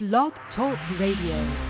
Blog 0.00 0.32
Talk 0.56 0.78
Radio. 0.98 1.69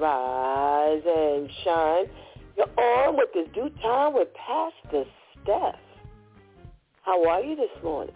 Rise 0.00 1.02
and 1.06 1.50
shine. 1.62 2.06
You're 2.56 2.80
on 2.80 3.18
with 3.18 3.28
this 3.34 3.48
DEW 3.54 3.68
time 3.82 4.14
with 4.14 4.28
Pastor 4.34 5.04
Steph. 5.42 5.74
How 7.02 7.28
are 7.28 7.42
you 7.42 7.54
this 7.54 7.84
morning? 7.84 8.14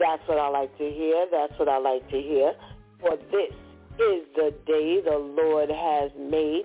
That's 0.00 0.22
what 0.26 0.38
I 0.38 0.48
like 0.48 0.76
to 0.78 0.90
hear. 0.90 1.26
That's 1.30 1.52
what 1.60 1.68
I 1.68 1.78
like 1.78 2.08
to 2.10 2.20
hear. 2.20 2.54
For 3.00 3.16
this 3.16 3.54
is 4.00 4.26
the 4.34 4.52
day 4.66 5.00
the 5.00 5.16
Lord 5.16 5.70
has 5.70 6.10
made. 6.18 6.64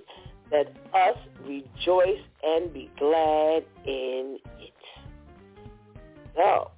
Let 0.52 0.76
us 0.94 1.18
rejoice 1.46 2.24
and 2.44 2.74
be 2.74 2.90
glad 2.98 3.64
in 3.86 4.40
it. 4.60 4.74
So, 6.36 6.72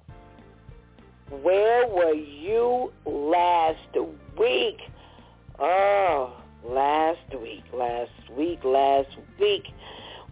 where 1.42 1.88
were 1.88 2.12
you 2.12 2.92
last 3.06 3.96
week? 4.38 4.80
Oh, 5.58 6.34
last 6.64 7.32
week, 7.40 7.62
last 7.72 8.10
week, 8.36 8.58
last 8.64 9.16
week. 9.38 9.62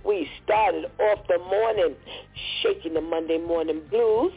We 0.04 0.28
started 0.42 0.86
off 0.98 1.20
the 1.28 1.38
morning 1.38 1.94
shaking 2.60 2.94
the 2.94 3.00
Monday 3.00 3.38
morning 3.38 3.82
blues 3.88 4.32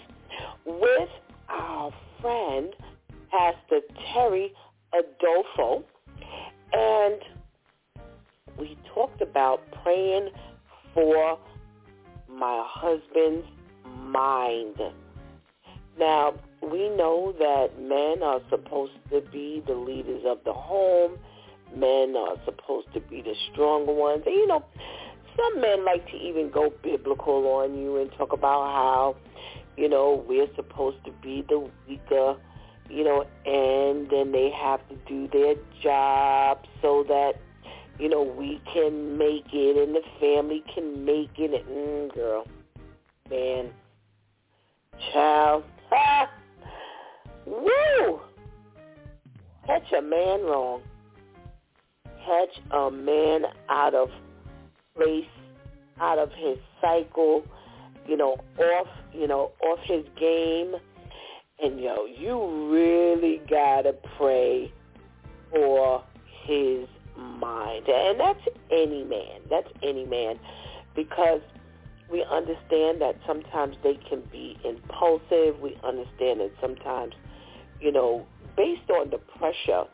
with 0.63 1.09
our 1.50 1.91
friend, 2.22 2.72
Pastor 3.31 3.80
Terry 4.13 4.53
Adolfo. 4.94 5.83
And 6.72 7.19
we 8.59 8.78
talked 8.94 9.22
about 9.22 9.61
praying 9.83 10.30
for 10.94 11.39
my 12.30 12.63
husband's 12.67 13.47
mind. 14.03 14.75
Now, 15.97 16.33
we 16.61 16.89
know 16.89 17.33
that 17.39 17.79
men 17.79 18.23
are 18.23 18.41
supposed 18.50 18.94
to 19.11 19.22
be 19.22 19.63
the 19.66 19.73
leaders 19.73 20.23
of 20.25 20.39
the 20.44 20.53
home. 20.53 21.17
Men 21.75 22.16
are 22.16 22.35
supposed 22.45 22.88
to 22.94 23.00
be 23.00 23.22
the 23.22 23.35
stronger 23.51 23.94
ones. 23.94 24.23
And, 24.25 24.35
you 24.35 24.47
know, 24.47 24.63
some 25.35 25.61
men 25.61 25.85
like 25.85 26.05
to 26.11 26.17
even 26.17 26.50
go 26.50 26.72
biblical 26.84 27.47
on 27.47 27.78
you 27.78 27.97
and 27.97 28.11
talk 28.13 28.34
about 28.34 28.72
how, 28.73 29.16
you 29.78 29.89
know, 29.89 30.23
we're 30.28 30.53
supposed 30.55 31.03
to 31.05 31.11
be 31.22 31.45
the 31.47 31.69
weaker, 31.88 32.38
you 32.89 33.03
know, 33.03 33.25
and 33.45 34.09
then 34.09 34.31
they 34.31 34.50
have 34.51 34.88
to 34.89 34.95
do 35.07 35.28
their 35.28 35.55
job 35.81 36.59
so 36.81 37.03
that, 37.07 37.34
you 38.00 38.09
know, 38.09 38.23
we 38.23 38.61
can 38.73 39.17
make 39.17 39.47
it 39.53 39.78
and 39.78 39.95
the 39.95 40.01
family 40.19 40.63
can 40.73 41.03
make 41.03 41.31
it. 41.38 41.53
And, 41.53 42.11
mm, 42.11 42.13
girl, 42.13 42.47
man, 43.29 43.72
child, 45.11 45.63
woo, 47.45 48.19
catch 49.66 49.91
a 49.97 50.01
man 50.01 50.41
wrong. 50.44 50.81
Catch 52.25 52.61
a 52.72 52.89
man 52.89 53.44
out 53.69 53.94
of 53.94 54.09
place, 54.95 55.25
out 56.00 56.17
of 56.17 56.31
his 56.31 56.57
cycle, 56.81 57.44
you 58.07 58.17
know, 58.17 58.38
off, 58.57 58.88
you 59.13 59.28
know, 59.28 59.51
off 59.61 59.79
his 59.84 60.03
game. 60.19 60.75
And 61.61 61.79
yo, 61.79 62.05
you 62.05 62.69
really 62.72 63.41
gotta 63.50 63.94
pray 64.17 64.72
for 65.51 66.03
his 66.44 66.88
mind. 67.17 67.88
And 67.88 68.19
that's 68.19 68.41
any 68.72 69.03
man. 69.03 69.41
That's 69.50 69.69
any 69.84 70.05
man. 70.05 70.39
Because 70.95 71.41
we 72.11 72.23
understand 72.23 73.01
that 73.01 73.16
sometimes 73.25 73.75
they 73.83 73.99
can 74.07 74.21
be 74.31 74.57
impulsive. 74.63 75.59
We 75.59 75.77
understand 75.83 76.39
that 76.39 76.51
sometimes, 76.61 77.13
you 77.79 77.91
know, 77.91 78.25
based 78.55 78.89
on 78.89 79.09
the 79.09 79.17
pressure 79.17 79.85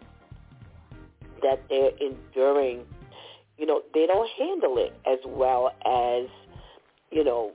that 1.41 1.63
they're 1.69 1.91
enduring, 1.99 2.85
you 3.57 3.65
know, 3.65 3.81
they 3.93 4.05
don't 4.07 4.29
handle 4.37 4.77
it 4.77 4.93
as 5.05 5.19
well 5.25 5.71
as, 5.85 6.29
you 7.11 7.23
know, 7.23 7.51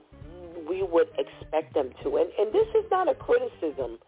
we 0.67 0.83
would 0.83 1.07
expect 1.17 1.73
them 1.73 1.91
to. 2.03 2.17
And, 2.17 2.29
and 2.37 2.51
this 2.51 2.67
is 2.75 2.85
not 2.91 3.09
a 3.09 3.15
criticism, 3.15 3.99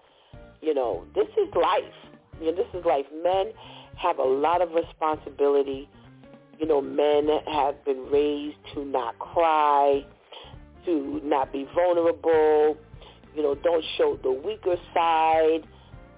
you 0.62 0.74
know, 0.74 1.06
this 1.16 1.28
is 1.38 1.54
life. 1.56 1.84
You 2.42 2.48
know, 2.48 2.56
this 2.56 2.68
is 2.74 2.86
life. 2.86 3.06
Men 3.24 3.52
have 3.98 4.18
a 4.18 4.24
lot 4.24 4.62
of 4.62 4.72
responsibility. 4.72 5.90
You 6.58 6.68
know, 6.68 6.82
men 6.82 7.30
have 7.52 7.84
been 7.86 8.06
raised 8.12 8.58
to 8.74 8.84
not 8.84 9.18
cry, 9.20 10.06
to 10.86 11.22
not 11.24 11.52
be 11.52 11.68
vulnerable, 11.76 12.78
you 13.36 13.44
know, 13.44 13.56
don't 13.56 13.84
show 13.98 14.18
the 14.24 14.32
weaker 14.32 14.76
side, 14.94 15.62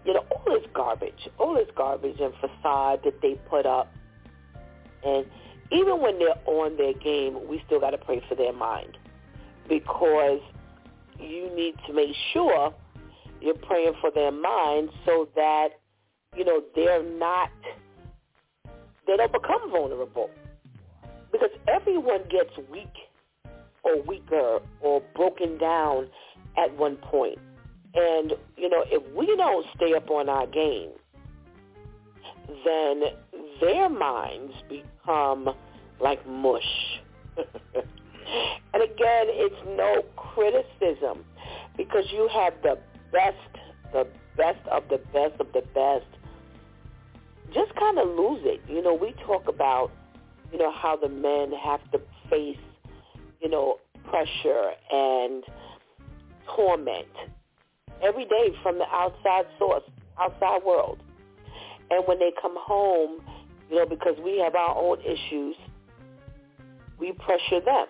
you 0.06 0.14
know, 0.14 0.26
all 0.32 0.60
this 0.60 0.68
garbage, 0.74 1.30
all 1.38 1.54
this 1.54 1.68
garbage 1.76 2.20
and 2.20 2.34
facade 2.36 3.02
that 3.04 3.22
they 3.22 3.36
put 3.50 3.66
up. 3.66 3.92
And 5.04 5.26
even 5.72 6.02
when 6.02 6.20
they're 6.20 6.40
on 6.46 6.78
their 6.78 6.94
game, 6.94 7.48
we 7.48 7.62
still 7.66 7.80
got 7.80 7.92
to 7.92 7.98
pray 7.98 8.22
for 8.28 8.36
their 8.36 8.54
mind 8.54 8.98
because 9.70 10.40
you 11.20 11.50
need 11.56 11.76
to 11.88 11.94
make 11.94 12.16
sure 12.34 12.74
you're 13.42 13.56
praying 13.56 13.94
for 14.02 14.12
their 14.12 14.32
mind 14.32 14.90
so 15.06 15.28
that, 15.36 15.70
you 16.36 16.46
know, 16.46 16.62
they're 16.76 17.04
not, 17.04 17.50
they 19.08 19.18
don't 19.18 19.32
become 19.32 19.72
vulnerable. 19.72 20.30
Because 21.32 21.52
everyone 21.68 22.22
gets 22.30 22.52
weak 22.72 22.94
or 23.84 24.02
weaker 24.04 24.60
or 24.82 25.02
broken 25.16 25.58
down 25.58 26.08
at 26.58 26.76
one 26.78 26.98
point. 26.98 27.40
And, 27.94 28.34
you 28.58 28.70
know, 28.70 28.84
if 28.88 29.04
we 29.16 29.36
don't 29.36 29.66
stay 29.76 29.94
up 29.94 30.10
on 30.10 30.30
our 30.30 30.48
game, 30.48 30.92
then 32.66 33.04
their 33.60 33.90
minds 33.90 34.54
become 34.70 35.50
like 36.00 36.26
mush. 36.28 37.00
and 37.38 38.84
again, 38.84 39.28
it's 39.30 39.56
no 39.78 40.04
criticism 40.16 41.26
because 41.78 42.06
you 42.12 42.30
have 42.34 42.54
the 42.64 42.78
best, 43.12 43.38
the 43.94 44.08
best 44.38 44.66
of 44.70 44.84
the 44.90 44.98
best 45.14 45.40
of 45.40 45.48
the 45.54 45.62
best. 45.74 46.06
Just 47.54 47.76
kind 47.76 48.00
of 48.00 48.08
lose 48.08 48.42
it. 48.44 48.62
You 48.70 48.82
know, 48.82 48.94
we 48.94 49.14
talk 49.26 49.50
about, 49.50 49.92
you 50.52 50.58
know, 50.58 50.72
how 50.72 50.96
the 50.96 51.10
men 51.10 51.52
have 51.52 51.82
to 51.92 52.00
face 52.30 52.58
you 53.42 53.50
know, 53.50 53.80
pressure 54.10 54.72
and 54.92 55.44
torment 56.56 57.08
every 58.04 58.26
day 58.26 58.50
from 58.64 58.78
the 58.78 58.86
outside 58.92 59.46
source, 59.58 59.84
outside 60.20 60.64
world. 60.64 61.00
And 61.90 62.04
when 62.08 62.20
they 62.20 62.32
come 62.42 62.56
home, 62.58 63.22
you 63.70 63.78
know, 63.78 63.86
because 63.86 64.16
we 64.24 64.40
have 64.40 64.56
our 64.56 64.76
own 64.76 65.00
issues, 65.02 65.56
we 67.00 67.12
pressure 67.14 67.62
them. 67.64 67.88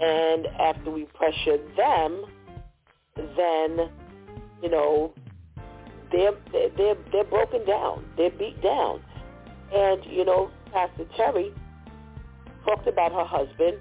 And 0.00 0.46
after 0.46 0.90
we 0.90 1.04
pressure 1.04 1.58
them, 1.76 2.24
then, 3.16 3.90
you 4.62 4.70
know, 4.70 5.12
they're, 6.10 6.32
they're, 6.52 6.96
they're 7.12 7.24
broken 7.24 7.64
down. 7.66 8.04
They're 8.16 8.30
beat 8.30 8.62
down. 8.62 9.02
And, 9.74 10.04
you 10.06 10.24
know, 10.24 10.50
Pastor 10.72 11.04
Terry 11.16 11.52
talked 12.64 12.88
about 12.88 13.12
her 13.12 13.24
husband, 13.24 13.78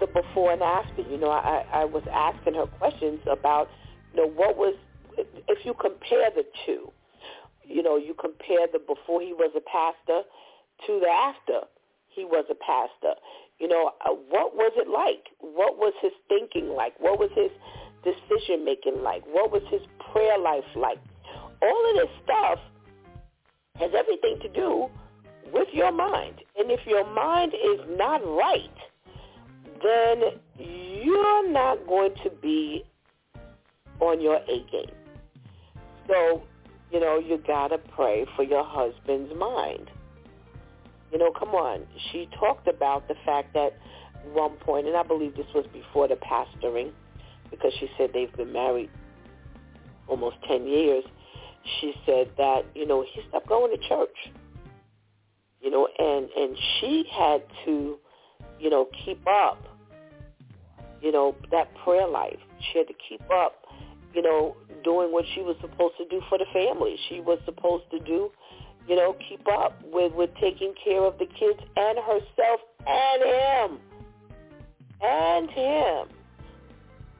the 0.00 0.06
before 0.06 0.52
and 0.52 0.62
after. 0.62 1.02
You 1.02 1.18
know, 1.18 1.30
I, 1.30 1.64
I 1.72 1.84
was 1.84 2.02
asking 2.12 2.54
her 2.54 2.66
questions 2.66 3.20
about, 3.30 3.68
you 4.14 4.22
know, 4.22 4.28
what 4.28 4.56
was, 4.56 4.74
if 5.16 5.64
you 5.64 5.74
compare 5.74 6.30
the 6.34 6.44
two, 6.66 6.90
you 7.64 7.82
know, 7.82 7.96
you 7.96 8.14
compare 8.14 8.66
the 8.72 8.78
before 8.78 9.20
he 9.20 9.32
was 9.32 9.52
a 9.56 9.60
pastor 9.60 10.22
to 10.86 11.00
the 11.00 11.08
after 11.08 11.66
he 12.08 12.24
was 12.24 12.44
a 12.50 12.54
pastor. 12.54 13.18
You 13.58 13.68
know, 13.68 13.92
uh, 14.06 14.10
what 14.30 14.54
was 14.54 14.72
it 14.76 14.88
like? 14.88 15.26
What 15.40 15.78
was 15.78 15.92
his 16.00 16.12
thinking 16.28 16.68
like? 16.70 16.98
What 16.98 17.18
was 17.18 17.30
his 17.34 17.50
decision 18.04 18.64
making 18.64 19.02
like? 19.02 19.24
What 19.26 19.50
was 19.50 19.62
his 19.70 19.82
prayer 20.12 20.38
life 20.38 20.64
like? 20.76 20.98
All 21.60 21.90
of 21.90 21.96
this 21.96 22.10
stuff 22.24 22.58
has 23.76 23.90
everything 23.96 24.38
to 24.42 24.48
do 24.48 24.88
with 25.52 25.68
your 25.72 25.92
mind. 25.92 26.36
And 26.56 26.70
if 26.70 26.80
your 26.86 27.04
mind 27.12 27.52
is 27.54 27.80
not 27.96 28.24
right, 28.24 28.70
then 29.82 30.40
you're 30.58 31.50
not 31.50 31.86
going 31.86 32.14
to 32.24 32.30
be 32.30 32.84
on 34.00 34.20
your 34.20 34.36
A 34.36 34.64
game. 34.70 34.94
So, 36.06 36.42
you 36.90 37.00
know, 37.00 37.18
you 37.18 37.38
got 37.46 37.68
to 37.68 37.78
pray 37.78 38.26
for 38.36 38.42
your 38.42 38.64
husband's 38.64 39.32
mind. 39.34 39.90
You 41.12 41.18
know, 41.18 41.32
come 41.32 41.50
on. 41.50 41.86
She 42.10 42.28
talked 42.38 42.68
about 42.68 43.08
the 43.08 43.14
fact 43.24 43.54
that 43.54 43.78
one 44.32 44.52
point, 44.56 44.86
and 44.86 44.96
I 44.96 45.02
believe 45.02 45.36
this 45.36 45.46
was 45.54 45.66
before 45.72 46.08
the 46.08 46.16
pastoring, 46.16 46.92
because 47.50 47.72
she 47.78 47.88
said 47.96 48.10
they've 48.12 48.32
been 48.36 48.52
married 48.52 48.90
almost 50.06 50.36
10 50.46 50.66
years. 50.66 51.04
She 51.80 51.94
said 52.06 52.30
that, 52.36 52.64
you 52.74 52.86
know, 52.86 53.02
he 53.02 53.20
stopped 53.28 53.48
going 53.48 53.76
to 53.76 53.88
church. 53.88 54.16
You 55.60 55.70
know, 55.70 55.88
and, 55.98 56.28
and 56.36 56.56
she 56.80 57.04
had 57.12 57.42
to, 57.64 57.98
you 58.60 58.70
know, 58.70 58.86
keep 59.04 59.20
up, 59.26 59.58
you 61.00 61.12
know, 61.12 61.36
that 61.50 61.68
prayer 61.84 62.08
life. 62.08 62.38
She 62.60 62.78
had 62.78 62.88
to 62.88 62.94
keep 63.08 63.22
up, 63.30 63.64
you 64.14 64.22
know, 64.22 64.56
doing 64.84 65.12
what 65.12 65.26
she 65.34 65.42
was 65.42 65.56
supposed 65.60 65.96
to 65.98 66.06
do 66.08 66.22
for 66.28 66.38
the 66.38 66.46
family. 66.52 66.96
She 67.08 67.20
was 67.20 67.38
supposed 67.44 67.90
to 67.90 67.98
do, 68.00 68.32
you 68.86 68.96
know, 68.96 69.14
keep 69.28 69.46
up 69.48 69.80
with, 69.84 70.12
with 70.14 70.30
taking 70.40 70.72
care 70.82 71.02
of 71.02 71.18
the 71.18 71.26
kids 71.26 71.60
and 71.76 71.98
herself 71.98 72.60
and 72.86 73.22
him. 73.22 73.78
And 75.00 75.48
him. 75.50 76.08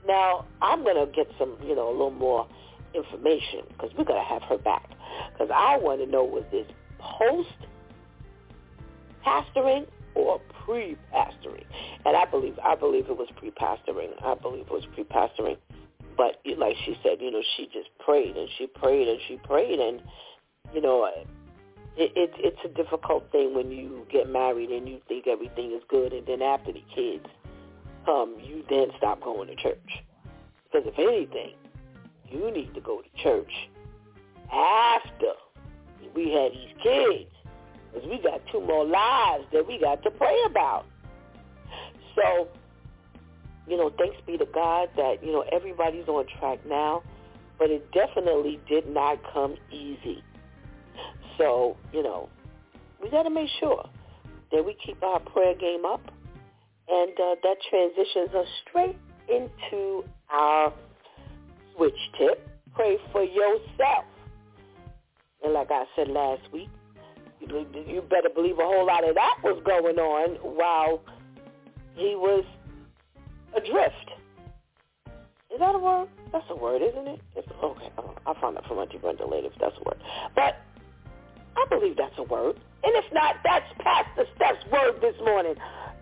Now, 0.07 0.47
I'm 0.63 0.83
going 0.83 0.97
to 0.97 1.07
get 1.13 1.31
some, 1.39 1.59
you 1.63 1.77
know, 1.77 1.91
a 1.91 1.93
little 1.93 2.11
more 2.11 2.49
information 2.95 3.67
because 3.69 3.93
we're 3.97 4.05
going 4.05 4.21
to 4.21 4.29
have 4.29 4.43
her 4.43 4.59
back. 4.59 4.91
Because 5.33 5.51
I 5.55 5.77
want 5.77 6.01
to 6.01 6.07
know 6.07 6.25
was 6.25 6.43
this 6.51 6.67
post-pastoring 6.99 9.87
or 10.19 10.41
pre-pastoring? 10.65 11.65
And 12.05 12.17
I 12.17 12.25
believe 12.25 12.59
I 12.65 12.75
believe 12.75 13.07
it 13.09 13.17
was 13.17 13.29
pre-pastoring. 13.37 14.11
I 14.23 14.35
believe 14.35 14.67
it 14.67 14.73
was 14.73 14.87
pre-pastoring. 14.95 15.57
But 16.17 16.43
like 16.59 16.77
she 16.85 16.99
said, 17.03 17.19
you 17.21 17.31
know, 17.31 17.43
she 17.57 17.67
just 17.67 17.89
prayed 18.05 18.37
and 18.37 18.49
she 18.59 18.67
prayed 18.67 19.07
and 19.07 19.21
she 19.29 19.37
prayed 19.37 19.79
and, 19.79 20.03
you 20.75 20.81
know, 20.81 21.05
uh, 21.05 21.25
it, 21.97 22.13
it, 22.17 22.33
it's 22.39 22.59
a 22.65 22.69
difficult 22.69 23.31
thing 23.31 23.55
when 23.55 23.71
you 23.71 24.05
get 24.11 24.29
married 24.29 24.71
and 24.71 24.89
you 24.89 25.01
think 25.07 25.29
everything 25.29 25.73
is 25.73 25.83
good 25.89 26.13
and 26.13 26.27
then 26.27 26.43
after 26.43 26.73
the 26.73 26.83
kids 26.93 27.27
come, 28.05 28.37
you 28.43 28.65
then 28.69 28.89
stop 28.97 29.23
going 29.23 29.47
to 29.49 29.55
church. 29.57 30.03
Because 30.65 30.89
if 30.89 30.99
anything, 30.99 31.55
you 32.29 32.51
need 32.51 32.75
to 32.75 32.81
go 32.81 33.01
to 33.01 33.23
church 33.23 33.53
after 34.53 35.33
we 36.15 36.33
had 36.33 36.53
these 36.53 36.75
kids. 36.83 37.31
Because 37.93 38.09
we 38.09 38.21
got 38.23 38.41
two 38.53 38.61
more 38.61 38.85
lives 38.85 39.45
that 39.53 39.67
we 39.67 39.79
got 39.81 40.03
to 40.03 40.11
pray 40.11 40.37
about. 40.47 40.85
So, 42.15 42.49
you 43.67 43.77
know, 43.77 43.91
thanks 43.99 44.17
be 44.27 44.37
to 44.39 44.47
God 44.47 44.89
that, 44.97 45.23
you 45.23 45.33
know, 45.33 45.45
everybody's 45.53 46.09
on 46.09 46.27
track 46.39 46.59
now. 46.67 47.03
But 47.59 47.71
it 47.71 47.91
definitely 47.93 48.61
did 48.69 48.89
not 48.89 49.19
come 49.33 49.57
easy. 49.73 50.23
So, 51.37 51.77
you 51.93 52.03
know, 52.03 52.29
we 53.03 53.11
got 53.11 53.25
to 53.25 53.31
make 53.31 53.49
sure 53.61 53.89
that 54.53 54.65
we 54.65 54.77
keep 54.85 55.03
our 55.03 55.21
prayer 55.21 55.55
game 55.55 55.85
up. 55.85 56.03
And 56.89 57.13
uh, 57.13 57.35
that 57.43 57.57
transitions 57.69 58.35
us 58.35 58.47
straight 58.69 58.97
into 59.29 60.05
our 60.31 60.73
switch 61.77 61.93
tip. 62.19 62.49
Pray 62.75 62.97
for 63.13 63.23
yourself. 63.23 64.05
And 65.43 65.53
like 65.53 65.71
I 65.71 65.85
said 65.95 66.09
last 66.09 66.43
week, 66.53 66.69
you 67.41 68.03
better 68.09 68.29
believe 68.35 68.59
a 68.59 68.63
whole 68.63 68.87
lot 68.87 69.09
of 69.09 69.15
that 69.15 69.39
was 69.43 69.61
going 69.65 69.99
on 69.99 70.37
while 70.57 71.01
he 71.95 72.15
was 72.17 72.45
adrift. 73.57 74.11
Is 75.53 75.61
that 75.61 75.75
a 75.75 75.79
word? 75.79 76.09
That's 76.33 76.45
a 76.51 76.57
word, 76.57 76.83
isn't 76.83 77.09
it? 77.09 77.21
It's, 77.37 77.49
okay, 77.63 77.91
I'll 78.27 78.35
find 78.41 78.57
out 78.57 78.67
from 78.67 78.79
Auntie 78.79 78.99
Brenda 78.99 79.27
later 79.27 79.49
if 79.49 79.59
that's 79.59 79.77
a 79.77 79.85
word. 79.85 79.99
But 80.35 80.61
I 81.57 81.65
believe 81.71 81.97
that's 81.97 82.17
a 82.19 82.23
word. 82.23 82.57
And 82.85 82.93
if 82.95 83.05
not, 83.13 83.37
that's 83.43 83.67
Pastor 83.81 84.27
Steph's 84.37 84.65
word 84.71 85.01
this 85.01 85.17
morning. 85.25 85.55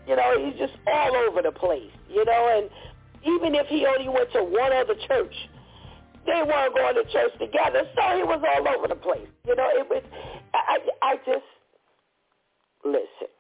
You 0.06 0.16
know, 0.16 0.44
he's 0.44 0.58
just 0.58 0.74
all 0.86 1.16
over 1.16 1.42
the 1.42 1.52
place, 1.52 1.90
you 2.08 2.24
know, 2.24 2.58
and 2.58 2.70
even 3.24 3.54
if 3.54 3.66
he 3.66 3.86
only 3.86 4.08
went 4.08 4.30
to 4.32 4.44
one 4.44 4.72
other 4.72 4.94
church, 5.08 5.34
they 6.26 6.42
weren't 6.42 6.74
going 6.74 6.94
to 6.94 7.04
church 7.12 7.32
together, 7.38 7.82
so 7.94 8.02
he 8.16 8.22
was 8.22 8.42
all 8.42 8.68
over 8.68 8.88
the 8.88 8.96
place. 8.96 9.26
You 9.46 9.56
know, 9.56 9.68
it 9.72 9.88
was. 9.88 10.02
I, 10.56 10.78
I 11.02 11.16
just 11.16 11.44
listen. 12.84 13.32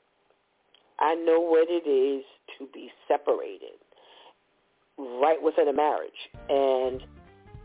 I 0.98 1.14
know 1.14 1.40
what 1.40 1.68
it 1.68 1.88
is 1.88 2.24
to 2.58 2.66
be 2.72 2.90
separated 3.06 3.78
right 4.98 5.42
within 5.42 5.68
a 5.68 5.72
marriage, 5.72 6.10
and 6.48 7.02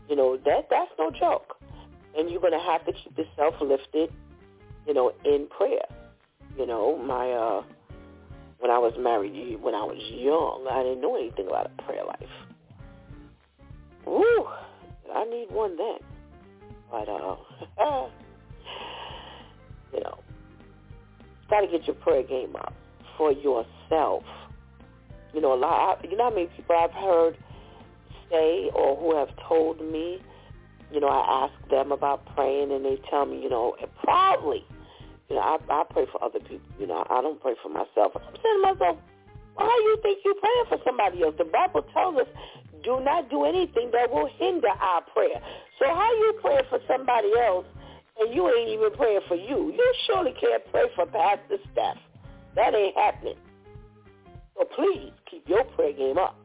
you 0.08 0.16
know 0.16 0.36
that 0.36 0.68
that's 0.70 0.90
no 0.98 1.10
joke. 1.10 1.56
And 2.16 2.30
you're 2.30 2.40
to 2.42 2.58
have 2.58 2.84
to 2.84 2.92
keep 2.92 3.16
yourself 3.16 3.54
lifted, 3.62 4.12
you 4.86 4.92
know, 4.92 5.12
in 5.24 5.48
prayer. 5.48 5.86
You 6.58 6.66
know, 6.66 6.98
my 6.98 7.30
uh 7.32 7.62
when 8.58 8.70
I 8.70 8.78
was 8.78 8.92
married, 8.98 9.60
when 9.60 9.74
I 9.74 9.82
was 9.82 9.98
young, 9.98 10.68
I 10.70 10.82
didn't 10.82 11.00
know 11.00 11.16
anything 11.16 11.48
about 11.48 11.70
a 11.76 11.82
prayer 11.82 12.04
life. 12.04 12.28
Woo! 14.06 14.46
I 15.14 15.24
need 15.24 15.50
one 15.50 15.76
then. 15.76 15.98
But 16.90 17.08
uh, 17.08 17.36
you 19.92 20.00
know, 20.00 20.18
got 21.50 21.60
to 21.60 21.66
get 21.66 21.86
your 21.86 21.96
prayer 21.96 22.22
game 22.22 22.56
up 22.56 22.74
for 23.16 23.32
yourself. 23.32 24.24
You 25.34 25.40
know, 25.40 25.54
a 25.54 25.56
lot. 25.56 26.04
You 26.08 26.16
know 26.16 26.24
how 26.24 26.34
many 26.34 26.46
people 26.46 26.76
I've 26.76 26.92
heard 26.92 27.36
say 28.30 28.70
or 28.74 28.96
who 28.96 29.16
have 29.16 29.30
told 29.48 29.80
me. 29.80 30.20
You 30.92 31.00
know, 31.00 31.08
I 31.08 31.46
ask 31.46 31.70
them 31.70 31.90
about 31.90 32.26
praying, 32.34 32.70
and 32.70 32.84
they 32.84 33.00
tell 33.08 33.24
me, 33.24 33.42
you 33.42 33.48
know, 33.48 33.74
proudly, 34.02 34.62
you 35.30 35.36
know, 35.36 35.40
I, 35.40 35.56
I 35.70 35.84
pray 35.88 36.04
for 36.12 36.22
other 36.22 36.40
people. 36.40 36.68
You 36.78 36.86
know, 36.86 37.06
I 37.08 37.22
don't 37.22 37.40
pray 37.40 37.54
for 37.62 37.70
myself. 37.70 38.12
I'm 38.14 38.22
saying 38.42 38.60
to 38.60 38.74
myself, 38.74 38.98
why 39.54 39.64
do 39.64 39.82
you 39.84 39.98
think 40.02 40.18
you're 40.24 40.34
praying 40.34 40.64
for 40.68 40.78
somebody 40.84 41.22
else? 41.22 41.34
The 41.38 41.44
Bible 41.44 41.82
tells 41.94 42.16
us 42.16 42.26
do 42.82 43.00
not 43.00 43.30
do 43.30 43.44
anything 43.44 43.90
that 43.92 44.12
will 44.12 44.28
hinder 44.38 44.68
our 44.68 45.02
prayer. 45.02 45.40
So 45.78 45.86
how 45.86 46.12
you 46.12 46.34
praying 46.42 46.64
for 46.68 46.80
somebody 46.88 47.30
else 47.38 47.64
and 48.18 48.34
you 48.34 48.48
ain't 48.48 48.68
even 48.70 48.90
praying 48.92 49.20
for 49.28 49.36
you? 49.36 49.72
You 49.72 49.94
surely 50.06 50.34
can't 50.40 50.62
pray 50.70 50.84
for 50.94 51.06
Pastor 51.06 51.58
Steph. 51.72 51.98
That 52.54 52.74
ain't 52.74 52.96
happening. 52.96 53.36
So 54.56 54.64
please 54.76 55.12
keep 55.30 55.48
your 55.48 55.64
prayer 55.64 55.92
game 55.92 56.18
up. 56.18 56.36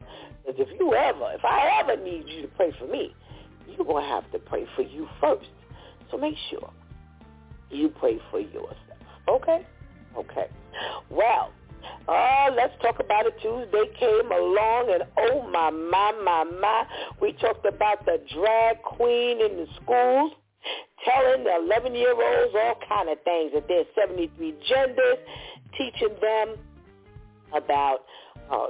Because 0.46 0.66
if 0.66 0.80
you 0.80 0.94
ever, 0.94 1.32
if 1.34 1.44
I 1.44 1.80
ever 1.82 2.02
need 2.02 2.24
you 2.26 2.42
to 2.42 2.48
pray 2.48 2.72
for 2.78 2.86
me, 2.86 3.14
you're 3.66 3.86
going 3.86 4.02
to 4.04 4.08
have 4.08 4.30
to 4.32 4.38
pray 4.38 4.66
for 4.74 4.82
you 4.82 5.06
first. 5.20 5.48
So 6.10 6.16
make 6.16 6.36
sure 6.50 6.72
you 7.70 7.90
pray 7.90 8.18
for 8.30 8.40
yourself. 8.40 8.76
Okay? 9.28 9.66
Okay. 10.16 10.46
Well, 11.10 11.52
Oh, 12.08 12.48
let's 12.56 12.72
talk 12.82 13.00
about 13.00 13.26
it. 13.26 13.34
Tuesday 13.42 13.84
came 13.98 14.32
along, 14.32 14.90
and 14.92 15.04
oh 15.18 15.48
my, 15.50 15.70
my, 15.70 16.12
my, 16.24 16.44
my, 16.44 16.84
we 17.20 17.32
talked 17.34 17.66
about 17.66 18.04
the 18.04 18.18
drag 18.34 18.82
queen 18.82 19.40
in 19.40 19.58
the 19.58 19.66
schools, 19.82 20.32
telling 21.04 21.44
the 21.44 21.50
11-year-olds 21.50 22.54
all 22.54 22.78
kind 22.88 23.08
of 23.08 23.18
things, 23.22 23.52
that 23.54 23.66
there's 23.68 23.86
73 23.94 24.54
genders, 24.68 25.18
teaching 25.76 26.14
them 26.20 26.56
about 27.54 28.00
uh, 28.50 28.66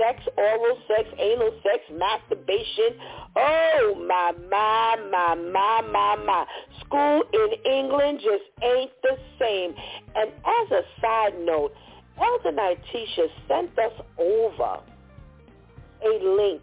sex, 0.00 0.22
oral 0.36 0.78
sex, 0.88 1.08
anal 1.18 1.52
sex, 1.62 1.84
masturbation. 1.92 2.96
Oh, 3.36 4.04
my, 4.08 4.32
my, 4.50 4.96
my, 5.10 5.34
my, 5.34 5.82
my, 5.92 6.16
my. 6.24 6.46
School 6.84 7.22
in 7.32 7.72
England 7.72 8.20
just 8.20 8.44
ain't 8.64 8.90
the 9.02 9.16
same. 9.38 9.74
And 10.16 10.30
as 10.30 10.70
a 10.72 10.82
side 11.00 11.38
note, 11.40 11.72
Elder 12.18 12.56
Nitisha 12.56 13.28
sent 13.46 13.78
us 13.78 13.92
over 14.18 14.80
a 16.02 16.24
link 16.24 16.62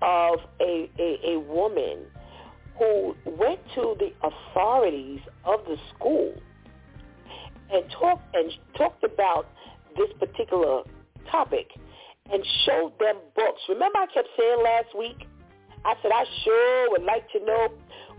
of 0.00 0.38
a, 0.60 0.90
a, 0.98 1.32
a 1.32 1.40
woman 1.40 2.06
who 2.78 3.14
went 3.24 3.60
to 3.74 3.96
the 3.98 4.12
authorities 4.22 5.20
of 5.44 5.60
the 5.66 5.76
school 5.94 6.34
and 7.70 7.84
talked 7.90 8.34
and 8.34 8.52
talked 8.76 9.04
about 9.04 9.46
this 9.96 10.08
particular 10.18 10.82
topic 11.30 11.68
and 12.30 12.44
showed 12.64 12.92
them 12.98 13.16
books. 13.34 13.60
Remember 13.68 13.98
I 13.98 14.06
kept 14.12 14.28
saying 14.38 14.62
last 14.62 14.96
week, 14.96 15.26
I 15.84 15.94
said 16.02 16.12
I 16.14 16.24
sure 16.44 16.90
would 16.90 17.04
like 17.04 17.30
to 17.32 17.44
know 17.44 17.68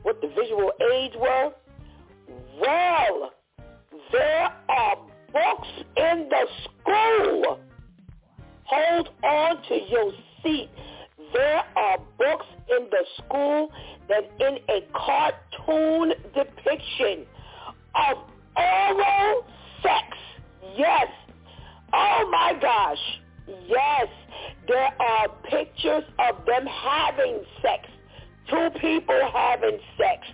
what 0.04 0.22
the 0.22 0.28
visual 0.28 0.72
aids 0.92 1.16
were. 1.20 1.52
Well, 2.60 3.32
there 4.12 4.50
are 4.70 4.96
books 5.32 5.68
in 5.98 6.30
the 6.30 6.46
school. 6.64 7.60
Hold 8.64 9.10
on 9.24 9.64
to 9.68 9.80
your 9.90 10.12
seat. 10.44 10.70
There 11.34 11.64
are 11.76 11.98
books 12.18 12.46
in 12.70 12.88
the 12.90 13.06
school 13.18 13.72
that 14.08 14.30
in 14.40 14.58
a 14.70 14.82
cartoon 14.94 16.14
depiction 16.34 17.26
of 17.96 18.18
oral 18.56 19.46
sex. 19.84 20.18
Yes. 20.76 21.08
Oh 21.94 22.30
my 22.32 22.58
gosh. 22.62 22.98
Yes. 23.68 24.08
There 24.68 24.92
are 25.02 25.28
pictures 25.50 26.04
of 26.20 26.46
them 26.46 26.66
having 26.66 27.42
sex. 27.62 27.88
Two 28.50 28.70
people 28.80 29.20
having 29.34 29.80
sex. 29.98 30.28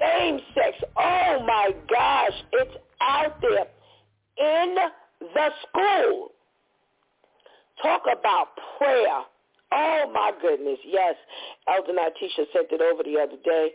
Same 0.00 0.40
sex. 0.54 0.76
Oh 0.96 1.44
my 1.46 1.70
gosh. 1.88 2.42
It's 2.52 2.76
out 3.00 3.40
there 3.40 3.66
in 4.38 4.76
the 5.20 5.48
school. 5.68 6.28
Talk 7.82 8.02
about 8.18 8.48
prayer. 8.78 9.24
Oh 9.72 10.10
my 10.12 10.32
goodness, 10.40 10.78
yes. 10.84 11.14
Elder 11.68 11.92
Natisha 11.92 12.44
sent 12.52 12.68
it 12.70 12.80
over 12.80 13.02
the 13.02 13.18
other 13.20 13.36
day 13.44 13.70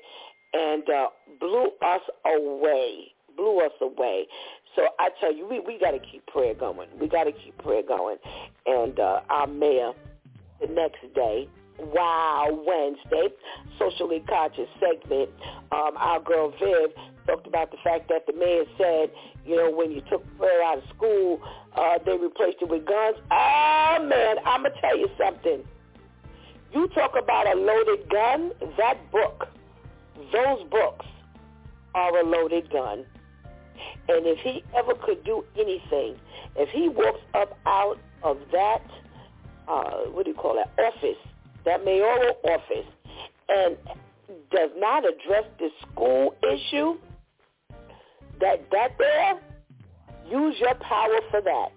and 0.54 0.90
uh, 0.90 1.08
blew 1.40 1.70
us 1.82 2.02
away. 2.26 3.12
Blew 3.36 3.60
us 3.60 3.72
away. 3.82 4.28
So 4.76 4.84
I 5.00 5.10
tell 5.20 5.34
you, 5.34 5.48
we 5.48 5.60
we 5.60 5.80
got 5.80 5.92
to 5.92 6.00
keep 6.00 6.26
prayer 6.28 6.54
going. 6.54 6.90
We 7.00 7.08
got 7.08 7.26
to 7.26 7.32
keep 7.32 7.58
prayer 7.60 7.84
going. 7.88 8.18
And 8.66 9.00
uh, 9.00 9.22
our 9.30 9.48
mayor, 9.48 9.92
the 10.62 10.68
next 10.68 11.02
day, 11.14 11.48
Wow 11.78 12.64
Wednesday, 12.66 13.36
socially 13.78 14.24
conscious 14.30 14.70
segment. 14.80 15.30
Um, 15.72 15.92
our 15.98 16.22
girl 16.22 16.52
Viv 16.52 16.92
talked 17.28 17.48
about 17.48 17.72
the 17.72 17.78
fact 17.84 18.08
that 18.10 18.26
the 18.28 18.34
mayor 18.34 18.64
said, 18.78 19.12
you 19.46 19.58
know, 19.58 19.72
when 19.72 19.92
you 19.92 20.02
took 20.10 20.24
prayer 20.38 20.64
out 20.64 20.78
of 20.78 20.84
school, 20.96 21.42
uh, 21.76 21.98
they 22.06 22.14
replaced 22.14 22.58
it 22.62 22.70
with 22.70 22.86
guns. 22.86 23.18
Oh 23.32 23.98
man, 24.08 24.38
I'm 24.46 24.64
gonna 24.64 24.76
tell 24.80 24.98
you 24.98 25.10
something. 25.20 25.64
You 26.76 26.90
talk 26.90 27.16
about 27.18 27.48
a 27.48 27.58
loaded 27.58 28.10
gun, 28.10 28.52
that 28.78 28.98
book, 29.10 29.48
those 30.34 30.62
books 30.70 31.06
are 31.94 32.20
a 32.20 32.24
loaded 32.24 32.70
gun. 32.70 33.06
And 34.10 34.26
if 34.28 34.40
he 34.40 34.62
ever 34.76 34.94
could 34.94 35.24
do 35.24 35.46
anything, 35.58 36.18
if 36.58 36.68
he 36.70 36.90
walks 36.90 37.22
up 37.34 37.58
out 37.66 37.98
of 38.24 38.40
that, 38.52 38.82
uh, 39.70 40.02
what 40.12 40.26
do 40.26 40.32
you 40.32 40.38
call 40.38 40.56
that, 40.56 40.72
office, 40.78 41.18
that 41.64 41.86
mayoral 41.86 42.38
office, 42.44 42.86
and 43.48 43.78
does 44.52 44.72
not 44.76 45.06
address 45.06 45.46
the 45.60 45.70
school 45.82 46.36
issue, 46.44 46.98
that 48.42 48.70
that 48.72 48.98
there, 48.98 49.40
use 50.30 50.56
your 50.60 50.76
power 50.76 51.20
for 51.32 51.40
that. 51.42 51.70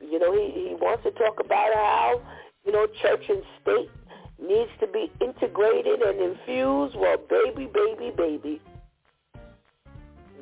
You 0.00 0.18
know, 0.18 0.32
he, 0.32 0.68
he 0.68 0.74
wants 0.74 1.02
to 1.04 1.10
talk 1.10 1.38
about 1.38 1.74
how, 1.74 2.20
you 2.64 2.72
know, 2.72 2.86
church 3.02 3.24
and 3.28 3.42
state 3.62 3.90
needs 4.40 4.70
to 4.80 4.86
be 4.86 5.10
integrated 5.20 6.00
and 6.00 6.20
infused. 6.20 6.96
Well, 6.96 7.16
baby, 7.28 7.68
baby, 7.72 8.12
baby, 8.16 8.60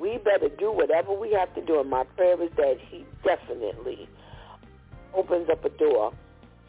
we 0.00 0.18
better 0.18 0.48
do 0.58 0.72
whatever 0.72 1.12
we 1.12 1.32
have 1.32 1.54
to 1.54 1.64
do. 1.64 1.80
And 1.80 1.90
my 1.90 2.04
prayer 2.16 2.40
is 2.42 2.50
that 2.56 2.76
he 2.88 3.04
definitely 3.24 4.08
opens 5.14 5.48
up 5.50 5.64
a 5.64 5.70
door 5.70 6.12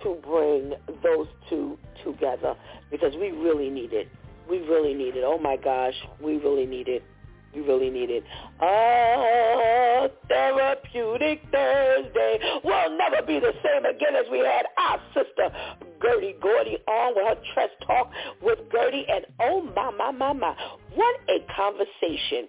to 0.04 0.16
bring 0.24 0.74
those 1.04 1.28
two 1.50 1.78
together 2.04 2.56
because 2.90 3.14
we 3.16 3.32
really 3.32 3.70
need 3.70 3.94
it. 3.94 4.08
We 4.50 4.60
really 4.60 4.94
need 4.94 5.16
it. 5.16 5.24
Oh 5.26 5.38
my 5.38 5.58
gosh, 5.58 5.94
we 6.22 6.38
really 6.38 6.66
need 6.66 6.88
it. 6.88 7.04
We 7.54 7.62
really 7.62 7.90
need 7.90 8.10
it. 8.12 8.24
A 8.62 10.10
therapeutic 10.28 11.42
Thursday 11.52 12.40
will 12.64 12.98
never 12.98 13.26
be 13.26 13.40
the 13.40 13.54
same 13.64 13.86
again 13.86 14.16
as 14.16 14.26
we 14.32 14.40
had 14.40 14.66
our 14.78 15.00
sister 15.14 15.50
Gertie 16.02 16.36
Gordy 16.42 16.78
on 16.88 17.16
with 17.16 17.26
her 17.26 17.42
Trust 17.54 17.74
Talk 17.86 18.12
with 18.42 18.60
Gertie. 18.72 19.06
And 19.10 19.26
oh 19.40 19.62
my, 19.76 19.90
my, 19.92 20.12
my, 20.12 20.34
my, 20.34 20.56
what 20.94 21.16
a 21.28 21.40
conversation. 21.56 22.48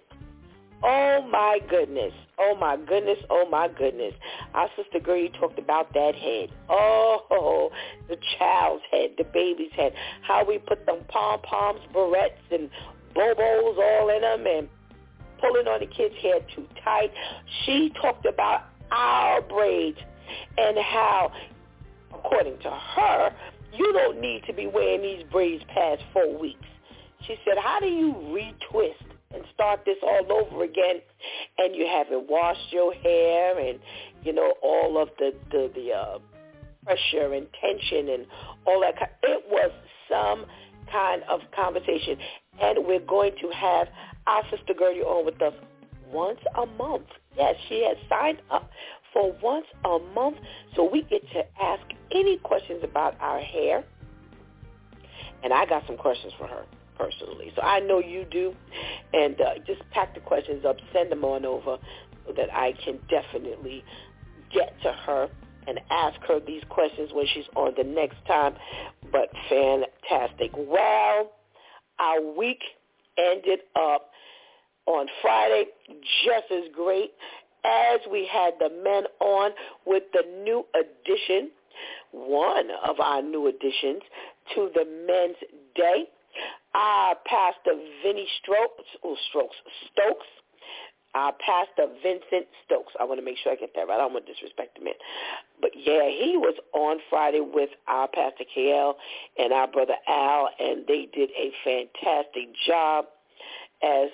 Oh 0.83 1.27
my 1.31 1.59
goodness. 1.69 2.13
Oh 2.39 2.55
my 2.59 2.75
goodness. 2.75 3.17
Oh 3.29 3.47
my 3.49 3.67
goodness. 3.67 4.13
Our 4.53 4.67
sister 4.75 4.99
Gertie 4.99 5.31
talked 5.39 5.59
about 5.59 5.93
that 5.93 6.15
head. 6.15 6.49
Oh, 6.69 7.71
the 8.07 8.17
child's 8.37 8.83
head, 8.91 9.11
the 9.17 9.23
baby's 9.25 9.71
head. 9.75 9.93
How 10.21 10.43
we 10.45 10.57
put 10.59 10.85
them 10.85 10.99
pom-poms, 11.07 11.81
barrettes, 11.93 12.51
and 12.51 12.69
bobos 13.15 13.77
all 13.77 14.09
in 14.09 14.21
them 14.21 14.45
and 14.47 14.69
pulling 15.41 15.67
on 15.67 15.79
the 15.79 15.87
kid's 15.87 16.15
hair 16.21 16.39
too 16.55 16.67
tight. 16.83 17.11
She 17.65 17.91
talked 18.01 18.25
about 18.25 18.65
our 18.91 19.41
braids 19.41 19.97
and 20.57 20.77
how, 20.77 21.31
according 22.13 22.59
to 22.59 22.69
her, 22.69 23.35
you 23.73 23.91
don't 23.93 24.19
need 24.21 24.43
to 24.47 24.53
be 24.53 24.67
wearing 24.67 25.01
these 25.01 25.23
braids 25.31 25.63
past 25.73 26.01
four 26.13 26.37
weeks. 26.37 26.65
She 27.27 27.35
said, 27.45 27.57
how 27.61 27.79
do 27.79 27.87
you 27.87 28.13
retwist 28.13 29.11
and 29.33 29.43
start 29.53 29.81
this 29.85 29.97
all 30.03 30.31
over 30.31 30.63
again 30.63 31.01
and 31.57 31.75
you 31.75 31.87
haven't 31.87 32.29
washed 32.29 32.71
your 32.71 32.93
hair 32.93 33.59
and 33.59 33.79
you 34.23 34.33
know 34.33 34.53
all 34.61 35.01
of 35.01 35.09
the 35.19 35.33
the, 35.51 35.71
the 35.73 35.91
uh 35.91 36.19
pressure 36.83 37.33
and 37.33 37.47
tension 37.61 38.09
and 38.09 38.25
all 38.65 38.81
that 38.81 38.95
it 39.23 39.43
was 39.49 39.71
some 40.09 40.45
kind 40.91 41.21
of 41.29 41.39
conversation 41.55 42.17
and 42.61 42.85
we're 42.85 42.99
going 42.99 43.31
to 43.41 43.49
have 43.55 43.87
our 44.27 44.43
sister 44.49 44.73
Gertie 44.77 45.01
on 45.01 45.25
with 45.25 45.41
us 45.41 45.53
once 46.11 46.39
a 46.61 46.65
month 46.65 47.07
yes 47.37 47.55
she 47.69 47.83
has 47.87 47.97
signed 48.09 48.41
up 48.49 48.69
for 49.13 49.33
once 49.41 49.65
a 49.85 49.99
month 50.13 50.37
so 50.75 50.89
we 50.89 51.01
get 51.03 51.21
to 51.31 51.43
ask 51.61 51.83
any 52.11 52.37
questions 52.37 52.81
about 52.83 53.15
our 53.19 53.39
hair 53.39 53.83
and 55.43 55.53
I 55.53 55.65
got 55.65 55.83
some 55.87 55.97
questions 55.97 56.33
for 56.37 56.47
her 56.47 56.65
personally. 56.97 57.51
So 57.55 57.61
I 57.61 57.79
know 57.79 57.99
you 57.99 58.25
do. 58.29 58.53
And 59.13 59.39
uh, 59.41 59.55
just 59.65 59.81
pack 59.91 60.13
the 60.13 60.19
questions 60.21 60.65
up, 60.65 60.77
send 60.93 61.11
them 61.11 61.23
on 61.23 61.45
over 61.45 61.77
so 62.25 62.33
that 62.37 62.53
I 62.53 62.73
can 62.83 62.99
definitely 63.09 63.83
get 64.53 64.79
to 64.83 64.91
her 64.91 65.29
and 65.67 65.79
ask 65.89 66.19
her 66.27 66.39
these 66.39 66.63
questions 66.69 67.09
when 67.13 67.25
she's 67.33 67.45
on 67.55 67.73
the 67.77 67.83
next 67.83 68.17
time. 68.27 68.53
But 69.11 69.29
fantastic. 69.49 70.51
Well, 70.55 71.31
our 71.99 72.21
week 72.37 72.61
ended 73.17 73.59
up 73.75 74.10
on 74.85 75.07
Friday 75.21 75.65
just 76.25 76.51
as 76.51 76.63
great 76.73 77.11
as 77.63 77.99
we 78.11 78.27
had 78.31 78.53
the 78.59 78.69
men 78.83 79.03
on 79.19 79.51
with 79.85 80.03
the 80.13 80.23
new 80.43 80.65
addition, 80.73 81.51
one 82.11 82.69
of 82.87 82.99
our 82.99 83.21
new 83.21 83.47
additions 83.47 84.01
to 84.55 84.69
the 84.73 84.85
men's 85.07 85.37
day 85.75 86.05
our 86.73 87.15
Pastor 87.25 87.75
Vinny 88.03 88.27
Strokes, 88.41 88.87
or 89.01 89.15
Strokes, 89.29 89.55
Stokes, 89.91 90.27
our 91.13 91.33
Pastor 91.33 91.91
Vincent 92.01 92.47
Stokes. 92.65 92.93
I 92.99 93.03
want 93.03 93.19
to 93.19 93.25
make 93.25 93.37
sure 93.43 93.51
I 93.51 93.55
get 93.55 93.71
that 93.75 93.87
right. 93.87 93.95
I 93.95 93.97
don't 93.97 94.13
want 94.13 94.25
to 94.25 94.33
disrespect 94.33 94.77
the 94.77 94.85
man. 94.85 94.93
But 95.59 95.71
yeah, 95.75 96.07
he 96.07 96.37
was 96.37 96.55
on 96.73 96.99
Friday 97.09 97.41
with 97.41 97.69
our 97.87 98.07
Pastor 98.07 98.45
KL 98.55 98.93
and 99.37 99.51
our 99.51 99.67
brother 99.67 99.95
Al, 100.07 100.49
and 100.59 100.85
they 100.87 101.09
did 101.13 101.29
a 101.31 101.51
fantastic 101.63 102.55
job 102.65 103.05
as 103.83 104.09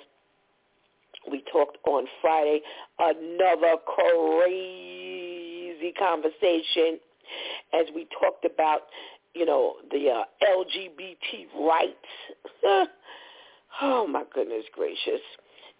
we 1.30 1.44
talked 1.52 1.78
on 1.86 2.06
Friday. 2.20 2.60
Another 2.98 3.76
crazy 3.86 5.92
conversation 5.98 6.98
as 7.72 7.86
we 7.94 8.06
talked 8.20 8.44
about 8.44 8.82
you 9.34 9.46
know, 9.46 9.74
the 9.90 10.10
uh, 10.10 10.24
LGBT 10.42 11.66
rights. 11.66 12.62
oh 13.82 14.06
my 14.06 14.24
goodness 14.34 14.64
gracious. 14.72 15.20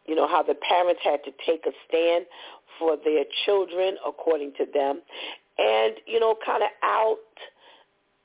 You 0.07 0.15
know, 0.15 0.29
how 0.29 0.43
the 0.43 0.55
parents 0.55 1.01
had 1.05 1.23
to 1.25 1.33
take 1.45 1.67
a 1.67 1.73
stand 1.87 2.25
for 2.79 2.97
their 3.05 3.25
children 3.45 3.97
according 4.07 4.53
to 4.59 4.67
them. 4.73 5.03
And, 5.59 5.95
you 6.07 6.21
know, 6.21 6.37
kind 6.47 6.63
of 6.63 6.69
out 6.83 7.19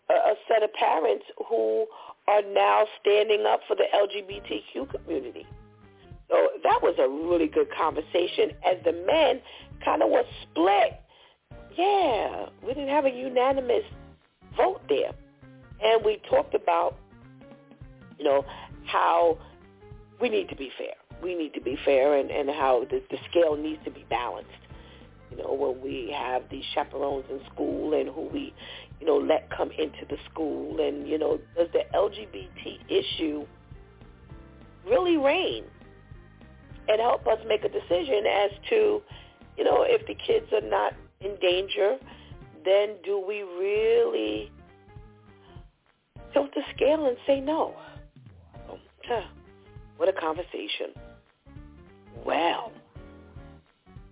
a, 0.10 0.14
a 0.14 0.36
set 0.48 0.64
of 0.64 0.72
parents 0.74 1.26
who 1.50 1.88
are 2.28 2.42
now 2.54 2.86
standing 3.02 3.46
up 3.48 3.62
for 3.68 3.76
the 3.76 3.86
LGBTQ 3.94 4.90
community. 4.92 5.46
So 6.34 6.50
that 6.64 6.80
was 6.82 6.96
a 6.98 7.08
really 7.08 7.46
good 7.48 7.68
conversation 7.78 8.58
as 8.66 8.84
the 8.84 8.92
men 8.92 9.40
kind 9.86 10.02
of 10.02 10.10
was 10.10 10.26
split. 10.42 11.00
Yeah, 11.78 12.48
we 12.64 12.74
didn't 12.74 12.90
have 12.90 13.06
a 13.06 13.12
unanimous 13.12 13.84
vote 14.58 14.82
there. 14.90 15.12
And 15.84 16.04
we 16.04 16.20
talked 16.28 16.56
about, 16.56 16.98
you 18.18 18.26
know, 18.26 18.44
how 18.86 19.38
we 20.20 20.30
need 20.30 20.50
to 20.50 20.56
be 20.56 20.72
fair. 20.76 20.96
we 21.22 21.36
need 21.36 21.54
to 21.54 21.62
be 21.62 21.78
fair 21.86 22.18
and, 22.18 22.32
and 22.32 22.50
how 22.50 22.86
the, 22.90 23.04
the 23.12 23.18
scale 23.30 23.56
needs 23.56 23.84
to 23.86 23.92
be 23.92 24.04
balanced. 24.10 24.50
You 25.30 25.38
know, 25.38 25.54
when 25.54 25.82
we 25.82 26.16
have 26.18 26.44
these 26.50 26.64
chaperones 26.74 27.26
in 27.30 27.42
school 27.54 27.94
and 27.94 28.10
who 28.10 28.22
we, 28.22 28.56
you 29.00 29.06
know, 29.06 29.18
let 29.18 29.52
come 29.56 29.70
into 29.72 30.06
the 30.10 30.18
school 30.32 30.80
and, 30.80 31.08
you 31.08 31.20
know, 31.20 31.40
does 31.56 31.68
the 31.74 31.84
LGBT 31.94 32.80
issue 32.90 33.46
really 34.88 35.18
reign 35.18 35.64
and 36.88 37.00
help 37.00 37.26
us 37.28 37.40
make 37.48 37.64
a 37.64 37.70
decision 37.70 38.26
as 38.28 38.52
to, 38.70 39.02
you 39.58 39.64
know, 39.64 39.84
if 39.88 40.06
the 40.08 40.16
kids 40.16 40.48
are 40.52 40.68
not 40.68 40.94
in 41.22 41.36
danger, 41.42 41.98
then 42.66 42.96
do 43.04 43.24
we 43.26 43.42
really 43.42 44.52
tilt 46.34 46.50
the 46.56 46.62
scale 46.76 47.06
and 47.06 47.18
say 47.26 47.40
no? 47.40 47.76
What 49.98 50.10
a 50.10 50.14
conversation. 50.14 50.92
Well, 52.26 52.72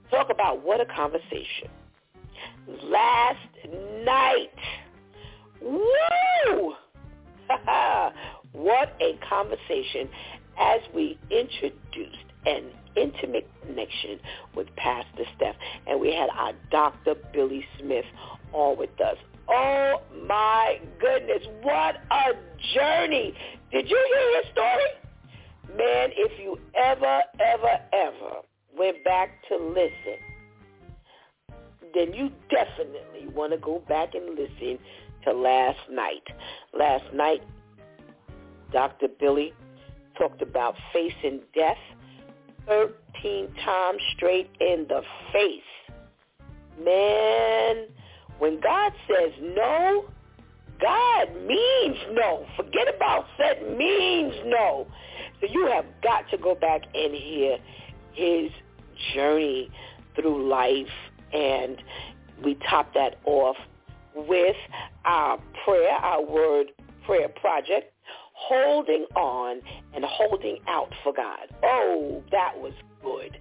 talk 0.10 0.28
about 0.30 0.64
what 0.64 0.80
a 0.80 0.86
conversation. 0.86 1.70
Last 2.84 3.38
night, 4.06 4.50
woo! 5.62 6.74
what 8.54 8.96
a 9.02 9.20
conversation 9.28 10.10
as 10.58 10.82
we 10.94 11.18
introduced 11.30 12.31
an 12.46 12.72
intimate 12.96 13.50
connection 13.62 14.20
with 14.56 14.68
Pastor 14.76 15.24
Steph. 15.36 15.56
And 15.88 16.00
we 16.00 16.14
had 16.14 16.30
our 16.30 16.54
Dr. 16.72 17.16
Billy 17.34 17.66
Smith 17.80 18.06
on 18.54 18.78
with 18.78 19.00
us. 19.02 19.18
Oh 19.50 20.02
my 20.28 20.80
goodness, 21.00 21.44
what 21.62 21.96
a 22.12 22.34
journey. 22.74 23.34
Did 23.72 23.90
you 23.90 24.10
hear 24.14 24.42
his 24.42 24.52
story? 24.52 25.78
Man, 25.78 26.10
if 26.16 26.40
you 26.40 26.58
ever, 26.76 27.22
ever, 27.40 27.80
ever 27.94 28.36
went 28.78 29.04
back 29.04 29.30
to 29.50 29.58
listen, 29.58 30.18
then 31.94 32.14
you 32.14 32.32
definitely 32.50 33.28
want 33.34 33.52
to 33.52 33.58
go 33.58 33.84
back 33.88 34.14
and 34.16 34.38
listen 34.38 34.80
to 35.26 35.34
last 35.34 35.80
night. 35.90 36.24
Last 36.78 37.14
night, 37.14 37.42
Dr. 38.72 39.08
Billy 39.20 39.54
talked 40.18 40.42
about 40.42 40.76
facing 40.94 41.42
death 41.56 41.78
13 42.72 43.54
times 43.66 44.00
straight 44.16 44.50
in 44.62 44.86
the 44.88 45.02
face. 45.34 45.62
Man, 46.80 47.88
when 48.40 48.62
God 48.62 48.94
says 49.08 49.34
no, 49.42 50.06
God 50.80 51.28
means 51.46 51.98
no. 52.14 52.46
Forget 52.56 52.88
about 52.96 53.26
said 53.38 53.78
means 53.78 54.34
no. 54.46 54.88
So 55.42 55.48
you 55.52 55.68
have 55.68 55.86
got 56.02 56.30
to 56.32 56.38
go 56.38 56.56
back 56.56 56.84
and 56.96 57.14
hear 57.14 57.58
his 58.14 58.52
journey 59.14 59.70
through 60.16 60.50
life 60.50 60.88
and 61.34 61.78
we 62.44 62.58
top 62.70 62.94
that 62.94 63.20
off 63.26 63.58
with 64.16 64.56
our 65.04 65.40
prayer, 65.66 65.92
our 65.92 66.24
word 66.24 66.68
prayer 67.06 67.28
project 67.30 67.91
holding 68.48 69.06
on 69.16 69.62
and 69.94 70.04
holding 70.06 70.58
out 70.68 70.92
for 71.04 71.14
God. 71.14 71.48
Oh, 71.64 72.24
that 72.32 72.58
was 72.58 72.74
good. 73.04 73.38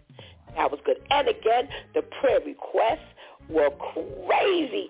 That 0.56 0.70
was 0.70 0.80
good. 0.84 0.96
And 1.10 1.28
again, 1.28 1.68
the 1.94 2.02
prayer 2.20 2.40
requests 2.44 3.06
were 3.48 3.70
crazy. 3.70 4.88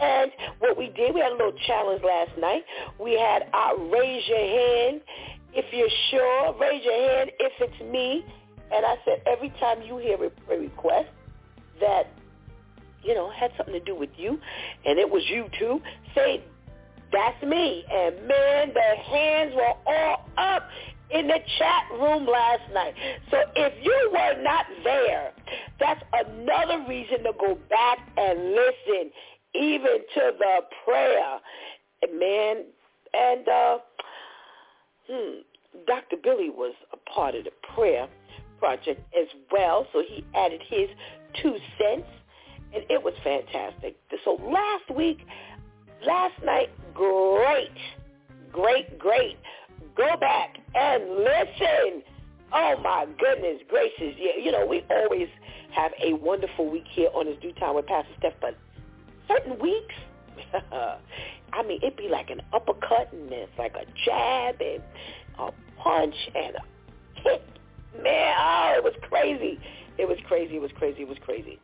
And 0.00 0.30
what 0.60 0.78
we 0.78 0.88
did, 0.88 1.14
we 1.14 1.20
had 1.20 1.32
a 1.32 1.36
little 1.36 1.58
challenge 1.66 2.02
last 2.04 2.30
night. 2.38 2.64
We 3.00 3.18
had 3.18 3.48
our 3.52 3.76
raise 3.78 4.26
your 4.28 4.38
hand 4.38 5.00
if 5.54 5.64
you're 5.72 5.88
sure. 6.10 6.54
Raise 6.60 6.84
your 6.84 7.10
hand 7.10 7.30
if 7.38 7.52
it's 7.60 7.92
me. 7.92 8.24
And 8.72 8.84
I 8.84 8.96
said 9.04 9.22
every 9.26 9.50
time 9.60 9.82
you 9.82 9.96
hear 9.98 10.22
a 10.22 10.30
prayer 10.30 10.60
request 10.60 11.08
that, 11.80 12.12
you 13.02 13.14
know, 13.14 13.30
had 13.30 13.50
something 13.56 13.74
to 13.74 13.80
do 13.80 13.94
with 13.94 14.10
you, 14.16 14.38
and 14.84 14.98
it 14.98 15.08
was 15.08 15.22
you 15.28 15.46
too, 15.58 15.80
say 16.14 16.42
that's 17.12 17.42
me. 17.42 17.84
And 17.90 18.16
man, 18.26 18.72
the 18.74 19.02
hands 19.10 19.54
were 19.54 19.74
all 19.86 20.28
up 20.36 20.68
in 21.10 21.26
the 21.26 21.38
chat 21.58 21.84
room 21.98 22.26
last 22.26 22.62
night. 22.74 22.94
So 23.30 23.38
if 23.56 23.72
you 23.82 24.10
were 24.12 24.42
not 24.42 24.66
there, 24.84 25.32
that's 25.80 26.02
another 26.12 26.84
reason 26.88 27.18
to 27.24 27.32
go 27.38 27.58
back 27.70 27.98
and 28.16 28.50
listen 28.50 29.10
even 29.54 29.98
to 30.14 30.32
the 30.38 30.60
prayer. 30.84 31.38
Man, 32.14 32.64
and 33.14 33.48
uh, 33.48 33.78
hmm, 35.08 35.38
Dr. 35.86 36.16
Billy 36.22 36.50
was 36.50 36.74
a 36.92 37.10
part 37.10 37.34
of 37.34 37.44
the 37.44 37.50
prayer 37.74 38.08
project 38.58 39.00
as 39.18 39.28
well, 39.52 39.86
so 39.92 40.02
he 40.06 40.24
added 40.34 40.60
his 40.68 40.88
two 41.42 41.56
cents, 41.78 42.06
and 42.74 42.84
it 42.90 43.02
was 43.02 43.14
fantastic. 43.24 43.96
So 44.24 44.38
last 44.42 44.96
week, 44.96 45.18
last 46.06 46.42
night, 46.44 46.70
great, 46.94 47.70
great, 48.52 48.98
great. 48.98 49.38
Go 49.96 50.16
back 50.18 50.58
and 50.74 51.04
listen. 51.10 52.02
Oh 52.52 52.76
my 52.82 53.06
goodness 53.18 53.60
gracious. 53.68 54.14
Yeah, 54.18 54.42
you 54.42 54.52
know, 54.52 54.66
we 54.66 54.84
always 54.90 55.28
have 55.74 55.92
a 56.02 56.14
wonderful 56.14 56.70
week 56.70 56.86
here 56.90 57.10
on 57.14 57.26
this 57.26 57.36
DEW 57.42 57.52
time 57.54 57.74
with 57.74 57.86
Pastor 57.86 58.12
Steph, 58.18 58.34
but 58.40 58.56
certain 59.26 59.58
weeks, 59.58 59.94
I 60.72 61.62
mean, 61.66 61.80
it'd 61.82 61.96
be 61.96 62.08
like 62.08 62.30
an 62.30 62.40
uppercut 62.52 63.12
and 63.12 63.30
it's 63.32 63.52
like 63.58 63.74
a 63.74 63.84
jab 64.04 64.60
and 64.60 64.82
a 65.38 65.50
punch 65.78 66.14
and 66.34 66.56
a 66.56 67.22
kick. 67.22 67.42
Man, 68.02 68.34
oh, 68.38 68.74
it 68.76 68.84
was 68.84 68.94
crazy. 69.02 69.58
It 69.98 70.06
was 70.06 70.18
crazy. 70.26 70.56
It 70.56 70.62
was 70.62 70.70
crazy. 70.76 71.02
It 71.02 71.08
was 71.08 71.18
crazy. 71.24 71.58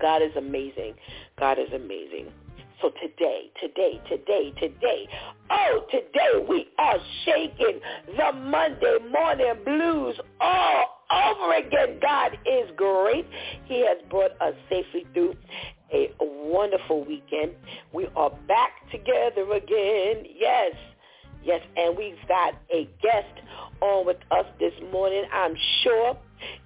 God 0.00 0.22
is 0.22 0.34
amazing. 0.36 0.94
God 1.38 1.58
is 1.58 1.72
amazing. 1.74 2.32
So 2.80 2.90
today, 3.02 3.50
today, 3.60 4.00
today, 4.08 4.52
today, 4.60 5.08
oh, 5.50 5.84
today 5.90 6.46
we 6.48 6.68
are 6.78 6.98
shaking 7.24 7.80
the 8.16 8.32
Monday 8.38 8.98
morning 9.10 9.54
blues 9.64 10.16
all 10.40 10.84
over 11.12 11.56
again. 11.56 11.98
God 12.00 12.38
is 12.46 12.70
great. 12.76 13.26
He 13.64 13.84
has 13.84 13.98
brought 14.08 14.30
us 14.40 14.54
safely 14.68 15.06
through 15.12 15.34
a 15.92 16.08
wonderful 16.20 17.04
weekend. 17.04 17.52
We 17.92 18.06
are 18.14 18.30
back 18.46 18.72
together 18.92 19.52
again. 19.52 20.24
Yes, 20.36 20.74
yes, 21.42 21.60
and 21.76 21.96
we've 21.96 22.14
got 22.28 22.54
a 22.72 22.88
guest 23.02 23.42
on 23.80 24.06
with 24.06 24.18
us 24.30 24.46
this 24.60 24.74
morning. 24.92 25.24
I'm 25.32 25.54
sure 25.82 26.16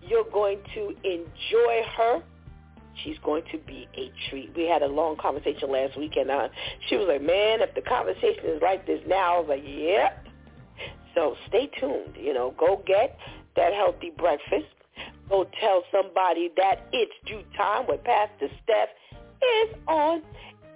you're 0.06 0.30
going 0.30 0.58
to 0.74 0.88
enjoy 1.04 1.82
her 1.96 2.22
she's 3.02 3.18
going 3.24 3.42
to 3.52 3.58
be 3.58 3.88
a 3.96 4.12
treat. 4.28 4.54
We 4.56 4.68
had 4.68 4.82
a 4.82 4.86
long 4.86 5.16
conversation 5.16 5.70
last 5.70 5.98
week, 5.98 6.16
and 6.16 6.30
uh, 6.30 6.48
she 6.88 6.96
was 6.96 7.06
like, 7.08 7.22
man, 7.22 7.60
if 7.60 7.74
the 7.74 7.82
conversation 7.82 8.44
is 8.44 8.62
like 8.62 8.86
this 8.86 9.00
now, 9.06 9.36
I 9.36 9.40
was 9.40 9.48
like, 9.48 9.64
yep. 9.66 10.26
So 11.14 11.36
stay 11.48 11.70
tuned. 11.78 12.16
You 12.18 12.32
know, 12.32 12.54
go 12.58 12.82
get 12.86 13.16
that 13.56 13.72
healthy 13.74 14.12
breakfast. 14.16 14.66
Go 15.28 15.46
tell 15.60 15.82
somebody 15.90 16.50
that 16.56 16.86
it's 16.92 17.12
DEW 17.26 17.42
time 17.56 17.86
with 17.88 18.02
Pastor 18.04 18.48
Steph 18.62 18.88
is 19.42 19.74
on. 19.86 20.22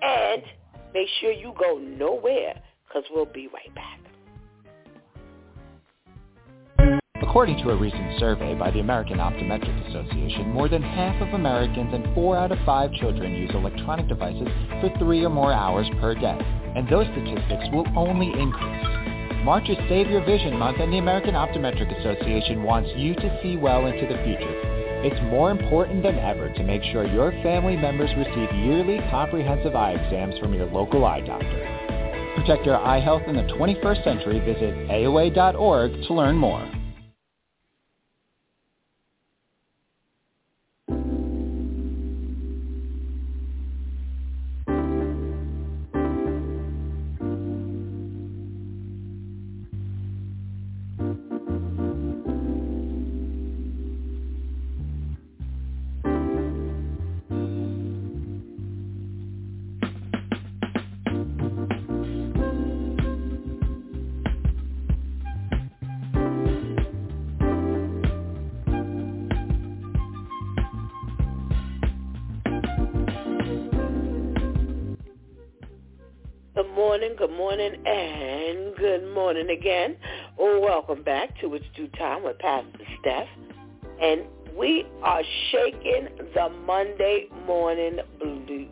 And 0.02 0.42
make 0.94 1.08
sure 1.20 1.32
you 1.32 1.54
go 1.58 1.78
nowhere 1.78 2.54
because 2.86 3.04
we'll 3.10 3.26
be 3.26 3.48
right 3.48 3.74
back. 3.74 4.05
According 7.36 7.62
to 7.64 7.70
a 7.70 7.76
recent 7.76 8.18
survey 8.18 8.54
by 8.54 8.70
the 8.70 8.80
American 8.80 9.18
Optometric 9.18 9.90
Association, 9.90 10.54
more 10.54 10.70
than 10.70 10.80
half 10.80 11.20
of 11.20 11.34
Americans 11.34 11.92
and 11.92 12.14
four 12.14 12.34
out 12.34 12.50
of 12.50 12.56
five 12.64 12.90
children 12.94 13.34
use 13.34 13.50
electronic 13.52 14.08
devices 14.08 14.48
for 14.80 14.88
three 14.98 15.22
or 15.22 15.28
more 15.28 15.52
hours 15.52 15.86
per 16.00 16.14
day, 16.14 16.38
and 16.74 16.88
those 16.88 17.04
statistics 17.12 17.68
will 17.74 17.84
only 17.94 18.32
increase. 18.40 19.44
March 19.44 19.68
is 19.68 19.76
Save 19.86 20.08
Your 20.08 20.24
Vision 20.24 20.56
Month, 20.56 20.80
and 20.80 20.90
the 20.90 20.96
American 20.96 21.34
Optometric 21.34 21.92
Association 22.00 22.62
wants 22.62 22.88
you 22.96 23.14
to 23.14 23.38
see 23.42 23.58
well 23.58 23.84
into 23.84 24.06
the 24.06 24.16
future. 24.24 24.56
It's 25.04 25.20
more 25.30 25.50
important 25.50 26.04
than 26.04 26.18
ever 26.18 26.48
to 26.48 26.62
make 26.64 26.84
sure 26.84 27.04
your 27.04 27.32
family 27.42 27.76
members 27.76 28.08
receive 28.16 28.48
yearly 28.64 28.96
comprehensive 29.10 29.76
eye 29.76 29.92
exams 29.92 30.38
from 30.38 30.54
your 30.54 30.72
local 30.72 31.04
eye 31.04 31.20
doctor. 31.20 32.32
Protect 32.34 32.64
your 32.64 32.78
eye 32.78 33.00
health 33.00 33.24
in 33.26 33.36
the 33.36 33.42
21st 33.60 34.04
century. 34.04 34.40
Visit 34.40 34.72
AOA.org 34.88 35.92
to 36.06 36.14
learn 36.14 36.36
more. 36.36 36.66
And 77.86 78.74
good 78.74 79.14
morning 79.14 79.48
again. 79.48 79.96
Welcome 80.36 81.04
back 81.04 81.40
to 81.40 81.54
It's 81.54 81.64
DEW 81.76 81.86
Time 81.96 82.24
with 82.24 82.36
Pastor 82.40 82.80
Steph. 83.00 83.28
And 84.02 84.22
we 84.58 84.84
are 85.04 85.22
shaking 85.52 86.08
the 86.34 86.48
Monday 86.66 87.28
morning 87.46 88.00
blues. 88.18 88.68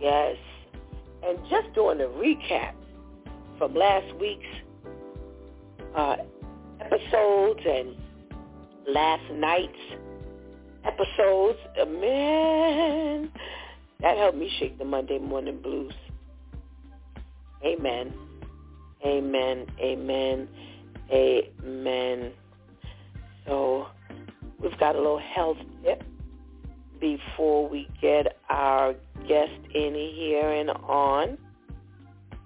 Yes. 0.00 0.36
And 1.26 1.38
just 1.50 1.74
doing 1.74 2.00
a 2.00 2.04
recap 2.04 2.74
from 3.58 3.74
last 3.74 4.14
week's 4.20 4.46
uh, 5.96 6.16
episodes 6.80 7.60
and 7.66 7.96
last 8.94 9.28
night's 9.32 9.72
episodes, 10.84 11.58
man, 11.88 13.28
that 14.00 14.16
helped 14.18 14.38
me 14.38 14.48
shake 14.60 14.78
the 14.78 14.84
Monday 14.84 15.18
morning 15.18 15.58
blues. 15.60 15.92
Amen. 17.64 18.12
Amen. 19.04 19.66
Amen. 19.80 20.48
Amen. 21.10 22.32
So 23.46 23.86
we've 24.60 24.78
got 24.78 24.94
a 24.94 24.98
little 24.98 25.18
health 25.18 25.58
tip 25.82 26.02
before 27.00 27.68
we 27.68 27.88
get 28.00 28.38
our 28.48 28.94
guest 29.26 29.52
in 29.74 29.94
here 29.94 30.48
and 30.48 30.70
on. 30.70 31.36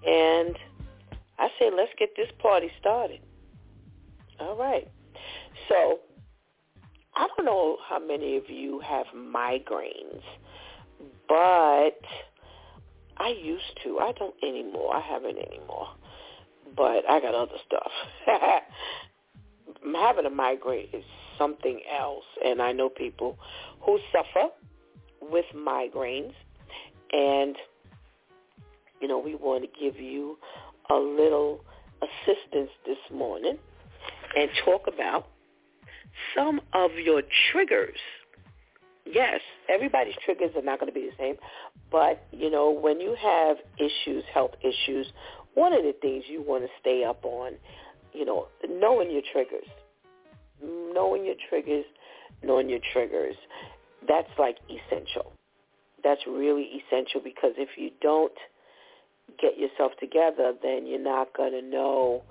And 0.06 0.56
I 1.38 1.48
say 1.58 1.70
let's 1.74 1.92
get 1.98 2.10
this 2.16 2.30
party 2.38 2.70
started. 2.80 3.20
All 4.40 4.56
right. 4.56 4.88
So 5.68 6.00
I 7.14 7.28
don't 7.36 7.44
know 7.44 7.78
how 7.86 7.98
many 7.98 8.36
of 8.36 8.48
you 8.48 8.80
have 8.80 9.06
migraines, 9.14 10.22
but 11.28 12.00
I 13.18 13.28
used 13.28 13.78
to. 13.84 13.98
I 13.98 14.12
don't 14.12 14.34
anymore. 14.42 14.94
I 14.94 15.00
haven't 15.00 15.38
anymore. 15.38 15.88
But 16.76 17.08
I 17.08 17.20
got 17.20 17.34
other 17.34 17.56
stuff. 17.66 17.90
Having 19.94 20.26
a 20.26 20.30
migraine 20.30 20.88
is 20.92 21.04
something 21.38 21.80
else, 21.98 22.24
and 22.44 22.60
I 22.60 22.72
know 22.72 22.88
people 22.88 23.38
who 23.80 23.98
suffer 24.12 24.48
with 25.20 25.44
migraines, 25.54 26.34
and 27.12 27.56
you 29.00 29.08
know 29.08 29.18
we 29.18 29.34
want 29.34 29.64
to 29.64 29.80
give 29.80 30.00
you 30.00 30.38
a 30.90 30.94
little 30.94 31.64
assistance 32.02 32.70
this 32.86 32.98
morning 33.12 33.58
and 34.36 34.50
talk 34.64 34.86
about 34.86 35.26
some 36.34 36.60
of 36.72 36.92
your 36.92 37.22
triggers. 37.50 37.98
Yes, 39.06 39.40
everybody's 39.68 40.14
triggers 40.24 40.50
are 40.56 40.62
not 40.62 40.80
going 40.80 40.92
to 40.92 40.98
be 40.98 41.06
the 41.06 41.16
same, 41.16 41.36
but 41.92 42.26
you 42.32 42.50
know 42.50 42.70
when 42.70 43.00
you 43.00 43.14
have 43.20 43.56
issues, 43.78 44.24
health 44.34 44.52
issues, 44.60 45.06
one 45.54 45.72
of 45.72 45.82
the 45.82 45.94
things 46.02 46.24
you 46.28 46.42
want 46.42 46.64
to 46.64 46.70
stay 46.80 47.04
up 47.04 47.24
on, 47.24 47.52
you 48.12 48.24
know, 48.24 48.48
knowing 48.68 49.10
your 49.10 49.22
triggers, 49.32 49.66
knowing 50.62 51.24
your 51.24 51.36
triggers, 51.48 51.84
knowing 52.42 52.68
your 52.68 52.80
triggers. 52.92 53.36
That's 54.08 54.28
like 54.38 54.56
essential. 54.68 55.32
That's 56.02 56.20
really 56.26 56.82
essential 56.82 57.20
because 57.22 57.52
if 57.56 57.70
you 57.76 57.90
don't 58.00 58.32
get 59.40 59.58
yourself 59.58 59.92
together, 59.98 60.52
then 60.62 60.86
you're 60.86 61.02
not 61.02 61.34
going 61.36 61.52
to 61.52 61.62
know, 61.62 62.22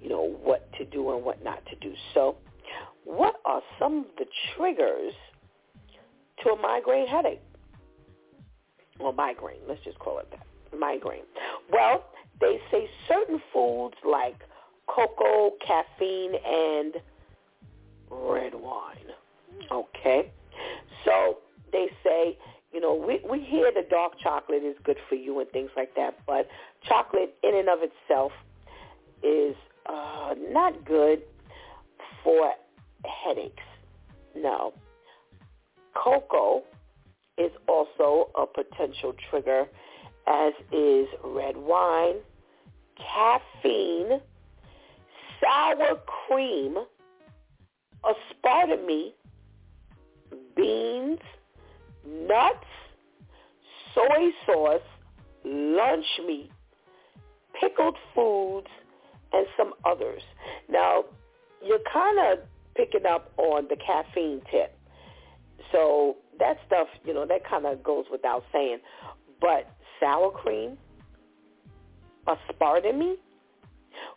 you 0.00 0.08
know, 0.08 0.36
what 0.42 0.72
to 0.78 0.84
do 0.84 1.14
and 1.14 1.24
what 1.24 1.42
not 1.44 1.64
to 1.66 1.76
do. 1.76 1.94
So 2.14 2.36
what 3.04 3.34
are 3.44 3.62
some 3.78 3.98
of 3.98 4.06
the 4.18 4.26
triggers 4.56 5.14
to 6.42 6.50
a 6.50 6.56
migraine 6.56 7.06
headache? 7.06 7.40
Or 8.98 9.12
migraine, 9.12 9.60
let's 9.66 9.82
just 9.84 9.98
call 9.98 10.18
it 10.18 10.30
that, 10.30 10.46
migraine. 10.78 11.24
Well, 11.70 12.04
they 12.40 12.60
say 12.70 12.88
certain 13.08 13.40
foods 13.52 13.96
like 14.04 14.36
cocoa, 14.86 15.52
caffeine, 15.66 16.34
and 16.44 16.94
red 18.10 18.54
wine. 18.54 19.12
Okay? 19.70 20.30
So 21.04 21.38
they 21.72 21.88
say, 22.04 22.38
you 22.72 22.80
know, 22.80 22.94
we, 22.94 23.20
we 23.28 23.40
hear 23.40 23.70
the 23.74 23.86
dark 23.88 24.18
chocolate 24.22 24.62
is 24.62 24.76
good 24.84 24.98
for 25.08 25.14
you 25.14 25.40
and 25.40 25.50
things 25.50 25.70
like 25.76 25.94
that, 25.96 26.18
but 26.26 26.48
chocolate 26.86 27.34
in 27.42 27.54
and 27.54 27.68
of 27.68 27.80
itself 27.82 28.32
is 29.22 29.54
uh, 29.86 30.34
not 30.50 30.84
good 30.84 31.22
for 32.22 32.52
headaches. 33.04 33.62
No. 34.36 34.72
Cocoa 35.94 36.62
is 37.38 37.50
also 37.68 38.30
a 38.36 38.46
potential 38.46 39.14
trigger, 39.30 39.66
as 40.26 40.52
is 40.72 41.06
red 41.24 41.56
wine, 41.56 42.16
caffeine, 42.96 44.20
sour 45.40 46.00
cream, 46.06 46.76
aspartame, 48.04 49.12
beans, 50.56 51.20
nuts, 52.06 52.66
soy 53.94 54.30
sauce, 54.46 54.80
lunch 55.44 56.06
meat, 56.26 56.50
pickled 57.60 57.96
foods, 58.14 58.68
and 59.32 59.46
some 59.56 59.72
others. 59.84 60.22
Now, 60.68 61.04
you're 61.64 61.78
kind 61.92 62.18
of 62.18 62.38
picking 62.74 63.06
up 63.06 63.32
on 63.36 63.66
the 63.68 63.76
caffeine 63.76 64.42
tip. 64.50 64.76
So 65.70 66.16
that 66.38 66.56
stuff, 66.66 66.88
you 67.04 67.14
know, 67.14 67.26
that 67.26 67.48
kind 67.48 67.66
of 67.66 67.82
goes 67.82 68.06
without 68.10 68.44
saying. 68.52 68.78
But 69.40 69.70
sour 70.00 70.30
cream, 70.30 70.78
aspartame, 72.26 73.16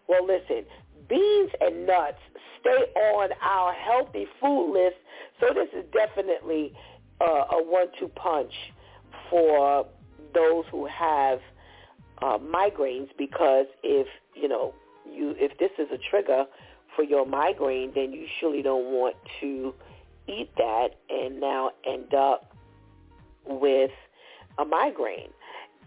well, 0.07 0.25
listen, 0.25 0.65
beans 1.09 1.51
and 1.61 1.85
nuts 1.85 2.17
stay 2.59 2.91
on 2.99 3.29
our 3.41 3.73
healthy 3.73 4.27
food 4.41 4.73
list. 4.73 4.95
So 5.39 5.47
this 5.53 5.67
is 5.77 5.85
definitely 5.91 6.73
uh, 7.21 7.57
a 7.57 7.63
one-two 7.63 8.09
punch 8.09 8.53
for 9.29 9.85
those 10.33 10.65
who 10.71 10.85
have 10.87 11.39
uh, 12.21 12.37
migraines 12.37 13.09
because 13.17 13.65
if 13.83 14.07
you 14.35 14.47
know 14.47 14.73
you 15.05 15.35
if 15.37 15.57
this 15.57 15.71
is 15.77 15.87
a 15.93 15.97
trigger 16.09 16.45
for 16.95 17.03
your 17.03 17.25
migraine, 17.25 17.91
then 17.93 18.13
you 18.13 18.25
surely 18.39 18.61
don't 18.61 18.85
want 18.85 19.15
to 19.41 19.73
eat 20.27 20.49
that 20.57 20.89
and 21.09 21.39
now 21.39 21.71
end 21.85 22.13
up 22.13 22.55
with 23.45 23.91
a 24.57 24.65
migraine. 24.65 25.29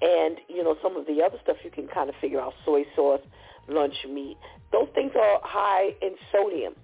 And, 0.01 0.39
you 0.49 0.63
know, 0.63 0.77
some 0.83 0.97
of 0.97 1.07
the 1.07 1.23
other 1.23 1.39
stuff 1.43 1.57
you 1.65 1.71
can 1.71 1.89
kind 1.89 2.09
of 2.09 2.15
figure 2.21 2.41
out, 2.41 2.55
soy 2.65 2.85
sauce, 2.95 3.21
lunch 3.69 3.97
meat, 4.09 4.37
those 4.73 4.89
things 4.95 5.13
are 5.17 5.41
high 5.43 5.91
in 6.01 6.15
sodium. 6.33 6.75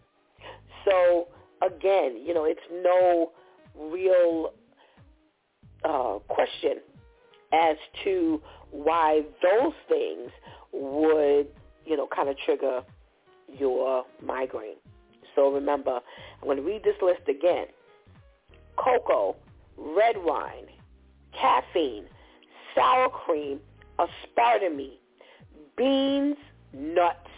So, 0.85 1.29
again, 1.63 2.23
you 2.25 2.35
know, 2.35 2.45
it's 2.45 2.61
no 2.83 3.33
real 3.79 4.53
uh, 5.85 6.19
question 6.29 6.79
as 7.53 7.77
to 8.03 8.43
why 8.71 9.23
those 9.43 9.73
things 9.89 10.31
would, 10.73 11.47
you 11.87 11.97
know, 11.97 12.09
kind 12.15 12.29
of 12.29 12.37
trigger 12.45 12.83
your 13.49 14.05
migraine. 14.23 14.77
So 15.35 15.53
remember, 15.53 16.01
I'm 16.41 16.45
going 16.45 16.57
to 16.57 16.63
read 16.63 16.83
this 16.85 16.97
list 17.03 17.29
again. 17.29 17.67
Cocoa, 18.77 19.37
red 19.77 20.17
wine, 20.19 20.67
caffeine, 21.39 22.05
sour 22.75 23.09
cream, 23.09 23.61
aspartame, 23.99 24.93
beans, 25.77 26.37
nuts, 26.73 27.29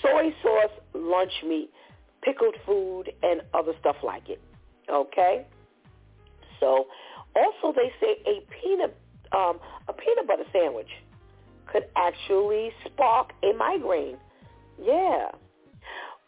soy 0.00 0.34
sauce, 0.42 0.70
lunch 0.94 1.32
meat, 1.46 1.70
pickled 2.22 2.56
food, 2.64 3.12
and 3.22 3.42
other 3.54 3.72
stuff 3.80 3.96
like 4.02 4.28
it. 4.28 4.40
Okay? 4.90 5.46
So 6.60 6.86
also 7.34 7.74
they 7.74 7.92
say 8.00 8.16
a 8.26 8.40
peanut 8.60 8.96
um, 9.32 9.58
a 9.88 9.92
peanut 9.92 10.26
butter 10.26 10.44
sandwich 10.52 10.90
could 11.66 11.84
actually 11.96 12.70
spark 12.84 13.32
a 13.42 13.52
migraine. 13.56 14.18
Yeah. 14.80 15.30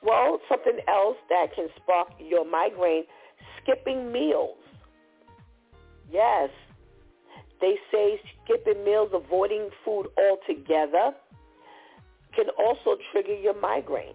Well, 0.05 0.39
something 0.49 0.79
else 0.87 1.17
that 1.31 1.55
can 1.55 1.69
spark 1.77 2.09
your 2.19 2.45
migraine, 2.45 3.05
skipping 3.63 4.13
meals. 4.13 4.59
Yes. 6.11 6.51
They 7.61 7.77
say 7.91 8.21
skipping 8.45 8.85
meals, 8.85 9.11
avoiding 9.15 9.71
food 9.85 10.09
altogether 10.19 11.15
can 12.35 12.47
also 12.59 12.99
trigger 13.13 13.35
your 13.35 13.59
migraine. 13.59 14.15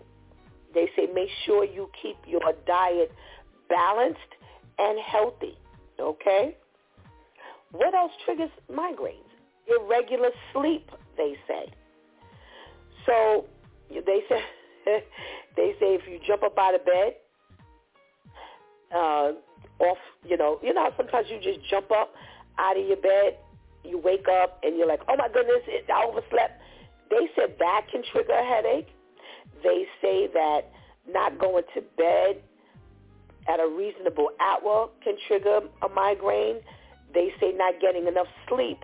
They 0.73 0.89
say 0.95 1.08
make 1.13 1.30
sure 1.45 1.63
you 1.63 1.89
keep 2.02 2.17
your 2.28 2.41
diet 2.67 3.12
balanced 3.69 4.19
and 4.78 4.99
healthy. 4.99 5.58
Okay? 5.99 6.56
What 7.71 7.95
else 7.95 8.12
triggers 8.25 8.52
migraines? 8.71 9.15
Irregular 9.67 10.30
sleep, 10.54 10.89
they 11.17 11.36
say. 11.47 11.71
So 13.06 13.45
they 13.89 14.21
say 14.30 14.41
they 15.56 15.74
say 15.80 15.96
if 15.96 16.02
you 16.08 16.20
jump 16.26 16.44
up 16.44 16.58
out 16.58 16.76
of 16.76 16.86
bed, 16.86 17.13
uh, 18.94 19.32
off, 19.80 19.98
you 20.26 20.38
know, 20.38 20.60
you 20.63 20.74
know, 20.74 20.89
sometimes 20.98 21.28
you 21.30 21.39
just 21.39 21.68
jump 21.70 21.92
up 21.92 22.13
out 22.58 22.78
of 22.78 22.86
your 22.86 22.98
bed 22.98 23.38
you 23.84 23.98
wake 23.98 24.28
up 24.28 24.60
and 24.63 24.78
you're 24.78 24.88
like, 24.88 25.02
oh 25.08 25.15
my 25.18 25.28
goodness, 25.28 25.62
I 25.94 26.06
overslept. 26.06 26.62
They 27.10 27.28
said 27.36 27.56
that 27.60 27.88
can 27.92 28.04
trigger 28.12 28.34
a 28.34 28.46
headache. 28.46 28.88
They 29.63 29.86
say 30.02 30.28
that 30.34 30.72
not 31.08 31.39
going 31.39 31.63
to 31.76 31.82
bed 31.98 32.42
at 33.48 33.60
a 33.60 33.68
reasonable 33.68 34.30
hour 34.39 34.89
can 35.04 35.15
trigger 35.28 35.62
a 35.82 35.89
migraine. 35.89 36.58
They 37.13 37.30
say 37.39 37.52
not 37.56 37.82
getting 37.82 38.08
enough 38.08 38.28
sleep 38.48 38.80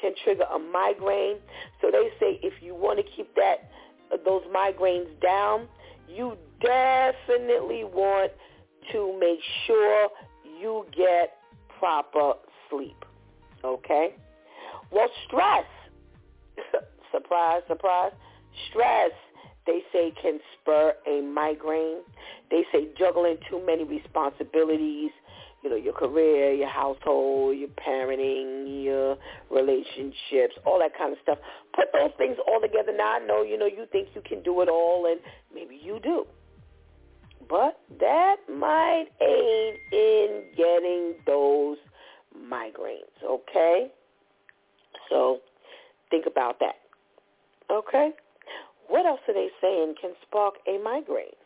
can 0.00 0.12
trigger 0.24 0.44
a 0.54 0.58
migraine. 0.58 1.38
So 1.80 1.90
they 1.90 2.10
say 2.20 2.38
if 2.42 2.54
you 2.62 2.74
want 2.74 2.98
to 2.98 3.04
keep 3.16 3.34
that 3.36 3.70
those 4.24 4.42
migraines 4.54 5.20
down, 5.20 5.68
you 6.08 6.36
definitely 6.60 7.84
want 7.84 8.32
to 8.92 9.18
make 9.18 9.38
sure 9.66 10.08
you 10.60 10.86
get 10.96 11.38
proper 11.78 12.34
sleep. 12.68 13.04
Okay? 13.64 14.14
Well, 14.90 15.08
stress, 15.26 15.64
surprise, 17.12 17.62
surprise, 17.68 18.12
stress, 18.68 19.12
they 19.66 19.80
say 19.92 20.12
can 20.20 20.40
spur 20.54 20.94
a 21.06 21.20
migraine. 21.20 21.98
They 22.50 22.64
say 22.72 22.88
juggling 22.98 23.38
too 23.48 23.64
many 23.64 23.84
responsibilities, 23.84 25.10
you 25.62 25.70
know, 25.70 25.76
your 25.76 25.92
career, 25.92 26.52
your 26.52 26.68
household, 26.68 27.56
your 27.56 27.68
parenting, 27.70 28.84
your 28.84 29.16
relationships, 29.50 30.54
all 30.66 30.78
that 30.80 30.96
kind 30.96 31.12
of 31.12 31.18
stuff. 31.22 31.38
Put 31.74 31.86
those 31.92 32.10
things 32.18 32.36
all 32.48 32.60
together. 32.60 32.92
Now 32.96 33.14
I 33.14 33.18
know, 33.20 33.42
you 33.42 33.56
know, 33.56 33.66
you 33.66 33.86
think 33.92 34.08
you 34.14 34.22
can 34.26 34.42
do 34.42 34.60
it 34.62 34.68
all, 34.68 35.06
and 35.06 35.20
maybe 35.54 35.80
you 35.82 36.00
do. 36.02 36.26
But 37.48 37.78
that 38.00 38.36
might 38.48 39.06
aid 39.20 39.74
in 39.92 40.42
getting 40.56 41.14
those 41.26 41.76
migraines, 42.36 43.22
okay? 43.24 43.88
So 45.10 45.38
think 46.10 46.26
about 46.26 46.58
that. 46.60 46.76
Okay? 47.70 48.10
What 48.88 49.06
else 49.06 49.20
are 49.28 49.34
they 49.34 49.48
saying 49.60 49.94
can 50.00 50.12
spark 50.26 50.54
a 50.66 50.78
migraine? 50.82 51.36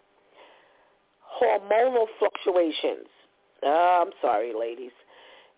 Hormonal 1.40 2.07
fluctuations. 2.18 3.09
Uh, 3.64 3.68
I'm 3.68 4.10
sorry, 4.20 4.52
ladies. 4.58 4.92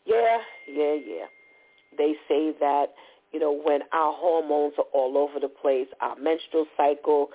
Yeah, 0.04 0.38
yeah, 0.68 0.94
yeah. 0.94 1.26
They 1.96 2.14
say 2.28 2.52
that, 2.60 2.86
you 3.32 3.40
know, 3.40 3.52
when 3.52 3.80
our 3.92 4.12
hormones 4.14 4.74
are 4.78 4.86
all 4.94 5.18
over 5.18 5.40
the 5.40 5.48
place, 5.48 5.88
our 6.00 6.16
menstrual 6.16 6.66
cycle, 6.76 7.28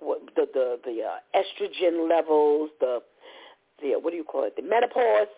the 0.00 0.46
the 0.52 0.78
the 0.84 1.02
uh, 1.02 1.38
estrogen 1.38 2.08
levels, 2.08 2.70
the 2.80 3.00
the 3.80 3.94
what 4.00 4.10
do 4.10 4.16
you 4.16 4.24
call 4.24 4.44
it, 4.44 4.56
the 4.56 4.62
menopause, 4.62 5.28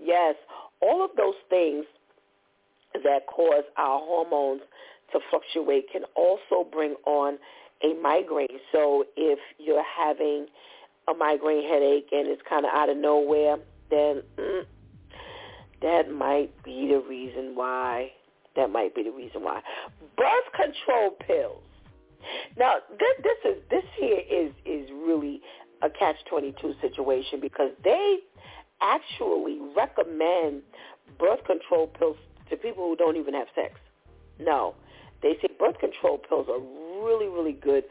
yes, 0.00 0.34
all 0.80 1.04
of 1.04 1.10
those 1.16 1.34
things 1.50 1.84
that 3.04 3.26
cause 3.26 3.64
our 3.76 4.00
hormones 4.00 4.62
to 5.12 5.20
fluctuate 5.30 5.90
can 5.92 6.02
also 6.14 6.68
bring 6.70 6.94
on 7.06 7.38
a 7.82 7.94
migraine. 8.00 8.58
So 8.72 9.04
if 9.16 9.38
you're 9.58 9.84
having 9.84 10.46
a 11.08 11.14
migraine 11.14 11.68
headache 11.68 12.08
and 12.12 12.28
it's 12.28 12.42
kind 12.48 12.64
of 12.66 12.72
out 12.74 12.88
of 12.88 12.96
nowhere, 12.96 13.56
then 13.90 14.22
mm, 14.38 14.64
that 15.82 16.10
might 16.10 16.50
be 16.62 16.88
the 16.88 17.02
reason 17.08 17.54
why. 17.54 18.10
That 18.56 18.70
might 18.70 18.94
be 18.94 19.04
the 19.04 19.12
reason 19.12 19.42
why. 19.42 19.60
Birth 20.16 20.52
control 20.54 21.10
pills. 21.26 21.62
Now, 22.58 22.74
this, 22.90 23.22
this 23.22 23.52
is 23.52 23.62
this 23.70 23.84
here 23.96 24.20
is 24.30 24.52
is 24.66 24.90
really 24.90 25.40
a 25.82 25.88
catch 25.90 26.16
twenty 26.28 26.54
two 26.60 26.74
situation 26.80 27.40
because 27.40 27.70
they 27.84 28.18
actually 28.80 29.58
recommend 29.76 30.62
birth 31.18 31.44
control 31.46 31.86
pills 31.86 32.16
to 32.50 32.56
people 32.56 32.88
who 32.88 32.96
don't 32.96 33.16
even 33.16 33.34
have 33.34 33.46
sex. 33.54 33.74
No, 34.40 34.74
they 35.22 35.34
say 35.40 35.48
birth 35.58 35.78
control 35.78 36.18
pills 36.18 36.46
are 36.48 36.60
really 37.04 37.28
really 37.28 37.52
good 37.52 37.84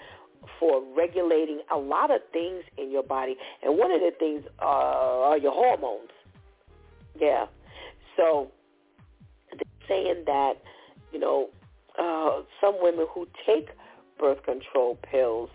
for 0.59 0.83
regulating 0.95 1.61
a 1.71 1.77
lot 1.77 2.11
of 2.11 2.21
things 2.31 2.63
in 2.77 2.91
your 2.91 3.03
body, 3.03 3.35
and 3.63 3.77
one 3.77 3.91
of 3.91 4.01
the 4.01 4.11
things 4.17 4.43
uh, 4.61 4.65
are 4.65 5.37
your 5.37 5.53
hormones. 5.53 6.09
Yeah. 7.19 7.47
So 8.15 8.51
they're 9.51 9.87
saying 9.87 10.23
that, 10.25 10.53
you 11.11 11.19
know, 11.19 11.49
uh, 11.97 12.41
some 12.61 12.75
women 12.81 13.07
who 13.13 13.27
take 13.45 13.69
birth 14.19 14.43
control 14.43 14.97
pills, 15.11 15.49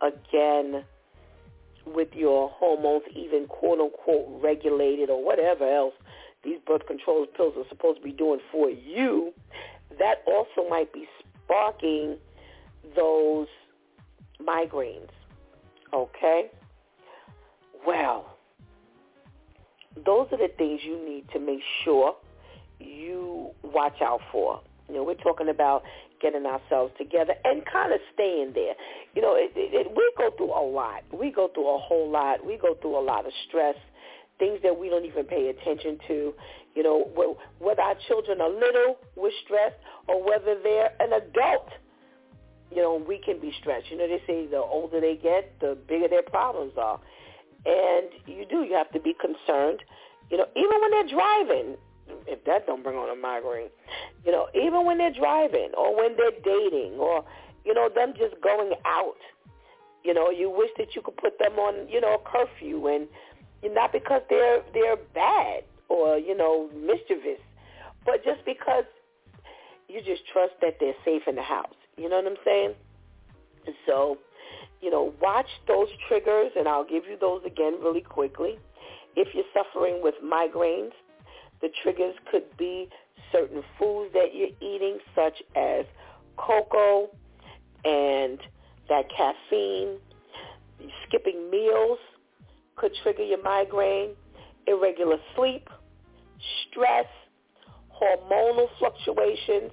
again, 0.00 0.84
with 1.86 2.08
your 2.14 2.50
hormones 2.50 3.04
even 3.14 3.46
quote 3.46 3.80
unquote 3.80 4.26
regulated 4.42 5.08
or 5.08 5.24
whatever 5.24 5.64
else 5.64 5.94
these 6.44 6.58
birth 6.66 6.86
control 6.86 7.26
pills 7.26 7.54
are 7.56 7.68
supposed 7.68 7.98
to 7.98 8.04
be 8.04 8.12
doing 8.12 8.40
for 8.52 8.70
you, 8.70 9.32
that 9.98 10.22
also 10.26 10.68
might 10.68 10.92
be 10.92 11.08
sparking 11.42 12.16
those 12.94 13.48
migraines. 14.42 15.10
Okay? 15.92 16.50
Well, 17.86 18.36
those 20.04 20.28
are 20.32 20.38
the 20.38 20.50
things 20.56 20.80
you 20.84 21.02
need 21.04 21.24
to 21.32 21.38
make 21.38 21.60
sure 21.84 22.14
you 22.80 23.50
watch 23.62 24.00
out 24.02 24.20
for. 24.30 24.60
You 24.88 24.96
know, 24.96 25.02
we're 25.04 25.14
talking 25.14 25.48
about 25.48 25.82
getting 26.20 26.46
ourselves 26.46 26.92
together 26.98 27.34
and 27.44 27.62
kind 27.70 27.92
of 27.92 28.00
staying 28.14 28.52
there. 28.54 28.74
You 29.14 29.22
know, 29.22 29.34
it, 29.34 29.52
it, 29.54 29.86
it, 29.86 29.90
we 29.94 30.12
go 30.16 30.30
through 30.36 30.52
a 30.52 30.64
lot. 30.64 31.02
We 31.12 31.30
go 31.30 31.48
through 31.52 31.74
a 31.74 31.78
whole 31.78 32.10
lot. 32.10 32.44
We 32.44 32.56
go 32.56 32.74
through 32.80 32.98
a 32.98 33.04
lot 33.04 33.26
of 33.26 33.32
stress, 33.48 33.76
things 34.38 34.58
that 34.62 34.78
we 34.78 34.88
don't 34.88 35.04
even 35.04 35.24
pay 35.24 35.48
attention 35.48 35.98
to. 36.08 36.34
You 36.74 36.82
know, 36.82 37.36
whether 37.58 37.82
our 37.82 37.96
children 38.06 38.40
are 38.40 38.50
little, 38.50 38.98
we're 39.16 39.30
stressed, 39.44 39.76
or 40.06 40.24
whether 40.24 40.56
they're 40.62 40.92
an 41.00 41.12
adult, 41.12 41.68
you 42.70 42.82
know, 42.82 43.02
we 43.06 43.18
can 43.18 43.40
be 43.40 43.52
stressed. 43.60 43.90
You 43.90 43.98
know, 43.98 44.06
they 44.06 44.22
say 44.26 44.46
the 44.46 44.58
older 44.58 45.00
they 45.00 45.16
get, 45.16 45.58
the 45.60 45.76
bigger 45.88 46.08
their 46.08 46.22
problems 46.22 46.72
are. 46.76 47.00
And 47.66 48.08
you 48.26 48.44
do. 48.48 48.62
You 48.62 48.74
have 48.74 48.90
to 48.92 49.00
be 49.00 49.14
concerned. 49.14 49.80
You 50.30 50.38
know, 50.38 50.46
even 50.54 50.80
when 50.80 50.90
they're 50.90 51.08
driving, 51.08 51.76
if 52.26 52.44
that 52.44 52.66
don't 52.66 52.82
bring 52.82 52.96
on 52.96 53.10
a 53.10 53.20
migraine, 53.20 53.70
you 54.24 54.32
know, 54.32 54.48
even 54.54 54.84
when 54.84 54.98
they're 54.98 55.12
driving 55.12 55.70
or 55.76 55.96
when 55.96 56.16
they're 56.16 56.38
dating 56.44 56.98
or, 56.98 57.24
you 57.64 57.74
know, 57.74 57.88
them 57.94 58.12
just 58.16 58.40
going 58.42 58.72
out, 58.84 59.16
you 60.04 60.14
know, 60.14 60.30
you 60.30 60.50
wish 60.50 60.70
that 60.78 60.94
you 60.94 61.02
could 61.02 61.16
put 61.16 61.38
them 61.38 61.58
on, 61.58 61.88
you 61.88 62.00
know, 62.00 62.14
a 62.14 62.18
curfew 62.18 62.86
and 62.86 63.08
not 63.74 63.92
because 63.92 64.22
they're 64.30 64.62
they're 64.72 64.96
bad 65.14 65.64
or, 65.88 66.18
you 66.18 66.36
know, 66.36 66.70
mischievous, 66.74 67.40
but 68.04 68.24
just 68.24 68.44
because 68.44 68.84
you 69.88 70.00
just 70.00 70.22
trust 70.32 70.52
that 70.60 70.76
they're 70.78 70.94
safe 71.04 71.22
in 71.26 71.34
the 71.34 71.42
house. 71.42 71.77
You 71.98 72.08
know 72.08 72.16
what 72.16 72.26
I'm 72.26 72.38
saying? 72.44 72.74
So, 73.86 74.18
you 74.80 74.90
know, 74.90 75.12
watch 75.20 75.48
those 75.66 75.88
triggers, 76.06 76.52
and 76.56 76.68
I'll 76.68 76.84
give 76.84 77.04
you 77.06 77.16
those 77.20 77.42
again 77.44 77.74
really 77.82 78.00
quickly. 78.00 78.58
If 79.16 79.28
you're 79.34 79.44
suffering 79.52 80.00
with 80.02 80.14
migraines, 80.24 80.92
the 81.60 81.68
triggers 81.82 82.14
could 82.30 82.44
be 82.56 82.88
certain 83.32 83.62
foods 83.78 84.12
that 84.14 84.34
you're 84.34 84.56
eating, 84.60 84.98
such 85.14 85.42
as 85.56 85.84
cocoa 86.36 87.10
and 87.84 88.38
that 88.88 89.04
caffeine. 89.14 89.98
Skipping 91.06 91.50
meals 91.50 91.98
could 92.76 92.92
trigger 93.02 93.24
your 93.24 93.42
migraine. 93.42 94.10
Irregular 94.66 95.16
sleep, 95.34 95.68
stress, 96.70 97.06
hormonal 98.00 98.68
fluctuations, 98.78 99.72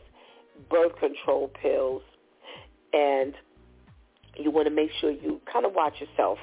birth 0.70 0.94
control 1.00 1.52
pills, 1.62 2.02
and 2.96 3.34
you 4.38 4.52
want 4.52 4.68
to 4.68 4.74
make 4.74 4.90
sure 5.00 5.12
you 5.12 5.42
kind 5.52 5.66
of 5.66 5.74
watch 5.74 5.96
yourself. 6.00 6.38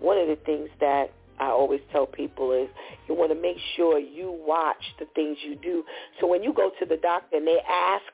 One 0.00 0.18
of 0.18 0.28
the 0.28 0.36
things 0.44 0.68
that 0.80 1.12
I 1.38 1.46
always 1.46 1.80
tell 1.92 2.06
people 2.06 2.52
is 2.52 2.68
you 3.08 3.14
want 3.14 3.32
to 3.32 3.40
make 3.40 3.56
sure 3.76 3.98
you 3.98 4.36
watch 4.46 4.82
the 4.98 5.06
things 5.14 5.38
you 5.44 5.56
do. 5.56 5.84
So 6.20 6.26
when 6.26 6.42
you 6.42 6.52
go 6.52 6.70
to 6.78 6.86
the 6.86 6.96
doctor 6.96 7.36
and 7.36 7.46
they 7.46 7.58
ask, 7.68 8.04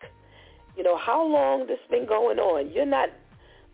you 0.77 0.83
know, 0.83 0.97
how 0.97 1.27
long 1.27 1.67
this 1.67 1.79
been 1.91 2.07
going 2.07 2.39
on, 2.39 2.73
you're 2.73 2.87
not 2.87 3.11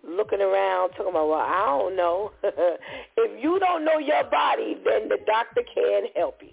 looking 0.07 0.41
around 0.41 0.91
talking 0.91 1.11
about, 1.11 1.29
well, 1.29 1.41
I 1.41 1.67
don't 1.67 1.97
know. 1.97 2.33
if 2.43 3.43
you 3.43 3.59
don't 3.59 3.85
know 3.85 3.99
your 3.99 4.25
body, 4.31 4.77
then 4.85 5.09
the 5.09 5.19
doctor 5.27 5.63
can't 5.75 6.07
help 6.17 6.41
you. 6.43 6.53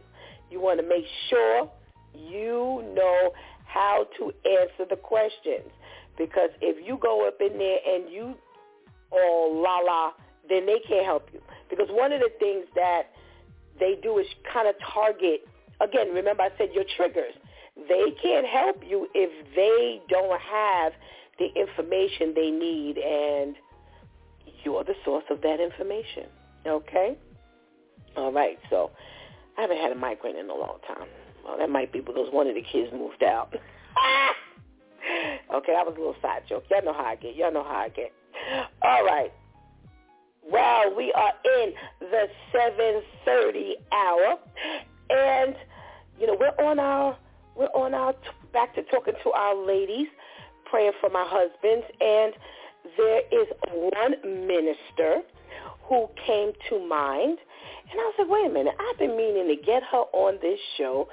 You 0.52 0.60
want 0.60 0.80
to 0.80 0.88
make 0.88 1.06
sure 1.30 1.70
you 2.14 2.84
know 2.96 3.32
how 3.66 4.06
to 4.20 4.26
answer 4.48 4.86
the 4.90 4.96
questions. 4.96 5.70
Because 6.18 6.50
if 6.62 6.86
you 6.86 6.98
go 7.02 7.28
up 7.28 7.38
in 7.42 7.58
there 7.58 7.78
and 7.88 8.12
you 8.12 8.36
all 9.12 9.62
la 9.62 9.80
la, 9.80 10.12
then 10.50 10.66
they 10.66 10.80
can't 10.88 11.06
help 11.06 11.28
you. 11.34 11.42
Because 11.70 11.88
one 11.90 12.12
of 12.12 12.20
the 12.20 12.30
things 12.40 12.66
that 12.76 13.04
they 13.80 13.98
do 14.02 14.18
is 14.20 14.28
kind 14.52 14.68
of 14.68 14.76
target, 14.94 15.48
again, 15.82 16.14
remember 16.14 16.44
I 16.44 16.50
said 16.58 16.70
your 16.74 16.86
triggers. 16.96 17.34
They 17.76 18.14
can't 18.22 18.46
help 18.46 18.84
you 18.88 19.08
if 19.16 19.32
they 19.56 20.02
don't 20.10 20.40
have 20.40 20.94
the 21.40 21.48
information 21.60 22.34
they 22.36 22.52
need 22.52 22.98
and 22.98 23.56
you're 24.64 24.84
the 24.84 24.94
source 25.04 25.24
of 25.30 25.42
that 25.42 25.60
information. 25.60 26.26
Okay? 26.66 27.18
All 28.16 28.32
right, 28.32 28.60
so 28.70 28.92
I 29.58 29.62
haven't 29.62 29.78
had 29.78 29.92
a 29.92 29.96
migraine 29.96 30.38
in 30.38 30.50
a 30.50 30.56
long 30.56 30.78
time. 30.88 31.08
Well, 31.44 31.58
that 31.58 31.70
might 31.70 31.92
be 31.92 32.00
because 32.00 32.32
one 32.32 32.48
of 32.48 32.56
the 32.56 32.62
kids 32.62 32.92
moved 32.94 33.24
out. 33.24 33.54
Okay, 35.74 35.80
that 35.80 35.86
was 35.86 35.96
a 35.96 36.00
little 36.00 36.16
side 36.22 36.44
joke. 36.48 36.66
Y'all 36.70 36.84
know 36.84 36.94
how 36.94 37.06
I 37.06 37.16
get. 37.16 37.36
Y'all 37.36 37.52
know 37.52 37.64
how 37.64 37.78
I 37.78 37.90
get. 37.90 38.12
All 38.82 39.04
right. 39.04 39.32
Well, 40.50 40.96
we 40.96 41.12
are 41.14 41.34
in 41.62 41.74
the 42.00 42.28
7:30 42.54 43.76
hour, 43.92 44.38
and 45.10 45.56
you 46.20 46.28
know 46.28 46.38
we're 46.40 46.66
on 46.66 46.80
our 46.80 47.18
we're 47.56 47.68
on 47.68 47.94
our 47.94 48.14
back 48.52 48.76
to 48.76 48.84
talking 48.84 49.14
to 49.24 49.32
our 49.32 49.56
ladies, 49.56 50.08
praying 50.66 50.92
for 51.00 51.10
my 51.10 51.26
husbands, 51.26 51.86
and 52.02 52.34
there 52.98 53.22
is 53.32 53.48
one 53.72 54.48
minister 54.48 55.22
who 55.88 56.08
came 56.26 56.52
to 56.70 56.80
mind, 56.88 57.38
and 57.90 58.00
I 58.00 58.04
was 58.04 58.16
like, 58.20 58.30
wait 58.30 58.46
a 58.46 58.54
minute, 58.54 58.76
I've 58.80 59.00
been 59.00 59.16
meaning 59.16 59.48
to 59.48 59.64
get 59.64 59.82
her 59.84 60.04
on 60.14 60.38
this 60.42 60.60
show 60.78 61.08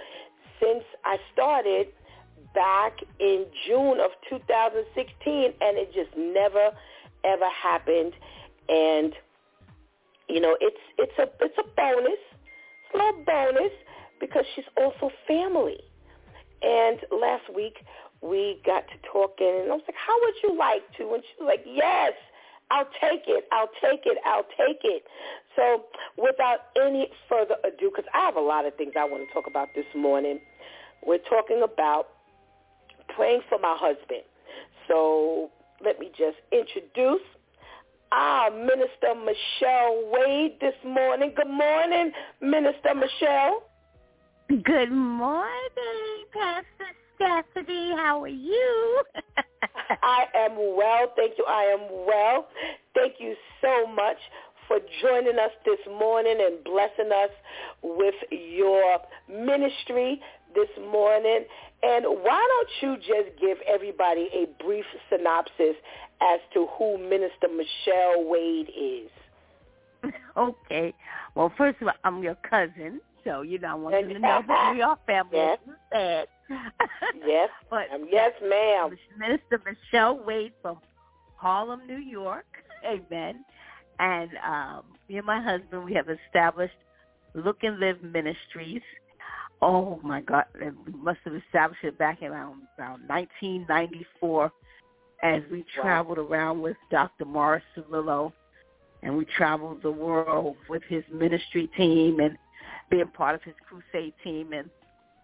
since 0.60 0.84
I 1.04 1.16
started 1.32 1.88
back 2.54 2.98
in 3.18 3.46
June 3.66 3.98
of 4.00 4.10
2016, 4.28 5.44
and 5.60 5.78
it 5.78 5.92
just 5.92 6.10
never 6.16 6.70
ever 7.24 7.48
happened. 7.50 8.12
And 8.68 9.12
you 10.28 10.40
know, 10.40 10.56
it's 10.60 10.80
it's 10.98 11.18
a 11.18 11.28
it's 11.44 11.58
a 11.58 11.64
bonus, 11.76 12.20
it's 12.84 12.94
a 12.94 12.98
little 12.98 13.24
bonus 13.24 13.72
because 14.20 14.44
she's 14.54 14.64
also 14.76 15.10
family. 15.26 15.78
And 16.62 16.98
last 17.10 17.52
week 17.54 17.78
we 18.22 18.60
got 18.66 18.84
to 18.88 18.94
talking, 19.10 19.48
and 19.62 19.72
I 19.72 19.74
was 19.74 19.82
like, 19.88 19.96
"How 19.96 20.16
would 20.20 20.34
you 20.42 20.58
like 20.58 20.82
to?" 20.98 21.14
And 21.14 21.22
she 21.22 21.42
was 21.42 21.48
like, 21.48 21.64
"Yes." 21.66 22.12
I'll 22.72 22.88
take 23.00 23.22
it. 23.26 23.48
I'll 23.50 23.70
take 23.82 24.02
it. 24.06 24.18
I'll 24.24 24.46
take 24.56 24.78
it. 24.84 25.02
So 25.56 25.86
without 26.16 26.70
any 26.80 27.08
further 27.28 27.56
ado, 27.64 27.90
because 27.90 28.08
I 28.14 28.20
have 28.24 28.36
a 28.36 28.40
lot 28.40 28.64
of 28.64 28.76
things 28.76 28.92
I 28.96 29.04
want 29.04 29.26
to 29.26 29.34
talk 29.34 29.48
about 29.48 29.68
this 29.74 29.86
morning, 29.92 30.38
we're 31.04 31.18
talking 31.18 31.62
about 31.64 32.10
praying 33.16 33.42
for 33.48 33.58
my 33.58 33.76
husband. 33.78 34.22
So 34.88 35.50
let 35.84 35.98
me 35.98 36.10
just 36.16 36.36
introduce 36.52 37.22
our 38.12 38.50
Minister 38.50 39.14
Michelle 39.14 40.10
Wade 40.12 40.56
this 40.60 40.74
morning. 40.84 41.32
Good 41.36 41.48
morning, 41.48 42.12
Minister 42.40 42.94
Michelle. 42.94 43.62
Good 44.48 44.90
morning, 44.90 46.24
Pastor 46.32 46.90
Stephanie. 47.14 47.92
How 47.96 48.22
are 48.22 48.28
you? 48.28 49.02
I 50.02 50.24
am 50.34 50.56
well. 50.56 51.12
Thank 51.16 51.38
you. 51.38 51.44
I 51.46 51.76
am 51.78 52.06
well. 52.06 52.48
Thank 52.94 53.14
you 53.20 53.34
so 53.60 53.86
much 53.86 54.16
for 54.66 54.78
joining 55.02 55.38
us 55.38 55.50
this 55.64 55.78
morning 55.86 56.36
and 56.40 56.64
blessing 56.64 57.10
us 57.12 57.30
with 57.82 58.14
your 58.30 58.98
ministry 59.28 60.20
this 60.54 60.68
morning. 60.90 61.44
And 61.82 62.04
why 62.04 62.46
don't 62.46 62.70
you 62.82 62.96
just 62.98 63.40
give 63.40 63.58
everybody 63.66 64.28
a 64.34 64.62
brief 64.62 64.84
synopsis 65.08 65.76
as 66.20 66.40
to 66.54 66.66
who 66.78 66.98
Minister 66.98 67.48
Michelle 67.48 68.24
Wade 68.28 68.68
is? 68.68 69.10
Okay. 70.36 70.94
Well, 71.34 71.52
first 71.58 71.82
of 71.82 71.88
all, 71.88 71.94
I'm 72.04 72.22
your 72.22 72.36
cousin, 72.48 73.00
so 73.24 73.42
you 73.42 73.58
know 73.58 73.68
I 73.68 73.74
want 73.74 74.08
you 74.08 74.14
to 74.14 74.20
know 74.20 74.40
that 74.46 74.72
we 74.74 74.80
are 74.80 74.96
family. 75.06 75.30
Yes. 75.32 75.58
Yes. 75.92 76.26
Yes. 77.26 77.48
but 77.68 77.90
Um, 77.92 78.06
yes, 78.10 78.32
ma'am. 78.42 78.96
Minister 79.18 79.60
Michelle 79.64 80.18
Wade 80.24 80.52
from 80.62 80.78
Harlem, 81.36 81.86
New 81.86 81.98
York. 81.98 82.46
Amen. 82.84 83.44
And 83.98 84.30
um, 84.44 84.82
me 85.08 85.18
and 85.18 85.26
my 85.26 85.40
husband, 85.40 85.84
we 85.84 85.92
have 85.94 86.08
established 86.08 86.74
Look 87.34 87.58
and 87.62 87.78
Live 87.78 88.02
Ministries. 88.02 88.82
Oh 89.62 90.00
my 90.02 90.20
God, 90.22 90.44
we 90.58 90.92
must 90.92 91.20
have 91.24 91.34
established 91.34 91.84
it 91.84 91.98
back 91.98 92.22
in 92.22 92.28
around, 92.28 92.62
around 92.78 93.06
1994 93.08 94.50
as 95.22 95.42
we 95.50 95.58
Wow. 95.58 95.82
traveled 95.82 96.18
around 96.18 96.62
with 96.62 96.76
Dr. 96.90 97.26
Morris 97.26 97.62
Cerullo 97.76 98.32
and 99.02 99.16
we 99.16 99.24
traveled 99.26 99.82
the 99.82 99.90
world 99.90 100.56
with 100.68 100.82
his 100.84 101.04
ministry 101.10 101.66
team 101.76 102.20
and 102.20 102.36
being 102.90 103.08
part 103.08 103.34
of 103.34 103.42
his 103.42 103.54
crusade 103.66 104.14
team. 104.22 104.52
And 104.52 104.70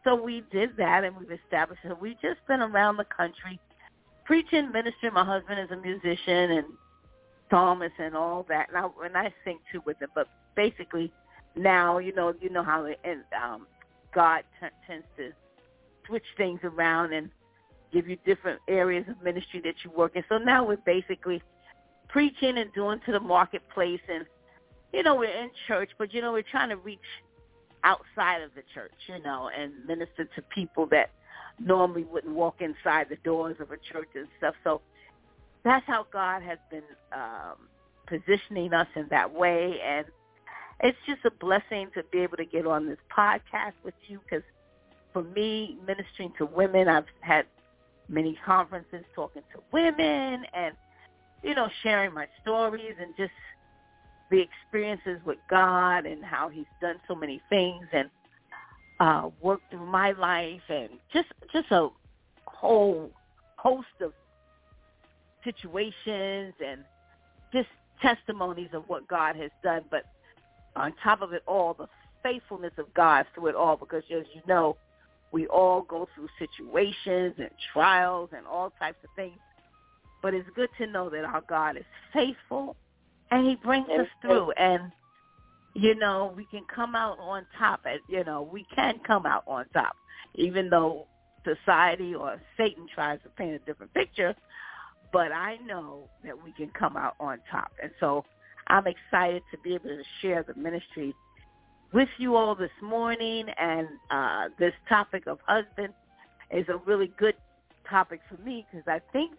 so 0.04 0.14
we 0.14 0.42
did 0.52 0.76
that 0.76 1.04
and 1.04 1.16
we've 1.16 1.32
established 1.32 1.84
it. 1.84 1.98
We've 1.98 2.20
just 2.20 2.44
been 2.46 2.60
around 2.60 2.96
the 2.96 3.04
country 3.04 3.58
preaching, 4.24 4.70
ministering. 4.72 5.14
My 5.14 5.24
husband 5.24 5.60
is 5.60 5.70
a 5.70 5.76
musician 5.76 6.52
and 6.52 6.66
psalmist 7.50 7.94
and 7.98 8.14
all 8.14 8.44
that. 8.48 8.68
And 8.68 8.78
I, 8.78 8.88
and 9.04 9.16
I 9.16 9.32
sing 9.44 9.58
too 9.72 9.82
with 9.86 10.00
him. 10.00 10.10
But 10.14 10.28
basically 10.54 11.12
now, 11.54 11.98
you 11.98 12.14
know, 12.14 12.34
you 12.40 12.50
know 12.50 12.62
how 12.62 12.84
it, 12.84 12.98
and, 13.04 13.22
um, 13.42 13.66
God 14.14 14.42
t- 14.60 14.66
tends 14.86 15.06
to 15.16 15.32
switch 16.06 16.24
things 16.36 16.60
around 16.62 17.12
and 17.12 17.30
give 17.92 18.08
you 18.08 18.16
different 18.24 18.60
areas 18.68 19.04
of 19.08 19.22
ministry 19.22 19.60
that 19.64 19.74
you 19.84 19.90
work 19.90 20.16
in. 20.16 20.24
So 20.28 20.38
now 20.38 20.66
we're 20.66 20.76
basically 20.76 21.42
preaching 22.08 22.58
and 22.58 22.72
doing 22.72 23.00
to 23.06 23.12
the 23.12 23.20
marketplace 23.20 24.00
and 24.08 24.24
you 24.92 25.02
know 25.02 25.14
we're 25.16 25.24
in 25.24 25.50
church 25.66 25.90
but 25.98 26.14
you 26.14 26.20
know 26.20 26.32
we're 26.32 26.42
trying 26.42 26.68
to 26.68 26.76
reach 26.76 26.98
outside 27.84 28.42
of 28.42 28.54
the 28.54 28.62
church 28.74 28.92
you 29.08 29.22
know 29.22 29.50
and 29.58 29.72
minister 29.86 30.24
to 30.24 30.42
people 30.54 30.86
that 30.86 31.10
normally 31.58 32.04
wouldn't 32.04 32.34
walk 32.34 32.60
inside 32.60 33.06
the 33.08 33.16
doors 33.16 33.56
of 33.60 33.70
a 33.70 33.76
church 33.92 34.08
and 34.14 34.28
stuff 34.38 34.54
so 34.62 34.80
that's 35.64 35.86
how 35.86 36.06
god 36.12 36.42
has 36.42 36.58
been 36.70 36.82
um 37.12 37.56
positioning 38.06 38.72
us 38.72 38.88
in 38.94 39.06
that 39.10 39.32
way 39.32 39.78
and 39.84 40.06
it's 40.80 40.98
just 41.06 41.24
a 41.24 41.30
blessing 41.30 41.88
to 41.94 42.02
be 42.12 42.18
able 42.18 42.36
to 42.36 42.44
get 42.44 42.66
on 42.66 42.86
this 42.86 42.98
podcast 43.16 43.72
with 43.84 43.94
you 44.08 44.20
because 44.20 44.44
for 45.12 45.22
me 45.22 45.78
ministering 45.86 46.32
to 46.38 46.46
women 46.46 46.88
i've 46.88 47.04
had 47.20 47.46
many 48.08 48.38
conferences 48.44 49.04
talking 49.14 49.42
to 49.52 49.60
women 49.72 50.44
and 50.54 50.74
you 51.42 51.54
know, 51.54 51.68
sharing 51.82 52.12
my 52.12 52.26
stories 52.42 52.94
and 53.00 53.14
just 53.16 53.32
the 54.30 54.40
experiences 54.40 55.20
with 55.24 55.38
God 55.48 56.04
and 56.04 56.24
how 56.24 56.48
he's 56.48 56.66
done 56.80 56.96
so 57.06 57.14
many 57.14 57.40
things 57.48 57.86
and 57.92 58.10
uh 58.98 59.28
worked 59.42 59.70
through 59.70 59.86
my 59.86 60.10
life 60.12 60.62
and 60.68 60.88
just 61.12 61.28
just 61.52 61.70
a 61.70 61.88
whole 62.46 63.10
host 63.56 63.86
of 64.00 64.12
situations 65.44 66.54
and 66.64 66.82
just 67.52 67.68
testimonies 68.02 68.70
of 68.72 68.82
what 68.88 69.06
God 69.06 69.36
has 69.36 69.50
done. 69.62 69.82
But 69.90 70.04
on 70.76 70.94
top 71.02 71.22
of 71.22 71.32
it 71.32 71.42
all, 71.46 71.74
the 71.74 71.88
faithfulness 72.22 72.72
of 72.78 72.92
God 72.94 73.26
through 73.34 73.48
it 73.48 73.54
all 73.54 73.76
because 73.76 74.02
as 74.10 74.24
you 74.34 74.40
know, 74.46 74.76
we 75.32 75.46
all 75.48 75.82
go 75.82 76.08
through 76.14 76.28
situations 76.38 77.34
and 77.38 77.50
trials 77.72 78.30
and 78.36 78.46
all 78.46 78.72
types 78.78 78.98
of 79.04 79.10
things. 79.16 79.38
But 80.22 80.34
it's 80.34 80.48
good 80.54 80.70
to 80.78 80.86
know 80.86 81.10
that 81.10 81.24
our 81.24 81.42
God 81.48 81.76
is 81.76 81.84
faithful 82.12 82.76
and 83.30 83.46
he 83.46 83.56
brings 83.56 83.88
us 83.88 84.06
through. 84.22 84.52
and 84.52 84.92
you 85.74 85.94
know 85.94 86.32
we 86.34 86.46
can 86.46 86.62
come 86.74 86.94
out 86.94 87.18
on 87.18 87.44
top 87.58 87.80
as 87.84 88.00
you 88.08 88.24
know 88.24 88.48
we 88.50 88.66
can 88.74 88.98
come 89.06 89.26
out 89.26 89.44
on 89.46 89.66
top. 89.72 89.94
Even 90.34 90.70
though 90.70 91.06
society 91.44 92.14
or 92.14 92.40
Satan 92.56 92.86
tries 92.94 93.20
to 93.22 93.28
paint 93.30 93.54
a 93.54 93.58
different 93.60 93.92
picture 93.94 94.34
but 95.12 95.32
I 95.32 95.56
know 95.66 96.08
that 96.24 96.42
we 96.42 96.52
can 96.52 96.70
come 96.78 96.96
out 96.96 97.14
on 97.20 97.38
top. 97.50 97.72
And 97.82 97.90
so 98.00 98.24
I'm 98.68 98.86
excited 98.86 99.42
to 99.50 99.58
be 99.58 99.74
able 99.74 99.88
to 99.88 100.02
share 100.20 100.42
the 100.42 100.54
ministry 100.54 101.14
with 101.92 102.08
you 102.18 102.34
all 102.36 102.54
this 102.54 102.70
morning 102.82 103.46
and 103.58 103.86
uh 104.10 104.48
this 104.58 104.72
topic 104.88 105.26
of 105.26 105.38
husband 105.46 105.92
is 106.50 106.66
a 106.68 106.76
really 106.86 107.12
good 107.18 107.34
topic 107.88 108.20
for 108.28 108.36
me 108.42 108.66
because 108.70 108.86
I 108.88 109.00
think 109.12 109.32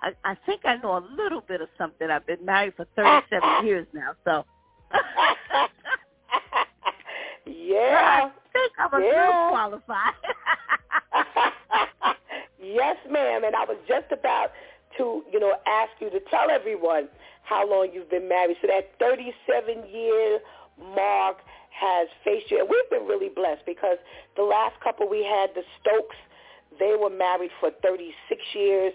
I, 0.00 0.12
I 0.24 0.36
think 0.44 0.62
I 0.64 0.76
know 0.76 0.96
a 0.98 1.04
little 1.16 1.40
bit 1.40 1.60
of 1.60 1.68
something. 1.78 2.10
I've 2.10 2.26
been 2.26 2.44
married 2.44 2.74
for 2.76 2.84
37 2.96 3.48
years 3.66 3.86
now, 3.94 4.10
so. 4.24 4.44
yeah. 7.46 8.28
I 8.28 8.30
think 8.52 8.72
I'm 8.78 8.92
a 8.92 9.04
Yeah. 9.04 9.26
little 9.26 9.48
qualified. 9.50 10.14
yes, 12.62 12.96
ma'am. 13.10 13.44
And 13.44 13.54
I 13.56 13.64
was 13.64 13.76
just 13.88 14.10
about 14.12 14.50
to, 14.98 15.22
you 15.32 15.40
know, 15.40 15.54
ask 15.66 15.90
you 16.00 16.10
to 16.10 16.20
tell 16.30 16.50
everyone 16.50 17.08
how 17.42 17.68
long 17.68 17.88
you've 17.92 18.10
been 18.10 18.28
married. 18.28 18.56
So 18.62 18.68
that 18.68 18.92
37 18.98 19.88
year 19.92 20.40
mark 20.94 21.38
has 21.70 22.08
faced 22.24 22.50
you. 22.50 22.60
And 22.60 22.68
we've 22.68 22.90
been 22.90 23.06
really 23.08 23.28
blessed 23.28 23.66
because 23.66 23.98
the 24.36 24.42
last 24.42 24.80
couple 24.82 25.08
we 25.08 25.24
had, 25.24 25.50
the 25.54 25.62
Stokes, 25.80 26.16
they 26.78 26.94
were 26.98 27.10
married 27.10 27.50
for 27.60 27.70
36 27.82 28.40
years. 28.54 28.92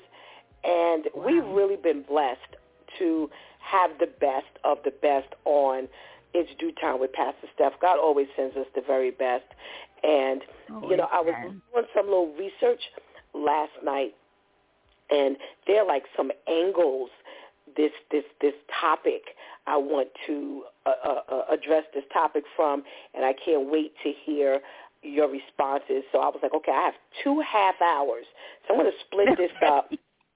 And 0.63 1.05
we've 1.15 1.45
really 1.45 1.77
been 1.77 2.03
blessed 2.03 2.55
to 2.99 3.29
have 3.59 3.91
the 3.99 4.07
best 4.07 4.47
of 4.63 4.79
the 4.83 4.91
best 4.91 5.27
on 5.45 5.87
It's 6.33 6.49
DEW 6.59 6.71
Time 6.81 6.99
with 6.99 7.13
Pastor 7.13 7.47
Steph. 7.55 7.73
God 7.81 7.97
always 7.99 8.27
sends 8.35 8.55
us 8.55 8.65
the 8.75 8.81
very 8.81 9.11
best. 9.11 9.45
And, 10.03 10.41
you 10.89 10.97
know, 10.97 11.07
I 11.11 11.21
was 11.21 11.33
doing 11.73 11.85
some 11.95 12.05
little 12.07 12.33
research 12.37 12.81
last 13.33 13.71
night, 13.83 14.15
and 15.09 15.37
they're 15.67 15.85
like 15.85 16.03
some 16.15 16.31
angles 16.47 17.09
this 17.77 17.91
this 18.11 18.23
this 18.41 18.53
topic 18.79 19.21
I 19.67 19.77
want 19.77 20.09
to 20.27 20.63
uh, 20.85 20.91
uh, 21.05 21.21
uh, 21.31 21.41
address 21.53 21.83
this 21.93 22.03
topic 22.11 22.43
from, 22.55 22.83
and 23.13 23.23
I 23.23 23.33
can't 23.33 23.69
wait 23.69 23.93
to 24.03 24.11
hear 24.25 24.61
your 25.03 25.29
responses. 25.29 26.03
So 26.11 26.19
I 26.19 26.27
was 26.27 26.39
like, 26.41 26.53
okay, 26.55 26.71
I 26.71 26.85
have 26.85 26.95
two 27.23 27.41
half 27.41 27.75
hours, 27.81 28.25
so 28.67 28.73
I'm 28.73 28.79
going 28.79 28.91
to 28.91 28.97
split 29.05 29.37
this 29.37 29.51
up 29.67 29.91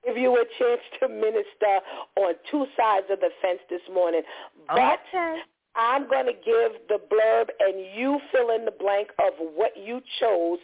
give 0.05 0.17
you 0.17 0.35
a 0.35 0.43
chance 0.59 0.81
to 0.99 1.07
minister 1.07 1.79
on 2.17 2.33
two 2.51 2.65
sides 2.77 3.07
of 3.09 3.19
the 3.19 3.29
fence 3.41 3.59
this 3.69 3.81
morning. 3.93 4.21
But 4.67 4.99
okay. 5.09 5.39
I'm 5.75 6.07
going 6.09 6.25
to 6.25 6.33
give 6.33 6.73
the 6.89 6.99
blurb 7.09 7.47
and 7.59 7.85
you 7.95 8.19
fill 8.31 8.53
in 8.53 8.65
the 8.65 8.71
blank 8.71 9.09
of 9.19 9.33
what 9.55 9.71
you 9.77 10.01
chose. 10.19 10.59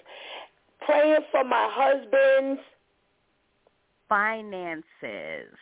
Praying 0.85 1.21
for 1.31 1.43
my 1.43 1.69
husband's 1.71 2.61
finances. 4.09 5.55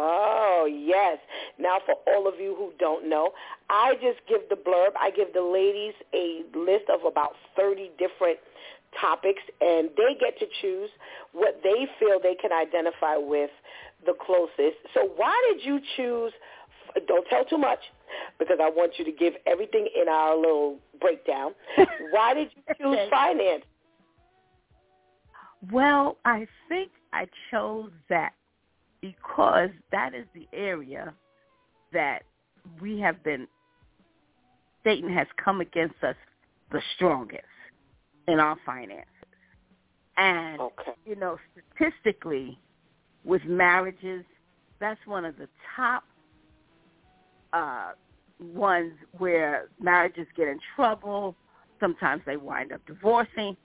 Oh, 0.00 0.68
yes. 0.70 1.18
Now, 1.58 1.78
for 1.84 1.96
all 2.06 2.28
of 2.28 2.40
you 2.40 2.54
who 2.56 2.72
don't 2.78 3.08
know, 3.08 3.32
I 3.68 3.94
just 3.94 4.20
give 4.28 4.42
the 4.48 4.54
blurb. 4.54 4.90
I 4.98 5.10
give 5.10 5.32
the 5.34 5.42
ladies 5.42 5.94
a 6.14 6.42
list 6.56 6.84
of 6.88 7.04
about 7.04 7.32
30 7.56 7.90
different 7.98 8.38
topics, 8.98 9.42
and 9.60 9.90
they 9.96 10.16
get 10.18 10.38
to 10.38 10.46
choose 10.62 10.88
what 11.32 11.60
they 11.62 11.86
feel 11.98 12.20
they 12.22 12.36
can 12.36 12.52
identify 12.52 13.16
with 13.16 13.50
the 14.06 14.14
closest. 14.24 14.78
So 14.94 15.10
why 15.16 15.34
did 15.52 15.64
you 15.66 15.80
choose, 15.96 16.32
don't 17.06 17.26
tell 17.28 17.44
too 17.44 17.58
much, 17.58 17.80
because 18.38 18.58
I 18.62 18.70
want 18.70 18.92
you 18.98 19.04
to 19.04 19.12
give 19.12 19.34
everything 19.46 19.88
in 20.00 20.08
our 20.08 20.36
little 20.36 20.78
breakdown. 21.00 21.52
why 22.12 22.34
did 22.34 22.50
you 22.54 22.74
choose 22.80 22.98
finance? 23.10 23.64
Well, 25.72 26.18
I 26.24 26.46
think 26.68 26.90
I 27.12 27.26
chose 27.50 27.90
that 28.08 28.32
because 29.00 29.70
that 29.92 30.14
is 30.14 30.26
the 30.34 30.48
area 30.52 31.14
that 31.92 32.22
we 32.80 32.98
have 33.00 33.22
been, 33.22 33.46
Satan 34.84 35.12
has 35.12 35.26
come 35.42 35.60
against 35.60 36.02
us 36.02 36.16
the 36.70 36.82
strongest 36.96 37.44
in 38.26 38.40
our 38.40 38.56
finances. 38.66 39.06
And, 40.16 40.60
Okay. 40.60 40.92
you 41.06 41.16
know, 41.16 41.38
statistically, 41.76 42.58
with 43.24 43.44
marriages, 43.44 44.24
that's 44.80 45.00
one 45.06 45.24
of 45.24 45.36
the 45.38 45.48
top 45.76 46.04
uh, 47.52 47.92
ones 48.40 48.92
where 49.16 49.68
marriages 49.80 50.26
get 50.36 50.48
in 50.48 50.58
trouble. 50.76 51.36
Sometimes 51.80 52.22
they 52.26 52.36
wind 52.36 52.72
up 52.72 52.84
divorcing. 52.86 53.56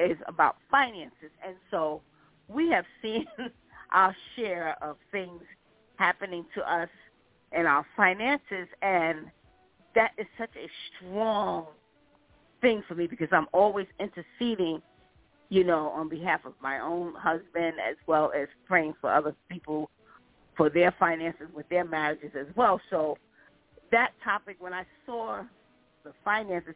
Is 0.00 0.16
about 0.28 0.58
finances, 0.70 1.32
and 1.44 1.56
so 1.72 2.02
we 2.48 2.70
have 2.70 2.84
seen 3.02 3.26
our 3.92 4.14
share 4.36 4.76
of 4.82 4.96
things 5.12 5.42
happening 5.96 6.44
to 6.54 6.72
us 6.72 6.88
in 7.52 7.66
our 7.66 7.84
finances, 7.96 8.68
and 8.82 9.30
that 9.94 10.12
is 10.18 10.26
such 10.38 10.54
a 10.56 10.68
strong 10.96 11.66
thing 12.60 12.82
for 12.86 12.94
me 12.94 13.06
because 13.06 13.28
I'm 13.32 13.46
always 13.52 13.86
interceding, 13.98 14.82
you 15.48 15.64
know, 15.64 15.88
on 15.88 16.08
behalf 16.08 16.44
of 16.44 16.54
my 16.62 16.80
own 16.80 17.14
husband 17.14 17.74
as 17.86 17.96
well 18.06 18.32
as 18.36 18.48
praying 18.66 18.94
for 19.00 19.12
other 19.12 19.34
people 19.48 19.90
for 20.56 20.68
their 20.68 20.94
finances 20.98 21.46
with 21.54 21.68
their 21.68 21.84
marriages 21.84 22.32
as 22.38 22.46
well. 22.56 22.80
So 22.90 23.16
that 23.92 24.10
topic, 24.22 24.56
when 24.58 24.74
I 24.74 24.84
saw 25.06 25.42
the 26.04 26.12
finances, 26.24 26.74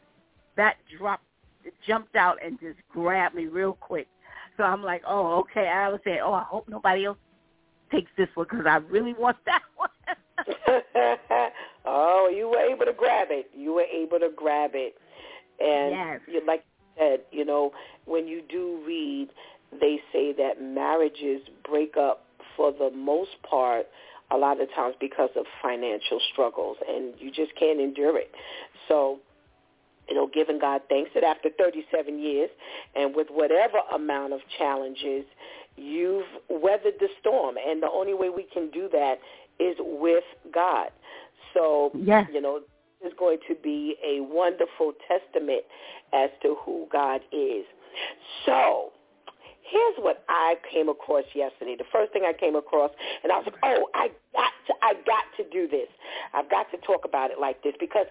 that 0.56 0.76
dropped, 0.98 1.24
it 1.64 1.74
jumped 1.86 2.16
out 2.16 2.38
and 2.44 2.58
just 2.60 2.78
grabbed 2.92 3.34
me 3.34 3.46
real 3.46 3.74
quick. 3.74 4.08
So 4.58 4.64
I'm 4.64 4.82
like, 4.82 5.02
oh, 5.06 5.40
okay. 5.40 5.66
I 5.68 5.88
was 5.88 6.00
saying, 6.04 6.20
oh, 6.22 6.34
I 6.34 6.42
hope 6.42 6.68
nobody 6.68 7.06
else 7.06 7.16
takes 7.90 8.10
this 8.18 8.28
one 8.34 8.46
because 8.50 8.66
I 8.66 8.76
really 8.76 9.14
want 9.14 9.38
that 9.46 9.62
one. 9.76 9.88
oh, 11.84 12.32
you 12.34 12.48
were 12.48 12.60
able 12.60 12.84
to 12.84 12.92
grab 12.92 13.28
it. 13.30 13.50
You 13.56 13.72
were 13.72 13.82
able 13.82 14.18
to 14.18 14.30
grab 14.34 14.72
it. 14.74 14.94
And 15.60 15.90
Yes. 15.92 16.20
you, 16.26 16.42
like 16.46 16.64
you 16.66 17.02
said, 17.02 17.20
you 17.30 17.44
know, 17.44 17.72
when 18.04 18.26
you 18.26 18.42
do 18.48 18.82
read, 18.86 19.28
they 19.80 20.00
say 20.12 20.32
that 20.34 20.60
marriages 20.60 21.42
break 21.68 21.96
up 21.96 22.26
for 22.56 22.72
the 22.72 22.90
most 22.94 23.30
part 23.48 23.86
a 24.30 24.36
lot 24.36 24.60
of 24.60 24.68
times 24.74 24.94
because 25.00 25.30
of 25.36 25.44
financial 25.62 26.20
struggles, 26.32 26.76
and 26.88 27.14
you 27.18 27.30
just 27.30 27.54
can't 27.58 27.80
endure 27.80 28.18
it. 28.18 28.30
So, 28.88 29.18
you 30.08 30.14
know, 30.14 30.28
giving 30.32 30.58
God 30.58 30.82
thanks 30.88 31.10
that 31.14 31.24
after 31.24 31.48
37 31.58 32.18
years 32.18 32.50
and 32.94 33.14
with 33.14 33.28
whatever 33.30 33.78
amount 33.94 34.32
of 34.32 34.40
challenges, 34.58 35.24
you've 35.76 36.26
weathered 36.48 36.94
the 37.00 37.08
storm. 37.20 37.56
And 37.64 37.82
the 37.82 37.90
only 37.90 38.14
way 38.14 38.28
we 38.28 38.44
can 38.52 38.70
do 38.70 38.88
that 38.92 39.18
is 39.58 39.76
with 39.78 40.24
God. 40.52 40.90
So, 41.54 41.90
Yes. 41.94 42.28
you 42.32 42.40
know, 42.40 42.62
is 43.04 43.12
going 43.18 43.38
to 43.48 43.54
be 43.56 43.96
a 44.04 44.20
wonderful 44.20 44.92
testament 45.08 45.64
as 46.12 46.30
to 46.42 46.56
who 46.64 46.86
God 46.90 47.20
is. 47.32 47.64
So, 48.46 48.92
here's 49.72 49.96
what 50.04 50.24
I 50.28 50.56
came 50.70 50.88
across 50.88 51.24
yesterday. 51.34 51.76
The 51.76 51.88
first 51.90 52.12
thing 52.12 52.22
I 52.28 52.32
came 52.32 52.54
across, 52.56 52.90
and 53.22 53.32
I 53.32 53.36
was 53.38 53.46
like, 53.46 53.60
"Oh, 53.64 53.88
I 53.94 54.08
got 54.32 54.52
to, 54.68 54.74
I 54.82 54.92
got 55.06 55.24
to 55.38 55.44
do 55.50 55.66
this. 55.66 55.88
I've 56.34 56.50
got 56.50 56.70
to 56.70 56.78
talk 56.86 57.04
about 57.04 57.30
it 57.30 57.40
like 57.40 57.62
this 57.62 57.74
because, 57.80 58.06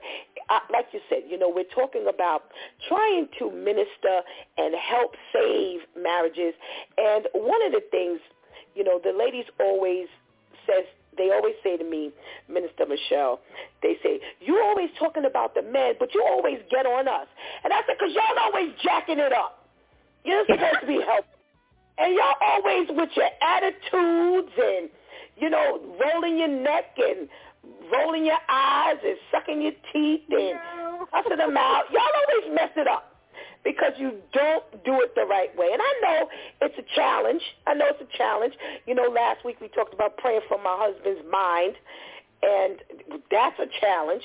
uh, 0.50 0.60
like 0.72 0.88
you 0.92 1.00
said, 1.10 1.24
you 1.30 1.38
know, 1.38 1.50
we're 1.54 1.70
talking 1.76 2.08
about 2.10 2.50
trying 2.88 3.28
to 3.40 3.52
minister 3.52 4.22
and 4.58 4.74
help 4.76 5.14
save 5.32 5.82
marriages. 5.96 6.54
And 6.98 7.28
one 7.34 7.64
of 7.66 7.72
the 7.72 7.82
things, 7.92 8.20
you 8.76 8.84
know, 8.84 9.00
the 9.04 9.14
ladies 9.14 9.46
always 9.60 10.08
says 10.66 10.86
they 11.18 11.30
always 11.32 11.56
say 11.64 11.78
to 11.78 11.84
me, 11.84 12.12
Minister 12.48 12.86
Michelle, 12.88 13.42
they 13.84 13.98
say, 14.02 14.20
you 14.40 14.62
always 14.64 14.90
talking 14.98 15.26
about 15.26 15.54
the 15.54 15.62
men, 15.62 15.96
but 16.00 16.14
you 16.16 16.24
always 16.24 16.60
get 16.72 16.86
on 16.86 17.08
us. 17.08 17.28
And 17.64 17.74
I 17.74 17.82
said, 17.86 17.96
because 18.00 18.16
y'all 18.16 18.40
always 18.40 18.72
jacking 18.82 19.20
it 19.20 19.34
up. 19.34 19.68
You're 20.24 20.46
supposed 20.46 20.82
to 20.82 20.88
be 20.88 21.02
helping. 21.06 21.41
And 22.02 22.16
y'all 22.16 22.36
always 22.42 22.88
with 22.90 23.10
your 23.16 23.30
attitudes 23.42 24.54
and, 24.58 24.90
you 25.38 25.50
know, 25.52 25.80
rolling 26.04 26.40
your 26.40 26.48
neck 26.48 26.98
and 26.98 27.30
rolling 27.94 28.26
your 28.26 28.40
eyes 28.50 28.98
and 29.06 29.18
sucking 29.32 29.62
your 29.62 29.74
teeth 29.94 30.22
and 30.32 30.60
puffing 31.12 31.38
them 31.38 31.56
out. 31.56 31.84
Y'all 31.92 32.02
always 32.02 32.56
mess 32.56 32.72
it 32.76 32.88
up 32.88 33.16
because 33.64 33.94
you 33.98 34.14
don't 34.34 34.64
do 34.84 35.02
it 35.02 35.14
the 35.16 35.26
right 35.30 35.56
way. 35.56 35.70
And 35.72 35.82
I 35.82 35.94
know 36.02 36.30
it's 36.62 36.76
a 36.80 36.96
challenge. 36.96 37.42
I 37.68 37.76
know 37.76 37.86
it's 37.90 38.02
a 38.02 38.18
challenge. 38.18 38.54
You 38.88 38.96
know, 38.96 39.08
last 39.14 39.46
week 39.46 39.62
we 39.62 39.68
talked 39.68 39.94
about 39.94 40.18
praying 40.18 40.42
for 40.48 40.58
my 40.58 40.76
husband's 40.80 41.22
mind, 41.32 41.76
and 42.42 42.80
that's 43.30 43.60
a 43.60 43.68
challenge. 43.80 44.24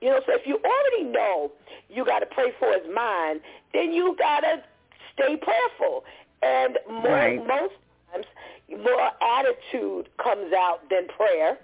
You 0.00 0.10
know, 0.10 0.20
so 0.26 0.34
if 0.34 0.46
you 0.46 0.60
already 0.62 1.10
know 1.10 1.50
you 1.88 2.04
got 2.04 2.20
to 2.20 2.26
pray 2.26 2.52
for 2.60 2.70
his 2.70 2.86
mind, 2.94 3.40
then 3.72 3.92
you 3.92 4.14
got 4.16 4.40
to 4.40 4.62
stay 5.14 5.36
prayerful. 5.36 6.04
And 6.46 6.78
more, 7.02 7.12
Right. 7.12 7.38
most 7.46 7.74
times, 8.12 8.26
more 8.68 9.10
attitude 9.38 10.08
comes 10.22 10.52
out 10.52 10.80
than 10.90 11.08
prayer. 11.08 11.58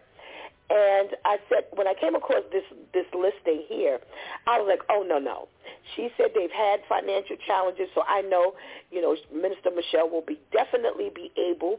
And 0.71 1.11
I 1.27 1.37
said, 1.51 1.65
when 1.75 1.87
I 1.87 1.95
came 2.01 2.15
across 2.15 2.43
this 2.51 2.65
this 2.95 3.05
listing 3.13 3.65
here, 3.69 4.01
I 4.47 4.59
was 4.59 4.67
like, 4.69 4.81
oh 4.89 5.03
no 5.07 5.19
no. 5.19 5.49
She 5.95 6.09
said 6.17 6.29
they've 6.35 6.51
had 6.51 6.81
financial 6.89 7.37
challenges, 7.47 7.89
so 7.95 8.03
I 8.09 8.23
know, 8.23 8.55
you 8.91 9.03
know, 9.03 9.15
Minister 9.35 9.71
Michelle 9.71 10.09
will 10.09 10.23
be 10.27 10.39
definitely 10.53 11.11
be 11.15 11.31
able 11.37 11.79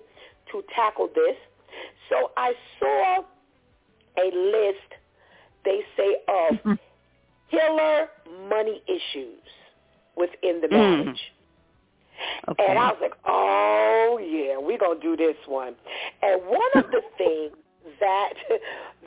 to 0.52 0.64
tackle 0.76 1.10
this. 1.16 1.36
So 2.10 2.32
I 2.38 2.54
saw 2.80 3.24
a 4.20 4.26
list, 4.36 4.90
they 5.66 5.80
say, 5.98 6.18
of 6.28 6.58
killer 7.50 8.08
money 8.50 8.84
issues 8.88 9.42
within 10.16 10.62
the 10.62 10.68
Mm. 10.68 10.70
marriage. 10.70 11.22
Okay. 12.50 12.66
And 12.68 12.80
I 12.80 12.88
was 12.90 12.98
like, 13.02 13.14
oh, 13.26 14.20
yeah, 14.22 14.58
we're 14.58 14.78
going 14.78 15.00
to 15.00 15.04
do 15.04 15.18
this 15.18 15.38
one. 15.48 15.76
And 16.22 16.42
one 16.46 16.72
of 16.76 16.92
the 16.92 17.02
things 17.18 17.54
that 18.00 18.34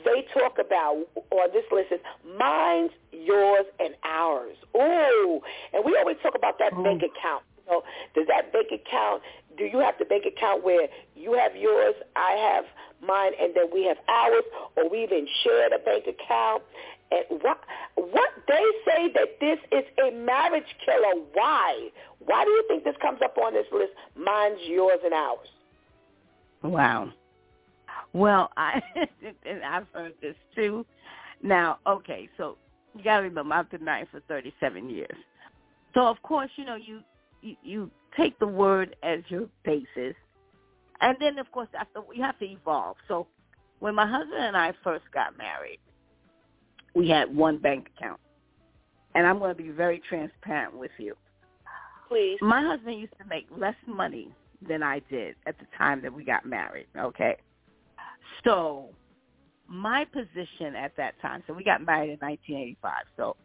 they 0.05 0.25
talk 0.33 0.59
about 0.59 1.05
on 1.31 1.49
this 1.53 1.65
list 1.73 1.93
is 1.93 2.01
mine's, 2.39 2.91
yours, 3.13 3.67
and 3.81 3.95
ours. 4.05 4.57
Ooh, 4.77 5.41
and 5.73 5.85
we 5.85 5.97
always 5.97 6.17
talk 6.23 6.35
about 6.35 6.59
that 6.59 6.73
Ooh. 6.73 6.83
bank 6.83 7.03
oh. 7.05 7.11
account. 7.11 7.43
So 7.67 7.83
does 8.15 8.27
that 8.29 8.53
bank 8.53 8.69
account, 8.71 9.23
do 9.59 9.65
you 9.65 9.79
have 9.79 9.95
the 9.99 10.05
bank 10.05 10.25
account 10.25 10.63
where 10.63 10.89
you 11.17 11.33
have 11.35 11.57
yours, 11.57 11.95
I 12.15 12.33
have 12.33 12.65
mine, 13.07 13.33
and 13.41 13.55
then 13.55 13.67
we 13.73 13.85
have 13.87 13.97
ours, 14.09 14.45
or 14.77 14.89
we 14.89 15.03
even 15.03 15.27
share 15.43 15.67
a 15.67 15.79
bank 15.79 16.05
account? 16.07 16.63
And 17.11 17.41
what 17.43 17.59
what 17.95 18.31
they 18.49 18.65
say 18.85 19.13
that 19.15 19.41
this 19.41 19.59
is 19.73 19.85
a 20.07 20.11
marriage 20.17 20.65
killer. 20.85 21.23
Why? 21.33 21.89
Why 22.19 22.45
do 22.45 22.51
you 22.51 22.65
think 22.69 22.85
this 22.85 22.97
comes 23.01 23.21
up 23.23 23.37
on 23.39 23.55
this 23.55 23.67
list? 23.73 23.93
Mine's, 24.17 24.59
yours, 24.67 24.99
and 25.05 25.15
ours. 25.15 25.49
Wow. 26.63 27.11
Well, 28.13 28.51
I 28.57 28.81
and 29.45 29.63
I've 29.65 29.87
heard 29.93 30.15
this 30.21 30.35
too. 30.55 30.85
Now, 31.43 31.79
okay, 31.87 32.29
so 32.37 32.57
you 32.97 33.05
got 33.05 33.19
to 33.19 33.23
remember 33.25 33.55
I've 33.55 33.71
been 33.71 33.85
married 33.85 34.09
for 34.11 34.21
37 34.21 34.91
years. 34.91 35.17
So 35.95 36.07
of 36.07 36.21
course, 36.23 36.51
you 36.57 36.65
know, 36.65 36.77
you 36.77 37.01
you, 37.43 37.57
you 37.63 37.91
take 38.17 38.39
the 38.39 38.47
word 38.47 38.97
as 39.03 39.21
your 39.29 39.49
basis, 39.65 40.17
and 41.01 41.17
then 41.21 41.39
of 41.39 41.51
course 41.53 41.69
after 41.79 42.01
you 42.15 42.23
have 42.23 42.39
to 42.41 42.47
evolve. 42.47 42.97
So 43.07 43.27
when 43.79 43.95
my 43.95 44.11
husband 44.11 44.43
and 44.43 44.57
I 44.57 44.73
first 44.83 45.05
got 45.13 45.37
married, 45.37 45.79
we 46.97 47.09
had 47.09 47.35
one 47.35 47.59
bank 47.59 47.89
account, 47.97 48.19
and 49.15 49.27
I'm 49.27 49.39
going 49.39 49.55
to 49.55 49.63
be 49.63 49.69
very 49.69 50.03
transparent 50.09 50.77
with 50.77 50.91
you. 50.99 51.15
Please. 52.09 52.39
My 52.41 52.63
husband 52.63 52.99
used 52.99 53.13
to 53.19 53.27
make 53.29 53.47
less 53.57 53.75
money 53.87 54.31
than 54.67 54.83
I 54.83 55.01
did 55.11 55.37
at 55.47 55.59
the 55.59 55.67
time 55.77 56.01
that 56.03 56.13
we 56.13 56.25
got 56.25 56.47
married. 56.47 56.87
Okay, 56.97 57.37
so 58.45 58.89
my 59.69 60.07
position 60.07 60.75
at 60.75 60.97
that 60.97 61.21
time. 61.21 61.43
So 61.47 61.53
we 61.53 61.65
got 61.65 61.85
married 61.85 62.11
in 62.11 62.19
1985. 62.19 62.93
So 63.17 63.37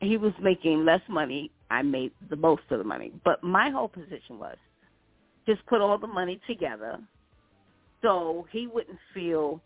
he 0.00 0.16
was 0.16 0.32
making 0.40 0.84
less 0.84 1.00
money. 1.08 1.50
I 1.70 1.82
made 1.82 2.12
the 2.28 2.36
most 2.36 2.62
of 2.70 2.78
the 2.78 2.84
money. 2.84 3.12
But 3.24 3.42
my 3.42 3.70
whole 3.70 3.88
position 3.88 4.38
was 4.38 4.56
just 5.46 5.64
put 5.66 5.80
all 5.80 5.96
the 5.96 6.06
money 6.06 6.40
together 6.46 6.98
so 8.02 8.46
he 8.52 8.66
wouldn't 8.66 8.98
feel 9.14 9.60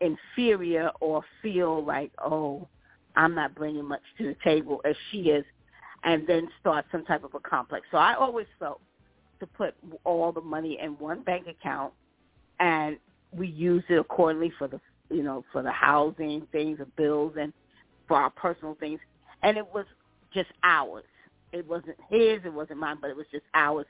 inferior 0.00 0.90
or 1.00 1.22
feel 1.42 1.84
like, 1.84 2.12
oh, 2.22 2.68
I'm 3.16 3.34
not 3.34 3.54
bringing 3.54 3.84
much 3.84 4.02
to 4.18 4.26
the 4.28 4.36
table 4.44 4.80
as 4.84 4.94
she 5.10 5.30
is, 5.30 5.44
and 6.04 6.26
then 6.26 6.48
start 6.60 6.86
some 6.92 7.04
type 7.04 7.24
of 7.24 7.34
a 7.34 7.40
complex. 7.40 7.86
So 7.90 7.98
I 7.98 8.14
always 8.14 8.46
felt 8.58 8.80
to 9.40 9.46
put 9.46 9.74
all 10.04 10.32
the 10.32 10.40
money 10.40 10.78
in 10.80 10.92
one 10.92 11.22
bank 11.22 11.46
account, 11.48 11.92
and 12.60 12.98
we 13.32 13.48
use 13.48 13.82
it 13.88 13.98
accordingly 13.98 14.52
for 14.58 14.68
the, 14.68 14.80
you 15.10 15.22
know, 15.22 15.44
for 15.52 15.62
the 15.62 15.70
housing 15.70 16.46
things, 16.52 16.78
the 16.78 16.86
bills, 16.96 17.34
and 17.38 17.52
for 18.06 18.16
our 18.16 18.30
personal 18.30 18.76
things. 18.78 19.00
And 19.42 19.56
it 19.56 19.66
was 19.74 19.84
just 20.32 20.50
ours. 20.62 21.04
It 21.52 21.66
wasn't 21.66 21.96
his, 22.08 22.40
it 22.44 22.52
wasn't 22.52 22.78
mine, 22.78 22.98
but 23.00 23.10
it 23.10 23.16
was 23.16 23.26
just 23.32 23.44
ours. 23.54 23.86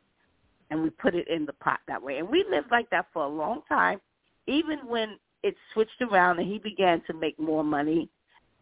And 0.71 0.83
we 0.83 0.91
put 0.91 1.15
it 1.15 1.29
in 1.29 1.47
the 1.47 1.55
pot 1.55 1.81
that 1.89 2.03
way. 2.03 2.19
And 2.19 2.29
we 2.29 2.45
lived 2.51 2.71
like 2.71 2.91
that 2.91 3.07
for 3.13 3.25
a 3.25 3.29
long 3.29 3.63
time, 3.69 4.01
even 4.47 4.79
when 4.87 5.19
it 5.49 5.57
switched 5.73 6.01
around 6.01 6.39
and 6.39 6.51
he 6.51 6.59
began 6.59 7.03
to 7.07 7.15
make 7.15 7.39
more 7.39 7.65
money 7.65 8.09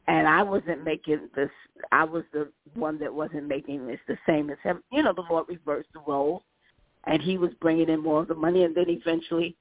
and 0.08 0.28
I 0.28 0.42
wasn't 0.42 0.84
making 0.84 1.28
this. 1.34 1.50
I 1.90 2.04
was 2.04 2.22
the 2.32 2.48
one 2.74 2.98
that 3.00 3.12
wasn't 3.12 3.48
making 3.48 3.86
this 3.86 3.98
the 4.06 4.16
same 4.26 4.50
as 4.50 4.58
him. 4.62 4.82
You 4.92 5.02
know, 5.02 5.12
the 5.12 5.24
Lord 5.28 5.46
reversed 5.48 5.88
the 5.92 6.00
role, 6.06 6.44
and 7.04 7.20
he 7.20 7.38
was 7.38 7.50
bringing 7.60 7.88
in 7.88 8.02
more 8.02 8.22
of 8.22 8.28
the 8.28 8.34
money. 8.34 8.62
And 8.64 8.74
then 8.74 8.88
eventually, 8.88 9.56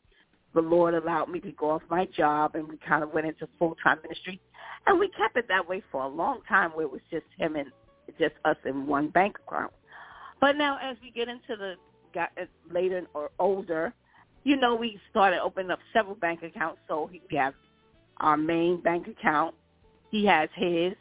the 0.53 0.61
Lord 0.61 0.93
allowed 0.93 1.29
me 1.29 1.39
to 1.41 1.51
go 1.53 1.71
off 1.71 1.81
my 1.89 2.05
job, 2.15 2.55
and 2.55 2.67
we 2.67 2.77
kind 2.77 3.03
of 3.03 3.13
went 3.13 3.27
into 3.27 3.47
full 3.57 3.75
time 3.83 3.97
ministry, 4.03 4.39
and 4.85 4.99
we 4.99 5.09
kept 5.09 5.35
it 5.35 5.47
that 5.47 5.67
way 5.67 5.81
for 5.91 6.03
a 6.03 6.07
long 6.07 6.41
time, 6.47 6.71
where 6.71 6.85
it 6.85 6.91
was 6.91 7.01
just 7.09 7.25
him 7.37 7.55
and 7.55 7.71
just 8.19 8.35
us 8.45 8.57
in 8.65 8.85
one 8.85 9.09
bank 9.09 9.37
account. 9.47 9.73
But 10.39 10.57
now, 10.57 10.77
as 10.81 10.95
we 11.01 11.09
get 11.09 11.27
into 11.27 11.55
the 11.57 11.73
got 12.13 12.29
later 12.71 13.05
or 13.15 13.31
older, 13.39 13.93
you 14.45 14.55
know, 14.55 14.75
we 14.75 14.97
started 15.09 15.41
opening 15.41 15.71
up 15.71 15.79
several 15.91 16.15
bank 16.15 16.41
accounts. 16.43 16.79
So 16.87 17.09
we 17.11 17.37
have 17.37 17.53
our 18.21 18.37
main 18.37 18.79
bank 18.81 19.07
account 19.07 19.55
he 20.15 20.25
has 20.25 20.49
his. 20.55 20.93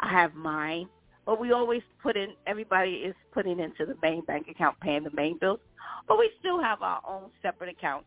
I 0.00 0.10
have 0.10 0.34
mine. 0.34 0.88
But 1.26 1.38
we 1.38 1.52
always 1.52 1.82
put 2.02 2.16
in, 2.16 2.28
everybody 2.46 2.92
is 2.92 3.14
putting 3.32 3.60
into 3.60 3.84
the 3.86 3.94
main 4.02 4.24
bank 4.24 4.46
account, 4.48 4.80
paying 4.80 5.04
the 5.04 5.10
main 5.10 5.38
bills. 5.38 5.60
But 6.08 6.18
we 6.18 6.30
still 6.40 6.62
have 6.62 6.80
our 6.80 7.02
own 7.06 7.30
separate 7.42 7.70
accounts. 7.70 8.06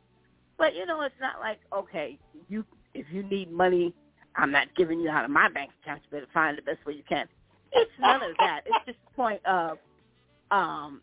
But, 0.58 0.74
you 0.76 0.88
know, 0.88 1.02
it's 1.02 1.14
not 1.22 1.40
like, 1.40 1.60
okay, 1.72 2.18
you 2.50 2.66
if 2.96 3.06
you 3.12 3.22
need 3.22 3.52
money, 3.52 3.94
I'm 4.36 4.52
not 4.52 4.68
giving 4.76 5.00
you 5.00 5.10
out 5.10 5.26
of 5.26 5.30
my 5.30 5.50
bank 5.50 5.72
account. 5.84 6.02
You 6.06 6.18
better 6.20 6.32
find 6.34 6.58
the 6.58 6.64
best 6.64 6.84
way 6.86 6.94
you 6.94 7.04
can. 7.08 7.28
It's 7.72 7.92
none 8.00 8.24
of 8.24 8.36
that. 8.40 8.62
It's 8.66 8.86
just 8.88 8.98
the 9.06 9.16
point 9.16 9.46
of 9.46 9.78
um, 10.50 11.02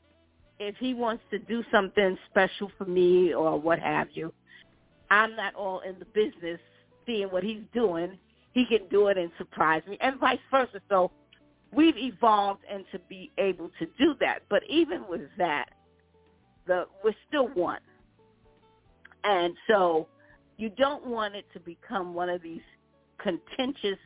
if 0.59 0.76
he 0.76 0.94
wants 0.94 1.22
to 1.30 1.38
do 1.38 1.62
something 1.70 2.16
special 2.30 2.70
for 2.78 2.84
me 2.84 3.34
or 3.34 3.59
what 3.59 3.78
have 3.78 4.09
you, 4.14 4.32
I'm 5.11 5.36
not 5.36 5.55
all 5.55 5.80
in 5.80 5.98
the 5.98 6.07
business 6.07 6.61
seeing 7.07 7.28
what 7.28 7.42
he's 7.42 7.62
doing 7.72 8.18
he 8.55 8.64
can 8.64 8.86
do 8.88 9.09
it 9.09 9.18
and 9.18 9.30
surprise 9.36 9.82
me, 9.86 9.98
and 10.00 10.18
vice 10.18 10.38
versa. 10.50 10.80
So 10.88 11.11
we've 11.72 11.98
evolved 11.98 12.62
and 12.70 12.84
to 12.92 13.00
be 13.00 13.30
able 13.36 13.70
to 13.80 13.86
do 13.98 14.14
that. 14.20 14.42
But 14.48 14.62
even 14.68 15.05
with 15.09 15.22
that, 15.38 15.70
the 16.66 16.86
we're 17.02 17.14
still 17.28 17.48
one, 17.48 17.80
and 19.24 19.55
so 19.68 20.07
you 20.57 20.70
don't 20.70 21.05
want 21.05 21.34
it 21.34 21.44
to 21.52 21.61
become 21.61 22.14
one 22.14 22.30
of 22.30 22.42
these 22.42 22.62
contentious, 23.18 23.98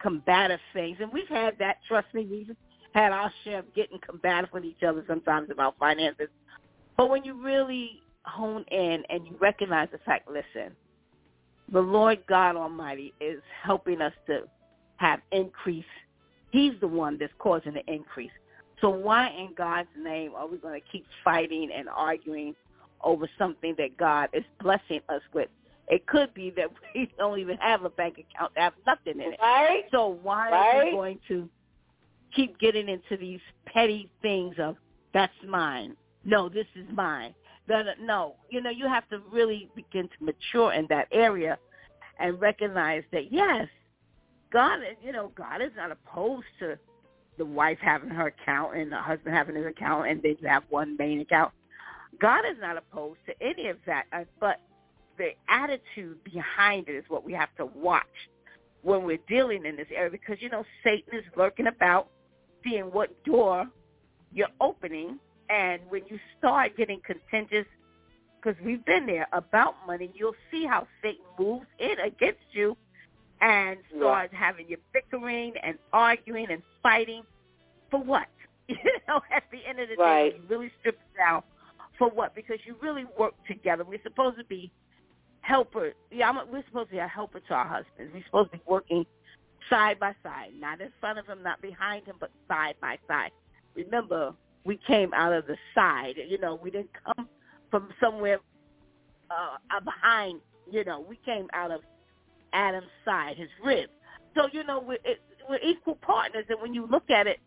combative 0.00 0.60
things. 0.72 0.96
And 1.00 1.12
we've 1.12 1.28
had 1.28 1.58
that. 1.58 1.76
Trust 1.86 2.08
me, 2.14 2.26
we've 2.28 2.56
had 2.92 3.12
our 3.12 3.32
share 3.44 3.60
of 3.60 3.74
getting 3.74 3.98
combative 4.06 4.50
with 4.52 4.64
each 4.64 4.82
other 4.86 5.04
sometimes 5.06 5.50
about 5.50 5.76
finances. 5.78 6.28
But 6.96 7.10
when 7.10 7.24
you 7.24 7.42
really 7.42 8.00
hone 8.24 8.64
in 8.70 9.02
and 9.08 9.26
you 9.26 9.36
recognize 9.40 9.88
the 9.92 9.98
fact, 9.98 10.28
listen, 10.28 10.74
the 11.72 11.80
Lord 11.80 12.22
God 12.28 12.56
Almighty 12.56 13.14
is 13.20 13.40
helping 13.62 14.00
us 14.00 14.12
to 14.26 14.42
have 14.96 15.20
increase. 15.32 15.84
He's 16.50 16.72
the 16.80 16.88
one 16.88 17.16
that's 17.18 17.32
causing 17.38 17.74
the 17.74 17.92
increase. 17.92 18.30
So 18.80 18.90
why 18.90 19.30
in 19.30 19.54
God's 19.56 19.88
name 19.96 20.32
are 20.36 20.46
we 20.46 20.58
going 20.58 20.78
to 20.78 20.86
keep 20.90 21.06
fighting 21.24 21.70
and 21.74 21.88
arguing 21.88 22.54
over 23.02 23.28
something 23.38 23.74
that 23.78 23.96
God 23.96 24.28
is 24.32 24.44
blessing 24.60 25.00
us 25.08 25.22
with? 25.32 25.48
It 25.88 26.06
could 26.06 26.34
be 26.34 26.50
that 26.56 26.68
we 26.94 27.10
don't 27.16 27.38
even 27.38 27.56
have 27.58 27.84
a 27.84 27.90
bank 27.90 28.14
account, 28.18 28.52
have 28.56 28.74
nothing 28.86 29.20
in 29.20 29.32
it. 29.32 29.38
Right. 29.40 29.84
So 29.90 30.18
why 30.22 30.50
right. 30.50 30.76
are 30.76 30.84
we 30.84 30.90
going 30.90 31.20
to 31.28 31.48
keep 32.34 32.58
getting 32.58 32.88
into 32.88 33.16
these 33.18 33.40
petty 33.66 34.10
things 34.22 34.56
of 34.58 34.76
that's 35.14 35.32
mine? 35.46 35.96
No, 36.24 36.48
this 36.48 36.66
is 36.74 36.86
mine 36.92 37.34
no, 38.00 38.34
you 38.50 38.60
know, 38.60 38.70
you 38.70 38.86
have 38.86 39.08
to 39.10 39.20
really 39.30 39.68
begin 39.74 40.08
to 40.08 40.24
mature 40.24 40.72
in 40.72 40.86
that 40.88 41.08
area 41.12 41.58
and 42.18 42.40
recognize 42.40 43.02
that 43.12 43.32
yes, 43.32 43.66
God, 44.52 44.80
you 45.02 45.12
know, 45.12 45.32
God 45.36 45.62
is 45.62 45.70
not 45.76 45.90
opposed 45.90 46.46
to 46.60 46.78
the 47.38 47.44
wife 47.44 47.78
having 47.80 48.10
her 48.10 48.26
account 48.26 48.76
and 48.76 48.92
the 48.92 48.98
husband 48.98 49.34
having 49.34 49.56
his 49.56 49.66
account, 49.66 50.08
and 50.08 50.22
then 50.22 50.36
you 50.40 50.48
have 50.48 50.64
one 50.68 50.96
main 50.98 51.20
account. 51.20 51.52
God 52.20 52.40
is 52.40 52.56
not 52.60 52.76
opposed 52.76 53.20
to 53.26 53.32
any 53.40 53.68
of 53.68 53.78
that, 53.86 54.04
uh, 54.12 54.24
but 54.38 54.60
the 55.16 55.30
attitude 55.48 56.22
behind 56.24 56.88
it 56.88 56.92
is 56.92 57.04
what 57.08 57.24
we 57.24 57.32
have 57.32 57.48
to 57.56 57.66
watch 57.66 58.04
when 58.82 59.04
we're 59.04 59.18
dealing 59.28 59.64
in 59.64 59.76
this 59.76 59.86
area 59.94 60.10
because 60.10 60.36
you 60.40 60.50
know 60.50 60.64
Satan 60.84 61.18
is 61.18 61.24
lurking 61.36 61.68
about, 61.68 62.08
seeing 62.64 62.84
what 62.84 63.24
door 63.24 63.66
you're 64.32 64.48
opening 64.60 65.18
and 65.48 65.82
when 65.90 66.02
you 66.08 66.18
start 66.38 66.76
getting 66.76 67.00
contentious, 67.04 67.66
because 68.40 68.60
we've 68.64 68.84
been 68.84 69.06
there 69.06 69.26
about 69.32 69.74
money, 69.86 70.10
you'll 70.14 70.34
see 70.50 70.64
how 70.64 70.86
Satan 71.02 71.24
moves 71.38 71.66
in 71.78 72.00
against 72.04 72.40
you 72.52 72.76
and 73.40 73.78
starts 73.96 74.32
yeah. 74.32 74.38
having 74.38 74.68
you 74.68 74.78
bickering 74.92 75.52
and 75.62 75.76
arguing 75.92 76.46
and 76.50 76.62
fighting 76.82 77.22
for 77.90 78.02
what? 78.02 78.26
You 78.68 78.76
know, 79.06 79.20
at 79.30 79.42
the 79.52 79.58
end 79.68 79.80
of 79.80 79.88
the 79.90 79.96
right. 79.96 80.30
day, 80.30 80.36
you 80.36 80.42
really 80.48 80.70
strip 80.80 80.94
it 80.94 81.18
down 81.18 81.42
for 81.98 82.08
what? 82.08 82.34
Because 82.34 82.56
you 82.64 82.74
really 82.80 83.04
work 83.18 83.34
together. 83.46 83.84
We're 83.84 84.02
supposed 84.02 84.38
to 84.38 84.44
be 84.44 84.72
helper. 85.40 85.92
Yeah, 86.10 86.30
I'm, 86.30 86.50
we're 86.50 86.64
supposed 86.68 86.88
to 86.88 86.92
be 86.92 86.98
a 86.98 87.08
helper 87.08 87.40
to 87.40 87.54
our 87.54 87.66
husbands. 87.66 88.12
We're 88.14 88.24
supposed 88.24 88.52
to 88.52 88.58
be 88.58 88.62
working 88.66 89.04
side 89.68 89.98
by 89.98 90.14
side, 90.22 90.50
not 90.58 90.80
in 90.80 90.90
front 91.00 91.18
of 91.18 91.26
him, 91.26 91.42
not 91.42 91.60
behind 91.60 92.06
him, 92.06 92.16
but 92.20 92.30
side 92.48 92.74
by 92.80 92.98
side. 93.08 93.30
Remember, 93.74 94.34
we 94.64 94.78
came 94.86 95.12
out 95.14 95.32
of 95.32 95.46
the 95.46 95.56
side. 95.74 96.14
You 96.28 96.38
know, 96.38 96.58
we 96.62 96.70
didn't 96.70 96.90
come 97.04 97.28
from 97.70 97.88
somewhere 98.00 98.38
uh, 99.30 99.80
behind. 99.80 100.40
You 100.70 100.84
know, 100.84 101.04
we 101.08 101.18
came 101.24 101.48
out 101.52 101.70
of 101.70 101.80
Adam's 102.52 102.86
side, 103.04 103.36
his 103.36 103.48
rib. 103.64 103.88
So 104.34 104.48
you 104.52 104.64
know, 104.64 104.80
we're, 104.80 104.98
it, 105.04 105.20
we're 105.48 105.58
equal 105.58 105.96
partners, 105.96 106.44
and 106.48 106.60
when 106.60 106.74
you 106.74 106.86
look 106.86 107.10
at 107.10 107.26
it 107.26 107.40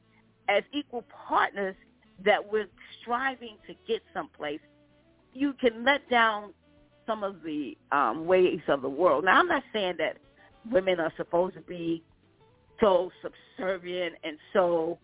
as 0.50 0.64
equal 0.74 1.04
partners, 1.28 1.76
that 2.24 2.52
we're 2.52 2.68
striving 3.02 3.58
to 3.68 3.74
get 3.88 4.02
someplace, 4.14 4.60
you 5.34 5.54
can 5.54 5.84
let 5.84 6.08
down 6.10 6.54
some 7.06 7.24
of 7.24 7.38
the 7.44 7.78
um, 7.92 8.26
ways 8.26 8.62
of 8.68 8.82
the 8.82 8.90
world. 8.90 9.26
Now, 9.26 9.40
I'm 9.40 9.48
not 9.48 9.64
saying 9.74 9.96
that 9.98 10.18
women 10.72 11.00
are 11.00 11.14
supposed 11.18 11.56
to 11.56 11.62
be 11.62 12.04
so 12.80 13.12
subservient 13.22 14.16
and 14.24 14.38
so 14.54 14.98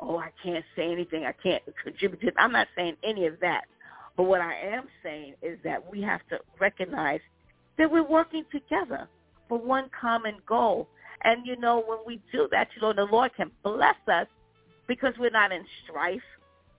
oh, 0.00 0.18
I 0.18 0.30
can't 0.42 0.64
say 0.76 0.90
anything, 0.90 1.24
I 1.24 1.32
can't 1.32 1.62
contribute 1.82 2.20
to. 2.20 2.32
I'm 2.40 2.52
not 2.52 2.68
saying 2.76 2.96
any 3.02 3.26
of 3.26 3.40
that. 3.40 3.64
But 4.16 4.24
what 4.24 4.40
I 4.40 4.54
am 4.54 4.84
saying 5.02 5.34
is 5.42 5.58
that 5.64 5.90
we 5.90 6.02
have 6.02 6.20
to 6.30 6.38
recognize 6.60 7.20
that 7.78 7.90
we're 7.90 8.06
working 8.06 8.44
together 8.50 9.08
for 9.48 9.58
one 9.58 9.88
common 9.98 10.36
goal. 10.46 10.88
And, 11.22 11.46
you 11.46 11.56
know, 11.56 11.82
when 11.86 11.98
we 12.06 12.20
do 12.32 12.48
that, 12.50 12.68
you 12.74 12.82
know, 12.82 12.92
the 12.92 13.10
Lord 13.10 13.34
can 13.36 13.50
bless 13.62 13.96
us 14.08 14.26
because 14.86 15.14
we're 15.18 15.30
not 15.30 15.52
in 15.52 15.64
strife. 15.84 16.22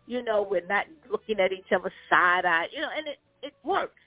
You 0.08 0.24
know, 0.24 0.46
we're 0.50 0.66
not 0.66 0.86
looking 1.10 1.40
at 1.40 1.52
each 1.52 1.72
other 1.74 1.92
side-eye. 2.10 2.68
You 2.74 2.82
know, 2.82 2.90
and 2.96 3.08
it, 3.08 3.20
it 3.42 3.54
works 3.64 4.00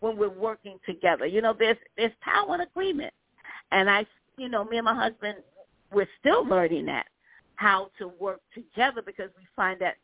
when 0.00 0.16
we're 0.16 0.28
working 0.28 0.78
together. 0.86 1.26
You 1.26 1.40
know, 1.40 1.54
there's 1.58 1.78
there's 1.96 2.12
power 2.20 2.54
in 2.56 2.60
agreement. 2.60 3.14
And 3.72 3.90
I, 3.90 4.06
you 4.36 4.48
know, 4.48 4.64
me 4.64 4.78
and 4.78 4.84
my 4.84 4.94
husband, 4.94 5.38
we're 5.92 6.08
still 6.20 6.46
learning 6.46 6.86
that 6.86 7.06
how 7.56 7.90
to 7.98 8.08
work 8.20 8.40
together 8.54 9.02
because 9.04 9.30
we 9.36 9.44
find 9.54 9.80
that 9.80 9.96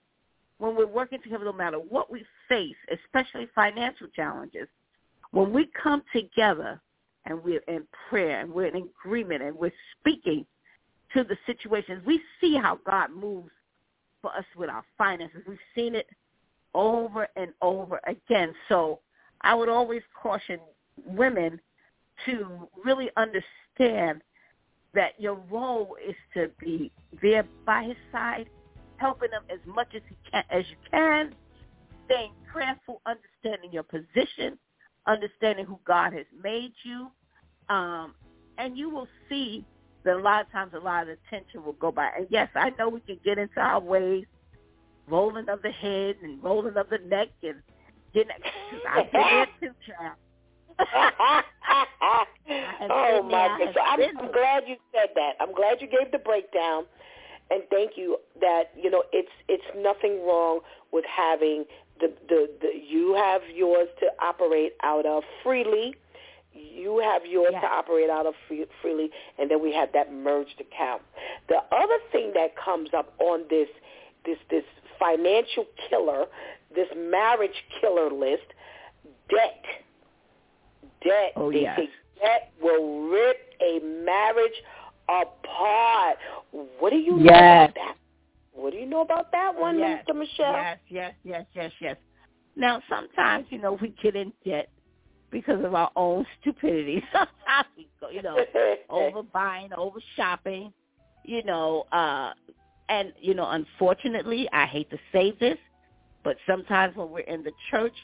when 0.58 0.74
we're 0.74 0.86
working 0.86 1.20
together, 1.22 1.44
no 1.44 1.52
matter 1.52 1.76
what 1.76 2.10
we 2.10 2.24
face, 2.48 2.76
especially 2.92 3.48
financial 3.54 4.06
challenges, 4.08 4.68
when 5.32 5.52
we 5.52 5.68
come 5.80 6.02
together 6.14 6.80
and 7.26 7.42
we're 7.42 7.62
in 7.68 7.84
prayer 8.08 8.40
and 8.40 8.50
we're 8.52 8.66
in 8.66 8.88
agreement 9.04 9.42
and 9.42 9.56
we're 9.56 9.72
speaking 9.98 10.46
to 11.14 11.24
the 11.24 11.36
situations, 11.46 12.02
we 12.06 12.20
see 12.40 12.56
how 12.56 12.78
God 12.86 13.10
moves 13.10 13.50
for 14.20 14.34
us 14.34 14.44
with 14.56 14.70
our 14.70 14.84
finances. 14.96 15.42
We've 15.46 15.58
seen 15.74 15.94
it 15.94 16.06
over 16.74 17.28
and 17.36 17.52
over 17.60 18.00
again. 18.06 18.54
So 18.68 19.00
I 19.42 19.54
would 19.54 19.68
always 19.68 20.02
caution 20.20 20.58
women 21.04 21.60
to 22.26 22.68
really 22.84 23.10
understand 23.16 24.22
that 24.94 25.12
your 25.18 25.38
role 25.50 25.96
is 26.06 26.14
to 26.34 26.50
be 26.60 26.90
there 27.22 27.44
by 27.64 27.84
his 27.84 27.96
side, 28.10 28.48
helping 28.96 29.30
him 29.30 29.42
as 29.50 29.58
much 29.66 29.88
as 29.94 30.02
he 30.08 30.16
can 30.30 30.44
as 30.50 30.64
you 30.70 30.76
can, 30.90 31.34
staying 32.06 32.32
prayerful, 32.52 33.00
understanding 33.06 33.72
your 33.72 33.82
position, 33.82 34.58
understanding 35.06 35.64
who 35.64 35.78
God 35.86 36.12
has 36.12 36.26
made 36.42 36.72
you, 36.84 37.10
um, 37.68 38.14
and 38.58 38.76
you 38.76 38.90
will 38.90 39.08
see 39.28 39.64
that 40.04 40.16
a 40.16 40.20
lot 40.20 40.44
of 40.44 40.52
times 40.52 40.72
a 40.74 40.78
lot 40.78 41.04
of 41.04 41.16
attention 41.26 41.64
will 41.64 41.72
go 41.74 41.90
by. 41.90 42.10
And 42.16 42.26
yes, 42.30 42.48
I 42.54 42.70
know 42.78 42.88
we 42.88 43.00
can 43.00 43.18
get 43.24 43.38
into 43.38 43.60
our 43.60 43.80
ways, 43.80 44.26
rolling 45.08 45.48
of 45.48 45.62
the 45.62 45.70
head 45.70 46.16
and 46.22 46.42
rolling 46.42 46.76
of 46.76 46.88
the 46.90 46.98
neck 46.98 47.28
and 47.42 47.56
getting. 48.12 48.32
I've 48.88 49.10
been 49.10 49.20
there 49.22 49.46
too, 49.60 49.74
child. 49.86 50.16
oh 52.90 53.22
my 53.22 53.56
goodness! 53.58 53.76
I'm, 53.82 54.00
I'm 54.18 54.32
glad 54.32 54.64
you 54.66 54.76
said 54.92 55.10
that. 55.14 55.32
I'm 55.40 55.54
glad 55.54 55.80
you 55.80 55.88
gave 55.88 56.12
the 56.12 56.18
breakdown, 56.18 56.84
and 57.50 57.62
thank 57.70 57.92
you 57.96 58.18
that 58.40 58.70
you 58.76 58.90
know 58.90 59.04
it's 59.12 59.30
it's 59.48 59.64
nothing 59.76 60.24
wrong 60.26 60.60
with 60.92 61.04
having 61.04 61.64
the 62.00 62.12
the, 62.28 62.50
the 62.60 62.68
you 62.88 63.14
have 63.14 63.42
yours 63.54 63.88
to 64.00 64.06
operate 64.20 64.72
out 64.82 65.06
of 65.06 65.22
freely. 65.42 65.94
You 66.54 66.98
have 66.98 67.22
yours 67.24 67.52
yes. 67.52 67.62
to 67.62 67.66
operate 67.66 68.10
out 68.10 68.26
of 68.26 68.34
free, 68.46 68.66
freely, 68.82 69.10
and 69.38 69.50
then 69.50 69.62
we 69.62 69.72
have 69.72 69.90
that 69.94 70.12
merged 70.12 70.60
account. 70.60 71.00
The 71.48 71.56
other 71.74 71.96
thing 72.10 72.32
that 72.34 72.54
comes 72.62 72.90
up 72.96 73.14
on 73.20 73.44
this 73.48 73.68
this 74.26 74.36
this 74.50 74.64
financial 74.98 75.64
killer, 75.88 76.26
this 76.74 76.88
marriage 76.94 77.64
killer 77.80 78.10
list, 78.10 78.52
debt 79.30 79.64
debt. 81.04 81.32
Oh, 81.36 81.50
they 81.50 81.62
yes. 81.62 81.78
say 81.78 81.88
debt 82.20 82.52
will 82.62 83.08
rip 83.08 83.36
a 83.60 83.80
marriage 84.04 84.52
apart. 85.08 86.16
What 86.78 86.90
do 86.90 86.96
you 86.96 87.16
know 87.18 87.26
about 87.26 87.74
that? 87.74 87.96
What 88.52 88.72
do 88.72 88.78
you 88.78 88.86
know 88.86 89.00
about 89.00 89.32
that 89.32 89.58
one, 89.58 89.78
Yes, 89.78 90.04
Mr. 90.08 90.16
Michelle? 90.16 90.52
Yes, 90.52 90.78
yes, 90.88 91.14
yes, 91.24 91.46
yes, 91.54 91.72
yes. 91.80 91.96
Now, 92.54 92.82
sometimes, 92.88 93.46
you 93.48 93.58
know, 93.58 93.78
we 93.80 93.94
get 94.02 94.14
in 94.14 94.32
debt 94.44 94.68
because 95.30 95.64
of 95.64 95.74
our 95.74 95.90
own 95.96 96.26
stupidity. 96.40 97.02
Sometimes 97.12 97.66
we 97.76 97.88
go, 97.98 98.10
you 98.10 98.20
know, 98.20 98.36
over 98.90 99.22
buying, 99.22 99.70
over 99.76 99.98
shopping, 100.16 100.70
you 101.24 101.42
know, 101.44 101.86
uh, 101.92 102.32
and, 102.90 103.14
you 103.18 103.32
know, 103.32 103.48
unfortunately, 103.50 104.48
I 104.52 104.66
hate 104.66 104.90
to 104.90 104.98
say 105.12 105.32
this, 105.40 105.56
but 106.22 106.36
sometimes 106.46 106.94
when 106.94 107.10
we're 107.10 107.20
in 107.20 107.42
the 107.42 107.52
church 107.70 107.94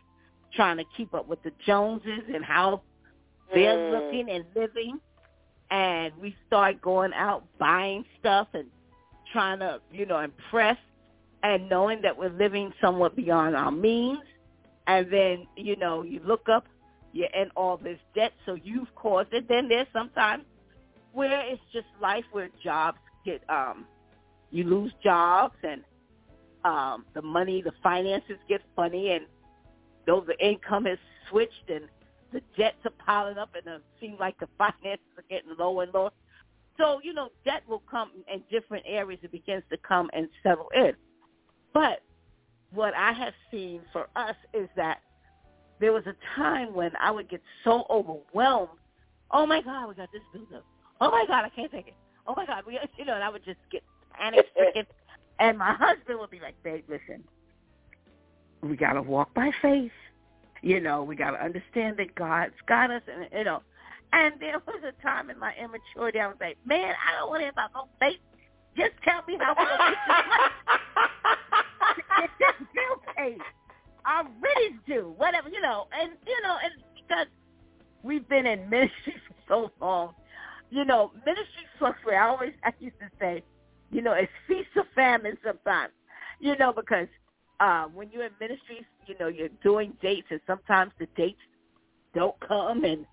trying 0.55 0.78
to 0.78 0.84
keep 0.96 1.12
up 1.12 1.28
with 1.28 1.42
the 1.42 1.53
Joneses 1.66 2.22
and 2.32 2.42
how 2.42 2.80
they're 3.55 3.78
Mm. 3.78 3.90
looking 3.90 4.30
and 4.30 4.44
living, 4.55 5.01
and 5.70 6.16
we 6.20 6.36
start 6.46 6.80
going 6.82 7.12
out 7.14 7.44
buying 7.59 8.05
stuff 8.20 8.49
and 8.55 8.70
trying 9.32 9.59
to, 9.61 9.80
you 9.92 10.07
know, 10.07 10.20
impress 10.20 10.78
and 11.42 11.68
knowing 11.68 12.03
that 12.03 12.16
we're 12.16 12.30
living 12.30 12.72
somewhat 12.80 13.16
beyond 13.16 13.57
our 13.57 13.70
means. 13.70 14.20
And 14.86 15.11
then, 15.12 15.46
you 15.57 15.76
know, 15.76 16.03
you 16.03 16.20
look 16.24 16.49
up, 16.49 16.66
you're 17.12 17.28
in 17.34 17.51
all 17.57 17.76
this 17.76 17.99
debt, 18.14 18.32
so 18.46 18.55
you've 18.55 18.94
caused 18.94 19.32
it. 19.32 19.49
Then 19.49 19.68
there's 19.68 19.86
sometimes 19.92 20.44
where 21.12 21.40
it's 21.46 21.62
just 21.72 21.86
life 22.01 22.24
where 22.32 22.51
jobs 22.62 22.99
get, 23.24 23.42
um, 23.51 23.86
you 24.51 24.64
lose 24.64 24.92
jobs 25.03 25.57
and 25.62 25.84
um, 26.64 27.05
the 27.14 27.22
money, 27.22 27.62
the 27.62 27.72
finances 27.82 28.38
get 28.49 28.62
funny 28.74 29.12
and 29.12 29.26
though 30.07 30.22
the 30.26 30.38
income 30.44 30.86
has 30.86 30.99
switched 31.30 31.68
and 31.68 31.84
the 32.33 32.43
debts 32.57 32.76
are 32.85 32.93
piling 33.05 33.39
up 33.39 33.51
and 33.55 33.66
uh, 33.66 33.76
it 33.76 33.83
seems 34.01 34.18
like 34.20 34.39
the 34.39 34.49
finances 34.59 35.07
are 35.16 35.24
getting 35.29 35.51
lower 35.59 35.85
and 35.85 35.95
lower. 35.95 36.11
So, 36.79 37.01
you 37.03 37.12
know, 37.12 37.31
debt 37.45 37.62
will 37.68 37.83
come 37.91 38.11
in 38.33 38.43
different 38.51 38.85
areas. 38.87 39.20
It 39.22 39.33
begins 39.33 39.64
to 39.70 39.76
come 39.79 40.11
and 40.12 40.29
settle 40.43 40.68
in. 40.74 40.93
But 41.74 42.03
what 42.72 42.95
I 42.95 43.12
have 43.12 43.33
seen 43.51 43.81
for 43.93 44.09
us 44.14 44.37
is 44.55 44.68
that 44.76 45.01
there 45.81 45.93
was 45.93 46.05
a 46.07 46.14
time 46.37 46.74
when 46.74 46.93
I 47.01 47.11
would 47.11 47.29
get 47.29 47.43
so 47.64 47.85
overwhelmed. 47.91 48.79
Oh 49.31 49.47
my 49.47 49.61
God, 49.61 49.89
we 49.89 49.95
got 49.95 50.11
this 50.12 50.22
build 50.33 50.47
up. 50.55 50.64
Oh 51.01 51.11
my 51.11 51.24
God, 51.26 51.45
I 51.45 51.49
can't 51.51 51.70
take 51.70 51.89
it. 51.89 51.95
Oh 52.26 52.35
my 52.37 52.47
God, 52.47 52.64
we, 52.66 52.79
you 52.97 53.05
know, 53.05 53.14
and 53.14 53.24
I 53.24 53.29
would 53.29 53.45
just 53.45 53.59
get 53.70 53.83
panic 54.12 54.47
stricken. 54.53 54.87
and 55.39 55.59
my 55.59 55.72
husband 55.72 56.18
would 56.18 56.31
be 56.31 56.41
like, 56.41 56.61
babe, 56.62 56.85
listen, 56.89 57.24
we 58.62 58.76
got 58.76 58.95
to 58.95 59.03
walk 59.03 59.33
by 59.35 59.51
faith. 59.62 59.93
You 60.62 60.80
know, 60.80 61.02
we 61.02 61.16
got 61.16 61.32
to 61.32 61.44
understand 61.44 61.96
that 61.98 62.14
God's 62.14 62.54
got 62.66 62.90
us, 62.90 63.02
and 63.12 63.28
you 63.32 63.44
know. 63.44 63.62
And 64.12 64.34
there 64.40 64.59
was 64.66 64.80
a 64.84 65.02
time 65.02 65.28
in 65.28 65.38
my 65.38 65.52
immaturity, 65.62 66.18
I 66.18 66.28
was 66.28 66.36
like, 66.40 66.56
man, 66.64 66.94
I 66.96 67.18
don't 67.18 67.28
want 67.28 67.40
to 67.40 67.44
hear 67.44 67.50
about 67.52 67.70
no 67.74 67.88
faith. 68.00 68.16
Just 68.76 68.92
tell 69.04 69.22
me 69.28 69.36
how 69.38 69.54
we're 69.59 69.66
going 69.66 69.92
to 72.22 72.28
get 72.38 72.54
this 72.59 72.68
bill 72.74 73.14
paid. 73.16 73.38
I 74.06 74.24
really 74.40 74.76
do. 74.86 75.12
Whatever, 75.18 75.50
you 75.50 75.61
know. 75.61 75.88
And, 75.92 76.12
you 76.26 76.40
know, 76.42 76.56
and 76.62 76.72
because 76.94 77.26
we've 78.02 78.26
been 78.28 78.46
in 78.46 78.70
ministry 78.70 79.14
for 79.28 79.34
so 79.46 79.84
long, 79.84 80.14
you 80.70 80.84
know, 80.84 81.12
ministry 81.26 81.66
fluctuates. 81.78 82.18
I 82.18 82.28
always, 82.28 82.52
I 82.64 82.72
used 82.80 82.98
to 83.00 83.11
say, 83.20 83.42
you 83.90 84.00
know, 84.00 84.12
it's 84.12 84.32
feast 84.46 84.68
or 84.76 84.84
famine 84.94 85.36
sometimes, 85.44 85.92
you 86.40 86.56
know, 86.56 86.72
because 86.72 87.09
uh, 87.61 87.84
when 87.86 88.11
you're 88.11 88.24
in 88.24 88.32
ministries, 88.40 88.84
you 89.06 89.14
know, 89.18 89.28
you're 89.28 89.48
doing 89.62 89.92
dates 90.00 90.28
and 90.30 90.40
sometimes 90.46 90.92
the 90.98 91.06
dates 91.16 91.40
don't 92.14 92.38
come 92.40 92.84
and 92.84 93.04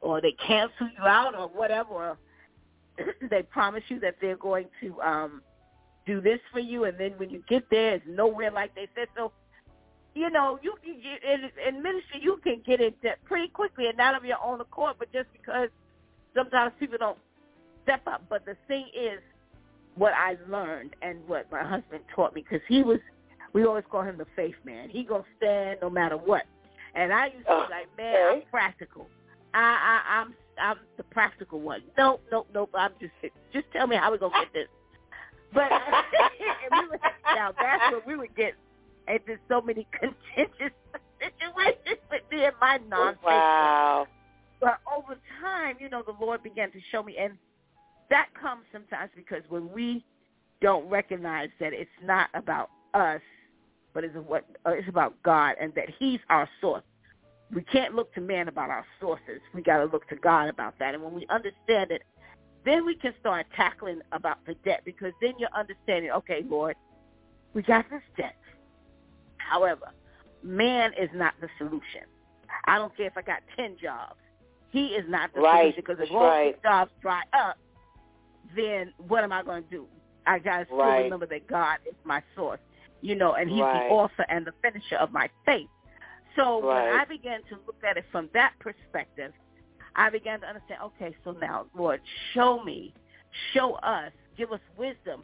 or 0.00 0.20
they 0.20 0.32
cancel 0.32 0.88
you 0.98 1.04
out 1.04 1.34
or 1.36 1.48
whatever. 1.48 2.16
They 3.30 3.42
promise 3.42 3.82
you 3.88 3.98
that 4.00 4.16
they're 4.20 4.36
going 4.36 4.66
to 4.80 5.00
um 5.00 5.42
do 6.06 6.20
this 6.20 6.38
for 6.52 6.60
you 6.60 6.84
and 6.84 6.98
then 6.98 7.12
when 7.16 7.30
you 7.30 7.42
get 7.48 7.64
there 7.70 7.94
it's 7.94 8.04
nowhere 8.06 8.50
like 8.50 8.74
they 8.74 8.88
said. 8.94 9.08
So, 9.16 9.32
you 10.14 10.30
know, 10.30 10.58
you 10.62 10.74
get 10.84 11.24
in, 11.24 11.50
in 11.66 11.82
ministry 11.82 12.20
you 12.22 12.38
can 12.44 12.62
get 12.64 12.80
in 12.80 12.92
debt 13.02 13.18
pretty 13.24 13.48
quickly 13.48 13.88
and 13.88 13.96
not 13.96 14.14
of 14.14 14.24
your 14.24 14.36
own 14.44 14.60
accord, 14.60 14.96
but 14.98 15.12
just 15.12 15.26
because 15.32 15.70
sometimes 16.36 16.72
people 16.78 16.98
don't 16.98 17.18
step 17.82 18.02
up. 18.06 18.22
But 18.28 18.44
the 18.44 18.56
thing 18.68 18.86
is 18.94 19.18
what 19.96 20.12
I 20.12 20.36
learned 20.48 20.94
and 21.02 21.18
what 21.26 21.50
my 21.50 21.62
husband 21.62 22.04
taught 22.14 22.34
me 22.34 22.44
because 22.48 22.64
he 22.68 22.82
was 22.82 22.98
we 23.54 23.64
always 23.64 23.84
call 23.90 24.02
him 24.02 24.18
the 24.18 24.26
faith 24.36 24.56
man. 24.64 24.90
He 24.90 25.04
gonna 25.04 25.24
stand 25.38 25.78
no 25.80 25.88
matter 25.88 26.16
what. 26.16 26.42
And 26.94 27.12
I 27.12 27.26
used 27.26 27.38
to 27.38 27.44
be 27.44 27.48
oh, 27.48 27.66
like, 27.70 27.88
man, 27.96 28.34
I'm 28.34 28.42
practical. 28.50 29.08
I, 29.54 29.60
I 29.60 30.20
I'm 30.20 30.34
I'm 30.60 30.76
the 30.96 31.04
practical 31.04 31.60
one. 31.60 31.82
Nope, 31.96 32.22
nope, 32.30 32.48
nope. 32.52 32.70
I'm 32.74 32.92
just 33.00 33.12
just 33.52 33.66
tell 33.72 33.86
me 33.86 33.96
how 33.96 34.12
we 34.12 34.18
gonna 34.18 34.34
get 34.40 34.52
this. 34.52 34.68
But 35.52 35.70
we 36.72 36.88
would, 36.88 37.00
now 37.34 37.52
that's 37.58 37.92
what 37.92 38.06
we 38.06 38.16
would 38.16 38.34
get 38.36 38.54
into 39.06 39.38
so 39.48 39.60
many 39.60 39.86
contentious 39.92 40.74
situations 41.20 42.00
with 42.10 42.22
me 42.30 42.44
and 42.44 42.54
my 42.60 42.78
oh, 42.82 42.88
non 42.88 43.16
wow. 43.24 44.06
but 44.60 44.78
over 44.96 45.16
time, 45.40 45.76
you 45.78 45.88
know, 45.88 46.02
the 46.04 46.14
Lord 46.20 46.42
began 46.42 46.72
to 46.72 46.78
show 46.90 47.02
me, 47.02 47.16
and 47.18 47.34
that 48.10 48.28
comes 48.40 48.64
sometimes 48.72 49.10
because 49.14 49.42
when 49.48 49.72
we 49.72 50.04
don't 50.60 50.88
recognize 50.88 51.50
that 51.60 51.72
it's 51.72 51.90
not 52.02 52.28
about 52.34 52.70
us, 52.94 53.20
but 53.94 54.04
it's 54.04 54.14
what 54.26 54.44
uh, 54.66 54.70
it's 54.70 54.88
about 54.88 55.14
God, 55.22 55.54
and 55.60 55.72
that 55.74 55.86
He's 55.98 56.20
our 56.28 56.48
source. 56.60 56.82
We 57.54 57.62
can't 57.62 57.94
look 57.94 58.12
to 58.14 58.20
man 58.20 58.48
about 58.48 58.70
our 58.70 58.84
sources. 59.00 59.40
We 59.54 59.62
got 59.62 59.78
to 59.78 59.84
look 59.84 60.08
to 60.08 60.16
God 60.16 60.48
about 60.48 60.74
that. 60.80 60.94
And 60.94 61.02
when 61.02 61.14
we 61.14 61.26
understand 61.30 61.90
it, 61.92 62.02
then 62.64 62.84
we 62.84 62.96
can 62.96 63.14
start 63.20 63.46
tackling 63.54 64.00
about 64.12 64.38
the 64.46 64.54
debt 64.64 64.82
because 64.84 65.12
then 65.20 65.34
you're 65.38 65.50
understanding, 65.56 66.10
okay, 66.10 66.44
Lord, 66.48 66.74
we 67.52 67.62
got 67.62 67.84
this 67.90 68.02
debt. 68.16 68.34
However, 69.36 69.92
man 70.42 70.92
is 71.00 71.10
not 71.14 71.34
the 71.40 71.48
solution. 71.58 72.02
I 72.66 72.78
don't 72.78 72.96
care 72.96 73.06
if 73.06 73.16
I 73.16 73.22
got 73.22 73.40
10 73.56 73.76
jobs. 73.80 74.16
He 74.70 74.86
is 74.86 75.04
not 75.08 75.32
the 75.34 75.42
Right, 75.42 75.74
solution 75.74 75.82
because 75.86 75.96
if 76.00 76.10
all 76.10 76.24
right. 76.24 76.54
these 76.54 76.62
jobs 76.62 76.90
dry 77.00 77.22
up, 77.32 77.58
then 78.56 78.92
what 79.06 79.22
am 79.22 79.32
I 79.32 79.42
going 79.42 79.62
to 79.64 79.70
do? 79.70 79.86
I 80.26 80.38
got 80.38 80.60
to 80.60 80.64
still 80.66 80.78
Right. 80.78 81.04
remember 81.04 81.26
that 81.26 81.46
God 81.46 81.78
is 81.86 81.94
my 82.04 82.22
source, 82.34 82.60
you 83.04 83.14
know, 83.14 83.34
and 83.34 83.50
he's 83.50 83.60
Right. 83.60 83.86
the 83.86 83.94
author 83.94 84.24
and 84.30 84.46
the 84.46 84.52
finisher 84.62 84.96
of 84.96 85.12
my 85.12 85.28
faith. 85.44 85.68
So 86.34 86.60
Right. 86.60 86.88
when 86.90 87.00
I 87.00 87.04
began 87.04 87.42
to 87.44 87.56
look 87.66 87.84
at 87.84 87.98
it 87.98 88.06
from 88.10 88.28
that 88.32 88.58
perspective, 88.58 89.34
I 89.94 90.08
began 90.08 90.40
to 90.40 90.48
understand, 90.48 90.80
okay, 90.82 91.14
so 91.22 91.32
now, 91.32 91.66
Lord, 91.74 92.00
show 92.32 92.64
me, 92.64 92.94
show 93.52 93.74
us, 93.74 94.12
give 94.36 94.52
us 94.52 94.60
wisdom 94.76 95.22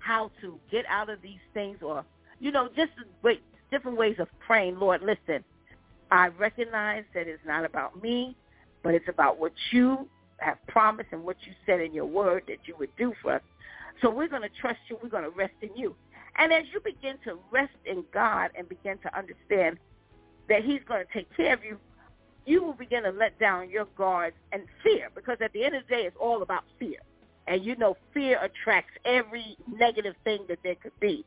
how 0.00 0.30
to 0.40 0.60
get 0.70 0.84
out 0.86 1.08
of 1.08 1.22
these 1.22 1.40
things 1.54 1.80
or, 1.82 2.04
you 2.40 2.50
know, 2.50 2.68
just 2.74 2.92
wait, 3.22 3.42
different 3.70 3.96
ways 3.96 4.18
of 4.18 4.28
praying. 4.40 4.78
Lord, 4.78 5.00
listen, 5.02 5.44
I 6.10 6.28
recognize 6.28 7.04
that 7.14 7.28
it's 7.28 7.44
not 7.46 7.64
about 7.64 8.02
me, 8.02 8.36
but 8.82 8.92
it's 8.94 9.08
about 9.08 9.38
what 9.38 9.52
you 9.70 10.08
have 10.38 10.58
promised 10.66 11.12
and 11.12 11.22
what 11.22 11.36
you 11.46 11.52
said 11.64 11.80
in 11.80 11.94
your 11.94 12.06
word 12.06 12.42
that 12.48 12.66
you 12.66 12.74
would 12.78 12.94
do 12.96 13.14
for 13.22 13.34
us. 13.34 13.42
So 14.00 14.10
we're 14.10 14.28
going 14.28 14.42
to 14.42 14.50
trust 14.60 14.80
you. 14.88 14.98
We're 15.02 15.10
going 15.10 15.24
to 15.24 15.30
rest 15.30 15.54
in 15.62 15.70
you. 15.76 15.94
And 16.38 16.52
as 16.52 16.64
you 16.72 16.80
begin 16.80 17.16
to 17.24 17.38
rest 17.50 17.72
in 17.84 18.04
God 18.12 18.50
and 18.56 18.68
begin 18.68 18.98
to 18.98 19.16
understand 19.16 19.78
that 20.48 20.64
he's 20.64 20.80
going 20.86 21.04
to 21.04 21.12
take 21.12 21.34
care 21.36 21.54
of 21.54 21.64
you, 21.64 21.78
you 22.46 22.62
will 22.62 22.72
begin 22.72 23.02
to 23.04 23.10
let 23.10 23.38
down 23.38 23.70
your 23.70 23.86
guards 23.96 24.36
and 24.52 24.62
fear 24.82 25.08
because 25.14 25.36
at 25.40 25.52
the 25.52 25.64
end 25.64 25.76
of 25.76 25.82
the 25.88 25.94
day, 25.94 26.02
it's 26.02 26.16
all 26.18 26.42
about 26.42 26.64
fear. 26.78 26.98
And 27.46 27.64
you 27.64 27.76
know, 27.76 27.96
fear 28.14 28.38
attracts 28.42 28.92
every 29.04 29.56
negative 29.70 30.14
thing 30.24 30.44
that 30.48 30.58
there 30.62 30.76
could 30.76 30.98
be. 31.00 31.24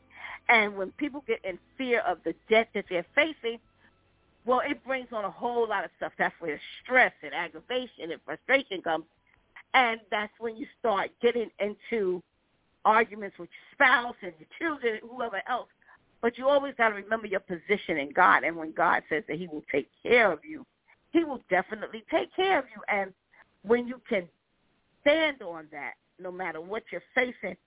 And 0.50 0.76
when 0.76 0.92
people 0.92 1.24
get 1.28 1.44
in 1.44 1.60
fear 1.78 2.00
of 2.02 2.18
the 2.24 2.34
death 2.50 2.68
that 2.74 2.86
they're 2.90 3.06
facing, 3.16 3.60
well, 4.46 4.62
it 4.66 4.84
brings 4.86 5.08
on 5.12 5.24
a 5.24 5.32
whole 5.32 5.68
lot 5.68 5.86
of 5.86 5.92
stuff. 5.98 6.12
That's 6.18 6.36
where 6.40 6.56
the 6.56 6.62
stress 6.84 7.14
and 7.24 7.34
aggravation 7.34 8.12
and 8.12 8.20
frustration 8.26 8.82
comes. 8.82 9.06
And 9.74 10.00
that's 10.12 10.34
when 10.40 10.56
you 10.56 10.68
start 10.80 11.12
getting 11.22 11.50
into 11.60 12.22
arguments 12.86 13.38
with 13.40 13.50
your 13.50 13.88
spouse 13.88 14.16
and 14.22 14.34
your 14.40 14.50
children, 14.60 15.00
whoever 15.02 15.42
else. 15.48 15.70
But 16.22 16.38
you 16.38 16.48
always 16.48 16.74
got 16.78 16.90
to 16.90 16.96
remember 16.96 17.28
your 17.28 17.42
position 17.42 17.98
in 17.98 18.12
God. 18.14 18.44
And 18.44 18.56
when 18.56 18.72
God 18.72 19.04
says 19.10 19.24
that 19.28 19.38
he 19.38 19.48
will 19.48 19.64
take 19.72 19.90
care 20.04 20.32
of 20.32 20.40
you, 20.48 20.66
he 21.12 21.24
will 21.24 21.42
definitely 21.50 22.04
take 22.10 22.34
care 22.36 22.60
of 22.60 22.66
you. 22.74 22.82
And 22.88 23.14
when 23.64 23.88
you 23.88 24.02
can 24.08 24.28
stand 25.02 25.42
on 25.42 25.68
that, 25.72 25.94
no 26.20 26.32
matter 26.32 26.62
what 26.62 26.84
you're 26.92 27.02
facing, 27.14 27.58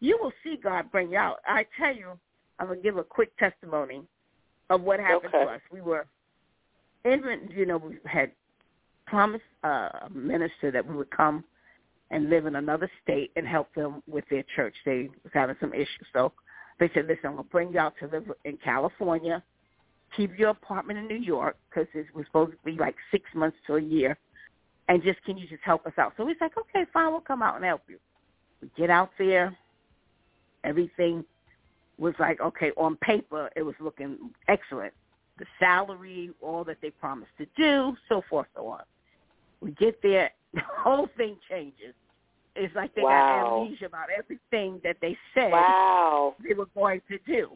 you 0.00 0.18
will 0.20 0.32
see 0.42 0.58
God 0.62 0.90
bring 0.90 1.12
you 1.12 1.18
out. 1.18 1.38
I 1.46 1.66
tell 1.78 1.94
you, 1.94 2.18
I'm 2.58 2.68
going 2.68 2.78
to 2.78 2.82
give 2.82 2.96
a 2.96 3.04
quick 3.04 3.36
testimony 3.38 4.02
of 4.70 4.82
what 4.82 4.98
happened 4.98 5.34
okay. 5.34 5.44
to 5.44 5.50
us. 5.52 5.60
We 5.70 5.80
were 5.80 6.06
in, 7.04 7.22
you 7.54 7.66
know, 7.66 7.76
we 7.76 7.98
had 8.04 8.32
promised 9.06 9.44
uh, 9.62 9.88
a 10.06 10.10
minister 10.12 10.70
that 10.70 10.86
we 10.86 10.96
would 10.96 11.10
come 11.10 11.44
and 12.10 12.30
live 12.30 12.46
in 12.46 12.56
another 12.56 12.90
state 13.02 13.32
and 13.36 13.46
help 13.46 13.74
them 13.74 14.02
with 14.06 14.24
their 14.30 14.44
church. 14.54 14.74
They 14.84 15.10
was 15.22 15.32
having 15.32 15.56
some 15.60 15.74
issues. 15.74 16.06
So 16.12 16.32
they 16.78 16.90
said, 16.94 17.06
listen, 17.06 17.26
I'm 17.26 17.32
going 17.32 17.44
to 17.44 17.50
bring 17.50 17.76
out 17.76 17.94
to 18.00 18.06
live 18.06 18.30
in 18.44 18.58
California. 18.58 19.42
Keep 20.16 20.38
your 20.38 20.50
apartment 20.50 20.98
in 20.98 21.08
New 21.08 21.22
York 21.22 21.56
because 21.68 21.88
it 21.94 22.06
was 22.14 22.26
supposed 22.26 22.52
to 22.52 22.58
be 22.64 22.72
like 22.78 22.94
six 23.10 23.24
months 23.34 23.56
to 23.66 23.76
a 23.76 23.80
year. 23.80 24.16
And 24.88 25.02
just, 25.02 25.22
can 25.24 25.36
you 25.36 25.48
just 25.48 25.64
help 25.64 25.84
us 25.84 25.94
out? 25.98 26.12
So 26.16 26.24
we 26.24 26.36
like, 26.40 26.56
okay, 26.56 26.86
fine, 26.92 27.10
we'll 27.10 27.20
come 27.20 27.42
out 27.42 27.56
and 27.56 27.64
help 27.64 27.82
you. 27.88 27.98
We 28.62 28.70
get 28.76 28.88
out 28.88 29.10
there. 29.18 29.56
Everything 30.62 31.24
was 31.98 32.14
like, 32.20 32.40
okay, 32.40 32.70
on 32.76 32.96
paper, 32.96 33.50
it 33.56 33.62
was 33.62 33.74
looking 33.80 34.30
excellent. 34.48 34.92
The 35.38 35.46
salary, 35.58 36.30
all 36.40 36.62
that 36.64 36.78
they 36.80 36.90
promised 36.90 37.32
to 37.38 37.46
do, 37.56 37.96
so 38.08 38.22
forth, 38.30 38.46
so 38.54 38.68
on. 38.68 38.82
We 39.60 39.72
get 39.72 40.00
there, 40.02 40.30
the 40.60 40.62
whole 40.82 41.08
thing 41.16 41.36
changes. 41.48 41.94
It's 42.54 42.74
like 42.74 42.94
they 42.94 43.02
wow. 43.02 43.10
got 43.10 43.62
amnesia 43.62 43.86
about 43.86 44.08
everything 44.16 44.80
that 44.82 44.96
they 45.02 45.16
said 45.34 45.52
wow. 45.52 46.34
they 46.46 46.54
were 46.54 46.68
going 46.74 47.02
to 47.10 47.18
do. 47.26 47.50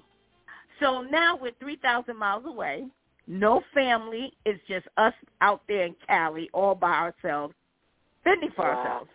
So 0.78 1.03
now 1.03 1.38
we're 1.40 1.53
3,000 1.59 2.16
miles 2.16 2.44
away. 2.46 2.86
No 3.26 3.62
family. 3.72 4.32
It's 4.44 4.61
just 4.68 4.86
us 4.96 5.14
out 5.40 5.62
there 5.68 5.86
in 5.86 5.94
Cali 6.07 6.51
all 6.53 6.74
by 6.74 6.92
ourselves, 6.92 7.55
fending 8.24 8.51
for 8.55 8.64
wow. 8.64 8.76
ourselves. 8.76 9.11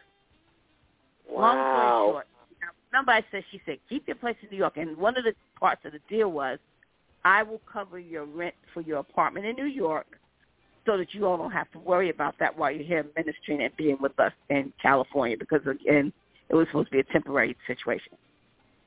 Wow. 1.29 1.41
Long 1.41 1.53
story 1.53 2.13
short, 2.13 2.27
now, 2.61 2.97
somebody 2.97 3.25
said, 3.31 3.43
she 3.51 3.61
said, 3.65 3.77
keep 3.89 4.07
your 4.07 4.15
place 4.15 4.35
in 4.41 4.49
New 4.49 4.57
York. 4.57 4.77
And 4.77 4.97
one 4.97 5.17
of 5.17 5.23
the 5.23 5.33
parts 5.59 5.81
of 5.85 5.91
the 5.91 5.99
deal 6.09 6.31
was, 6.31 6.59
I 7.23 7.43
will 7.43 7.61
cover 7.71 7.99
your 7.99 8.25
rent 8.25 8.55
for 8.73 8.81
your 8.81 8.99
apartment 8.99 9.45
in 9.45 9.55
New 9.55 9.65
York 9.65 10.19
so 10.85 10.97
that 10.97 11.13
you 11.13 11.25
all 11.25 11.37
don't 11.37 11.51
have 11.51 11.71
to 11.71 11.79
worry 11.79 12.09
about 12.09 12.35
that 12.39 12.57
while 12.57 12.71
you're 12.71 12.85
here 12.85 13.05
ministering 13.15 13.61
and 13.61 13.75
being 13.75 13.97
with 13.99 14.17
us 14.19 14.33
in 14.49 14.71
California 14.81 15.35
because, 15.37 15.61
again, 15.61 16.13
it 16.49 16.55
was 16.55 16.67
supposed 16.67 16.87
to 16.87 16.91
be 16.91 16.99
a 16.99 17.03
temporary 17.05 17.55
situation. 17.65 18.13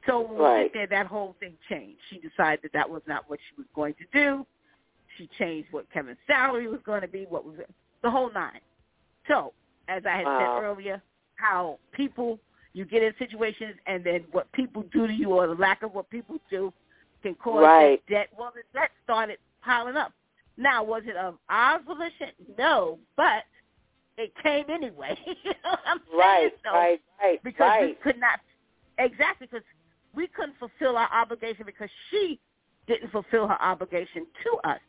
So 0.07 0.21
when 0.21 0.39
right. 0.39 0.71
we 0.73 0.79
there, 0.79 0.87
that 0.87 1.07
whole 1.07 1.35
thing 1.41 1.55
changed. 1.69 1.99
She 2.09 2.19
decided 2.19 2.61
that 2.63 2.73
that 2.73 2.89
was 2.89 3.03
not 3.07 3.25
what 3.29 3.41
she 3.49 3.61
was 3.61 3.67
going 3.75 3.95
to 3.95 4.05
do. 4.13 4.47
She 5.17 5.29
changed 5.39 5.69
what 5.73 5.91
Kevin's 5.93 6.19
salary 6.27 6.69
was 6.69 6.81
going 6.87 7.01
to 7.03 7.09
be, 7.09 7.27
what 7.29 7.45
was 7.45 7.57
it, 7.59 7.69
the 8.03 8.11
whole 8.11 8.33
nine. 8.33 8.61
So, 9.27 9.53
as 9.89 10.05
I 10.07 10.17
had 10.19 10.25
wow. 10.25 10.39
said 10.39 10.65
earlier, 10.65 11.03
how 11.35 11.79
people, 11.93 12.39
you 12.73 12.85
get 12.85 13.03
in 13.03 13.13
situations 13.19 13.75
and 13.87 14.05
then 14.05 14.25
what 14.31 14.51
people 14.53 14.85
do 14.93 15.07
to 15.07 15.13
you 15.13 15.31
or 15.31 15.49
the 15.49 15.55
lack 15.55 15.83
of 15.83 15.93
what 15.93 16.09
people 16.11 16.37
do 16.49 16.73
can 17.23 17.35
cause 17.35 17.63
right. 17.63 18.01
that 18.09 18.13
debt. 18.13 18.29
Well, 18.39 18.53
the 18.55 18.63
debt 18.79 18.91
started 19.05 19.39
piling 19.63 19.97
up. 19.97 20.13
Now, 20.59 20.83
was 20.83 21.05
it 21.07 21.17
of 21.17 21.37
our 21.49 21.81
volition? 21.81 22.33
No, 22.59 22.99
but 23.17 23.45
it 24.19 24.33
came 24.43 24.65
anyway. 24.69 25.17
you 25.27 25.53
know 25.65 25.71
what 25.71 25.81
I'm 25.87 26.01
right, 26.13 26.39
saying? 26.41 26.51
So, 26.65 26.71
right, 26.73 27.01
right, 27.23 27.45
because 27.45 27.61
right. 27.61 27.87
we 27.87 27.95
could 28.03 28.21
not 28.21 28.41
exactly 28.99 29.47
because 29.51 29.65
we 30.15 30.27
couldn't 30.27 30.57
fulfill 30.59 30.97
our 30.97 31.09
obligation 31.13 31.65
because 31.65 31.89
she 32.11 32.41
didn't 32.89 33.13
fulfill 33.13 33.47
her 33.47 33.61
obligation 33.63 34.27
to 34.43 34.69
us. 34.69 34.81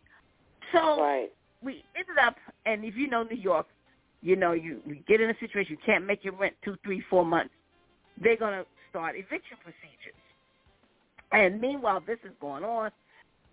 So 0.73 1.01
right. 1.01 1.29
we 1.61 1.83
ended 1.95 2.17
up, 2.23 2.35
and 2.65 2.83
if 2.83 2.95
you 2.95 3.07
know 3.07 3.23
New 3.23 3.37
York, 3.37 3.67
you 4.21 4.35
know 4.35 4.53
you, 4.53 4.81
you 4.87 4.97
get 5.07 5.21
in 5.21 5.29
a 5.29 5.37
situation 5.39 5.77
you 5.79 5.85
can't 5.85 6.05
make 6.05 6.23
your 6.23 6.33
rent 6.33 6.55
two, 6.65 6.75
three, 6.83 7.03
four 7.09 7.23
months. 7.23 7.53
They're 8.21 8.37
gonna 8.37 8.65
start 8.89 9.15
eviction 9.15 9.57
procedures. 9.63 10.17
And 11.31 11.61
meanwhile, 11.61 12.01
this 12.05 12.17
is 12.23 12.31
going 12.41 12.63
on. 12.63 12.89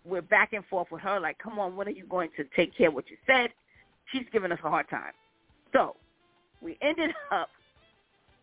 We're 0.07 0.22
back 0.22 0.52
and 0.52 0.64
forth 0.66 0.88
with 0.90 1.02
her, 1.02 1.18
like, 1.18 1.38
come 1.38 1.59
on, 1.59 1.76
when 1.76 1.88
are 1.88 1.92
you 1.92 2.07
going 2.07 2.30
to 2.36 2.44
take 2.54 2.76
care 2.76 2.88
of 2.88 2.94
what 2.94 3.11
you 3.11 3.16
said? 3.26 3.50
She's 4.12 4.24
giving 4.32 4.52
us 4.52 4.59
a 4.64 4.70
hard 4.70 4.88
time. 4.88 5.12
So 5.72 5.96
we 6.61 6.78
ended 6.80 7.11
up 7.32 7.50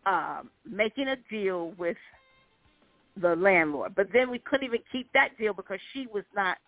um, 0.06 0.50
making 0.68 1.08
a 1.08 1.16
deal 1.30 1.72
with 1.78 1.96
the 3.20 3.34
landlord. 3.36 3.94
But 3.94 4.08
then 4.12 4.30
we 4.30 4.38
couldn't 4.40 4.66
even 4.66 4.80
keep 4.92 5.08
that 5.14 5.38
deal 5.38 5.54
because 5.54 5.78
she 5.92 6.06
was 6.12 6.24
not 6.34 6.58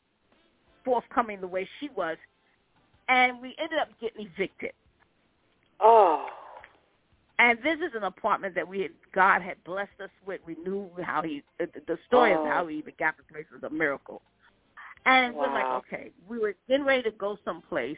forthcoming 0.85 1.41
the 1.41 1.47
way 1.47 1.69
she 1.81 1.91
was. 1.95 2.17
And 3.09 3.41
we 3.41 3.55
ended 3.59 3.79
up 3.79 3.89
getting 4.01 4.27
evicted. 4.27 4.73
Oh. 5.81 6.27
And 7.39 7.59
this 7.59 7.77
is 7.87 7.95
an 7.95 8.05
apartment 8.05 8.55
that 8.55 8.67
we 8.67 8.81
had, 8.81 8.93
God 9.15 9.43
had 9.43 9.63
blessed 9.65 10.01
us 10.03 10.11
with. 10.27 10.41
We 10.47 10.57
knew 10.65 10.89
how 11.03 11.23
he, 11.23 11.43
the, 11.59 11.69
the 11.87 11.99
story 12.07 12.33
oh. 12.35 12.43
of 12.43 12.51
how 12.51 12.65
we 12.65 12.79
even 12.79 12.95
got 12.99 13.17
the 13.17 13.23
place 13.25 13.45
was 13.53 13.63
a 13.63 13.73
miracle. 13.73 14.23
And 15.07 15.35
wow. 15.35 15.43
we're 15.43 15.55
like, 15.55 15.85
okay, 15.85 16.11
we 16.29 16.39
were 16.39 16.55
getting 16.69 16.85
ready 16.85 17.03
to 17.05 17.13
go 17.13 17.39
someplace 17.45 17.97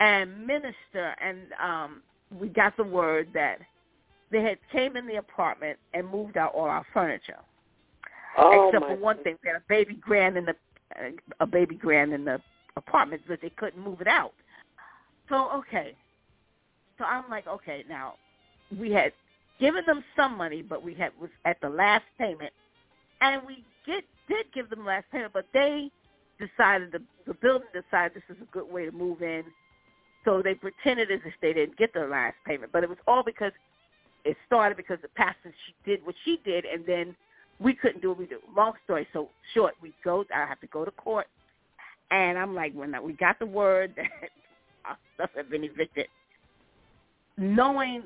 and 0.00 0.46
minister, 0.46 1.14
and 1.20 1.38
um, 1.62 2.02
we 2.36 2.48
got 2.48 2.76
the 2.76 2.84
word 2.84 3.28
that 3.34 3.58
they 4.32 4.42
had 4.42 4.58
came 4.72 4.96
in 4.96 5.06
the 5.06 5.16
apartment 5.16 5.78
and 5.94 6.08
moved 6.08 6.36
out 6.36 6.54
all 6.54 6.64
our 6.64 6.84
furniture, 6.92 7.38
oh, 8.38 8.68
except 8.68 8.86
for 8.86 8.96
one 8.96 9.16
God. 9.16 9.24
thing, 9.24 9.36
they 9.44 9.50
had 9.50 9.58
a 9.58 9.64
baby 9.68 9.94
grand 9.94 10.36
in 10.36 10.46
the 10.46 10.54
uh, 10.98 11.10
a 11.40 11.46
baby 11.46 11.76
grand 11.76 12.12
in 12.12 12.24
the 12.24 12.40
apartment, 12.76 13.22
but 13.28 13.40
they 13.42 13.50
couldn't 13.50 13.82
move 13.82 14.00
it 14.00 14.08
out. 14.08 14.32
So 15.28 15.50
okay, 15.52 15.94
so 16.98 17.04
I'm 17.04 17.28
like, 17.30 17.46
okay, 17.46 17.84
now 17.88 18.14
we 18.76 18.90
had 18.90 19.12
given 19.60 19.84
them 19.86 20.02
some 20.16 20.36
money, 20.36 20.62
but 20.62 20.82
we 20.82 20.94
had 20.94 21.12
was 21.20 21.30
at 21.44 21.60
the 21.60 21.68
last 21.68 22.04
payment, 22.18 22.52
and 23.20 23.42
we 23.46 23.62
get 23.86 24.02
did 24.28 24.46
give 24.54 24.70
them 24.70 24.84
last 24.84 25.06
payment, 25.10 25.32
but 25.32 25.46
they 25.52 25.90
decided 26.38 26.92
the 26.92 27.02
the 27.26 27.34
building 27.34 27.68
decided 27.72 28.14
this 28.14 28.36
is 28.36 28.42
a 28.42 28.52
good 28.52 28.70
way 28.70 28.84
to 28.84 28.92
move 28.92 29.22
in, 29.22 29.44
so 30.24 30.42
they 30.42 30.54
pretended 30.54 31.10
as 31.10 31.20
if 31.24 31.34
they 31.40 31.52
didn't 31.52 31.76
get 31.76 31.94
their 31.94 32.08
last 32.08 32.36
payment, 32.46 32.72
but 32.72 32.82
it 32.82 32.88
was 32.88 32.98
all 33.06 33.22
because 33.22 33.52
it 34.24 34.36
started 34.46 34.76
because 34.76 34.98
the 35.02 35.08
pastor 35.08 35.52
she 35.66 35.74
did 35.90 36.04
what 36.04 36.14
she 36.24 36.40
did, 36.44 36.64
and 36.64 36.84
then 36.86 37.14
we 37.60 37.74
couldn't 37.74 38.02
do 38.02 38.10
what 38.10 38.18
we 38.18 38.26
do. 38.26 38.38
Long 38.56 38.72
story 38.84 39.06
so 39.12 39.28
short, 39.54 39.74
we 39.80 39.92
go. 40.04 40.24
I 40.34 40.46
have 40.46 40.60
to 40.60 40.66
go 40.68 40.84
to 40.84 40.90
court, 40.92 41.26
and 42.10 42.38
I'm 42.38 42.54
like, 42.54 42.72
when 42.74 42.94
we 43.02 43.12
got 43.14 43.38
the 43.38 43.46
word 43.46 43.94
that 43.96 44.30
our 44.84 44.96
stuff 45.14 45.30
had 45.36 45.50
been 45.50 45.64
evicted, 45.64 46.06
knowing 47.36 48.04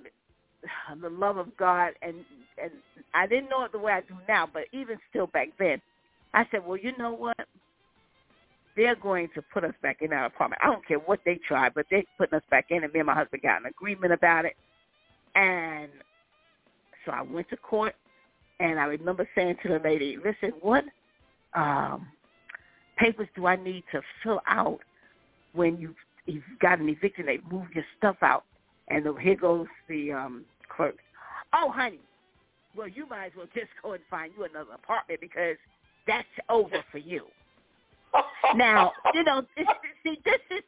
the 1.01 1.11
love 1.11 1.37
of 1.37 1.57
God, 1.57 1.93
and 2.03 2.17
and 2.63 2.71
I 3.15 3.27
didn't 3.27 3.51
know 3.51 3.65
it 3.65 3.73
the 3.73 3.79
way 3.79 3.93
I 3.93 4.01
do 4.01 4.15
now, 4.29 4.49
but 4.51 4.65
even 4.73 4.99
still 5.11 5.27
back 5.27 5.49
then, 5.59 5.81
I 6.35 6.47
said, 6.51 6.67
well, 6.67 6.77
you 6.77 6.97
know 6.99 7.13
what? 7.13 7.37
They're 8.77 8.97
going 8.97 9.29
to 9.35 9.43
put 9.55 9.65
us 9.65 9.73
back 9.83 10.03
in 10.03 10.13
our 10.13 10.27
apartment. 10.27 10.61
I 10.63 10.67
don't 10.67 10.87
care 10.87 10.99
what 10.99 11.21
they 11.25 11.41
try, 11.49 11.71
but 11.71 11.87
they're 11.91 12.03
putting 12.19 12.37
us 12.37 12.45
back 12.51 12.67
in, 12.71 12.85
and 12.85 12.93
me 12.93 13.01
and 13.01 13.07
my 13.07 13.15
husband 13.15 13.43
got 13.43 13.63
an 13.63 13.67
agreement 13.67 14.13
about 14.13 14.45
it. 14.45 14.55
And 15.35 15.91
so 17.05 17.13
I 17.13 17.23
went 17.23 17.49
to 17.51 17.57
court, 17.57 17.95
and 18.61 18.79
I 18.79 18.85
remember 18.85 19.27
saying 19.35 19.57
to 19.63 19.69
the 19.69 19.79
lady, 19.79 20.19
listen, 20.23 20.53
what 20.61 20.85
um, 21.55 22.07
papers 22.99 23.29
do 23.35 23.47
I 23.47 23.57
need 23.57 23.85
to 23.93 24.03
fill 24.23 24.41
out 24.47 24.81
when 25.55 25.79
you've, 25.79 25.97
you've 26.27 26.45
got 26.61 26.79
an 26.79 26.89
eviction? 26.89 27.27
They 27.27 27.41
move 27.51 27.67
your 27.75 27.85
stuff 27.97 28.17
out. 28.21 28.45
And 28.89 29.05
the, 29.05 29.15
here 29.15 29.37
goes 29.37 29.67
the 29.89 30.13
um, 30.13 30.45
clerk. 30.75 30.97
Oh, 31.55 31.71
honey, 31.71 32.01
well, 32.77 32.89
you 32.89 33.09
might 33.09 33.27
as 33.27 33.33
well 33.37 33.47
just 33.55 33.69
go 33.83 33.93
and 33.93 34.03
find 34.11 34.33
you 34.37 34.45
another 34.45 34.73
apartment 34.75 35.21
because 35.21 35.57
that's 36.07 36.27
over 36.49 36.85
for 36.91 36.99
you. 36.99 37.25
now, 38.55 38.93
you 39.15 39.25
know, 39.25 39.43
this, 39.57 39.67
see, 40.03 40.19
this 40.25 40.41
is 40.51 40.63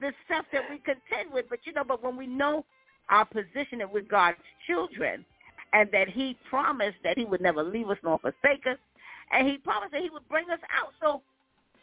the 0.00 0.12
stuff 0.26 0.44
that 0.52 0.62
we 0.70 0.78
contend 0.78 1.32
with. 1.32 1.46
But, 1.48 1.60
you 1.64 1.72
know, 1.72 1.84
but 1.84 2.02
when 2.02 2.16
we 2.16 2.26
know 2.26 2.64
our 3.08 3.24
position 3.24 3.82
with 3.92 4.08
God's 4.08 4.38
children 4.66 5.24
and 5.72 5.88
that 5.92 6.08
he 6.08 6.36
promised 6.48 6.96
that 7.04 7.18
he 7.18 7.24
would 7.24 7.40
never 7.40 7.62
leave 7.62 7.88
us 7.90 7.98
nor 8.02 8.18
forsake 8.18 8.66
us 8.66 8.78
and 9.32 9.46
he 9.46 9.58
promised 9.58 9.92
that 9.92 10.02
he 10.02 10.10
would 10.10 10.28
bring 10.28 10.50
us 10.50 10.60
out. 10.76 10.92
So 11.00 11.22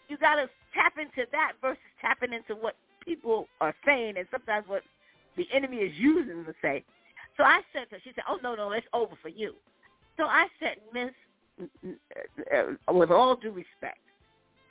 you 0.09 0.17
got 0.17 0.35
to 0.35 0.49
tap 0.73 0.93
into 0.97 1.29
that 1.31 1.53
versus 1.61 1.77
tapping 2.01 2.33
into 2.33 2.55
what 2.55 2.75
people 3.03 3.47
are 3.61 3.73
saying 3.85 4.15
and 4.17 4.27
sometimes 4.31 4.67
what 4.67 4.83
the 5.37 5.47
enemy 5.53 5.77
is 5.77 5.93
using 5.97 6.43
to 6.45 6.53
say. 6.61 6.83
So 7.37 7.43
I 7.43 7.61
said 7.71 7.89
to 7.89 7.95
her, 7.95 8.01
she 8.03 8.11
said, 8.15 8.23
oh, 8.27 8.39
no, 8.41 8.55
no, 8.55 8.71
it's 8.71 8.87
over 8.93 9.15
for 9.21 9.29
you. 9.29 9.53
So 10.17 10.23
I 10.23 10.47
said, 10.59 10.77
Miss, 10.93 11.11
with 12.91 13.11
all 13.11 13.35
due 13.35 13.51
respect, 13.51 13.99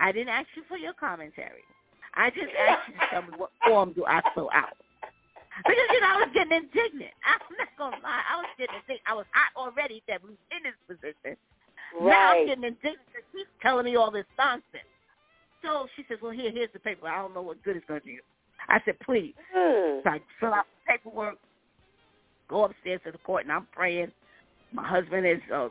I 0.00 0.12
didn't 0.12 0.28
ask 0.28 0.48
you 0.56 0.62
for 0.68 0.76
your 0.76 0.92
commentary. 0.92 1.64
I 2.14 2.30
just 2.30 2.52
asked 2.58 2.88
you 2.88 2.94
to 2.94 3.06
tell 3.10 3.22
me 3.22 3.28
what 3.36 3.50
form 3.66 3.92
do 3.92 4.04
I 4.06 4.22
fill 4.34 4.50
out. 4.54 4.76
Because, 5.64 5.88
you 5.92 6.00
know, 6.00 6.08
I 6.08 6.16
was 6.20 6.28
getting 6.34 6.52
indignant. 6.52 7.12
I'm 7.24 7.56
not 7.56 7.68
going 7.78 8.00
to 8.00 8.02
lie. 8.04 8.22
I 8.28 8.36
was 8.36 8.50
getting 8.58 8.76
indignant. 8.76 9.08
I 9.08 9.14
was 9.14 9.26
hot 9.32 9.52
already 9.56 10.02
that 10.08 10.22
we 10.22 10.30
in 10.52 10.62
this 10.64 10.76
position. 10.88 11.36
Right. 12.00 12.08
Now 12.08 12.32
I'm 12.32 12.46
getting 12.46 12.64
indignant 12.64 13.04
because 13.08 13.26
she's 13.32 13.48
telling 13.62 13.84
me 13.84 13.96
all 13.96 14.10
this 14.10 14.26
nonsense. 14.38 14.90
So 15.62 15.88
she 15.96 16.04
says, 16.08 16.18
well, 16.20 16.32
here, 16.32 16.50
here's 16.50 16.72
the 16.72 16.78
paper. 16.78 17.08
I 17.08 17.20
don't 17.22 17.34
know 17.34 17.42
what 17.42 17.62
good 17.62 17.76
it's 17.76 17.86
going 17.86 18.00
to 18.00 18.06
do 18.06 18.12
you. 18.12 18.22
I 18.68 18.80
said, 18.84 18.98
please. 19.00 19.34
Hmm. 19.54 20.00
So 20.04 20.10
I 20.10 20.20
fill 20.40 20.54
out 20.54 20.66
the 20.86 20.92
paperwork, 20.92 21.36
go 22.48 22.64
upstairs 22.64 23.00
to 23.04 23.12
the 23.12 23.18
court, 23.18 23.44
and 23.44 23.52
I'm 23.52 23.66
praying. 23.72 24.12
My 24.72 24.86
husband 24.86 25.26
is, 25.26 25.40
uh, 25.52 25.68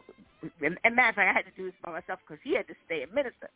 and, 0.61 0.77
and 0.83 0.95
matter 0.95 1.09
of 1.09 1.15
fact, 1.15 1.29
I 1.29 1.33
had 1.33 1.45
to 1.45 1.55
do 1.57 1.65
this 1.65 1.73
by 1.83 1.91
myself 1.91 2.19
because 2.27 2.41
he 2.43 2.55
had 2.55 2.67
to 2.67 2.75
stay 2.85 3.03
and 3.03 3.13
minister 3.13 3.49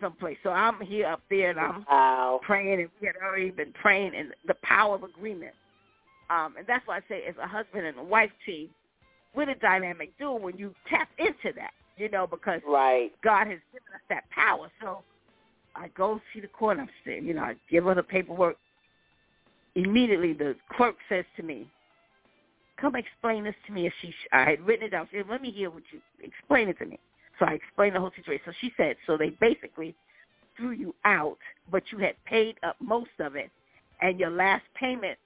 someplace. 0.00 0.36
So 0.42 0.50
I'm 0.50 0.80
here 0.80 1.06
up 1.06 1.22
there, 1.30 1.50
and 1.50 1.60
I'm 1.60 1.86
Wow. 1.88 2.40
praying, 2.42 2.80
and 2.80 2.90
we 3.00 3.06
had 3.06 3.16
already 3.16 3.50
been 3.50 3.72
praying, 3.72 4.14
and 4.14 4.34
the 4.46 4.54
power 4.62 4.94
of 4.94 5.04
agreement. 5.04 5.54
Um, 6.30 6.56
and 6.56 6.66
that's 6.66 6.86
why 6.86 6.96
I 6.96 7.00
say, 7.08 7.24
as 7.28 7.36
a 7.42 7.46
husband 7.46 7.86
and 7.86 7.98
a 7.98 8.02
wife 8.02 8.30
team, 8.46 8.68
we're 9.34 9.46
the 9.46 9.54
dynamic 9.56 10.16
duo 10.18 10.36
when 10.36 10.56
you 10.58 10.74
tap 10.88 11.08
into 11.18 11.52
that, 11.56 11.72
you 11.96 12.08
know, 12.08 12.26
because 12.26 12.60
Right. 12.66 13.12
God 13.22 13.46
has 13.46 13.58
given 13.72 13.94
us 13.94 14.00
that 14.08 14.28
power. 14.30 14.70
So 14.80 15.02
I 15.74 15.88
go 15.88 16.20
see 16.32 16.40
the 16.40 16.48
court. 16.48 16.78
I'm 16.78 16.88
saying, 17.04 17.26
you 17.26 17.34
know, 17.34 17.42
I 17.42 17.56
give 17.70 17.84
her 17.84 17.94
the 17.94 18.02
paperwork. 18.02 18.56
Immediately, 19.74 20.34
the 20.34 20.56
clerk 20.76 20.96
says 21.08 21.24
to 21.36 21.42
me, 21.42 21.66
"Come 22.82 22.96
explain 22.96 23.44
this 23.44 23.54
to 23.66 23.72
me." 23.72 23.86
If 23.86 23.94
she, 24.02 24.12
I 24.32 24.42
had 24.42 24.60
written 24.66 24.86
it 24.86 24.90
down. 24.90 25.08
She 25.10 25.18
said, 25.18 25.28
"Let 25.28 25.40
me 25.40 25.52
hear 25.52 25.70
what 25.70 25.84
you 25.92 26.02
explain 26.20 26.68
it 26.68 26.78
to 26.80 26.84
me." 26.86 26.98
So 27.38 27.46
I 27.46 27.52
explained 27.52 27.94
the 27.94 28.00
whole 28.00 28.10
situation. 28.16 28.42
So 28.44 28.52
she 28.60 28.74
said, 28.76 28.96
"So 29.06 29.16
they 29.16 29.30
basically 29.30 29.94
threw 30.56 30.72
you 30.72 30.92
out, 31.04 31.38
but 31.70 31.84
you 31.92 31.98
had 31.98 32.22
paid 32.24 32.58
up 32.64 32.76
most 32.80 33.12
of 33.20 33.36
it, 33.36 33.50
and 34.00 34.18
your 34.18 34.30
last 34.30 34.64
payment, 34.74 35.16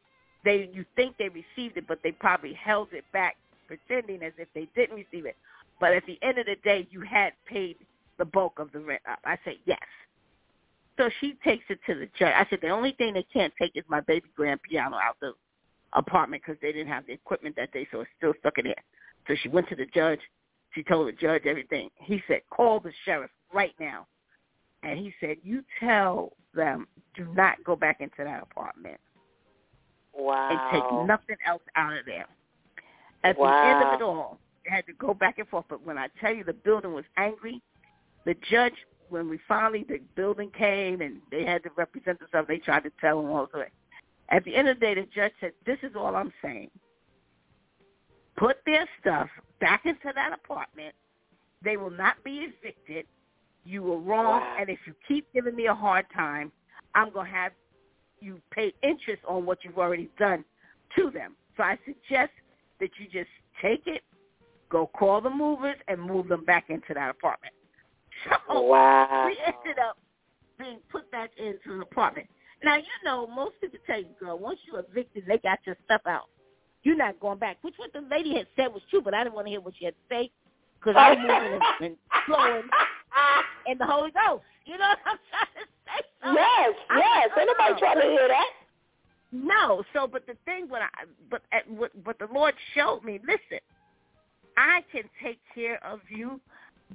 they 0.45 0.69
you 0.73 0.85
think 0.97 1.17
they 1.17 1.31
received 1.31 1.79
it, 1.79 1.87
but 1.89 2.03
they 2.03 2.13
probably 2.13 2.53
held 2.53 2.93
it 2.93 3.11
back, 3.13 3.37
pretending 3.67 4.23
as 4.23 4.35
if 4.37 4.49
they 4.53 4.67
didn't 4.77 4.97
receive 4.97 5.25
it. 5.25 5.37
But 5.81 5.95
at 5.95 6.05
the 6.05 6.19
end 6.23 6.37
of 6.37 6.45
the 6.45 6.57
day, 6.57 6.87
you 6.91 7.01
had 7.01 7.33
paid 7.47 7.79
the 8.19 8.27
bulk 8.27 8.59
of 8.59 8.71
the 8.73 8.81
rent 8.81 9.03
up." 9.09 9.21
I 9.25 9.39
said, 9.45 9.57
"Yes." 9.65 9.89
So 10.99 11.09
she 11.21 11.35
takes 11.43 11.65
it 11.71 11.83
to 11.87 11.95
the 11.95 12.07
judge. 12.19 12.35
I 12.35 12.45
said, 12.51 12.61
"The 12.61 12.69
only 12.69 12.93
thing 12.93 13.15
they 13.15 13.23
can't 13.23 13.55
take 13.57 13.75
is 13.77 13.85
my 13.89 14.01
baby 14.03 14.29
grand 14.37 14.63
piano 14.63 14.99
out 14.99 15.19
the 15.21 15.35
apartment 15.97 16.42
because 16.44 16.61
they 16.61 16.72
didn't 16.72 16.88
have 16.88 17.07
the 17.07 17.12
equipment 17.12 17.57
that 17.57 17.72
day, 17.72 17.88
so 17.90 18.01
it's 18.01 18.11
still 18.16 18.34
stuck 18.40 18.59
in 18.59 18.66
there." 18.66 18.82
So 19.26 19.34
she 19.34 19.49
went 19.49 19.68
to 19.68 19.76
the 19.76 19.86
judge. 19.86 20.20
She 20.72 20.82
told 20.82 21.09
the 21.09 21.12
judge 21.12 21.47
everything. 21.47 21.90
He 21.97 22.22
said, 22.28 22.42
"Call 22.51 22.80
the 22.80 22.92
sheriff 23.05 23.30
right 23.53 23.74
now." 23.80 24.07
And 24.82 24.99
he 24.99 25.12
said, 25.20 25.38
"You 25.42 25.64
tell 25.80 26.36
them 26.55 26.86
do 27.14 27.24
not 27.34 27.62
go 27.64 27.74
back 27.74 28.01
into 28.01 28.22
that 28.24 28.42
apartment 28.42 29.01
Wow. 30.12 30.51
and 30.51 30.70
take 30.70 31.07
nothing 31.07 31.36
else 31.44 31.62
out 31.74 31.97
of 31.97 32.05
there." 32.05 32.26
At 33.24 33.36
the 33.36 33.42
end 33.42 33.82
of 33.82 33.94
it 33.94 34.03
all, 34.03 34.38
they 34.64 34.70
had 34.70 34.86
to 34.86 34.92
go 34.92 35.14
back 35.14 35.38
and 35.38 35.49
forth. 35.49 35.66
But 35.68 35.82
when 35.82 35.99
I 35.99 36.09
tell 36.20 36.32
you 36.32 36.44
the 36.44 36.53
building 36.53 36.92
was 36.92 37.05
angry, 37.16 37.62
the 38.24 38.34
judge, 38.34 38.86
when 39.09 39.28
we 39.28 39.38
finally 39.38 39.84
the 39.84 39.99
building 40.14 40.51
came 40.51 41.01
and 41.01 41.22
they 41.30 41.44
had 41.44 41.62
to 41.62 41.70
represent 41.70 42.18
themselves, 42.18 42.49
they 42.49 42.59
tried 42.59 42.84
to 42.84 42.90
tell 43.01 43.22
them 43.22 43.30
all 43.30 43.47
the 43.47 43.59
way. 43.61 43.70
At 44.29 44.45
the 44.45 44.55
end 44.55 44.68
of 44.68 44.81
the 44.81 44.87
day, 44.87 44.95
the 44.95 45.07
judge 45.14 45.33
said, 45.41 45.53
"This 45.64 45.79
is 45.83 45.95
all 45.95 46.16
I'm 46.16 46.33
saying. 46.43 46.70
Put 48.37 48.59
their 48.66 48.87
stuff 49.01 49.31
back 49.61 49.87
into 49.87 50.12
that 50.14 50.33
apartment. 50.33 50.95
They 51.62 51.77
will 51.77 51.91
not 51.91 52.22
be 52.22 52.41
evicted. 52.41 53.07
You 53.64 53.83
were 53.83 53.99
wrong, 53.99 54.41
Wow. 54.41 54.57
and 54.59 54.68
if 54.68 54.79
you 54.87 54.95
keep 55.09 55.33
giving 55.33 55.57
me 55.57 55.66
a 55.66 55.74
hard 55.74 56.09
time, 56.11 56.53
I'm 56.95 57.11
going 57.11 57.27
to 57.27 57.33
have 57.33 57.53
you 58.20 58.41
pay 58.51 58.72
interest 58.83 59.22
on 59.27 59.45
what 59.47 59.64
you've 59.64 59.79
already 59.79 60.11
done 60.18 60.45
to 60.97 61.11
them. 61.11 61.37
So 61.57 61.62
I 61.62 61.79
suggest 61.85 62.33
that 62.81 62.91
you 62.99 63.07
just 63.09 63.31
take 63.61 63.87
it, 63.87 64.03
go 64.68 64.87
call 64.87 65.20
the 65.20 65.31
movers, 65.31 65.77
and 65.89 66.01
move 66.01 66.29
them 66.29 66.45
back 66.45 66.70
into 66.70 66.95
that 66.95 67.11
apartment. 67.11 67.55
So 68.24 68.62
Wow. 68.62 69.27
we 69.27 69.39
ended 69.45 69.79
up 69.79 69.99
being 70.59 70.79
put 70.91 71.11
back 71.11 71.31
into 71.37 71.74
an 71.74 71.83
apartment. 71.83 72.29
Now, 72.67 72.75
you 72.79 72.99
know, 73.05 73.29
most 73.29 73.55
people 73.61 73.79
tell 73.87 74.01
you, 74.01 74.09
girl, 74.19 74.41
once 74.41 74.59
you're 74.67 74.81
evicted, 74.81 75.23
they 75.29 75.39
got 75.39 75.61
your 75.64 75.77
stuff 75.85 76.01
out. 76.05 76.25
You're 76.83 76.97
not 76.97 77.21
going 77.21 77.39
back, 77.39 77.59
which 77.62 77.75
what 77.77 77.93
the 77.93 78.01
lady 78.11 78.35
had 78.35 78.49
said 78.57 78.75
was 78.75 78.83
true, 78.91 79.01
but 79.01 79.14
I 79.14 79.23
didn't 79.23 79.37
want 79.37 79.47
to 79.47 79.53
hear 79.53 79.61
what 79.61 79.75
she 79.79 79.85
had 79.85 79.95
to 79.95 80.01
say 80.11 80.33
because 80.81 80.97
I'm 80.99 81.23
moving 81.23 81.61
and, 81.81 81.97
flowing 82.27 82.64
in 83.67 83.79
the 83.79 83.87
Holy 83.87 84.11
Ghost. 84.11 84.43
You 84.64 84.79
know 84.79 84.89
what 84.89 84.99
I'm 85.07 85.19
trying 85.31 85.55
to 85.55 85.67
say? 85.87 86.07
So 86.25 86.33
Yes, 86.33 86.75
I 86.91 86.99
yes. 86.99 87.31
Oh, 87.37 87.45
nobody 87.47 87.73
know. 87.73 87.79
trying 87.79 88.01
to 88.01 88.09
hear 88.09 88.29
that. 88.29 88.51
No. 89.31 89.85
So, 89.93 90.09
but 90.09 90.27
the 90.27 90.35
thing, 90.45 90.69
what 90.69 90.83
I, 90.83 90.89
but 91.31 91.43
at, 91.53 91.71
what, 91.71 91.93
what 92.03 92.19
the 92.19 92.27
Lord 92.35 92.55
showed 92.75 93.05
me, 93.05 93.21
listen, 93.23 93.61
I 94.57 94.83
can 94.91 95.05
take 95.23 95.39
care 95.55 95.79
of 95.85 96.01
you 96.09 96.41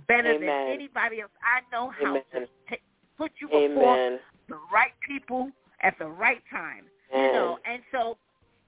better 0.10 0.38
than 0.38 0.50
anybody 0.50 1.22
else. 1.22 1.32
I 1.42 1.62
know 1.74 1.92
how 1.92 2.16
to 2.16 2.24
Amen. 2.36 2.48
ta 2.70 2.76
put 3.18 3.32
you 3.40 3.48
before 3.48 4.20
the 4.50 4.58
right 4.74 4.92
people 5.08 5.50
at 5.82 5.98
the 6.00 6.08
right 6.08 6.42
time. 6.52 6.86
You 7.14 7.34
know, 7.34 7.60
and 7.66 7.82
so 7.92 8.18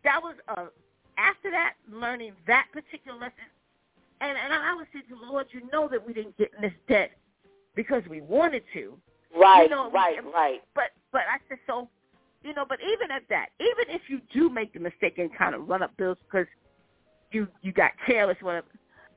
that 0.03 0.21
was 0.21 0.35
uh 0.49 0.65
after 1.17 1.49
that 1.51 1.75
learning 1.89 2.33
that 2.47 2.67
particular 2.73 3.17
lesson 3.17 3.47
and 4.21 4.37
and 4.37 4.53
I 4.53 4.73
was 4.73 4.85
saying 4.93 5.05
to 5.09 5.15
the 5.15 5.31
Lord, 5.31 5.47
you 5.51 5.61
know 5.71 5.87
that 5.89 6.05
we 6.05 6.13
didn't 6.13 6.37
get 6.37 6.51
in 6.55 6.61
this 6.61 6.73
debt 6.87 7.11
because 7.75 8.03
we 8.09 8.21
wanted 8.21 8.63
to. 8.73 8.97
Right, 9.35 9.63
you 9.63 9.69
know, 9.69 9.87
we- 9.87 9.93
right, 9.95 10.17
right. 10.33 10.61
But 10.75 10.91
but 11.11 11.21
I 11.21 11.37
said 11.49 11.59
so 11.67 11.89
you 12.43 12.53
know, 12.53 12.65
but 12.67 12.79
even 12.81 13.09
at 13.09 13.23
that, 13.29 13.47
even 13.59 13.95
if 13.95 14.01
you 14.09 14.19
do 14.33 14.49
make 14.49 14.73
the 14.73 14.79
mistake 14.79 15.17
and 15.17 15.33
kind 15.35 15.55
of 15.55 15.67
run 15.69 15.81
up 15.81 15.95
bills 15.97 16.17
because 16.29 16.47
you 17.31 17.47
you 17.61 17.71
got 17.71 17.91
careless, 18.05 18.37
whatever, 18.41 18.67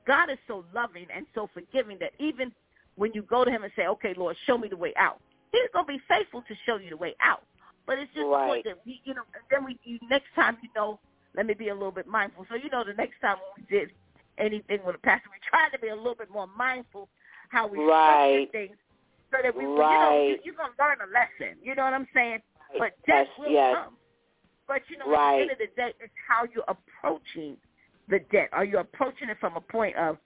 God 0.05 0.29
is 0.29 0.37
so 0.47 0.63
loving 0.73 1.07
and 1.13 1.25
so 1.35 1.49
forgiving 1.53 1.97
that 1.99 2.13
even 2.19 2.51
when 2.95 3.11
you 3.13 3.21
go 3.23 3.43
to 3.43 3.51
Him 3.51 3.63
and 3.63 3.71
say, 3.75 3.87
"Okay, 3.87 4.13
Lord, 4.15 4.37
show 4.45 4.57
me 4.57 4.69
the 4.69 4.77
way 4.77 4.93
out," 4.95 5.19
He's 5.51 5.69
gonna 5.73 5.85
be 5.87 5.99
faithful 6.07 6.41
to 6.43 6.55
show 6.65 6.77
you 6.77 6.89
the 6.89 6.97
way 6.97 7.15
out. 7.21 7.43
But 7.87 7.97
it's 7.99 8.13
just 8.13 8.27
Right. 8.27 8.47
point 8.47 8.63
that 8.65 8.85
we, 8.85 9.01
you 9.05 9.13
know, 9.15 9.23
and 9.33 9.43
then 9.49 9.65
we 9.65 9.79
you, 9.83 9.97
next 10.09 10.27
time 10.35 10.57
you 10.61 10.69
know, 10.75 10.99
let 11.35 11.45
me 11.45 11.53
be 11.53 11.69
a 11.69 11.73
little 11.73 11.91
bit 11.91 12.05
mindful. 12.05 12.45
So 12.49 12.55
you 12.55 12.69
know, 12.69 12.83
the 12.83 12.93
next 12.93 13.19
time 13.21 13.37
when 13.37 13.65
we 13.65 13.77
did 13.77 13.89
anything 14.37 14.83
with 14.85 14.95
a 14.95 14.99
pastor, 14.99 15.29
we 15.31 15.39
tried 15.49 15.69
to 15.71 15.79
be 15.79 15.87
a 15.87 15.95
little 15.95 16.15
bit 16.15 16.29
more 16.29 16.47
mindful 16.47 17.09
how 17.49 17.65
we 17.65 17.79
Right. 17.79 18.49
structure 18.51 18.67
things 18.67 18.77
so 19.31 19.37
that 19.41 19.55
we, 19.55 19.63
you 19.63 19.69
know, 19.69 20.25
you, 20.27 20.37
you're 20.43 20.55
gonna 20.55 20.73
learn 20.77 20.97
a 21.01 21.11
lesson. 21.11 21.57
You 21.63 21.75
know 21.75 21.83
what 21.83 21.93
I'm 21.93 22.07
saying? 22.13 22.39
But 22.77 22.93
yes, 23.07 23.25
death 23.27 23.39
will 23.39 23.51
yes. 23.51 23.75
come. 23.75 23.97
But 24.67 24.81
you 24.89 24.97
know, 24.97 25.05
at 25.15 25.35
the 25.35 25.41
end 25.41 25.51
of 25.51 25.57
the 25.57 25.67
day, 25.75 25.93
it's 25.99 26.13
how 26.27 26.45
you're 26.53 26.67
approaching 26.67 27.57
the 28.09 28.19
debt. 28.31 28.49
Are 28.51 28.65
you 28.65 28.79
approaching 28.79 29.29
it 29.29 29.37
from 29.39 29.55
a 29.55 29.61
point 29.61 29.95
of, 29.95 30.17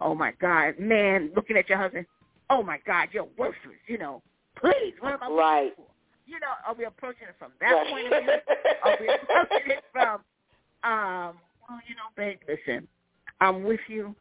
oh 0.00 0.14
my 0.14 0.32
God, 0.40 0.78
man, 0.78 1.30
looking 1.36 1.56
at 1.56 1.68
your 1.68 1.78
husband, 1.78 2.06
oh 2.48 2.62
my 2.62 2.78
God, 2.86 3.08
you're 3.12 3.28
worthless. 3.36 3.76
You 3.86 3.98
know, 3.98 4.22
please, 4.56 4.94
what 5.00 5.12
am 5.12 5.22
I 5.22 5.28
Right. 5.28 5.64
looking 5.64 5.74
for? 5.76 5.86
You 6.30 6.38
know, 6.38 6.54
are 6.64 6.74
we 6.74 6.84
approaching 6.84 7.26
it 7.28 7.34
from 7.40 7.50
that 7.60 7.86
point 7.90 8.06
of 8.06 8.22
view? 8.22 8.30
Are 8.84 8.96
we 9.00 9.08
approaching 9.08 9.70
it 9.72 9.82
from, 9.90 10.20
um, 10.84 11.34
well, 11.68 11.80
you 11.88 11.96
know, 11.96 12.06
babe, 12.16 12.38
listen, 12.48 12.86
I'm 13.40 13.64
with 13.64 13.80
you. 13.88 14.14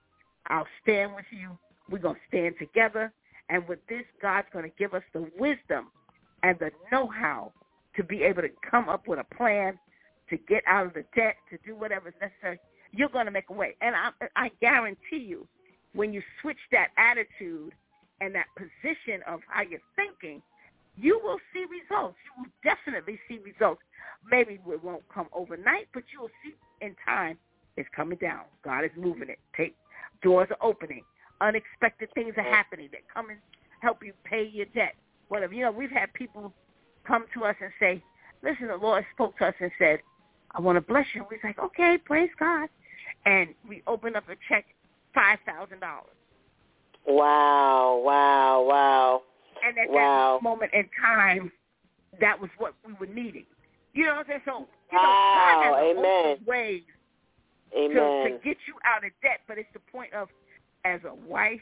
I'll 0.48 0.66
stand 0.82 1.14
with 1.14 1.26
you. 1.30 1.56
We're 1.88 2.00
going 2.00 2.16
to 2.16 2.22
stand 2.28 2.56
together. 2.58 3.14
And 3.50 3.68
with 3.68 3.78
this, 3.88 4.06
God's 4.24 4.48
going 4.52 4.66
to 4.66 4.76
give 4.76 4.96
us 4.96 5.04
the 5.14 5.30
wisdom 5.38 5.92
and 6.42 6.58
the 6.58 6.72
know-how 6.92 7.52
to 7.96 8.04
be 8.04 8.24
able 8.24 8.42
to 8.42 8.50
come 8.70 8.90
up 8.90 9.08
with 9.08 9.20
a 9.20 9.36
plan 9.36 9.78
to 10.32 10.38
get 10.38 10.64
out 10.66 10.88
of 10.88 10.94
the 10.96 11.06
debt, 11.16 11.36
to 11.52 11.60
do 11.64 11.76
whatever 11.76 12.10
is 12.10 12.16
necessary. 12.20 12.60
You're 12.92 13.10
going 13.10 13.26
to 13.26 13.32
make 13.32 13.52
a 13.52 13.54
way. 13.54 13.76
And 13.82 13.96
I, 13.96 14.10
I 14.36 14.50
guarantee 14.62 15.18
you, 15.18 15.48
when 15.94 16.12
you 16.12 16.24
switch 16.42 16.58
that 16.72 16.88
attitude 16.98 17.74
and 18.20 18.34
that 18.34 18.48
position 18.58 19.22
of 19.28 19.42
how 19.48 19.62
you're 19.62 19.80
thinking, 19.96 20.42
you 21.00 21.20
will 21.24 21.40
see 21.54 21.66
results. 21.70 22.18
You 22.26 22.44
will 22.44 22.52
definitely 22.64 23.20
see 23.28 23.40
results. 23.44 23.82
Maybe 24.30 24.60
it 24.68 24.84
won't 24.84 25.04
come 25.14 25.28
overnight, 25.34 25.88
but 25.94 26.04
you 26.14 26.22
will 26.22 26.32
see 26.44 26.54
in 26.82 26.96
time 27.06 27.38
it's 27.78 27.90
coming 27.96 28.18
down. 28.18 28.42
God 28.64 28.84
is 28.84 28.92
moving 28.98 29.30
it. 29.30 29.40
Take 29.56 29.76
doors 30.22 30.50
are 30.50 30.68
opening. 30.68 31.04
Unexpected 31.42 32.10
things 32.14 32.34
are 32.38 32.44
happening 32.44 32.90
that 32.92 33.02
come 33.14 33.30
and 33.30 33.40
help 33.82 34.04
you 34.04 34.14
pay 34.26 34.50
your 34.52 34.66
debt. 34.68 34.96
Whatever. 35.30 35.54
You 35.54 35.64
know, 35.64 35.72
we've 35.72 35.92
had 35.92 36.12
people 36.14 36.54
come 37.08 37.26
to 37.34 37.46
us 37.46 37.56
and 37.62 37.72
say, 37.80 38.04
Listen, 38.44 38.68
the 38.68 38.76
Lord 38.76 39.06
spoke 39.14 39.38
to 39.38 39.48
us 39.48 39.54
and 39.60 39.72
said, 39.78 40.00
I 40.54 40.62
want 40.62 40.78
to 40.78 40.82
bless 40.82 41.06
you. 41.14 41.26
We're 41.30 41.40
like, 41.44 41.60
Okay, 41.60 41.98
praise 42.04 42.30
God. 42.38 42.68
And 43.26 43.50
we 43.68 43.84
open 43.88 44.16
up 44.16 44.28
a 44.30 44.36
check 44.50 44.66
five 45.14 45.40
thousand 45.46 45.80
dollars. 45.80 46.16
Wow, 47.08 48.02
wow, 48.04 48.66
wow. 48.68 49.22
And 49.66 49.78
at 49.78 49.90
wow. 49.90 50.38
that 50.38 50.44
moment 50.44 50.72
in 50.74 50.86
time, 51.02 51.52
that 52.20 52.40
was 52.40 52.50
what 52.58 52.74
we 52.86 52.94
were 52.94 53.14
needing. 53.14 53.46
You 53.94 54.06
know 54.06 54.16
what 54.16 54.20
I'm 54.20 54.26
saying? 54.28 54.42
So, 54.46 54.68
you 54.92 54.98
wow. 54.98 55.62
know, 55.64 55.72
God 55.72 55.76
has 55.76 55.98
Amen. 55.98 56.38
ways 56.46 56.84
Amen. 57.78 57.96
to, 57.96 58.30
to 58.30 58.44
get 58.44 58.58
you 58.68 58.76
out 58.86 59.06
of 59.06 59.12
debt, 59.22 59.42
but 59.48 59.58
it's 59.58 59.70
the 59.74 59.80
point 59.92 60.14
of, 60.14 60.30
as 60.86 61.02
a 61.06 61.14
wife, 61.28 61.60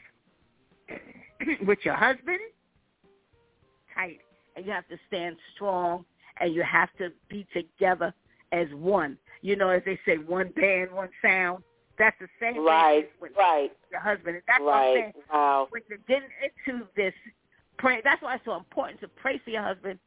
with 1.66 1.80
your 1.84 1.96
husband, 1.96 2.40
tight, 3.94 4.20
and 4.56 4.66
you 4.66 4.72
have 4.72 4.88
to 4.88 4.98
stand 5.08 5.36
strong, 5.56 6.06
and 6.40 6.54
you 6.54 6.64
have 6.64 6.90
to 6.98 7.10
be 7.30 7.46
together 7.54 8.14
as 8.52 8.68
one. 8.74 9.18
You 9.42 9.56
know, 9.56 9.70
as 9.70 9.82
they 9.86 10.00
say, 10.06 10.18
one 10.18 10.52
band, 10.56 10.92
one 10.92 11.10
sound. 11.22 11.64
That's 11.98 12.16
the 12.20 12.28
same 12.40 12.64
right, 12.64 13.04
way 13.04 13.06
with 13.20 13.32
right, 13.36 13.72
your 13.92 14.00
husband. 14.00 14.36
And 14.36 14.44
that's 14.48 14.62
what 14.62 14.74
I'm 14.74 14.84
right. 14.84 14.96
saying. 14.96 15.14
Wow. 15.32 15.68
When 15.72 15.82
you're 15.90 15.98
getting 16.08 16.30
into 16.44 16.86
this, 16.96 17.14
pray. 17.78 18.02
That's 18.04 18.22
why 18.22 18.36
it's 18.36 18.46
so 18.46 18.56
important 18.56 19.00
to 19.02 19.08
pray 19.08 19.40
for 19.44 19.50
your 19.50 19.64
husband 19.64 20.00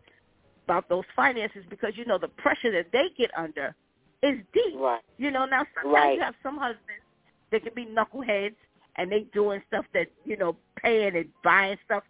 about 0.65 0.89
those 0.89 1.05
finances 1.17 1.65
because 1.69 1.93
you 1.97 2.05
know 2.05 2.19
the 2.19 2.29
pressure 2.29 2.71
that 2.73 2.87
they 2.93 3.07
get 3.17 3.31
under 3.37 3.75
is 4.23 4.39
deep. 4.53 4.75
Right. 4.77 5.01
You 5.19 5.31
know, 5.31 5.47
now 5.47 5.67
sometimes 5.75 5.95
Right. 5.95 6.15
you 6.17 6.21
have 6.21 6.35
some 6.43 6.59
husbands 6.59 7.05
that 7.51 7.63
can 7.63 7.73
be 7.75 7.87
knuckleheads 7.87 8.55
and 8.97 9.11
they 9.11 9.21
doing 9.33 9.63
stuff 9.69 9.85
that, 9.95 10.09
you 10.25 10.37
know, 10.37 10.57
paying 10.77 11.17
and 11.17 11.29
buying 11.43 11.79
stuff 11.85 12.03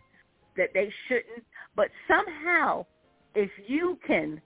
that 0.57 0.71
they 0.75 0.93
shouldn't. 1.07 1.45
But 1.77 1.89
somehow 2.09 2.85
if 3.35 3.51
you 3.67 3.99
can 4.07 4.41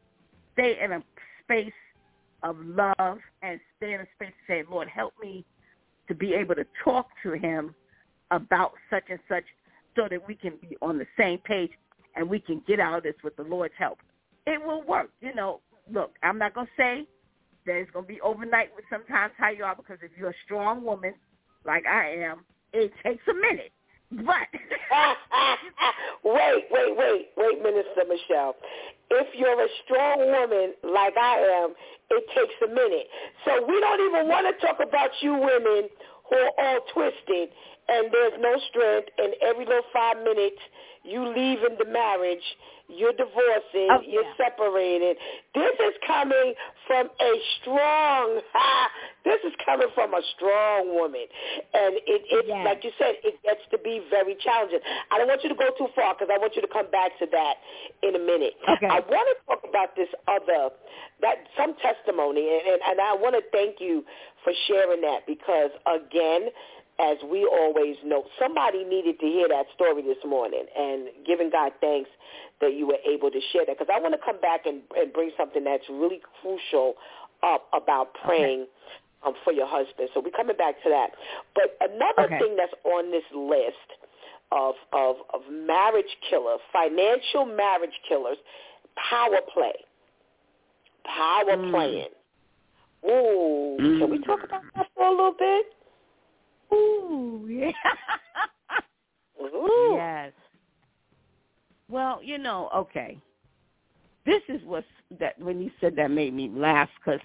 stay 0.53 0.79
in 0.83 0.93
a 0.93 1.03
space 1.43 1.73
of 2.43 2.57
love 2.61 3.19
and 3.43 3.59
stay 3.77 3.95
in 3.95 4.01
a 4.01 4.07
space 4.15 4.33
to 4.47 4.53
say, 4.53 4.65
Lord, 4.71 4.89
help 4.89 5.15
me 5.21 5.45
to 6.09 6.15
be 6.15 6.35
able 6.35 6.55
to 6.55 6.67
talk 6.83 7.09
to 7.23 7.33
him 7.33 7.75
about 8.31 8.73
such 8.91 9.05
and 9.09 9.19
such 9.29 9.45
so 9.97 10.09
that 10.11 10.27
we 10.27 10.35
can 10.35 10.55
be 10.61 10.77
on 10.83 10.99
the 10.99 11.07
same 11.19 11.39
page 11.39 11.71
and 12.17 12.29
we 12.29 12.39
can 12.41 12.63
get 12.67 12.81
out 12.81 12.99
of 12.99 13.03
this 13.03 13.15
with 13.23 13.37
the 13.37 13.43
Lord's 13.43 13.75
help. 13.79 13.99
It 14.47 14.65
will 14.65 14.83
work. 14.83 15.11
You 15.21 15.35
know, 15.35 15.61
look, 15.93 16.13
I'm 16.23 16.39
not 16.39 16.55
going 16.55 16.67
to 16.67 16.73
say 16.77 17.07
that 17.67 17.77
it's 17.77 17.91
going 17.91 18.05
to 18.05 18.09
be 18.09 18.21
overnight 18.21 18.71
with 18.75 18.85
sometimes 18.91 19.33
how 19.37 19.51
you 19.51 19.65
are 19.65 19.75
because 19.75 19.99
if 20.03 20.11
you're 20.19 20.31
a 20.31 20.41
strong 20.45 20.85
woman 20.85 21.15
like 21.65 21.87
I 21.87 22.11
am, 22.11 22.45
it 22.73 22.93
takes 23.03 23.23
a 23.29 23.35
minute. 23.35 23.73
But 24.13 24.47
wait, 26.25 26.65
wait, 26.71 26.97
wait, 26.97 27.29
wait, 27.37 27.63
Minister 27.63 28.05
Michelle. 28.07 28.55
If 29.11 29.29
you're 29.35 29.61
a 29.61 29.69
strong 29.85 30.19
woman 30.31 30.75
like 30.85 31.17
I 31.17 31.63
am, 31.63 31.75
it 32.11 32.25
takes 32.35 32.55
a 32.63 32.69
minute. 32.69 33.07
So 33.45 33.65
we 33.67 33.81
don't 33.81 34.01
even 34.09 34.29
want 34.29 34.47
to 34.47 34.67
talk 34.67 34.79
about 34.87 35.11
you 35.21 35.33
women 35.33 35.89
who 36.29 36.37
are 36.37 36.53
all 36.59 36.81
twisted 36.93 37.51
and 37.89 38.09
there's 38.13 38.35
no 38.41 38.57
strength 38.71 39.09
and 39.19 39.35
every 39.43 39.65
little 39.67 39.83
five 39.93 40.17
minutes 40.19 40.61
you 41.05 41.27
leaving 41.29 41.77
the 41.79 41.85
marriage, 41.91 42.43
you're 42.89 43.13
divorcing, 43.13 43.89
Oh, 43.91 44.01
you're 44.07 44.25
yeah. 44.25 44.37
separated. 44.37 45.17
This 45.55 45.73
is 45.81 45.95
coming 46.07 46.55
from 46.87 47.09
a 47.21 47.33
strong, 47.61 48.41
this 49.25 49.41
is 49.45 49.53
coming 49.65 49.89
from 49.95 50.13
a 50.15 50.21
strong 50.37 50.95
woman. 50.95 51.25
And 51.75 51.95
it, 52.07 52.23
it 52.29 52.45
Yes. 52.49 52.65
like 52.65 52.85
you 52.85 52.91
said, 52.99 53.17
it 53.25 53.41
gets 53.43 53.61
to 53.71 53.79
be 53.79 54.03
very 54.11 54.37
challenging. 54.45 54.81
I 55.11 55.19
don't 55.19 55.29
want 55.29 55.43
you 55.43 55.49
to 55.49 55.55
go 55.55 55.71
too 55.79 55.89
far 55.95 56.15
because 56.15 56.29
I 56.33 56.39
want 56.39 56.57
you 56.57 56.63
to 56.63 56.69
come 56.69 56.91
back 56.91 57.19
to 57.21 57.27
that 57.33 57.55
in 58.03 58.17
a 58.17 58.19
minute. 58.19 58.55
Okay. 58.69 58.87
I 58.87 59.01
want 59.01 59.27
to 59.33 59.37
talk 59.47 59.63
about 59.69 59.97
this 59.97 60.09
other, 60.29 60.71
that 61.23 61.37
some 61.57 61.75
testimony, 61.81 62.49
and, 62.53 62.75
and, 62.75 62.81
and 62.85 63.01
I 63.01 63.15
want 63.17 63.35
to 63.37 63.43
thank 63.53 63.81
you 63.81 64.05
for 64.45 64.53
sharing 64.69 65.01
that 65.03 65.27
because, 65.27 65.71
again, 65.89 66.49
as 67.01 67.17
we 67.31 67.45
always 67.45 67.97
know, 68.05 68.25
somebody 68.39 68.85
needed 68.85 69.19
to 69.21 69.27
hear 69.27 69.49
that 69.49 69.67
story 69.75 70.03
this 70.03 70.23
morning, 70.25 70.65
and 70.79 71.09
giving 71.27 71.51
God 71.51 71.73
thanks 71.81 72.11
that 72.61 72.75
you 72.75 72.87
were 72.87 72.99
able 73.05 73.31
to 73.31 73.41
share 73.53 73.67
that. 73.67 73.79
Because 73.79 73.93
I 73.95 74.01
want 74.01 74.15
to 74.15 74.21
come 74.25 74.41
back 74.41 74.67
and, 74.67 74.83
and 74.97 75.13
bring 75.13 75.31
something 75.37 75.65
that's 75.65 75.85
really 75.91 76.21
crucial 76.41 76.95
up 77.43 77.67
about 77.73 78.15
praying 78.25 78.67
um, 79.27 79.35
for 79.43 79.53
your 79.53 79.67
husband. 79.67 80.09
So 80.15 80.21
we're 80.21 80.31
coming 80.31 80.57
back 80.57 80.83
to 80.85 80.89
that. 80.91 81.11
But 81.55 81.77
another 81.81 82.31
Okay. 82.31 82.39
thing 82.39 82.57
that's 82.57 82.73
on 82.85 83.11
this 83.11 83.25
list 83.35 83.99
of, 84.53 84.75
of, 84.93 85.17
of 85.35 85.41
marriage 85.51 86.17
killer, 86.31 86.59
financial 86.73 87.45
marriage 87.45 87.99
killers, 88.09 88.39
power 89.11 89.41
play. 89.53 89.75
Power 91.05 91.57
Mm. 91.57 91.71
playing. 91.71 92.09
Ooh, 93.05 93.99
can 93.99 94.11
we 94.11 94.19
Mm. 94.19 94.27
talk 94.27 94.43
about 94.45 94.63
that 94.75 94.87
for 94.95 95.05
a 95.07 95.11
little 95.11 95.33
bit? 95.33 95.67
Ooh, 96.75 97.47
yeah. 97.49 97.71
Ooh. 99.43 99.93
Yes. 99.95 100.33
Well, 101.89 102.21
you 102.23 102.39
know, 102.39 102.71
okay. 102.75 103.19
This 104.27 104.43
is 104.49 104.61
what 104.65 104.85
that 105.21 105.39
when 105.39 105.61
you 105.61 105.71
said 105.81 105.95
that 105.97 106.11
made 106.11 106.33
me 106.33 106.49
laugh 106.49 106.89
because, 106.99 107.21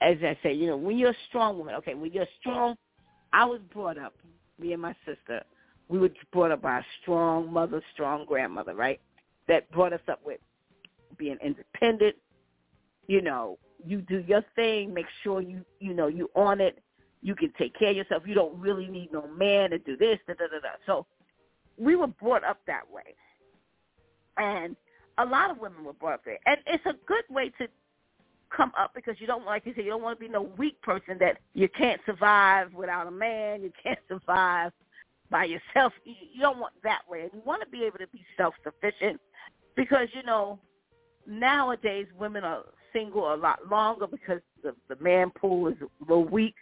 as 0.00 0.16
I 0.22 0.38
say, 0.42 0.52
you 0.52 0.66
know, 0.66 0.76
when 0.76 0.96
you're 0.96 1.10
a 1.10 1.16
strong 1.28 1.58
woman, 1.58 1.74
okay, 1.76 1.94
when 1.94 2.12
you're 2.12 2.26
strong, 2.40 2.76
I 3.32 3.44
was 3.44 3.60
brought 3.72 3.98
up, 3.98 4.14
me 4.58 4.72
and 4.72 4.80
my 4.80 4.94
sister, 5.04 5.42
we 5.88 5.98
were 5.98 6.10
brought 6.32 6.50
up 6.50 6.62
by 6.62 6.78
a 6.78 6.82
strong 7.02 7.52
mother, 7.52 7.82
strong 7.92 8.24
grandmother, 8.24 8.74
right? 8.74 9.00
That 9.48 9.70
brought 9.70 9.92
us 9.92 10.00
up 10.08 10.20
with 10.24 10.40
being 11.18 11.36
independent. 11.44 12.16
You 13.06 13.20
know, 13.22 13.58
you 13.84 14.00
do 14.00 14.24
your 14.26 14.42
thing, 14.56 14.92
make 14.92 15.06
sure 15.22 15.40
you, 15.40 15.64
you 15.78 15.94
know, 15.94 16.06
you 16.08 16.30
on 16.34 16.60
it. 16.60 16.78
You 17.22 17.34
can 17.34 17.52
take 17.58 17.76
care 17.78 17.90
of 17.90 17.96
yourself. 17.96 18.22
You 18.26 18.34
don't 18.34 18.58
really 18.58 18.86
need 18.86 19.12
no 19.12 19.26
man 19.28 19.70
to 19.70 19.78
do 19.78 19.96
this, 19.96 20.18
da 20.26 20.34
da 20.34 20.46
da 20.46 20.60
da. 20.60 20.68
So 20.86 21.06
we 21.76 21.96
were 21.96 22.06
brought 22.06 22.44
up 22.44 22.58
that 22.66 22.90
way. 22.90 23.14
And 24.36 24.76
a 25.18 25.24
lot 25.24 25.50
of 25.50 25.58
women 25.58 25.84
were 25.84 25.92
brought 25.94 26.14
up 26.14 26.24
there. 26.24 26.38
And 26.46 26.58
it's 26.66 26.84
a 26.86 26.94
good 27.06 27.24
way 27.30 27.50
to 27.58 27.68
come 28.54 28.72
up 28.78 28.92
because 28.94 29.16
you 29.18 29.26
don't, 29.26 29.44
like 29.44 29.66
you 29.66 29.72
said, 29.74 29.84
you 29.84 29.90
don't 29.90 30.02
want 30.02 30.18
to 30.18 30.24
be 30.24 30.30
no 30.30 30.42
weak 30.42 30.80
person 30.82 31.16
that 31.20 31.38
you 31.54 31.68
can't 31.68 32.00
survive 32.06 32.72
without 32.74 33.06
a 33.06 33.10
man. 33.10 33.62
You 33.62 33.72
can't 33.82 33.98
survive 34.08 34.72
by 35.30 35.44
yourself. 35.44 35.92
You 36.04 36.40
don't 36.40 36.58
want 36.58 36.74
that 36.84 37.02
way. 37.08 37.28
You 37.32 37.42
want 37.44 37.62
to 37.62 37.68
be 37.68 37.84
able 37.84 37.98
to 37.98 38.06
be 38.08 38.24
self-sufficient 38.36 39.20
because, 39.74 40.08
you 40.12 40.22
know, 40.22 40.58
nowadays 41.26 42.06
women 42.18 42.44
are 42.44 42.62
single 42.92 43.34
a 43.34 43.36
lot 43.36 43.58
longer 43.70 44.06
because 44.06 44.40
the, 44.62 44.74
the 44.88 44.96
man 45.02 45.30
pool 45.30 45.68
is 45.68 45.74
a 45.80 46.04
little 46.04 46.24
weak. 46.24 46.54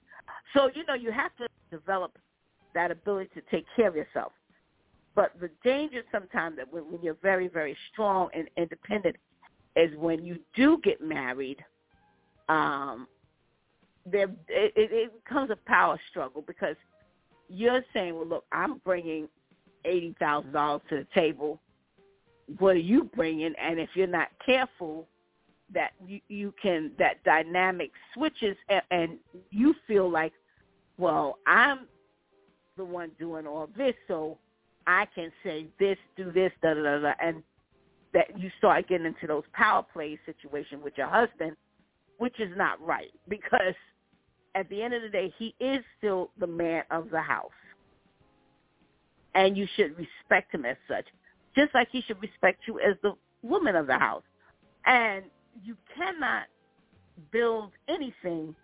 So, 0.53 0.70
you 0.74 0.84
know, 0.84 0.95
you 0.95 1.11
have 1.11 1.34
to 1.36 1.49
develop 1.70 2.18
that 2.74 2.90
ability 2.90 3.30
to 3.34 3.42
take 3.51 3.64
care 3.74 3.88
of 3.88 3.97
yourself. 3.97 4.32
But 5.14 5.32
the 5.40 5.51
danger 5.62 6.03
sometimes 6.11 6.57
that 6.57 6.72
when, 6.72 6.90
when 6.90 7.01
you're 7.03 7.16
very, 7.22 7.49
very 7.49 7.76
strong 7.92 8.28
and 8.34 8.49
independent 8.57 9.16
is 9.76 9.97
when 9.97 10.24
you 10.24 10.38
do 10.55 10.78
get 10.82 11.01
married, 11.01 11.64
um, 12.49 13.07
there 14.07 14.28
it, 14.49 14.72
it, 14.76 15.24
becomes 15.24 15.51
a 15.51 15.57
power 15.66 15.99
struggle 16.11 16.42
because 16.47 16.76
you're 17.49 17.82
saying, 17.92 18.14
well, 18.14 18.26
look, 18.26 18.45
I'm 18.53 18.78
bringing 18.84 19.28
eighty 19.84 20.14
thousand 20.18 20.53
dollars 20.53 20.82
to 20.90 20.97
the 20.97 21.07
table. 21.14 21.61
What 22.59 22.76
are 22.76 22.80
you 22.80 23.05
bringing? 23.14 23.55
And 23.61 23.80
if 23.80 23.90
you're 23.95 24.07
not 24.07 24.28
careful, 24.45 25.09
that 25.73 25.93
you, 26.07 26.21
you 26.29 26.55
can 26.61 26.93
that 26.99 27.23
dynamic 27.25 27.91
switches, 28.12 28.57
and, 28.69 28.83
and 28.91 29.19
you 29.51 29.75
feel 29.87 30.11
like, 30.11 30.33
well, 30.99 31.39
I'm 31.47 31.81
the 32.77 32.85
one 32.85 33.11
doing 33.19 33.47
all 33.47 33.69
this, 33.77 33.95
so 34.09 34.39
I 34.87 35.07
can 35.15 35.33
say 35.43 35.67
this, 35.79 35.97
do 36.17 36.33
this, 36.33 36.53
da 36.62 36.75
da 36.75 36.83
da 36.83 36.99
da, 36.99 37.12
and 37.23 37.43
that 38.12 38.39
you 38.39 38.51
start 38.59 38.89
getting 38.89 39.07
into 39.07 39.27
those 39.27 39.45
power 39.53 39.85
play 39.93 40.19
situation 40.27 40.83
with 40.83 40.95
your 40.97 41.09
husband, 41.09 41.57
which 42.19 42.39
is 42.39 42.51
not 42.57 42.81
right 42.85 43.11
because 43.29 43.75
at 44.55 44.69
the 44.69 44.83
end 44.83 44.95
of 44.95 45.03
the 45.03 45.09
day, 45.09 45.33
he 45.39 45.55
is 45.59 45.83
still 45.99 46.31
the 46.39 46.47
man 46.47 46.85
of 46.91 47.11
the 47.11 47.21
house, 47.21 47.51
and 49.35 49.57
you 49.57 49.67
should 49.75 49.97
respect 49.99 50.55
him 50.55 50.65
as 50.65 50.77
such, 50.89 51.07
just 51.57 51.75
like 51.75 51.89
he 51.91 52.03
should 52.03 52.21
respect 52.23 52.61
you 52.69 52.79
as 52.79 52.95
the 53.03 53.15
woman 53.43 53.75
of 53.75 53.87
the 53.89 53.99
house, 53.99 54.23
and 54.87 55.25
you 55.63 55.77
cannot 55.97 56.45
build 57.31 57.71
anything 57.89 58.55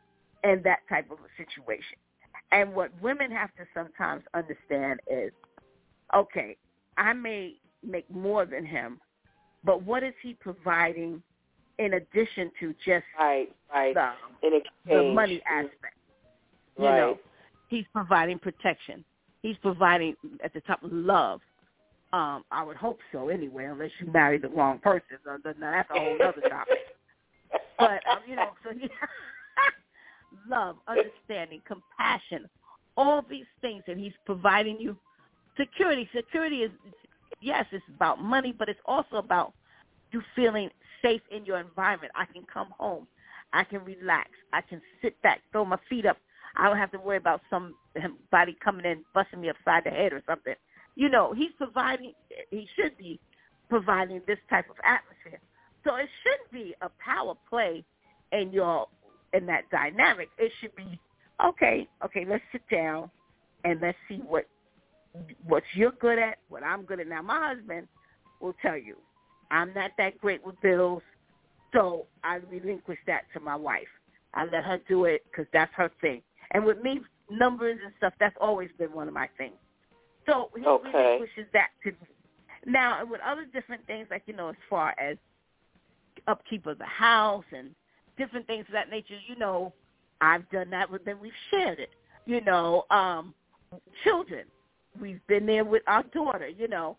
in 0.44 0.62
that 0.64 0.80
type 0.88 1.10
of 1.10 1.18
a 1.18 1.30
situation. 1.36 1.96
And 2.52 2.74
what 2.74 2.90
women 3.00 3.30
have 3.30 3.54
to 3.56 3.64
sometimes 3.74 4.24
understand 4.34 5.00
is, 5.10 5.30
okay, 6.14 6.56
I 6.96 7.12
may 7.12 7.54
make 7.86 8.10
more 8.10 8.44
than 8.44 8.66
him, 8.66 8.98
but 9.64 9.82
what 9.82 10.02
is 10.02 10.14
he 10.22 10.34
providing 10.34 11.22
in 11.78 11.94
addition 11.94 12.50
to 12.60 12.74
just 12.84 13.04
Right, 13.18 13.54
right. 13.72 13.94
the, 13.94 14.60
the 14.86 15.12
money 15.14 15.40
aspect? 15.48 15.96
You 16.78 16.84
know, 16.84 17.18
he's 17.68 17.84
providing 17.92 18.38
protection. 18.38 19.04
He's 19.42 19.56
providing 19.58 20.16
at 20.42 20.52
the 20.52 20.60
top 20.62 20.82
of 20.82 20.92
love. 20.92 21.40
Um, 22.12 22.44
I 22.50 22.64
would 22.64 22.76
hope 22.76 22.98
so 23.12 23.28
anyway, 23.28 23.66
unless 23.66 23.90
you 24.00 24.10
marry 24.12 24.38
the 24.38 24.48
wrong 24.48 24.78
person. 24.78 25.18
So 25.24 25.38
then 25.44 25.54
that's 25.60 25.88
a 25.90 25.98
whole 25.98 26.18
other 26.22 26.48
topic. 26.48 26.78
But 27.78 28.00
um, 28.10 28.18
you 28.26 28.36
know, 28.36 28.50
so 28.64 28.70
love, 30.48 30.76
understanding, 30.88 31.62
compassion, 31.66 32.48
all 32.96 33.24
these 33.28 33.46
things, 33.60 33.84
and 33.86 33.98
he's 33.98 34.12
providing 34.26 34.78
you 34.80 34.96
security. 35.58 36.08
Security 36.14 36.62
is, 36.62 36.70
yes, 37.40 37.64
it's 37.70 37.84
about 37.94 38.20
money, 38.20 38.54
but 38.56 38.68
it's 38.68 38.80
also 38.86 39.16
about 39.16 39.52
you 40.12 40.22
feeling 40.34 40.68
safe 41.02 41.22
in 41.30 41.44
your 41.44 41.60
environment. 41.60 42.12
I 42.16 42.24
can 42.24 42.42
come 42.52 42.68
home. 42.78 43.06
I 43.52 43.64
can 43.64 43.84
relax. 43.84 44.30
I 44.52 44.60
can 44.60 44.80
sit 45.02 45.20
back, 45.22 45.40
throw 45.52 45.64
my 45.64 45.78
feet 45.88 46.06
up. 46.06 46.16
I 46.56 46.66
don't 46.66 46.76
have 46.76 46.90
to 46.92 46.98
worry 46.98 47.16
about 47.16 47.40
somebody 47.48 48.56
coming 48.62 48.84
in 48.84 49.04
busting 49.14 49.40
me 49.40 49.50
upside 49.50 49.84
the 49.84 49.90
head 49.90 50.12
or 50.12 50.22
something. 50.26 50.54
You 51.00 51.08
know, 51.08 51.32
he's 51.32 51.52
providing. 51.56 52.12
He 52.50 52.68
should 52.76 52.94
be 52.98 53.18
providing 53.70 54.20
this 54.26 54.36
type 54.50 54.68
of 54.68 54.76
atmosphere. 54.84 55.40
So 55.82 55.94
it 55.94 56.10
shouldn't 56.22 56.52
be 56.52 56.74
a 56.82 56.90
power 57.02 57.32
play 57.48 57.82
in 58.32 58.52
your 58.52 58.86
in 59.32 59.46
that 59.46 59.70
dynamic. 59.70 60.28
It 60.36 60.52
should 60.60 60.76
be 60.76 61.00
okay. 61.42 61.88
Okay, 62.04 62.26
let's 62.28 62.44
sit 62.52 62.60
down 62.70 63.10
and 63.64 63.80
let's 63.80 63.96
see 64.10 64.16
what 64.16 64.46
what 65.46 65.62
you're 65.72 65.92
good 65.92 66.18
at, 66.18 66.36
what 66.50 66.62
I'm 66.62 66.82
good 66.82 67.00
at. 67.00 67.08
Now, 67.08 67.22
my 67.22 67.54
husband 67.54 67.88
will 68.42 68.54
tell 68.60 68.76
you, 68.76 68.96
I'm 69.50 69.72
not 69.72 69.92
that 69.96 70.18
great 70.18 70.44
with 70.44 70.60
bills, 70.60 71.02
so 71.72 72.08
I 72.22 72.40
relinquish 72.50 72.98
that 73.06 73.22
to 73.32 73.40
my 73.40 73.56
wife. 73.56 73.88
I 74.34 74.44
let 74.44 74.64
her 74.64 74.78
do 74.86 75.06
it 75.06 75.22
because 75.30 75.46
that's 75.50 75.72
her 75.76 75.90
thing. 76.02 76.20
And 76.50 76.62
with 76.62 76.82
me, 76.82 77.00
numbers 77.30 77.78
and 77.82 77.94
stuff, 77.96 78.12
that's 78.20 78.36
always 78.38 78.68
been 78.78 78.92
one 78.92 79.08
of 79.08 79.14
my 79.14 79.30
things. 79.38 79.54
So 80.30 80.50
he 80.56 80.64
okay. 80.64 80.90
relinquishes 80.92 81.46
that 81.52 81.68
to 81.84 81.90
me. 81.90 81.96
Now, 82.66 83.04
with 83.04 83.20
other 83.26 83.46
different 83.52 83.86
things, 83.86 84.06
like, 84.10 84.22
you 84.26 84.34
know, 84.34 84.48
as 84.48 84.56
far 84.68 84.94
as 84.98 85.16
upkeep 86.28 86.66
of 86.66 86.78
the 86.78 86.84
house 86.84 87.44
and 87.56 87.70
different 88.18 88.46
things 88.46 88.66
of 88.68 88.72
that 88.72 88.90
nature, 88.90 89.18
you 89.26 89.36
know, 89.36 89.72
I've 90.20 90.48
done 90.50 90.70
that 90.70 90.90
with 90.90 91.04
them. 91.04 91.18
We've 91.20 91.32
shared 91.50 91.78
it. 91.78 91.90
You 92.26 92.42
know, 92.42 92.84
um, 92.90 93.34
children, 94.04 94.44
we've 95.00 95.26
been 95.26 95.46
there 95.46 95.64
with 95.64 95.82
our 95.86 96.02
daughter, 96.02 96.48
you 96.48 96.68
know. 96.68 96.96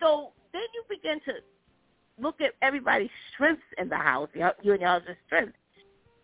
So 0.00 0.32
then 0.52 0.62
you 0.74 0.82
begin 0.88 1.20
to 1.26 1.34
look 2.20 2.40
at 2.40 2.52
everybody's 2.60 3.10
strengths 3.32 3.62
in 3.78 3.88
the 3.88 3.96
house, 3.96 4.28
you 4.34 4.72
and 4.72 4.80
your 4.80 4.90
husband's 4.90 5.20
strengths, 5.26 5.56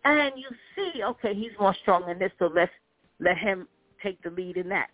and 0.03 0.33
you 0.35 0.49
see, 0.75 1.03
okay, 1.03 1.33
he's 1.33 1.51
more 1.59 1.75
strong 1.81 2.09
in 2.09 2.19
this, 2.19 2.31
so 2.39 2.51
let's 2.53 2.71
let 3.19 3.37
him 3.37 3.67
take 4.01 4.21
the 4.23 4.29
lead 4.29 4.57
in 4.57 4.67
that. 4.69 4.89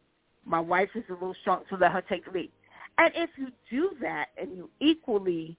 My 0.47 0.59
wife 0.59 0.89
is 0.95 1.03
a 1.09 1.13
little 1.13 1.35
strong, 1.41 1.63
so 1.69 1.75
let 1.75 1.91
her 1.91 2.01
take 2.01 2.25
the 2.25 2.31
lead. 2.31 2.51
And 2.97 3.11
if 3.15 3.29
you 3.37 3.49
do 3.69 3.91
that 4.01 4.27
and 4.41 4.55
you 4.55 4.69
equally 4.79 5.57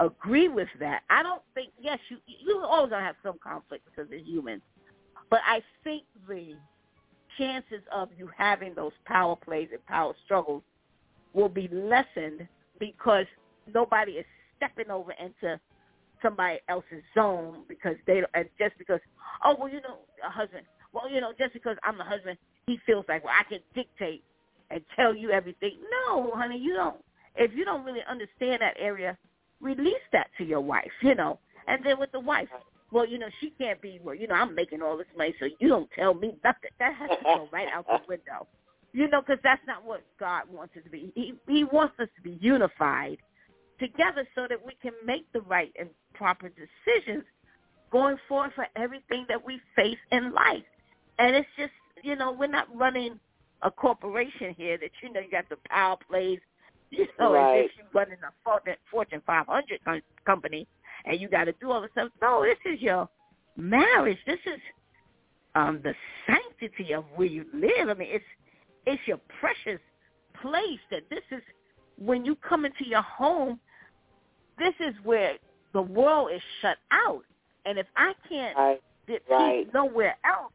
agree 0.00 0.48
with 0.48 0.68
that, 0.80 1.02
I 1.10 1.22
don't 1.22 1.42
think 1.54 1.70
yes, 1.80 1.98
you 2.08 2.16
you 2.26 2.60
always 2.64 2.90
gonna 2.90 3.04
have 3.04 3.16
some 3.22 3.38
conflict 3.42 3.84
because 3.84 4.08
they're 4.10 4.18
human. 4.18 4.62
But 5.30 5.40
I 5.46 5.62
think 5.84 6.04
the 6.28 6.56
chances 7.38 7.82
of 7.92 8.08
you 8.18 8.30
having 8.36 8.74
those 8.74 8.92
power 9.06 9.36
plays 9.36 9.68
and 9.72 9.84
power 9.86 10.14
struggles 10.24 10.62
will 11.34 11.48
be 11.48 11.68
lessened 11.68 12.46
because 12.78 13.26
nobody 13.72 14.12
is 14.12 14.26
stepping 14.56 14.90
over 14.90 15.12
into 15.12 15.58
somebody 16.22 16.58
else's 16.68 17.02
zone 17.14 17.64
because 17.68 17.96
they 18.06 18.22
and 18.34 18.48
just 18.58 18.76
because 18.78 19.00
oh 19.44 19.56
well 19.58 19.68
you 19.68 19.80
know 19.80 19.98
a 20.24 20.30
husband 20.30 20.64
well 20.92 21.10
you 21.10 21.20
know 21.20 21.32
just 21.38 21.52
because 21.52 21.76
I'm 21.82 21.98
the 21.98 22.04
husband 22.04 22.38
he 22.66 22.78
feels 22.86 23.04
like 23.08 23.24
well 23.24 23.34
I 23.38 23.44
can 23.48 23.60
dictate 23.74 24.22
and 24.70 24.80
tell 24.96 25.14
you 25.14 25.30
everything. 25.30 25.76
No 26.06 26.32
honey 26.34 26.58
you 26.58 26.74
don't. 26.74 26.96
If 27.36 27.52
you 27.54 27.64
don't 27.64 27.84
really 27.84 28.02
understand 28.08 28.60
that 28.62 28.76
area 28.78 29.16
release 29.60 29.94
that 30.12 30.28
to 30.38 30.44
your 30.44 30.60
wife 30.60 30.90
you 31.02 31.14
know. 31.14 31.38
And 31.66 31.84
then 31.84 31.98
with 31.98 32.12
the 32.12 32.20
wife 32.20 32.48
well 32.90 33.06
you 33.06 33.18
know 33.18 33.28
she 33.40 33.50
can't 33.50 33.80
be 33.80 34.00
well 34.02 34.14
you 34.14 34.26
know 34.26 34.34
I'm 34.34 34.54
making 34.54 34.82
all 34.82 34.96
this 34.96 35.06
money 35.16 35.34
so 35.38 35.46
you 35.58 35.68
don't 35.68 35.90
tell 35.92 36.14
me 36.14 36.34
nothing. 36.44 36.70
That 36.78 36.94
has 36.94 37.10
to 37.10 37.24
go 37.24 37.48
right 37.52 37.68
out 37.72 37.86
the 37.86 38.00
window. 38.08 38.46
You 38.92 39.08
know 39.08 39.20
because 39.20 39.38
that's 39.42 39.62
not 39.66 39.84
what 39.84 40.02
God 40.20 40.44
wants 40.50 40.76
us 40.76 40.84
to 40.84 40.90
be. 40.90 41.12
He 41.14 41.34
he 41.48 41.64
wants 41.64 41.94
us 41.98 42.08
to 42.16 42.22
be 42.22 42.38
unified 42.40 43.18
together 43.78 44.26
so 44.34 44.46
that 44.48 44.64
we 44.64 44.74
can 44.80 44.92
make 45.04 45.30
the 45.32 45.40
right 45.42 45.72
and 45.78 45.88
proper 46.14 46.50
decisions 46.50 47.24
going 47.90 48.16
forward 48.28 48.52
for 48.54 48.66
everything 48.76 49.26
that 49.28 49.44
we 49.44 49.60
face 49.76 49.98
in 50.10 50.32
life. 50.32 50.64
And 51.18 51.36
it's 51.36 51.48
just, 51.58 51.72
you 52.02 52.16
know, 52.16 52.32
we're 52.32 52.46
not 52.46 52.74
running 52.76 53.18
a 53.62 53.70
corporation 53.70 54.54
here 54.56 54.76
that, 54.78 54.90
you 55.02 55.12
know, 55.12 55.20
you 55.20 55.30
got 55.30 55.48
the 55.48 55.56
power 55.68 55.96
plays, 56.08 56.38
you 56.90 57.06
know, 57.18 57.32
right. 57.32 57.60
as 57.60 57.64
if 57.66 57.70
you're 57.76 57.86
running 57.94 58.18
a 58.22 58.74
Fortune 58.90 59.22
500 59.26 59.80
company 60.26 60.66
and 61.04 61.20
you 61.20 61.28
got 61.28 61.44
to 61.44 61.52
do 61.60 61.70
all 61.70 61.80
this 61.80 61.90
stuff. 61.92 62.10
No, 62.20 62.44
this 62.44 62.72
is 62.72 62.80
your 62.80 63.08
marriage. 63.56 64.18
This 64.26 64.38
is 64.46 64.60
um, 65.54 65.80
the 65.82 65.94
sanctity 66.26 66.92
of 66.92 67.04
where 67.16 67.28
you 67.28 67.46
live. 67.54 67.88
I 67.88 67.94
mean, 67.94 68.08
it's 68.10 68.24
it's 68.86 69.02
your 69.06 69.20
precious 69.40 69.80
place 70.40 70.80
that 70.90 71.08
this 71.08 71.22
is 71.30 71.42
when 71.96 72.24
you 72.24 72.36
come 72.36 72.64
into 72.64 72.84
your 72.84 73.02
home, 73.02 73.60
this 74.58 74.74
is 74.80 74.94
where 75.04 75.34
the 75.72 75.82
world 75.82 76.30
is 76.34 76.40
shut 76.60 76.78
out. 76.90 77.22
And 77.64 77.78
if 77.78 77.86
I 77.96 78.12
can't 78.28 78.56
right. 78.56 78.82
get 79.06 79.22
right. 79.30 79.64
peace 79.64 79.72
nowhere 79.72 80.16
else, 80.24 80.52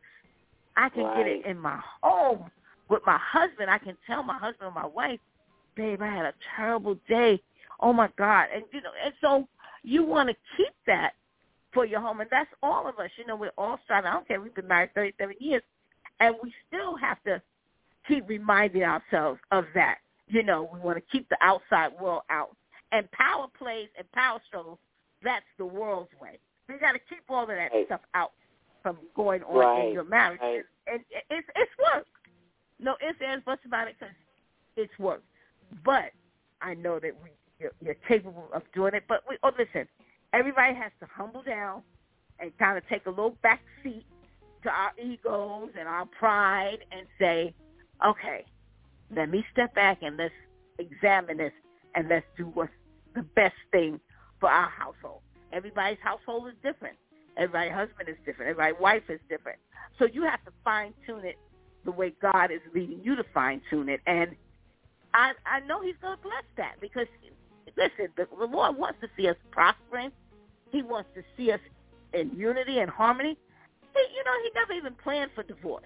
I 0.78 0.90
can 0.90 1.04
right. 1.04 1.18
get 1.18 1.28
it 1.28 1.46
in 1.46 1.58
my 1.58 1.80
home 2.02 2.50
with 2.90 3.02
my 3.06 3.20
husband. 3.20 3.70
I 3.70 3.80
can 3.80 3.98
tell 4.06 4.24
my 4.24 4.38
husband 4.38 4.70
or 4.70 4.72
my 4.72 4.86
wife, 4.86 5.20
babe, 5.76 6.02
I 6.02 6.08
had 6.08 6.26
a 6.26 6.34
terrible 6.56 6.98
day. 7.10 7.42
Oh 7.80 7.92
my 7.92 8.10
God. 8.18 8.48
And 8.54 8.64
you 8.72 8.82
know, 8.82 8.92
and 9.04 9.14
so 9.20 9.48
you 9.84 10.04
want 10.04 10.30
to 10.30 10.36
keep 10.56 10.74
that 10.86 11.14
for 11.74 11.86
your 11.86 12.00
home. 12.00 12.22
And 12.22 12.30
that's 12.30 12.50
all 12.64 12.88
of 12.88 13.00
us. 13.00 13.10
You 13.18 13.26
know, 13.26 13.36
we're 13.36 13.52
all 13.58 13.80
striving. 13.84 14.10
I 14.10 14.14
don't 14.14 14.28
care. 14.28 14.40
We've 14.40 14.54
been 14.54 14.68
married 14.68 14.94
37 14.96 15.36
years. 15.40 15.64
And 16.20 16.36
we 16.42 16.54
still 16.68 16.96
have 16.96 17.22
to 17.24 17.42
keep 18.08 18.28
reminding 18.28 18.84
ourselves 18.84 19.40
of 19.52 19.66
that. 19.76 19.98
You 20.28 20.44
know, 20.44 20.70
we 20.74 20.80
want 20.80 20.98
to 20.98 21.04
keep 21.12 21.28
the 21.30 21.38
outside 21.42 21.92
world 22.02 22.24
out. 22.30 22.56
And 22.92 23.10
power 23.12 23.48
plays 23.58 23.90
and 23.98 24.10
power 24.14 24.40
struggles, 24.48 24.80
that's 25.24 25.46
the 25.58 25.66
world's 25.66 26.10
way. 26.22 26.40
We 26.70 26.78
got 26.78 26.94
to 26.94 27.00
keep 27.00 27.24
all 27.30 27.44
of 27.44 27.50
that 27.50 27.72
stuff 27.86 28.02
out 28.14 28.32
from 28.88 28.98
going 29.16 29.44
on 29.44 29.58
right. 29.58 29.88
in 29.88 29.94
your 29.94 30.06
marriage. 30.06 30.40
Right. 30.42 30.64
And, 30.88 31.02
and 31.14 31.24
it's 31.30 31.48
it's 31.56 31.72
work. 31.94 32.06
No 32.80 32.94
ifs, 33.02 33.20
ands, 33.26 33.44
buts 33.46 33.62
about 33.66 33.88
it 33.90 33.96
because 34.00 34.16
it's 34.78 34.98
work. 34.98 35.24
But 35.84 36.12
I 36.62 36.74
know 36.74 37.00
that 37.00 37.12
we 37.22 37.32
you're, 37.60 37.74
you're 37.82 37.98
capable 38.08 38.48
of 38.54 38.62
doing 38.74 38.94
it. 38.94 39.04
But 39.10 39.24
we, 39.28 39.38
oh, 39.44 39.52
listen, 39.58 39.88
everybody 40.32 40.74
has 40.74 40.92
to 41.02 41.08
humble 41.14 41.44
down 41.44 41.82
and 42.40 42.58
kind 42.60 42.78
of 42.78 42.88
take 42.88 43.06
a 43.08 43.10
little 43.10 43.36
back 43.44 43.62
seat 43.84 44.06
to 44.64 44.70
our 44.70 44.92
egos 45.04 45.70
and 45.78 45.88
our 45.88 46.06
pride 46.06 46.78
and 46.92 47.08
say, 47.20 47.54
okay, 48.06 48.46
let 49.14 49.30
me 49.30 49.44
step 49.52 49.74
back 49.76 50.00
and 50.02 50.16
let's 50.18 50.34
examine 50.80 51.38
this 51.38 51.54
and 51.96 52.08
let's 52.08 52.26
do 52.38 52.46
what's 52.54 52.72
the 53.16 53.24
best 53.36 53.56
thing 53.72 54.00
for 54.40 54.50
our 54.50 54.70
household. 54.70 55.22
Everybody's 55.52 55.98
household 56.02 56.48
is 56.48 56.54
different. 56.64 56.96
Everybody's 57.38 57.74
husband 57.74 58.10
is 58.10 58.16
different. 58.26 58.52
Everybody's 58.52 58.82
wife 58.82 59.04
is 59.10 59.20
different. 59.30 59.60
So 60.00 60.06
you 60.06 60.24
have 60.24 60.44
to 60.46 60.52
fine 60.64 60.94
tune 61.06 61.26
it 61.26 61.38
the 61.86 61.92
way 61.92 62.14
God 62.22 62.52
is 62.52 62.62
leading 62.74 63.00
you 63.04 63.16
to 63.16 63.24
fine 63.34 63.62
tune 63.70 63.90
it. 63.90 64.02
And 64.08 64.36
I 65.14 65.34
I 65.46 65.60
know 65.62 65.82
He's 65.82 65.96
going 66.02 66.18
to 66.18 66.24
bless 66.24 66.44
that 66.58 66.76
because 66.82 67.08
listen, 67.78 68.08
the, 68.18 68.28
the 68.38 68.46
Lord 68.46 68.78
wants 68.78 69.00
to 69.02 69.08
see 69.16 69.28
us 69.28 69.36
prospering. 69.52 70.12
He 70.72 70.82
wants 70.82 71.10
to 71.16 71.24
see 71.38 71.52
us 71.52 71.60
in 72.14 72.32
unity 72.36 72.80
and 72.80 72.90
harmony. 72.90 73.38
He, 73.94 74.16
you 74.16 74.24
know, 74.24 74.32
He 74.44 74.52
never 74.56 74.74
even 74.74 74.94
planned 75.02 75.32
for 75.34 75.44
divorce. 75.44 75.84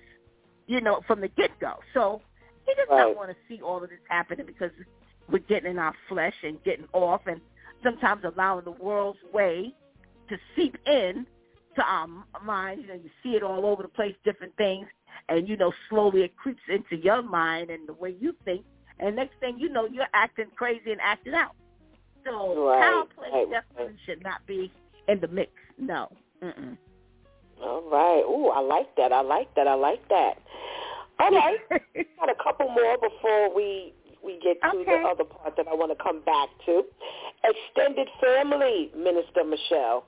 You 0.68 0.82
know, 0.82 1.02
from 1.06 1.22
the 1.22 1.28
get 1.28 1.52
go. 1.60 1.76
So 1.94 2.22
He 2.65 2.73
does 2.76 2.88
right. 2.90 3.07
not 3.07 3.15
want 3.15 3.30
to 3.30 3.36
see 3.48 3.61
all 3.61 3.84
of 3.84 3.90
this 3.90 3.99
happening 4.10 4.45
because 4.45 4.72
we're 5.30 5.40
getting 5.40 5.72
in 5.72 5.80
our 5.80 5.94
flesh 6.10 6.36
and 6.44 6.64
getting 6.64 6.88
off 6.94 7.22
and 7.28 7.41
sometimes 7.84 8.23
allowing 8.23 8.65
the 8.65 8.72
world's 8.72 9.19
way 9.34 9.73
to 10.30 10.38
seep 10.56 10.78
in 10.86 11.26
to 11.76 11.81
our 11.84 12.07
mind. 12.43 12.81
You 12.81 12.88
know, 12.88 12.93
you 12.95 13.10
see 13.23 13.30
it 13.30 13.43
all 13.43 13.65
over 13.65 13.84
the 13.84 13.89
place, 13.89 14.15
different 14.23 14.56
things, 14.57 14.88
and 15.30 15.48
you 15.48 15.57
know, 15.57 15.72
slowly 15.89 16.23
it 16.23 16.35
creeps 16.35 16.61
into 16.69 17.02
your 17.03 17.22
mind 17.22 17.69
and 17.69 17.88
the 17.88 17.93
way 17.93 18.15
you 18.19 18.35
think. 18.45 18.64
And 18.99 19.15
next 19.15 19.34
thing 19.39 19.57
you 19.57 19.69
know, 19.69 19.88
you're 19.88 20.06
acting 20.14 20.45
crazy 20.56 20.91
and 20.91 21.02
acting 21.02 21.34
out. 21.34 21.56
So 22.26 22.68
right. 22.68 22.81
power 22.81 23.06
play 23.15 23.45
right. 23.45 23.49
definitely 23.49 23.98
should 24.06 24.23
not 24.23 24.45
be 24.45 24.72
in 25.07 25.19
the 25.19 25.27
mix. 25.27 25.52
No. 25.77 26.11
Mm-mm. 26.43 26.77
All 27.64 27.84
right. 27.89 28.23
Ooh, 28.27 28.49
I 28.49 28.60
like 28.60 28.95
that. 28.98 29.11
I 29.11 29.22
like 29.22 29.53
that. 29.56 29.68
I 29.68 29.73
like 29.73 30.07
that. 30.10 30.34
All 31.19 31.31
right. 31.31 31.57
Got 31.69 32.30
a 32.30 32.43
couple 32.43 32.69
more 32.69 32.98
before 32.98 33.53
we 33.56 33.93
we 34.23 34.39
get 34.43 34.61
to 34.61 34.77
okay. 34.77 35.02
the 35.02 35.07
other 35.07 35.23
part 35.23 35.56
that 35.57 35.68
I 35.68 35.73
want 35.73 35.98
to 35.98 36.03
come 36.03 36.22
back 36.22 36.49
to. 36.65 36.84
Extended 37.43 38.07
family, 38.22 38.91
Minister 38.95 39.43
Michelle. 39.43 40.06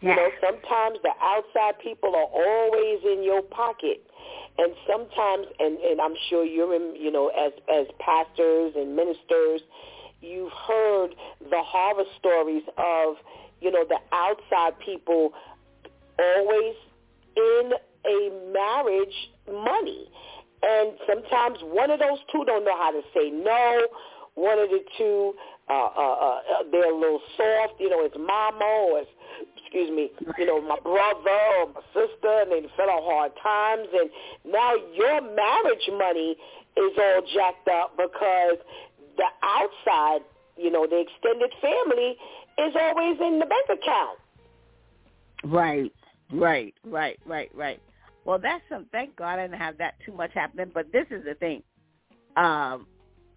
Yeah. 0.00 0.10
You 0.10 0.16
know, 0.16 0.30
sometimes 0.40 0.98
the 1.02 1.12
outside 1.22 1.78
people 1.82 2.14
are 2.14 2.28
always 2.32 3.00
in 3.04 3.22
your 3.22 3.42
pocket. 3.42 4.02
And 4.58 4.72
sometimes, 4.86 5.46
and, 5.58 5.78
and 5.78 6.00
I'm 6.00 6.14
sure 6.28 6.44
you're 6.44 6.74
in, 6.74 6.94
you 6.96 7.10
know, 7.10 7.28
as, 7.28 7.52
as 7.72 7.86
pastors 7.98 8.74
and 8.76 8.96
ministers, 8.96 9.60
you've 10.20 10.52
heard 10.52 11.14
the 11.40 11.62
horror 11.62 12.04
stories 12.18 12.62
of, 12.76 13.16
you 13.60 13.70
know, 13.70 13.84
the 13.88 13.98
outside 14.12 14.78
people 14.84 15.32
always 16.18 16.74
in 17.36 17.72
a 18.06 18.52
marriage 18.52 19.30
money. 19.50 20.10
And 20.62 20.92
sometimes 21.06 21.58
one 21.62 21.90
of 21.90 22.00
those 22.00 22.18
two 22.32 22.44
don't 22.44 22.64
know 22.64 22.76
how 22.76 22.90
to 22.90 23.00
say 23.14 23.30
no. 23.30 23.86
One 24.34 24.58
of 24.58 24.68
the 24.68 24.80
two, 24.98 25.34
uh, 25.68 25.72
uh, 25.72 26.12
uh, 26.12 26.40
they're 26.70 26.92
a 26.92 26.96
little 26.98 27.20
soft. 27.36 27.80
You 27.80 27.90
know, 27.90 28.04
it's 28.04 28.16
mama 28.16 28.64
or 28.64 29.00
it's, 29.00 29.10
excuse 29.70 29.90
me, 29.90 30.10
you 30.36 30.46
know, 30.46 30.60
my 30.60 30.78
brother 30.82 31.38
or 31.60 31.66
my 31.66 31.80
sister, 31.94 32.42
and 32.42 32.50
they 32.50 32.66
fell 32.76 32.90
on 32.90 33.02
hard 33.02 33.32
times. 33.40 33.88
And 33.92 34.10
now 34.52 34.74
your 34.94 35.20
marriage 35.20 35.88
money 35.96 36.36
is 36.76 36.92
all 36.98 37.22
jacked 37.32 37.68
up 37.68 37.96
because 37.96 38.58
the 39.16 39.26
outside, 39.42 40.22
you 40.56 40.70
know, 40.70 40.86
the 40.86 41.00
extended 41.00 41.52
family 41.60 42.16
is 42.58 42.74
always 42.80 43.16
in 43.20 43.38
the 43.38 43.46
bank 43.46 43.80
account. 43.80 44.18
Right, 45.44 45.92
right, 46.32 46.74
right, 46.84 47.18
right, 47.24 47.50
right. 47.54 47.80
Well, 48.24 48.38
that's 48.38 48.62
some. 48.68 48.86
Thank 48.92 49.16
God 49.16 49.38
I 49.38 49.46
didn't 49.46 49.58
have 49.58 49.78
that 49.78 49.94
too 50.04 50.12
much 50.12 50.32
happening. 50.34 50.70
But 50.74 50.92
this 50.92 51.06
is 51.10 51.24
the 51.24 51.34
thing. 51.34 51.62
Um, 52.36 52.86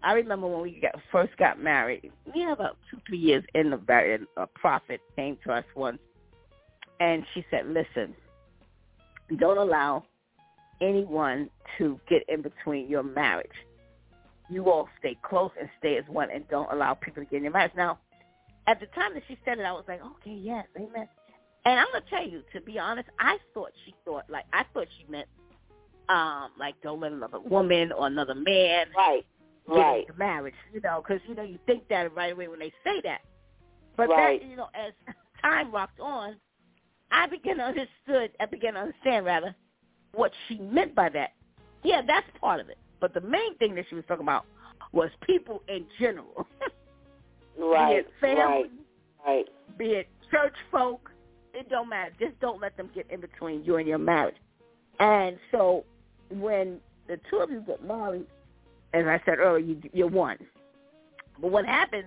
I 0.02 0.12
remember 0.12 0.46
when 0.46 0.62
we 0.62 0.80
got, 0.80 0.94
first 1.10 1.36
got 1.38 1.62
married. 1.62 2.12
We 2.34 2.42
had 2.42 2.52
about 2.52 2.76
two, 2.90 2.98
three 3.06 3.18
years 3.18 3.44
in 3.54 3.70
the 3.70 3.80
marriage. 3.88 4.22
A 4.36 4.46
prophet 4.46 5.00
came 5.16 5.38
to 5.44 5.52
us 5.52 5.64
once, 5.74 5.98
and 7.00 7.24
she 7.34 7.44
said, 7.50 7.66
"Listen, 7.66 8.14
don't 9.38 9.58
allow 9.58 10.04
anyone 10.80 11.50
to 11.78 11.98
get 12.08 12.22
in 12.28 12.42
between 12.42 12.88
your 12.88 13.02
marriage. 13.02 13.48
You 14.48 14.70
all 14.70 14.88
stay 14.98 15.16
close 15.22 15.50
and 15.58 15.68
stay 15.78 15.96
as 15.96 16.04
one, 16.08 16.30
and 16.30 16.46
don't 16.48 16.70
allow 16.70 16.94
people 16.94 17.22
to 17.22 17.30
get 17.30 17.38
in 17.38 17.44
your 17.44 17.52
marriage." 17.52 17.72
Now, 17.76 17.98
at 18.66 18.80
the 18.80 18.86
time 18.86 19.14
that 19.14 19.22
she 19.28 19.38
said 19.44 19.58
it, 19.58 19.62
I 19.62 19.72
was 19.72 19.84
like, 19.88 20.00
"Okay, 20.04 20.34
yes, 20.34 20.66
amen." 20.76 21.08
And 21.66 21.80
I'm 21.80 21.86
gonna 21.92 22.04
tell 22.10 22.26
you, 22.26 22.42
to 22.52 22.60
be 22.60 22.78
honest, 22.78 23.08
I 23.18 23.38
thought 23.54 23.72
she 23.84 23.94
thought 24.04 24.28
like 24.28 24.44
I 24.52 24.64
thought 24.74 24.86
she 24.98 25.06
meant 25.10 25.28
um 26.08 26.50
like 26.58 26.74
don't 26.82 27.00
let 27.00 27.12
another 27.12 27.40
woman 27.40 27.90
or 27.92 28.06
another 28.06 28.34
man 28.34 28.86
right 28.96 29.24
get 29.68 29.76
right 29.76 30.00
into 30.06 30.18
marriage, 30.18 30.54
you 30.72 30.80
know, 30.82 31.02
because 31.06 31.22
you 31.26 31.34
know 31.34 31.42
you 31.42 31.58
think 31.66 31.88
that 31.88 32.14
right 32.14 32.32
away 32.32 32.48
when 32.48 32.58
they 32.58 32.72
say 32.84 33.00
that. 33.04 33.20
But 33.96 34.08
Right. 34.10 34.40
that 34.40 34.48
you 34.48 34.56
know, 34.56 34.68
as 34.74 34.92
time 35.42 35.72
rocked 35.72 36.00
on, 36.00 36.36
I 37.14 37.26
began 37.28 37.58
to 37.58 37.62
understood. 37.62 38.32
I 38.40 38.46
began 38.46 38.74
to 38.74 38.80
understand 38.80 39.24
rather 39.24 39.54
what 40.14 40.32
she 40.48 40.58
meant 40.58 40.94
by 40.94 41.08
that. 41.10 41.30
Yeah, 41.84 42.02
that's 42.06 42.26
part 42.40 42.60
of 42.60 42.68
it. 42.68 42.78
But 43.00 43.14
the 43.14 43.20
main 43.20 43.56
thing 43.58 43.74
that 43.76 43.84
she 43.88 43.94
was 43.94 44.04
talking 44.08 44.24
about 44.24 44.46
was 44.92 45.10
people 45.26 45.62
in 45.68 45.86
general, 45.98 46.46
be 47.56 47.62
right 47.62 47.96
it 47.96 48.08
family, 48.20 48.38
right 48.44 48.70
right 49.26 49.46
be 49.78 49.86
it 49.86 50.08
church 50.30 50.54
folk, 50.72 51.10
it 51.52 51.68
don't 51.68 51.88
matter. 51.88 52.12
Just 52.18 52.38
don't 52.40 52.60
let 52.60 52.76
them 52.76 52.90
get 52.94 53.06
in 53.10 53.20
between 53.20 53.64
you 53.64 53.76
and 53.76 53.86
your 53.86 53.98
marriage. 53.98 54.36
And 54.98 55.38
so 55.50 55.84
when 56.30 56.78
the 57.06 57.18
two 57.30 57.36
of 57.36 57.50
you 57.50 57.60
get 57.60 57.84
married, 57.84 58.26
as 58.92 59.06
I 59.06 59.20
said 59.24 59.38
earlier, 59.38 59.64
you, 59.64 59.82
you're 59.92 60.08
one. 60.08 60.38
But 61.40 61.50
what 61.50 61.66
happens, 61.66 62.06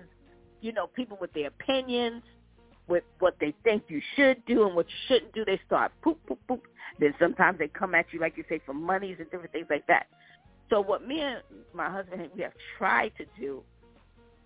you 0.60 0.72
know, 0.72 0.86
people 0.86 1.18
with 1.20 1.32
their 1.32 1.48
opinions, 1.48 2.22
with 2.88 3.04
what 3.18 3.36
they 3.40 3.54
think 3.64 3.84
you 3.88 4.00
should 4.16 4.44
do 4.46 4.66
and 4.66 4.74
what 4.74 4.86
you 4.88 4.94
shouldn't 5.06 5.34
do, 5.34 5.44
they 5.44 5.60
start 5.66 5.92
poop, 6.02 6.18
poop, 6.26 6.38
poop. 6.48 6.62
Then 6.98 7.14
sometimes 7.18 7.58
they 7.58 7.68
come 7.68 7.94
at 7.94 8.06
you, 8.12 8.20
like 8.20 8.36
you 8.36 8.44
say, 8.48 8.60
for 8.64 8.72
monies 8.72 9.16
and 9.18 9.30
different 9.30 9.52
things 9.52 9.66
like 9.70 9.86
that. 9.86 10.06
So 10.70 10.80
what 10.80 11.06
me 11.06 11.20
and 11.20 11.42
my 11.74 11.90
husband 11.90 12.30
we 12.34 12.42
have 12.42 12.52
tried 12.78 13.12
to 13.18 13.24
do 13.38 13.62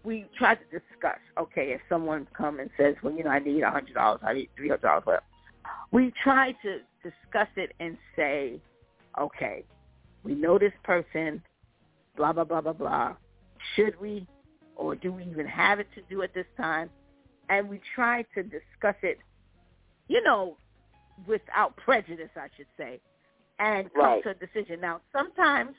we 0.04 0.26
try 0.36 0.54
to 0.54 0.64
discuss. 0.64 1.18
Okay, 1.38 1.72
if 1.72 1.80
someone 1.88 2.26
come 2.36 2.60
and 2.60 2.70
says, 2.76 2.96
"Well, 3.02 3.12
you 3.12 3.24
know, 3.24 3.30
I 3.30 3.38
need 3.38 3.62
a 3.62 3.70
hundred 3.70 3.94
dollars, 3.94 4.20
I 4.22 4.34
need 4.34 4.50
three 4.56 4.68
hundred 4.68 4.82
dollars," 4.82 5.06
whatever, 5.06 5.24
we 5.90 6.12
try 6.22 6.52
to 6.62 6.80
discuss 7.02 7.48
it 7.56 7.72
and 7.80 7.96
say, 8.16 8.60
"Okay, 9.18 9.64
we 10.24 10.34
know 10.34 10.58
this 10.58 10.72
person, 10.82 11.42
blah 12.16 12.32
blah 12.32 12.44
blah 12.44 12.60
blah 12.60 12.72
blah. 12.72 13.14
Should 13.74 14.00
we, 14.00 14.26
or 14.76 14.96
do 14.96 15.12
we 15.12 15.24
even 15.24 15.46
have 15.46 15.78
it 15.78 15.88
to 15.94 16.02
do 16.02 16.22
at 16.22 16.34
this 16.34 16.46
time?" 16.56 16.90
And 17.52 17.68
we 17.68 17.80
try 17.94 18.16
to 18.34 18.42
discuss 18.42 18.96
it, 19.02 19.18
you 20.08 20.22
know, 20.22 20.56
without 21.26 21.76
prejudice, 21.76 22.30
I 22.34 22.48
should 22.56 22.72
say, 22.78 22.98
and 23.58 23.92
come 23.92 24.04
Right. 24.04 24.22
to 24.24 24.30
a 24.30 24.34
decision. 24.34 24.80
Now, 24.80 25.02
sometimes 25.12 25.74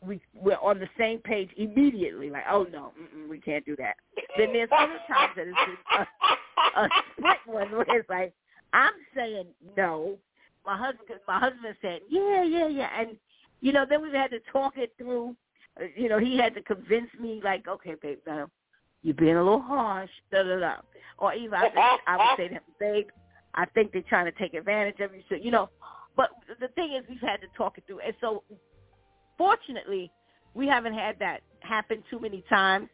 we 0.00 0.20
we're 0.34 0.62
on 0.70 0.78
the 0.78 0.88
same 0.96 1.18
page 1.18 1.50
immediately. 1.56 2.30
Like, 2.30 2.44
oh 2.48 2.64
no, 2.76 2.92
we 3.28 3.38
can't 3.40 3.64
do 3.66 3.74
that. 3.76 3.96
Then 4.38 4.52
there's 4.52 4.68
other 4.72 5.00
times 5.08 5.32
that 5.36 5.46
it's 5.48 5.58
just 5.70 5.82
a, 5.98 6.80
a 6.82 6.88
split 7.18 7.36
one 7.46 7.70
where 7.72 7.98
it's 7.98 8.08
like, 8.08 8.32
I'm 8.72 8.92
saying 9.16 9.46
no. 9.76 10.18
My 10.64 10.76
husband, 10.76 11.18
my 11.26 11.38
husband 11.40 11.74
said, 11.82 12.00
yeah, 12.08 12.44
yeah, 12.44 12.68
yeah, 12.68 12.90
and 13.00 13.16
you 13.60 13.72
know, 13.72 13.84
then 13.88 14.02
we 14.02 14.10
had 14.12 14.30
to 14.30 14.40
talk 14.52 14.74
it 14.76 14.92
through. 14.98 15.34
Uh, 15.80 15.86
You 15.96 16.08
know, 16.08 16.18
he 16.18 16.36
had 16.36 16.54
to 16.54 16.62
convince 16.62 17.10
me, 17.20 17.40
like, 17.42 17.66
okay, 17.66 17.96
babe, 18.00 18.18
now 18.26 18.48
you're 19.02 19.14
being 19.14 19.36
a 19.36 19.42
little 19.42 19.60
harsh, 19.60 20.10
da 20.30 20.42
da 20.42 20.58
da. 20.58 20.74
Or 21.18 21.34
even 21.34 21.54
I, 21.54 21.62
think, 21.62 21.76
I 22.06 22.16
would 22.16 22.36
say 22.36 22.48
to 22.48 22.54
him, 22.54 22.62
babe, 22.80 23.06
I 23.54 23.66
think 23.66 23.92
they're 23.92 24.02
trying 24.08 24.26
to 24.26 24.32
take 24.32 24.54
advantage 24.54 25.00
of 25.00 25.14
you. 25.14 25.22
So, 25.28 25.36
you 25.36 25.50
know, 25.50 25.68
but 26.16 26.30
the 26.60 26.68
thing 26.68 26.94
is, 26.94 27.04
we've 27.08 27.20
had 27.20 27.40
to 27.40 27.48
talk 27.56 27.78
it 27.78 27.84
through, 27.86 28.00
and 28.00 28.14
so 28.20 28.42
fortunately, 29.38 30.10
we 30.54 30.66
haven't 30.66 30.94
had 30.94 31.18
that 31.20 31.40
happen 31.60 32.02
too 32.10 32.18
many 32.18 32.44
times. 32.48 32.88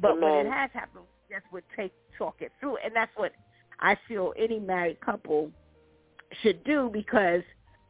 But 0.00 0.20
when 0.20 0.46
it 0.46 0.50
has 0.50 0.70
happened, 0.72 1.04
we 1.28 1.34
just 1.34 1.52
would 1.52 1.64
take 1.76 1.92
talk 2.16 2.36
it 2.40 2.52
through, 2.60 2.78
and 2.84 2.94
that's 2.94 3.10
what 3.16 3.32
I 3.80 3.96
feel 4.08 4.32
any 4.38 4.58
married 4.58 5.00
couple 5.00 5.50
should 6.42 6.64
do 6.64 6.88
because 6.92 7.42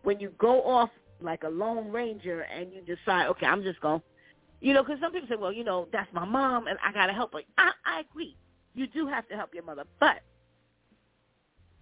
when 0.02 0.18
you 0.18 0.32
go 0.38 0.62
off 0.62 0.90
like 1.20 1.44
a 1.44 1.48
lone 1.48 1.92
ranger 1.92 2.40
and 2.40 2.72
you 2.72 2.80
decide, 2.82 3.28
okay, 3.28 3.46
I'm 3.46 3.62
just 3.62 3.80
going, 3.80 4.00
to 4.00 4.06
you 4.62 4.72
know, 4.72 4.82
because 4.82 5.00
some 5.00 5.12
people 5.12 5.28
say, 5.28 5.36
well, 5.36 5.52
you 5.52 5.64
know, 5.64 5.88
that's 5.92 6.12
my 6.14 6.24
mom 6.24 6.68
and 6.68 6.78
I 6.84 6.92
got 6.92 7.06
to 7.06 7.12
help 7.12 7.34
her. 7.34 7.40
I, 7.58 7.72
I 7.84 8.00
agree. 8.00 8.36
You 8.74 8.86
do 8.86 9.06
have 9.06 9.28
to 9.28 9.34
help 9.36 9.52
your 9.52 9.64
mother, 9.64 9.84
but 10.00 10.22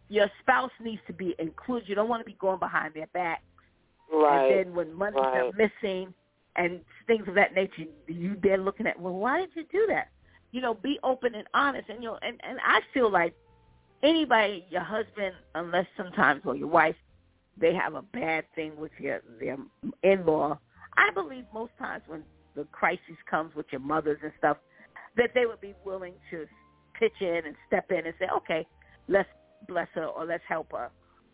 your 0.08 0.28
spouse 0.40 0.72
needs 0.82 1.02
to 1.06 1.12
be 1.12 1.36
included. 1.38 1.88
You 1.88 1.94
don't 1.94 2.08
want 2.08 2.20
to 2.22 2.24
be 2.24 2.36
going 2.40 2.58
behind 2.58 2.94
their 2.94 3.06
back 3.08 3.42
right 4.12 4.50
and 4.50 4.66
then 4.68 4.74
when 4.74 4.92
money's 4.92 5.20
right. 5.20 5.52
missing 5.56 6.12
and 6.56 6.80
things 7.06 7.28
of 7.28 7.34
that 7.36 7.54
nature, 7.54 7.84
you 8.08 8.36
then 8.42 8.64
looking 8.64 8.86
at, 8.86 8.98
well, 8.98 9.14
why 9.14 9.40
did 9.40 9.50
you 9.54 9.64
do 9.70 9.86
that? 9.88 10.08
You 10.50 10.60
know, 10.60 10.74
be 10.74 10.98
open 11.04 11.34
and 11.34 11.46
honest. 11.54 11.88
And 11.88 12.02
you 12.02 12.08
know, 12.10 12.18
and 12.22 12.40
and 12.42 12.58
I 12.64 12.80
feel 12.92 13.10
like 13.10 13.34
anybody, 14.02 14.64
your 14.68 14.82
husband, 14.82 15.34
unless 15.54 15.86
sometimes 15.96 16.42
or 16.44 16.56
your 16.56 16.66
wife, 16.68 16.96
they 17.56 17.72
have 17.74 17.94
a 17.94 18.02
bad 18.02 18.44
thing 18.56 18.76
with 18.76 18.90
your 18.98 19.20
their 19.38 19.58
in-law. 20.02 20.58
I 20.96 21.10
believe 21.14 21.44
most 21.54 21.70
times 21.78 22.02
when 22.08 22.24
the 22.54 22.64
crisis 22.72 23.16
comes 23.28 23.54
with 23.54 23.66
your 23.70 23.80
mothers 23.80 24.18
and 24.22 24.32
stuff, 24.38 24.56
that 25.16 25.30
they 25.34 25.46
would 25.46 25.60
be 25.60 25.74
willing 25.84 26.14
to 26.30 26.46
pitch 26.98 27.12
in 27.20 27.42
and 27.46 27.54
step 27.66 27.90
in 27.90 28.06
and 28.06 28.14
say, 28.18 28.26
okay, 28.36 28.66
let's 29.08 29.28
bless 29.68 29.88
her 29.94 30.06
or 30.06 30.24
let's 30.24 30.42
help 30.48 30.72
her 30.72 30.90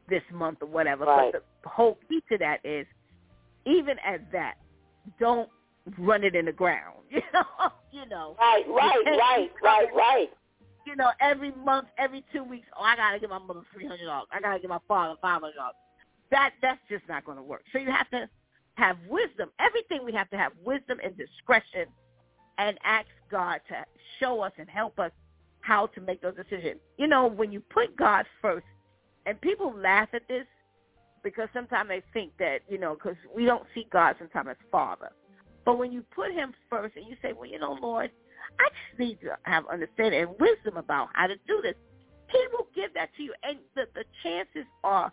this 0.08 0.22
month 0.32 0.58
or 0.60 0.68
whatever. 0.68 1.04
Right. 1.04 1.32
But 1.32 1.44
the 1.62 1.68
whole 1.68 1.98
key 2.08 2.22
to 2.30 2.38
that 2.38 2.64
is, 2.64 2.86
even 3.64 3.96
at 4.04 4.30
that, 4.32 4.54
don't 5.18 5.48
run 5.98 6.24
it 6.24 6.34
in 6.34 6.46
the 6.46 6.52
ground. 6.52 6.96
You 7.12 7.22
know, 7.32 7.72
you 7.92 8.08
know. 8.08 8.36
right 8.38 8.64
right 8.68 9.02
right 9.06 9.50
right 9.62 9.88
right 9.94 10.28
You 10.86 10.96
know, 10.96 11.10
every 11.20 11.52
month, 11.52 11.88
every 11.98 12.24
two 12.32 12.44
weeks, 12.44 12.66
oh, 12.78 12.82
I 12.82 12.96
gotta 12.96 13.18
give 13.18 13.30
my 13.30 13.38
mother 13.38 13.62
three 13.72 13.86
hundred 13.86 14.06
dollars. 14.06 14.28
I 14.32 14.40
gotta 14.40 14.58
give 14.58 14.68
my 14.68 14.80
father 14.86 15.14
five 15.22 15.40
hundred 15.40 15.54
dollars. 15.54 15.76
That 16.30 16.50
that's 16.60 16.80
just 16.90 17.04
not 17.08 17.24
going 17.24 17.38
to 17.38 17.42
work. 17.42 17.62
So 17.72 17.78
you 17.78 17.90
have 17.90 18.10
to 18.10 18.28
have 18.76 18.96
wisdom. 19.08 19.50
Everything 19.58 20.04
we 20.04 20.12
have 20.12 20.30
to 20.30 20.36
have 20.36 20.52
wisdom 20.64 20.98
and 21.02 21.16
discretion, 21.16 21.86
and 22.58 22.78
ask 22.84 23.08
God 23.30 23.60
to 23.68 23.84
show 24.20 24.40
us 24.40 24.52
and 24.58 24.68
help 24.68 24.98
us 24.98 25.12
how 25.60 25.86
to 25.88 26.00
make 26.00 26.22
those 26.22 26.36
decisions. 26.36 26.80
You 26.96 27.06
know, 27.06 27.26
when 27.26 27.52
you 27.52 27.60
put 27.60 27.96
God 27.96 28.24
first, 28.40 28.66
and 29.26 29.40
people 29.40 29.74
laugh 29.76 30.08
at 30.12 30.22
this 30.28 30.46
because 31.22 31.48
sometimes 31.52 31.88
they 31.88 32.02
think 32.12 32.32
that 32.38 32.60
you 32.68 32.78
know 32.78 32.94
because 32.94 33.16
we 33.34 33.44
don't 33.44 33.64
see 33.74 33.86
God 33.92 34.16
sometimes 34.18 34.48
as 34.50 34.56
Father. 34.70 35.10
But 35.64 35.78
when 35.78 35.90
you 35.90 36.04
put 36.14 36.30
him 36.30 36.54
first 36.70 36.96
and 36.96 37.06
you 37.06 37.16
say, 37.20 37.32
well, 37.32 37.50
you 37.50 37.58
know, 37.58 37.76
Lord, 37.82 38.10
I 38.60 38.68
just 38.68 39.00
need 39.00 39.20
to 39.22 39.36
have 39.42 39.64
understanding 39.66 40.22
and 40.22 40.30
wisdom 40.38 40.76
about 40.76 41.08
how 41.12 41.26
to 41.26 41.34
do 41.48 41.60
this, 41.60 41.74
he 42.30 42.38
will 42.52 42.68
give 42.74 42.94
that 42.94 43.10
to 43.16 43.22
you. 43.24 43.34
And 43.42 43.58
the, 43.74 43.86
the 43.94 44.04
chances 44.22 44.64
are 44.84 45.12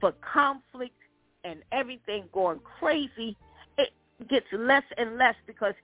for 0.00 0.12
conflict 0.32 0.94
and 1.44 1.62
everything 1.72 2.24
going 2.32 2.60
crazy, 2.78 3.36
it 3.78 3.90
gets 4.28 4.46
less 4.52 4.84
and 4.96 5.16
less 5.16 5.34
because 5.46 5.74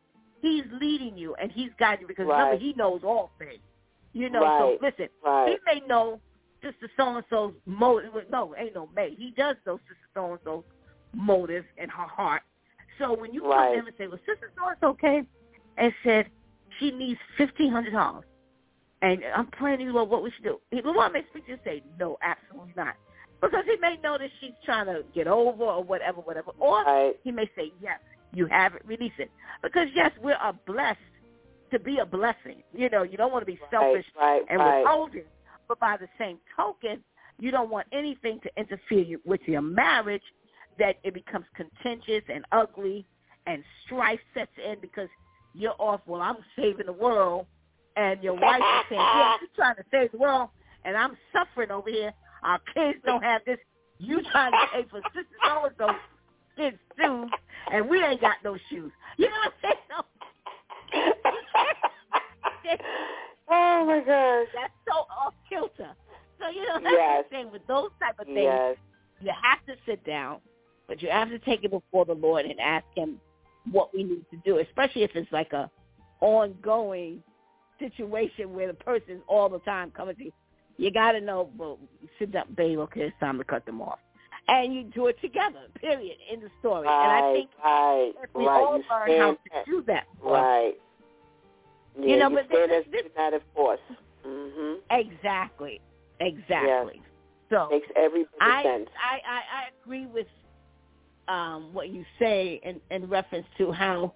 he's 0.42 0.64
leading 0.80 1.16
you 1.16 1.34
and 1.36 1.50
he's 1.50 1.70
guiding 1.78 2.02
you 2.02 2.08
because 2.08 2.26
remember, 2.26 2.56
he 2.56 2.72
knows 2.74 3.02
all 3.04 3.32
things. 3.38 3.60
You 4.12 4.30
know, 4.30 4.42
Right. 4.42 4.58
so 4.58 4.78
listen, 4.80 5.08
right 5.24 5.48
he 5.48 5.56
may 5.66 5.86
know 5.86 6.20
Sister 6.62 6.90
So-and-so's 6.96 7.54
motive. 7.66 8.12
No, 8.30 8.54
ain't 8.56 8.74
no 8.74 8.88
may. 8.94 9.14
He 9.14 9.32
does 9.36 9.56
know 9.66 9.78
Sister 9.88 10.08
So-and-so's 10.14 10.64
motive 11.14 11.64
in 11.76 11.88
her 11.88 12.06
heart. 12.06 12.42
So 12.98 13.14
when 13.14 13.32
you 13.32 13.40
come 13.42 13.50
Right. 13.50 13.72
to 13.72 13.78
him 13.78 13.86
and 13.86 13.96
say, 13.96 14.06
well, 14.06 14.18
Sister 14.26 14.50
So-and-so 14.58 14.94
came 14.94 15.26
and 15.76 15.94
said 16.02 16.30
she 16.78 16.90
needs 16.90 17.20
$1,500, 17.38 18.22
and 19.02 19.22
I'm 19.34 19.46
praying 19.48 19.78
to 19.78 19.84
you, 19.84 19.92
Lord, 19.92 20.08
what 20.08 20.22
we 20.22 20.30
should 20.30 20.44
do. 20.44 20.60
He 20.70 20.80
Lord 20.82 21.12
may 21.12 21.24
speak 21.30 21.44
to 21.44 21.52
you 21.52 21.54
and 21.54 21.62
say, 21.64 21.82
no, 21.98 22.16
absolutely 22.22 22.72
not. 22.76 22.94
Because 23.40 23.64
he 23.66 23.76
may 23.80 23.96
know 24.02 24.16
that 24.18 24.30
she's 24.40 24.52
trying 24.64 24.86
to 24.86 25.04
get 25.14 25.26
over 25.26 25.64
or 25.64 25.84
whatever, 25.84 26.20
whatever. 26.20 26.52
Or 26.58 26.82
Right. 26.84 27.14
he 27.22 27.30
may 27.30 27.48
say, 27.56 27.72
yes, 27.80 28.00
you 28.32 28.46
have 28.46 28.74
it, 28.74 28.82
release 28.86 29.12
it. 29.18 29.30
Because, 29.62 29.88
yes, 29.94 30.10
we 30.22 30.32
are 30.32 30.54
blessed 30.66 30.98
to 31.70 31.78
be 31.78 31.98
a 31.98 32.06
blessing. 32.06 32.62
You 32.72 32.88
know, 32.90 33.02
you 33.02 33.16
don't 33.16 33.32
want 33.32 33.42
to 33.42 33.50
be 33.50 33.58
selfish 33.70 34.06
right, 34.18 34.42
and 34.48 34.58
right. 34.58 34.78
withholding. 34.78 35.24
But 35.68 35.80
by 35.80 35.96
the 35.96 36.08
same 36.18 36.38
token, 36.56 37.02
you 37.38 37.50
don't 37.50 37.70
want 37.70 37.86
anything 37.92 38.40
to 38.42 38.50
interfere 38.56 39.18
with 39.24 39.40
your 39.46 39.62
marriage 39.62 40.22
that 40.78 40.96
it 41.02 41.14
becomes 41.14 41.46
contentious 41.54 42.22
and 42.32 42.44
ugly 42.52 43.06
and 43.46 43.62
strife 43.84 44.20
sets 44.34 44.50
in 44.64 44.76
because 44.80 45.08
you're 45.54 45.74
off, 45.78 46.00
well, 46.06 46.20
I'm 46.20 46.36
saving 46.56 46.86
the 46.86 46.92
world, 46.92 47.46
and 47.96 48.22
your 48.22 48.34
wife 48.34 48.60
is 48.60 48.84
saying, 48.90 49.00
yeah, 49.00 49.36
you're 49.40 49.50
trying 49.56 49.76
to 49.76 49.84
save 49.90 50.12
the 50.12 50.18
world, 50.18 50.50
and 50.84 50.96
I'm 50.96 51.16
suffering 51.32 51.70
over 51.70 51.88
here. 51.90 52.12
Our 52.46 52.60
kids 52.74 52.98
don't 53.04 53.22
have 53.24 53.42
this. 53.44 53.58
You 53.98 54.22
trying 54.30 54.52
to 54.52 54.58
pay 54.72 54.84
for 54.88 55.00
sister 55.12 55.26
so-and-so 55.44 55.88
kids' 56.56 56.76
shoes, 56.98 57.30
and 57.72 57.88
we 57.88 58.02
ain't 58.02 58.20
got 58.20 58.36
no 58.44 58.56
shoes. 58.70 58.92
You 59.18 59.28
know 59.30 59.36
what 59.44 59.52
I'm 59.64 60.04
saying? 60.94 62.78
oh 63.50 63.84
my 63.86 64.00
gosh. 64.00 64.46
That's 64.54 64.72
so 64.86 64.92
off 65.10 65.34
kilter. 65.48 65.92
So 66.38 66.48
you 66.50 66.66
know 66.66 66.78
that's 66.82 66.94
Yes. 66.96 67.24
the 67.24 67.36
thing 67.36 67.50
with 67.50 67.66
those 67.66 67.90
type 68.00 68.18
of 68.20 68.26
things. 68.26 68.36
Yes. 68.42 68.76
You 69.22 69.30
have 69.42 69.64
to 69.66 69.74
sit 69.86 70.04
down, 70.04 70.40
but 70.86 71.00
you 71.02 71.08
have 71.10 71.28
to 71.30 71.38
take 71.38 71.64
it 71.64 71.70
before 71.70 72.04
the 72.04 72.12
Lord 72.14 72.44
and 72.44 72.60
ask 72.60 72.84
Him 72.94 73.18
what 73.72 73.94
we 73.94 74.04
need 74.04 74.24
to 74.30 74.36
do, 74.44 74.58
especially 74.58 75.02
if 75.02 75.10
it's 75.14 75.32
like 75.32 75.52
a 75.54 75.70
ongoing 76.20 77.22
situation 77.78 78.52
where 78.54 78.66
the 78.68 78.74
person's 78.74 79.22
all 79.28 79.48
the 79.48 79.58
time 79.60 79.90
coming 79.92 80.14
to 80.16 80.24
you. 80.24 80.32
You 80.78 80.90
got 80.90 81.12
to 81.12 81.20
know, 81.20 81.50
well, 81.56 81.78
sit 82.18 82.32
down, 82.32 82.46
babe. 82.56 82.78
Okay, 82.80 83.02
it's 83.02 83.16
time 83.20 83.38
to 83.38 83.44
cut 83.44 83.64
them 83.66 83.80
off, 83.80 83.98
and 84.48 84.74
you 84.74 84.84
do 84.94 85.06
it 85.06 85.20
together. 85.20 85.66
Period. 85.80 86.16
In 86.32 86.40
the 86.40 86.50
story. 86.60 86.86
Right, 86.86 87.02
and 87.04 87.12
I 87.12 87.32
think 87.32 87.50
right, 87.64 88.12
if 88.22 88.30
we 88.34 88.46
right. 88.46 88.62
all 88.62 88.76
you 88.76 88.84
learn 88.90 89.20
how 89.20 89.36
stand, 89.48 89.64
to 89.66 89.70
do 89.70 89.82
that, 89.86 90.04
right. 90.22 90.74
Yeah, 91.98 92.06
You 92.06 92.16
know, 92.18 92.28
you 92.28 92.36
but 92.36 92.46
stand 92.46 92.70
this- 92.70 92.84
this- 92.92 93.02
united 93.16 93.42
force. 93.54 93.80
hmm 94.24 94.74
exactly, 94.90 95.80
exactly. 96.20 97.00
So 97.48 97.68
Makes 97.70 97.88
every 97.96 98.26
I, 98.40 98.62
sense. 98.64 98.88
I, 99.00 99.14
I, 99.26 99.36
I 99.36 99.62
agree 99.82 100.06
with 100.06 100.26
um, 101.28 101.72
what 101.72 101.88
you 101.90 102.04
say 102.18 102.60
in, 102.64 102.80
in 102.90 103.08
reference 103.08 103.46
to 103.58 103.72
how, 103.72 104.12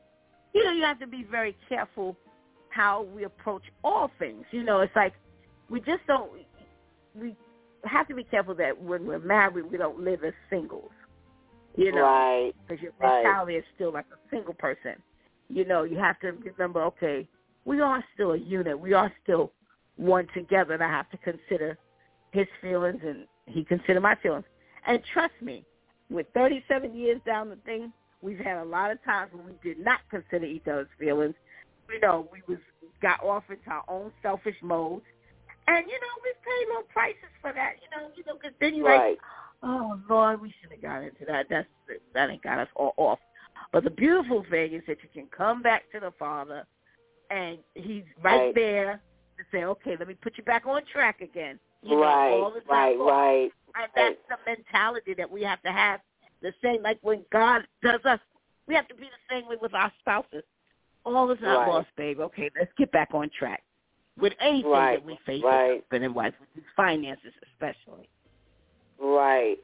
you 0.52 0.64
know, 0.64 0.72
you 0.72 0.82
have 0.82 0.98
to 0.98 1.06
be 1.06 1.24
very 1.30 1.56
careful 1.68 2.16
how 2.70 3.02
we 3.14 3.24
approach 3.24 3.62
all 3.84 4.10
things. 4.18 4.44
You 4.50 4.62
know, 4.64 4.80
it's 4.80 4.94
like 4.96 5.14
we 5.70 5.80
just 5.80 6.04
don't, 6.06 6.30
we 7.14 7.36
have 7.84 8.08
to 8.08 8.14
be 8.14 8.24
careful 8.24 8.54
that 8.56 8.80
when 8.80 9.06
we're 9.06 9.18
married, 9.18 9.70
we 9.70 9.78
don't 9.78 10.00
live 10.00 10.24
as 10.24 10.32
singles. 10.48 10.90
You 11.76 11.92
know, 11.92 12.02
right. 12.02 12.52
because 12.66 12.82
your 12.82 12.92
Right. 12.98 13.22
mentality 13.22 13.54
is 13.56 13.64
still 13.74 13.92
like 13.92 14.06
a 14.12 14.30
single 14.30 14.54
person. 14.54 14.96
You 15.48 15.64
know, 15.64 15.84
you 15.84 15.96
have 15.98 16.18
to 16.20 16.32
remember, 16.32 16.82
okay, 16.82 17.28
we 17.64 17.80
are 17.80 18.04
still 18.14 18.32
a 18.32 18.36
unit. 18.36 18.78
We 18.78 18.92
are 18.92 19.12
still 19.22 19.52
one 19.96 20.26
together, 20.34 20.74
and 20.74 20.82
I 20.82 20.88
have 20.88 21.08
to 21.10 21.16
consider 21.18 21.78
his 22.32 22.46
feelings, 22.60 23.00
and 23.04 23.26
he 23.46 23.64
consider 23.64 24.00
my 24.00 24.14
feelings. 24.16 24.44
And 24.86 25.00
trust 25.12 25.34
me, 25.40 25.64
with 26.10 26.26
37 26.34 26.94
years 26.94 27.20
down 27.24 27.50
the 27.50 27.56
thing, 27.56 27.92
we've 28.20 28.38
had 28.38 28.58
a 28.58 28.64
lot 28.64 28.90
of 28.90 29.02
times 29.04 29.32
when 29.32 29.46
we 29.46 29.52
did 29.62 29.78
not 29.78 30.00
consider 30.10 30.46
each 30.46 30.66
other's 30.66 30.88
feelings. 30.98 31.34
You 31.88 32.00
know, 32.00 32.28
we 32.32 32.42
was 32.48 32.62
got 33.00 33.22
off 33.22 33.44
into 33.48 33.70
our 33.70 33.84
own 33.88 34.12
selfish 34.22 34.56
modes, 34.62 35.04
and 35.76 35.86
you 35.86 35.98
know, 36.00 36.14
we 36.22 36.30
pay 36.42 36.74
low 36.74 36.82
prices 36.92 37.30
for 37.40 37.52
that. 37.52 37.74
You 37.82 37.88
know, 37.94 38.10
you 38.16 38.24
know, 38.26 38.34
because 38.34 38.56
then 38.60 38.74
you 38.74 38.84
like, 38.84 39.00
Right. 39.00 39.18
oh 39.62 40.00
Lord, 40.08 40.40
we 40.40 40.52
shouldn't 40.60 40.82
have 40.82 40.90
got 40.90 41.02
into 41.02 41.24
that. 41.26 41.46
That's 41.48 41.68
that 42.14 42.30
ain't 42.30 42.42
got 42.42 42.58
us 42.58 42.68
all 42.74 42.94
off. 42.96 43.18
But 43.72 43.84
the 43.84 43.90
beautiful 43.90 44.44
thing 44.50 44.72
is 44.74 44.82
that 44.88 44.98
you 45.02 45.08
can 45.12 45.26
come 45.36 45.62
back 45.62 45.90
to 45.92 46.00
the 46.00 46.12
Father, 46.18 46.66
and 47.30 47.58
He's 47.74 48.04
right, 48.22 48.46
Right. 48.46 48.54
there 48.54 49.00
to 49.38 49.44
say, 49.52 49.64
okay, 49.64 49.96
let 49.98 50.08
me 50.08 50.14
put 50.14 50.36
you 50.36 50.44
back 50.44 50.66
on 50.66 50.82
track 50.92 51.20
again. 51.20 51.58
You 51.82 51.96
know, 51.96 52.02
right, 52.02 52.30
all 52.30 52.54
is 52.54 52.62
not 52.68 52.74
right, 52.74 52.98
right. 52.98 53.50
And 53.76 53.90
that's 53.94 54.16
the 54.28 54.36
mentality 54.46 55.14
that 55.14 55.30
we 55.30 55.42
have 55.42 55.62
to 55.62 55.72
have. 55.72 56.00
The 56.42 56.52
same 56.62 56.82
like 56.82 56.98
when 57.02 57.24
God 57.32 57.62
does 57.82 58.00
us, 58.04 58.18
we 58.66 58.74
have 58.74 58.88
to 58.88 58.94
be 58.94 59.04
the 59.04 59.34
same 59.34 59.48
way 59.48 59.56
with 59.60 59.74
our 59.74 59.92
spouses. 60.00 60.42
All 61.04 61.30
is 61.30 61.38
not 61.40 61.60
Right. 61.60 61.68
lost, 61.68 61.88
babe. 61.96 62.20
Okay, 62.20 62.50
let's 62.58 62.72
get 62.76 62.90
back 62.92 63.14
on 63.14 63.30
track. 63.30 63.62
With 64.20 64.34
anything 64.40 64.70
Right, 64.70 64.98
that 64.98 65.06
we 65.06 65.18
face 65.26 65.42
right. 65.44 65.70
as 65.70 65.80
husband 65.82 66.04
and 66.04 66.14
wife, 66.14 66.34
with 66.54 66.64
finances 66.76 67.32
especially. 67.52 68.08
Right. 69.00 69.56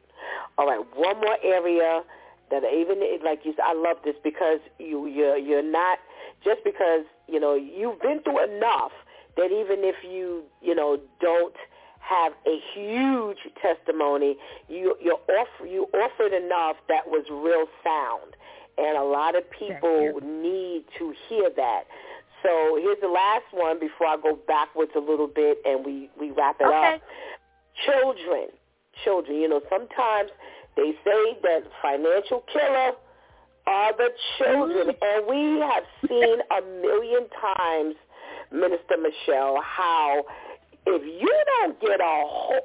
All 0.59 0.67
right. 0.67 0.81
One 0.95 1.21
more 1.21 1.37
area 1.43 2.03
that 2.51 2.63
even 2.65 3.01
like 3.25 3.41
you 3.45 3.53
said, 3.57 3.65
I 3.67 3.75
love 3.75 3.99
this 4.05 4.17
because 4.23 4.61
you 4.79 5.07
you're 5.07 5.37
you're 5.37 5.63
not 5.63 5.99
just 6.45 6.63
because 6.65 7.05
you 7.29 7.41
know 7.41 7.55
you've 7.55 8.01
been 8.01 8.21
through 8.23 8.45
enough 8.57 8.93
that 9.37 9.51
even 9.53 9.85
if 9.85 9.97
you 10.03 10.45
you 10.63 10.75
know 10.75 10.99
don't 11.21 11.55
have 11.99 12.33
a 12.47 12.59
huge 12.75 13.39
testimony, 13.61 14.37
you 14.69 14.97
you 15.03 15.17
offer 15.29 15.67
you 15.67 15.87
offered 15.93 16.33
enough 16.33 16.77
that 16.89 17.07
was 17.07 17.25
real 17.31 17.67
sound, 17.83 18.37
and 18.79 18.97
a 18.97 19.03
lot 19.05 19.37
of 19.37 19.45
people 19.51 20.21
need 20.23 20.85
to 20.99 21.13
hear 21.29 21.51
that. 21.57 21.85
So 22.43 22.79
here's 22.81 23.01
the 23.01 23.09
last 23.09 23.45
one 23.53 23.79
before 23.81 24.07
I 24.09 24.17
go 24.17 24.39
backwards 24.47 24.93
a 24.97 25.01
little 25.01 25.27
bit 25.29 25.59
and 25.65 25.85
we 25.85 26.11
we 26.21 26.31
wrap 26.31 26.57
it 26.61 26.67
Okay. 26.67 26.95
up. 26.95 27.03
Children, 27.85 28.49
children. 29.05 29.37
You 29.39 29.49
know, 29.49 29.61
sometimes 29.69 30.31
they 30.77 30.93
say 31.05 31.39
that 31.43 31.63
financial 31.83 32.45
killer 32.53 32.93
are 33.67 33.93
the 33.97 34.11
children, 34.39 34.89
mm. 34.89 34.97
and 35.03 35.27
we 35.27 35.61
have 35.61 35.85
seen 36.09 36.39
a 36.57 36.63
million 36.81 37.27
times, 37.57 37.95
Minister 38.53 38.97
Michelle, 38.97 39.61
how 39.63 40.25
if 40.87 41.03
you 41.03 41.45
don't 41.59 41.81
get 41.81 42.01
a 42.01 42.05
whole, 42.05 42.61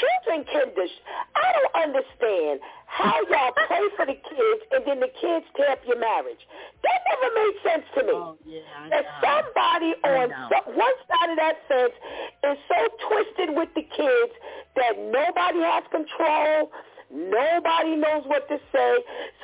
children 0.00 0.46
can. 0.46 0.74
Dis- 0.74 1.02
I 1.34 1.46
don't 1.52 1.74
understand 1.88 2.60
how 2.86 3.16
y'all 3.28 3.52
pray 3.56 3.84
for 3.96 4.06
the 4.06 4.16
kids 4.16 4.62
and 4.72 4.84
then 4.86 5.00
the 5.00 5.12
kids 5.20 5.46
tear 5.56 5.72
up 5.72 5.80
your 5.86 5.98
marriage. 5.98 6.40
That 6.84 6.98
never 7.08 7.28
made 7.34 7.56
sense 7.64 7.86
to 7.96 8.02
me 8.04 8.12
Oh 8.12 8.36
yeah, 8.44 8.60
that 8.90 9.04
somebody 9.24 9.96
on 10.04 10.28
so, 10.52 10.72
one 10.76 10.96
side 11.08 11.30
of 11.32 11.38
that 11.40 11.56
fence 11.68 11.96
is 12.44 12.58
so 12.68 12.80
twisted 13.08 13.56
with 13.56 13.68
the 13.74 13.82
kids 13.82 14.32
that 14.76 14.98
nobody 14.98 15.60
has 15.64 15.84
control. 15.90 16.70
Nobody 17.12 17.92
knows 18.00 18.24
what 18.24 18.48
to 18.48 18.56
say. 18.72 18.92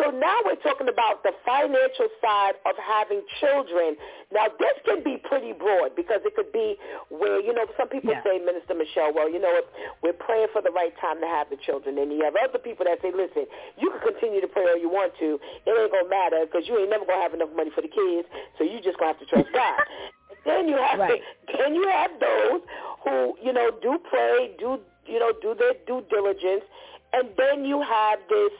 So 0.01 0.09
now 0.11 0.41
we're 0.49 0.57
talking 0.65 0.89
about 0.89 1.21
the 1.23 1.37
financial 1.45 2.09
side 2.17 2.57
of 2.65 2.73
having 2.81 3.21
children. 3.41 3.93
Now 4.33 4.49
this 4.57 4.73
can 4.89 5.05
be 5.05 5.21
pretty 5.29 5.53
broad 5.53 5.93
because 5.95 6.25
it 6.25 6.33
could 6.35 6.49
be 6.51 6.81
where, 7.13 7.41
you 7.45 7.53
know, 7.53 7.69
some 7.77 7.89
people 7.93 8.17
Yeah. 8.17 8.25
say, 8.25 8.39
Minister 8.41 8.73
Michelle, 8.73 9.13
well, 9.13 9.29
you 9.29 9.39
know 9.39 9.53
what, 9.53 9.69
we're 10.03 10.17
praying 10.17 10.49
for 10.53 10.63
the 10.63 10.71
right 10.73 10.97
time 10.97 11.21
to 11.21 11.27
have 11.29 11.51
the 11.51 11.57
children. 11.61 11.99
And 11.99 12.11
you 12.11 12.25
have 12.25 12.37
other 12.41 12.59
people 12.59 12.87
that 12.89 13.03
say, 13.03 13.13
listen, 13.13 13.45
you 13.77 13.91
can 13.93 14.01
continue 14.01 14.41
to 14.41 14.49
pray 14.49 14.65
all 14.65 14.79
you 14.81 14.89
want 14.89 15.13
to. 15.21 15.37
It 15.67 15.71
ain't 15.71 15.93
going 15.93 16.05
to 16.05 16.11
matter 16.11 16.47
because 16.49 16.65
you 16.67 16.79
ain't 16.81 16.89
never 16.89 17.05
going 17.05 17.19
to 17.19 17.23
have 17.23 17.35
enough 17.35 17.53
money 17.55 17.71
for 17.75 17.83
the 17.85 17.93
kids, 17.93 18.27
so 18.57 18.65
you 18.65 18.81
just 18.81 18.97
going 18.97 19.13
to 19.13 19.19
have 19.19 19.21
to 19.21 19.29
trust 19.29 19.53
God. 19.53 19.77
then 20.49 20.69
you 20.69 20.77
have 20.81 20.99
Right. 20.99 21.21
then 21.59 21.75
you 21.75 21.85
have 21.89 22.13
those 22.19 22.61
who, 23.05 23.37
you 23.45 23.53
know, 23.53 23.71
do 23.83 23.99
pray, 24.09 24.57
do 24.59 24.81
you 25.07 25.19
know, 25.19 25.33
do 25.41 25.55
their 25.59 25.73
due 25.87 26.05
diligence, 26.11 26.65
and 27.13 27.29
then 27.37 27.65
you 27.65 27.81
have 27.83 28.19
this 28.29 28.53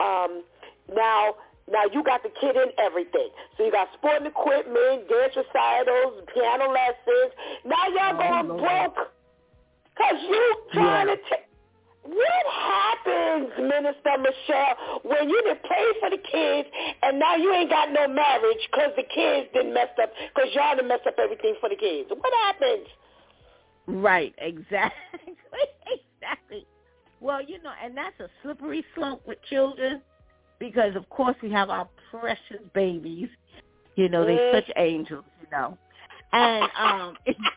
um 0.00 0.42
now 0.94 1.34
now 1.70 1.82
you 1.92 2.02
got 2.04 2.22
the 2.22 2.30
kid 2.40 2.54
in 2.56 2.70
everything. 2.78 3.28
So 3.56 3.64
you 3.64 3.72
got 3.72 3.88
sporting 3.94 4.26
equipment, 4.28 5.08
dance 5.08 5.34
recitals, 5.34 6.22
piano 6.32 6.70
lessons. 6.70 7.32
Now 7.64 7.88
y'all 7.90 8.14
Oh, 8.14 8.18
going 8.18 8.48
Lord. 8.48 8.60
broke 8.94 9.08
because 9.96 10.22
you 10.28 10.56
trying 10.72 11.08
Yeah. 11.08 11.14
to 11.14 11.20
take 11.28 11.46
what 12.06 12.46
happens, 12.46 13.50
Minister 13.58 14.14
Michelle, 14.18 15.00
when 15.02 15.28
you 15.28 15.42
done 15.42 15.58
paid 15.68 15.92
for 16.00 16.10
the 16.10 16.18
kids 16.18 16.68
and 17.02 17.18
now 17.18 17.34
you 17.34 17.52
ain't 17.52 17.68
got 17.68 17.90
no 17.90 18.06
marriage 18.06 18.62
because 18.70 18.92
the 18.96 19.02
kids 19.02 19.48
didn't 19.52 19.74
mess 19.74 19.88
up, 20.00 20.12
because 20.32 20.54
y'all 20.54 20.76
done 20.76 20.86
messed 20.86 21.06
up 21.08 21.18
everything 21.18 21.56
for 21.60 21.68
the 21.68 21.74
kids? 21.74 22.08
What 22.10 22.32
happens? 22.44 22.86
Right, 23.88 24.34
exactly. 24.38 25.34
exactly. 26.22 26.66
Well, 27.20 27.42
you 27.42 27.62
know, 27.62 27.72
and 27.82 27.96
that's 27.96 28.18
a 28.20 28.28
slippery 28.42 28.84
slope 28.94 29.22
with 29.26 29.38
children 29.48 30.02
because 30.58 30.96
of 30.96 31.08
course 31.10 31.36
we 31.42 31.50
have 31.52 31.70
our 31.70 31.88
precious 32.10 32.60
babies. 32.74 33.28
You 33.96 34.08
know, 34.08 34.24
they're 34.24 34.52
such 34.52 34.70
angels, 34.76 35.24
you 35.40 35.46
know. 35.50 35.78
And 36.32 36.68
um 36.78 37.16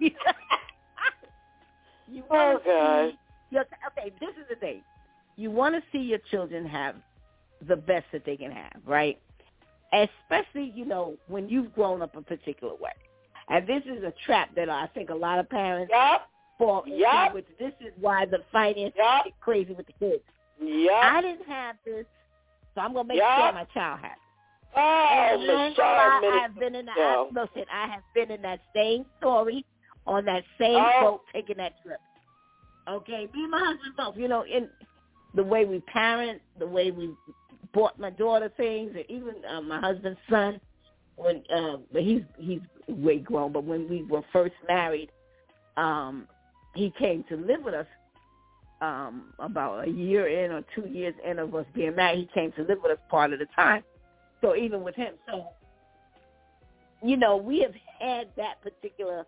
you 2.07 2.23
Oh, 2.31 2.53
want 2.53 2.63
to 2.63 2.69
God. 2.69 3.09
see 3.11 3.17
your, 3.51 3.65
okay, 3.87 4.11
this 4.19 4.31
is 4.31 4.45
the 4.49 4.55
thing. 4.55 4.83
You 5.37 5.51
want 5.51 5.75
to 5.75 5.81
see 5.91 5.99
your 6.03 6.19
children 6.31 6.65
have 6.67 6.95
the 7.67 7.75
best 7.75 8.05
that 8.13 8.25
they 8.25 8.37
can 8.37 8.51
have, 8.51 8.81
right? 8.85 9.19
Especially, 9.93 10.71
you 10.75 10.85
know, 10.85 11.17
when 11.27 11.49
you've 11.49 11.73
grown 11.73 12.01
up 12.01 12.15
a 12.15 12.21
particular 12.21 12.75
way. 12.75 12.91
And 13.49 13.67
this 13.67 13.83
is 13.85 14.03
a 14.03 14.13
trap 14.25 14.49
that 14.55 14.69
I 14.69 14.87
think 14.87 15.09
a 15.09 15.15
lot 15.15 15.39
of 15.39 15.49
parents 15.49 15.91
Yup. 15.93 16.29
Fall 16.59 16.83
Yep. 16.87 17.33
which 17.33 17.47
this 17.59 17.73
is 17.81 17.93
why 17.99 18.25
the 18.27 18.39
finance 18.51 18.93
Yep. 18.95 19.23
get 19.25 19.39
crazy 19.41 19.73
with 19.73 19.87
the 19.87 19.93
kids. 19.93 20.23
Yep. 20.61 20.91
I 21.01 21.21
didn't 21.21 21.47
have 21.47 21.77
this, 21.85 22.05
so 22.75 22.81
I'm 22.81 22.93
gonna 22.93 23.07
make 23.07 23.17
Yep. 23.17 23.37
sure 23.37 23.53
my 23.53 23.63
child 23.73 23.99
has. 24.01 24.17
oh, 24.75 25.33
And 25.33 25.41
Michelle 25.47 25.85
lie, 25.87 26.41
I've 26.45 26.59
been 26.59 26.75
in 26.75 26.85
the, 26.85 26.91
I, 26.91 26.95
Michelle. 26.95 27.29
listen, 27.33 27.65
I 27.73 27.87
have 27.87 28.03
been 28.13 28.29
in 28.31 28.41
that 28.43 28.59
same 28.75 29.05
story 29.17 29.65
on 30.05 30.25
that 30.25 30.43
same 30.59 30.75
Oh. 30.75 30.99
boat 31.01 31.21
taking 31.33 31.57
that 31.57 31.73
trip. 31.83 31.99
Okay, 32.87 33.29
me 33.33 33.43
and 33.43 33.51
my 33.51 33.59
husband 33.59 33.93
both. 33.97 34.17
You 34.17 34.27
know, 34.27 34.43
in 34.45 34.69
the 35.35 35.43
way 35.43 35.65
we 35.65 35.79
parent, 35.81 36.41
the 36.59 36.67
way 36.67 36.91
we 36.91 37.15
bought 37.73 37.99
my 37.99 38.09
daughter 38.09 38.49
things, 38.57 38.91
and 38.95 39.05
even 39.09 39.35
uh, 39.45 39.61
my 39.61 39.79
husband's 39.79 40.19
son. 40.29 40.59
When 41.15 41.43
uh, 41.53 41.77
but 41.91 42.01
he's 42.03 42.21
he's 42.37 42.61
way 42.87 43.19
grown, 43.19 43.51
but 43.51 43.65
when 43.65 43.89
we 43.89 44.03
were 44.03 44.23
first 44.31 44.55
married, 44.67 45.11
um, 45.77 46.27
he 46.79 46.91
came 46.97 47.23
to 47.29 47.35
live 47.35 47.63
with 47.63 47.73
us. 47.73 47.87
Um, 48.81 49.33
about 49.39 49.89
a 49.89 49.91
year 49.91 50.29
in 50.29 50.51
or 50.53 50.63
two 50.73 50.87
years 50.87 51.13
in 51.29 51.37
of 51.37 51.53
us 51.53 51.65
being 51.75 51.97
married, 51.97 52.19
he 52.19 52.29
came 52.33 52.53
to 52.53 52.61
live 52.61 52.77
with 52.81 52.93
us 52.93 52.97
part 53.09 53.33
of 53.33 53.39
the 53.39 53.47
time. 53.53 53.83
So 54.39 54.55
even 54.55 54.83
with 54.83 54.95
him, 54.95 55.15
so 55.27 55.47
you 57.01 57.17
know, 57.17 57.37
we 57.37 57.61
have 57.61 57.73
had 57.99 58.27
that 58.37 58.61
particular 58.61 59.25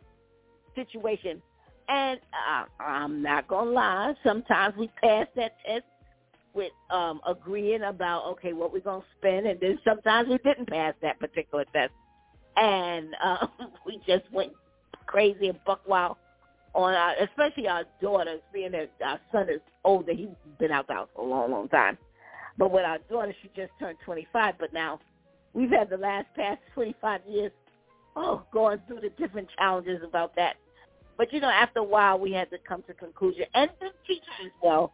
situation. 0.75 1.41
And 1.89 2.19
uh, 2.49 2.65
I'm 2.81 3.21
not 3.21 3.47
gonna 3.47 3.71
lie, 3.71 4.13
sometimes 4.23 4.75
we 4.77 4.89
pass 5.01 5.27
that 5.35 5.53
test 5.65 5.83
with 6.53 6.71
um 6.89 7.21
agreeing 7.27 7.83
about 7.83 8.25
okay 8.25 8.53
what 8.53 8.71
we're 8.71 8.79
gonna 8.79 9.03
spend, 9.17 9.47
and 9.47 9.59
then 9.59 9.79
sometimes 9.83 10.29
we 10.29 10.37
didn't 10.39 10.69
pass 10.69 10.93
that 11.01 11.19
particular 11.19 11.65
test, 11.73 11.91
and 12.55 13.09
uh, 13.23 13.47
we 13.85 13.99
just 14.07 14.23
went 14.31 14.53
crazy 15.05 15.49
and 15.49 15.59
buck 15.65 15.81
wild 15.87 16.17
on 16.73 16.93
our, 16.93 17.15
especially 17.21 17.67
our 17.67 17.83
daughters, 18.01 18.41
being 18.53 18.71
that 18.71 18.91
our 19.03 19.19
son 19.31 19.49
is 19.49 19.61
older, 19.83 20.13
he's 20.13 20.29
been 20.59 20.71
out 20.71 20.87
the 20.87 20.93
house 20.93 21.09
for 21.15 21.25
a 21.25 21.27
long, 21.27 21.51
long 21.51 21.67
time. 21.69 21.97
But 22.57 22.71
with 22.71 22.85
our 22.85 22.99
daughter, 23.09 23.33
she 23.41 23.49
just 23.55 23.71
turned 23.79 23.97
25, 24.05 24.55
but 24.59 24.73
now 24.73 24.99
we've 25.53 25.69
had 25.69 25.89
the 25.89 25.97
last 25.97 26.27
past 26.35 26.59
25 26.73 27.21
years, 27.27 27.51
oh, 28.15 28.43
going 28.53 28.79
through 28.87 29.01
the 29.01 29.09
different 29.09 29.49
challenges 29.57 30.01
about 30.03 30.35
that. 30.35 30.55
But, 31.17 31.33
you 31.33 31.39
know, 31.39 31.49
after 31.49 31.79
a 31.79 31.83
while, 31.83 32.19
we 32.19 32.31
had 32.31 32.49
to 32.51 32.57
come 32.57 32.83
to 32.87 32.93
conclusion, 32.93 33.45
and 33.53 33.69
the 33.79 33.89
teacher 34.07 34.23
as 34.45 34.51
well, 34.63 34.91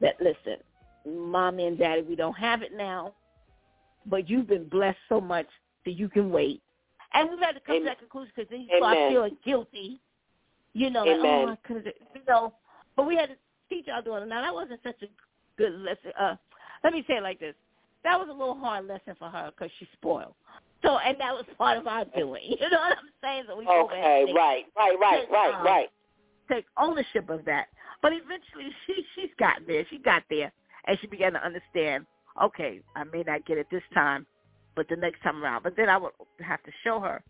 that, 0.00 0.16
listen, 0.20 0.58
mommy 1.06 1.66
and 1.66 1.78
daddy, 1.78 2.02
we 2.02 2.16
don't 2.16 2.38
have 2.38 2.62
it 2.62 2.72
now, 2.76 3.12
but 4.06 4.28
you've 4.28 4.46
been 4.46 4.68
blessed 4.68 4.98
so 5.08 5.20
much 5.20 5.46
that 5.84 5.92
you 5.92 6.08
can 6.08 6.30
wait. 6.30 6.62
And 7.12 7.30
we've 7.30 7.40
had 7.40 7.52
to 7.52 7.60
come 7.60 7.76
Amen. 7.76 7.84
to 7.84 7.88
that 7.90 7.98
conclusion 7.98 8.32
because 8.34 8.50
then 8.50 8.60
you 8.62 8.68
start 8.78 8.96
feeling 9.10 9.36
guilty, 9.44 10.00
you 10.74 10.90
know, 10.90 11.04
like, 11.04 11.16
Amen. 11.18 11.48
oh, 11.48 11.52
I 11.52 11.56
could 11.66 11.86
have, 11.86 11.94
you 12.14 12.20
know. 12.28 12.54
But 12.96 13.06
we 13.06 13.16
had 13.16 13.30
to 13.30 13.36
teach 13.68 13.86
our 13.88 14.02
daughter. 14.02 14.26
Now, 14.26 14.42
that 14.42 14.54
wasn't 14.54 14.80
such 14.82 15.02
a 15.02 15.06
good 15.56 15.72
lesson. 15.80 16.12
Uh, 16.18 16.36
let 16.84 16.92
me 16.92 17.04
say 17.06 17.16
it 17.16 17.22
like 17.22 17.40
this. 17.40 17.54
That 18.04 18.18
was 18.18 18.28
a 18.28 18.32
little 18.32 18.54
hard 18.58 18.86
lesson 18.86 19.14
for 19.18 19.28
her 19.28 19.50
because 19.50 19.70
she's 19.78 19.88
spoiled. 19.94 20.34
So, 20.82 20.98
and 20.98 21.18
that 21.20 21.32
was 21.34 21.44
part 21.56 21.78
of 21.78 21.86
our 21.86 22.04
doing. 22.16 22.42
You 22.60 22.70
know 22.70 22.78
what 22.78 22.98
I'm 22.98 23.10
saying? 23.22 23.44
So 23.48 23.56
we 23.56 23.66
Okay, 23.66 24.32
right, 24.34 24.64
right, 24.76 24.96
right, 25.00 25.30
right, 25.30 25.54
Um, 25.54 25.64
right. 25.64 25.88
take 26.50 26.66
ownership 26.76 27.28
of 27.28 27.44
that. 27.46 27.66
But 28.00 28.12
eventually, 28.12 28.72
she 28.86 29.04
she's 29.14 29.30
gotten 29.38 29.66
there. 29.66 29.84
She 29.90 29.98
got 29.98 30.22
there, 30.30 30.52
and 30.86 30.98
she 31.00 31.08
began 31.08 31.32
to 31.32 31.44
understand. 31.44 32.06
Okay, 32.40 32.80
I 32.94 33.02
may 33.04 33.24
not 33.26 33.44
get 33.46 33.58
it 33.58 33.66
this 33.70 33.82
time, 33.92 34.24
but 34.76 34.88
the 34.88 34.94
next 34.94 35.20
time 35.22 35.42
around. 35.42 35.64
But 35.64 35.74
then 35.76 35.88
I 35.88 35.96
would 35.96 36.12
have 36.40 36.62
to 36.62 36.70
show 36.84 37.00
her, 37.00 37.22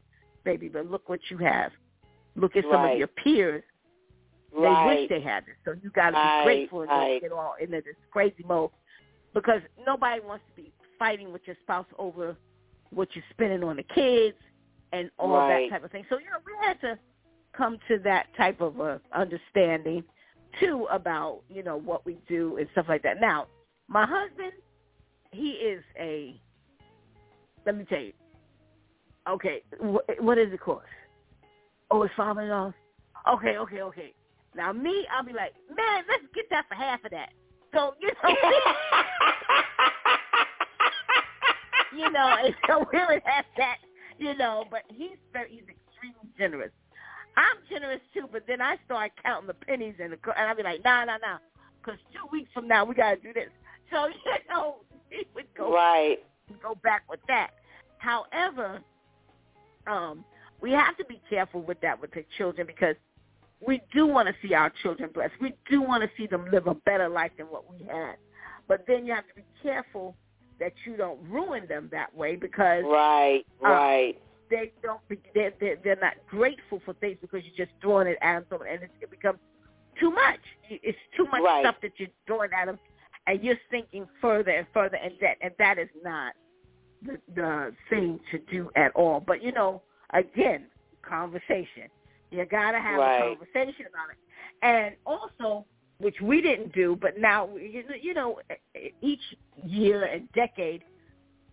baby. 0.45 0.69
But 0.69 0.87
look 0.91 1.09
what 1.09 1.21
you 1.31 1.39
have. 1.39 1.73
Look 2.39 2.57
at 2.57 2.65
some 2.65 2.83
Right. 2.83 2.93
of 2.93 2.99
your 2.99 3.09
peers. 3.09 3.65
They 4.53 4.59
Right. 4.61 4.87
wish 4.87 5.09
they 5.09 5.21
had 5.21 5.45
this. 5.47 5.57
So 5.65 5.73
you 5.73 5.91
got 5.91 6.11
to 6.11 6.17
be 6.17 6.45
grateful 6.45 6.83
and 6.83 6.91
don't 6.91 7.21
get 7.21 7.33
all 7.33 7.55
into 7.61 7.81
this 7.83 7.97
crazy 8.11 8.45
mode 8.45 8.71
because 9.35 9.61
nobody 9.87 10.21
wants 10.21 10.45
to 10.47 10.53
be 10.53 10.73
fighting 10.99 11.33
with 11.33 11.47
your 11.47 11.57
spouse 11.63 11.87
over 11.99 12.37
what 12.91 13.15
you're 13.15 13.25
spending 13.31 13.63
on 13.63 13.77
the 13.77 13.83
kids 13.83 14.37
and 14.93 15.11
all 15.19 15.47
that 15.49 15.69
type 15.69 15.85
of 15.85 15.91
thing. 15.91 16.07
So 16.09 16.19
you 16.19 16.27
know, 16.27 16.39
we 16.47 16.53
had 16.67 16.81
to 16.81 16.99
come 17.53 17.79
to 17.89 17.99
that 17.99 18.27
type 18.37 18.61
of 18.61 18.81
a 18.81 19.01
understanding 19.13 20.05
too 20.59 20.87
about 20.91 21.43
you 21.49 21.63
know 21.63 21.77
what 21.77 22.07
we 22.07 22.19
do 22.27 22.57
and 22.57 22.69
stuff 22.73 22.87
like 22.89 23.03
that. 23.03 23.21
Now, 23.21 23.49
my 23.89 24.07
husband, 24.07 24.53
he 25.31 25.51
is 25.51 25.85
a. 25.99 26.41
Let 27.67 27.77
me 27.77 27.85
tell 27.85 28.01
you. 28.01 28.13
Okay, 29.29 29.63
wh- 29.79 30.23
what 30.23 30.39
is 30.39 30.51
the 30.51 30.59
cost? 30.59 30.87
Oh, 31.91 32.03
it's 32.03 32.15
five 32.17 32.37
hundred 32.37 32.51
dollars. 32.51 32.75
Okay, 33.33 33.57
okay, 33.59 33.83
okay. 33.83 34.15
Now 34.55 34.73
me, 34.73 35.07
I'll 35.13 35.25
be 35.25 35.33
like, 35.33 35.55
man, 35.75 36.05
let's 36.09 36.25
get 36.35 36.47
that 36.51 36.67
for 36.69 36.75
half 36.75 37.05
of 37.05 37.11
that. 37.11 37.31
So 37.75 37.95
you 38.01 38.09
know, 38.23 38.35
you 41.97 42.11
know, 42.11 42.37
and 42.45 42.55
so 42.67 42.87
we 42.93 42.99
would 42.99 43.23
have 43.25 43.45
that, 43.57 43.77
you 44.19 44.37
know. 44.37 44.65
But 44.71 44.83
he's 44.89 45.17
very, 45.33 45.51
he's 45.51 45.63
extremely 45.63 46.29
generous. 46.39 46.73
I'm 47.37 47.57
generous 47.71 48.01
too, 48.13 48.29
but 48.31 48.45
then 48.49 48.61
I 48.61 48.77
start 48.85 49.13
counting 49.23 49.47
the 49.47 49.55
pennies 49.55 49.95
and 50.03 50.13
the, 50.13 50.19
and 50.37 50.49
I'll 50.49 50.57
be 50.57 50.63
like, 50.63 50.83
nah, 50.85 51.05
nah, 51.05 51.19
nah, 51.19 51.39
because 51.81 52.01
two 52.13 52.27
weeks 52.33 52.51
from 52.53 52.67
now 52.67 52.85
we 52.85 52.95
got 52.95 53.15
to 53.15 53.21
do 53.21 53.33
this. 53.33 53.51
So 53.91 54.07
you 54.09 54.33
know, 54.51 54.77
he 55.11 55.27
would 55.35 55.47
go 55.57 55.73
right. 55.73 56.19
go 56.63 56.75
back 56.83 57.03
with 57.09 57.21
that. 57.29 57.51
However, 57.99 58.81
um, 59.87 60.25
we 60.61 60.73
have 60.73 60.97
to 60.97 61.05
be 61.05 61.21
careful 61.29 61.63
with 61.63 61.81
that 61.81 62.01
with 62.01 62.11
the 62.13 62.25
children 62.37 62.67
because 62.67 62.97
we 63.67 63.81
do 63.93 64.07
want 64.07 64.29
to 64.29 64.35
see 64.47 64.55
our 64.55 64.73
children 64.83 65.11
blessed. 65.13 65.33
We 65.41 65.55
do 65.71 65.83
want 65.83 66.03
to 66.03 66.11
see 66.17 66.27
them 66.27 66.47
live 66.53 66.67
a 66.67 66.75
better 66.75 67.09
life 67.09 67.33
than 67.37 67.47
what 67.47 67.65
we 67.71 67.85
had. 67.87 68.15
But 68.69 68.85
then 68.87 69.07
you 69.07 69.15
have 69.15 69.27
to 69.29 69.35
be 69.35 69.45
careful 69.63 70.15
that 70.61 70.73
you 70.85 70.97
don't 70.97 71.19
ruin 71.29 71.67
them 71.69 71.89
that 71.93 72.15
way 72.15 72.37
because 72.37 72.85
Right, 72.85 73.45
Uh, 73.65 73.69
right. 73.69 74.23
they 74.51 74.73
don't 74.83 75.07
be, 75.09 75.19
they're, 75.35 75.53
they're 75.61 75.77
they're 75.83 75.97
not 76.01 76.15
grateful 76.29 76.81
for 76.85 76.95
things 76.95 77.19
because 77.21 77.43
you're 77.45 77.67
just 77.67 77.77
throwing 77.81 78.07
it 78.09 78.19
at 78.23 78.49
them 78.51 78.61
and 78.63 78.83
it, 78.83 78.91
it 79.01 79.11
becomes 79.11 79.39
too 80.01 80.11
much. 80.11 80.41
It's 80.71 80.99
too 81.17 81.25
much 81.27 81.43
Right. 81.43 81.63
stuff 81.63 81.77
that 81.83 81.93
you're 81.99 82.09
throwing 82.27 82.51
at 82.53 82.67
them, 82.67 82.79
and 83.27 83.43
you're 83.43 83.59
sinking 83.71 84.07
further 84.21 84.51
and 84.53 84.67
further 84.73 84.97
in 84.97 85.17
debt, 85.19 85.37
and 85.41 85.53
that 85.59 85.79
is 85.79 85.89
not 86.05 86.33
the, 87.03 87.19
the 87.35 87.73
thing 87.91 88.21
to 88.31 88.39
do 88.51 88.71
at 88.77 88.93
all. 88.95 89.21
But 89.21 89.43
you 89.43 89.53
know, 89.53 89.83
again, 90.13 90.67
conversation. 91.03 91.89
You 92.31 92.45
gotta 92.45 92.79
have 92.79 92.99
Right. 92.99 93.17
a 93.23 93.37
conversation 93.37 93.87
about 93.87 94.11
it, 94.11 94.19
and 94.63 94.97
also, 95.07 95.65
which 95.99 96.21
we 96.21 96.41
didn't 96.41 96.73
do, 96.73 96.97
but 96.97 97.19
now 97.19 97.49
you 97.57 98.15
know, 98.15 98.41
each 99.01 99.23
year 99.65 100.05
and 100.05 100.31
decade 100.33 100.85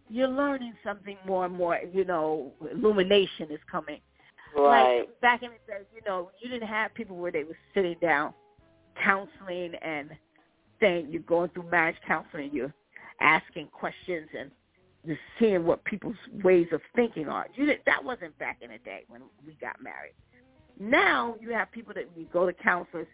you're 0.10 0.28
learning 0.28 0.74
something 0.84 1.18
more 1.26 1.46
and 1.46 1.56
more. 1.56 1.80
You 1.94 2.06
know, 2.06 2.52
illumination 2.72 3.52
is 3.52 3.60
coming. 3.70 4.00
Right. 4.56 5.00
Like 5.00 5.22
back 5.22 5.44
in 5.44 5.50
the 5.50 5.74
day, 5.74 5.80
you 5.94 6.02
know, 6.06 6.32
you 6.40 6.50
didn't 6.50 6.68
have 6.68 6.94
people 6.94 7.18
where 7.18 7.32
they 7.32 7.44
were 7.44 7.58
sitting 7.74 7.96
down, 8.02 8.34
counseling 9.04 9.74
and 9.82 10.12
saying 10.80 11.08
you're 11.10 11.22
going 11.24 11.50
through 11.50 11.70
marriage 11.70 11.98
counseling, 12.08 12.52
you're 12.54 12.74
asking 13.20 13.68
questions 13.68 14.30
and 14.38 14.52
just 15.06 15.20
seeing 15.40 15.66
what 15.66 15.84
people's 15.86 16.16
ways 16.44 16.68
of 16.72 16.82
thinking 16.96 17.28
are. 17.28 17.48
You 17.56 17.66
did, 17.66 17.80
that 17.86 18.04
wasn't 18.04 18.38
back 18.38 18.58
in 18.62 18.72
the 18.72 18.78
day 18.80 19.04
when 19.08 19.22
we 19.46 19.54
got 19.62 19.82
married. 19.82 20.14
Now 20.80 21.36
you 21.40 21.52
have 21.52 21.72
people 21.72 21.94
that 21.94 22.06
when 22.12 22.26
you 22.26 22.30
go 22.32 22.46
to 22.46 22.54
counselors, 22.54 23.08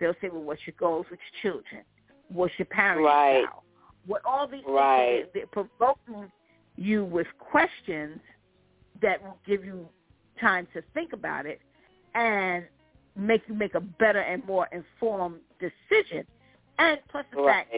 they'll 0.00 0.14
say, 0.20 0.28
"Well, 0.30 0.42
what's 0.42 0.66
your 0.66 0.74
goals 0.78 1.06
with 1.10 1.20
your 1.42 1.52
children? 1.52 1.84
What's 2.28 2.58
your 2.58 2.66
parenting 2.66 3.04
Right. 3.04 3.44
style? 3.44 3.64
What 4.06 4.24
all 4.24 4.46
these 4.46 4.64
Right. 4.66 5.22
things 5.22 5.32
they're 5.32 5.46
provoking 5.46 6.30
you 6.76 7.04
with 7.04 7.26
questions 7.38 8.20
that 9.00 9.22
will 9.22 9.38
give 9.44 9.64
you 9.64 9.88
time 10.40 10.66
to 10.72 10.82
think 10.94 11.12
about 11.12 11.46
it 11.46 11.60
and 12.14 12.66
make 13.16 13.46
you 13.48 13.54
make 13.54 13.74
a 13.74 13.80
better 13.80 14.20
and 14.20 14.44
more 14.46 14.68
informed 14.72 15.40
decision. 15.58 16.26
And 16.78 17.00
plus 17.08 17.26
the 17.32 17.42
fact, 17.44 17.74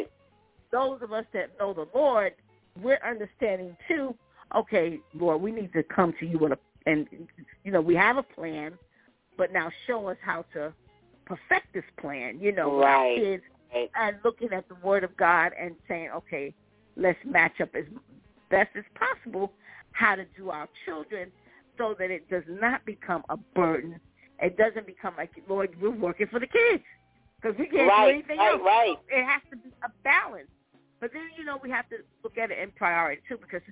those 0.70 1.00
of 1.02 1.12
us 1.12 1.24
that 1.32 1.58
know 1.58 1.72
the 1.72 1.88
Lord, 1.94 2.34
we're 2.82 3.00
understanding 3.06 3.76
too. 3.88 4.14
Okay, 4.54 4.98
Lord, 5.14 5.40
we 5.40 5.52
need 5.52 5.72
to 5.74 5.82
come 5.84 6.12
to 6.20 6.26
you 6.26 6.38
with 6.38 6.52
a, 6.52 6.58
and 6.86 7.06
you 7.64 7.72
know 7.72 7.80
we 7.80 7.94
have 7.94 8.16
a 8.16 8.22
plan, 8.22 8.72
but 9.36 9.52
now 9.52 9.70
show 9.86 10.08
us 10.08 10.16
how 10.22 10.44
to 10.54 10.72
perfect 11.26 11.72
this 11.72 11.84
plan. 12.00 12.40
You 12.40 12.52
know, 12.52 12.80
Right. 12.80 13.16
kids 13.16 13.44
Right. 13.72 13.90
and 13.94 14.16
looking 14.24 14.52
at 14.52 14.68
the 14.68 14.74
Word 14.76 15.04
of 15.04 15.16
God 15.16 15.52
and 15.58 15.76
saying, 15.86 16.10
okay, 16.10 16.52
let's 16.96 17.18
match 17.24 17.60
up 17.60 17.74
as 17.74 17.84
best 18.50 18.70
as 18.76 18.84
possible 18.94 19.52
how 19.92 20.16
to 20.16 20.24
do 20.36 20.50
our 20.50 20.68
children 20.84 21.30
so 21.78 21.94
that 21.98 22.10
it 22.10 22.28
does 22.28 22.42
not 22.48 22.84
become 22.84 23.22
a 23.28 23.36
burden. 23.54 24.00
It 24.40 24.56
doesn't 24.56 24.86
become 24.86 25.14
like, 25.16 25.30
Lord, 25.48 25.70
we're 25.80 25.90
working 25.90 26.26
for 26.26 26.40
the 26.40 26.46
kids 26.46 26.82
because 27.40 27.56
we 27.58 27.66
can't 27.66 27.88
Right, 27.88 28.06
do 28.06 28.10
anything 28.10 28.38
right, 28.38 28.52
else. 28.52 28.62
right. 28.64 28.96
It 29.08 29.24
has 29.24 29.42
to 29.50 29.56
be 29.56 29.70
a 29.84 29.90
balance. 30.02 30.48
But 31.00 31.12
then, 31.12 31.28
you 31.36 31.44
know, 31.44 31.58
we 31.62 31.70
have 31.70 31.88
to 31.88 31.96
look 32.22 32.36
at 32.36 32.50
it 32.50 32.58
in 32.58 32.70
priority 32.72 33.22
too 33.28 33.38
because 33.40 33.62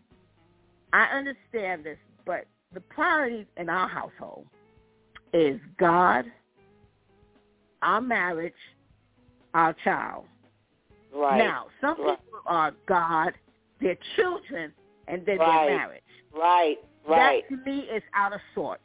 I 0.92 1.04
understand 1.04 1.84
this, 1.84 1.98
but 2.24 2.46
the 2.72 2.80
priority 2.80 3.46
in 3.56 3.68
our 3.68 3.88
household 3.88 4.46
is 5.32 5.60
God, 5.78 6.24
our 7.82 8.00
marriage, 8.00 8.54
our 9.54 9.74
child. 9.84 10.24
Right. 11.14 11.38
Now, 11.38 11.66
some 11.80 12.02
right. 12.02 12.18
people 12.18 12.40
are 12.46 12.72
God, 12.86 13.32
their 13.80 13.96
children, 14.16 14.72
and 15.06 15.24
then 15.26 15.38
Right. 15.38 15.66
their 15.66 15.78
marriage. 15.78 16.02
Right. 16.32 16.76
Right. 17.06 17.44
That 17.48 17.56
to 17.56 17.70
me 17.70 17.80
is 17.80 18.02
out 18.14 18.32
of 18.32 18.40
sorts. 18.54 18.82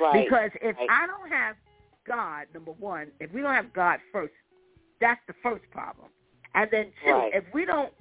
right. 0.00 0.24
Because 0.24 0.50
if 0.62 0.76
right. 0.76 0.88
I 0.90 1.06
don't 1.06 1.28
have 1.30 1.56
God, 2.06 2.46
number 2.54 2.72
one, 2.72 3.10
if 3.18 3.32
we 3.32 3.40
don't 3.40 3.54
have 3.54 3.72
God 3.72 4.00
first, 4.12 4.34
that's 5.00 5.20
the 5.26 5.34
first 5.42 5.68
problem. 5.70 6.08
And 6.56 6.70
then 6.70 6.92
two, 7.04 7.12
Right. 7.12 7.34
if 7.34 7.44
we 7.54 7.64
don't 7.66 7.92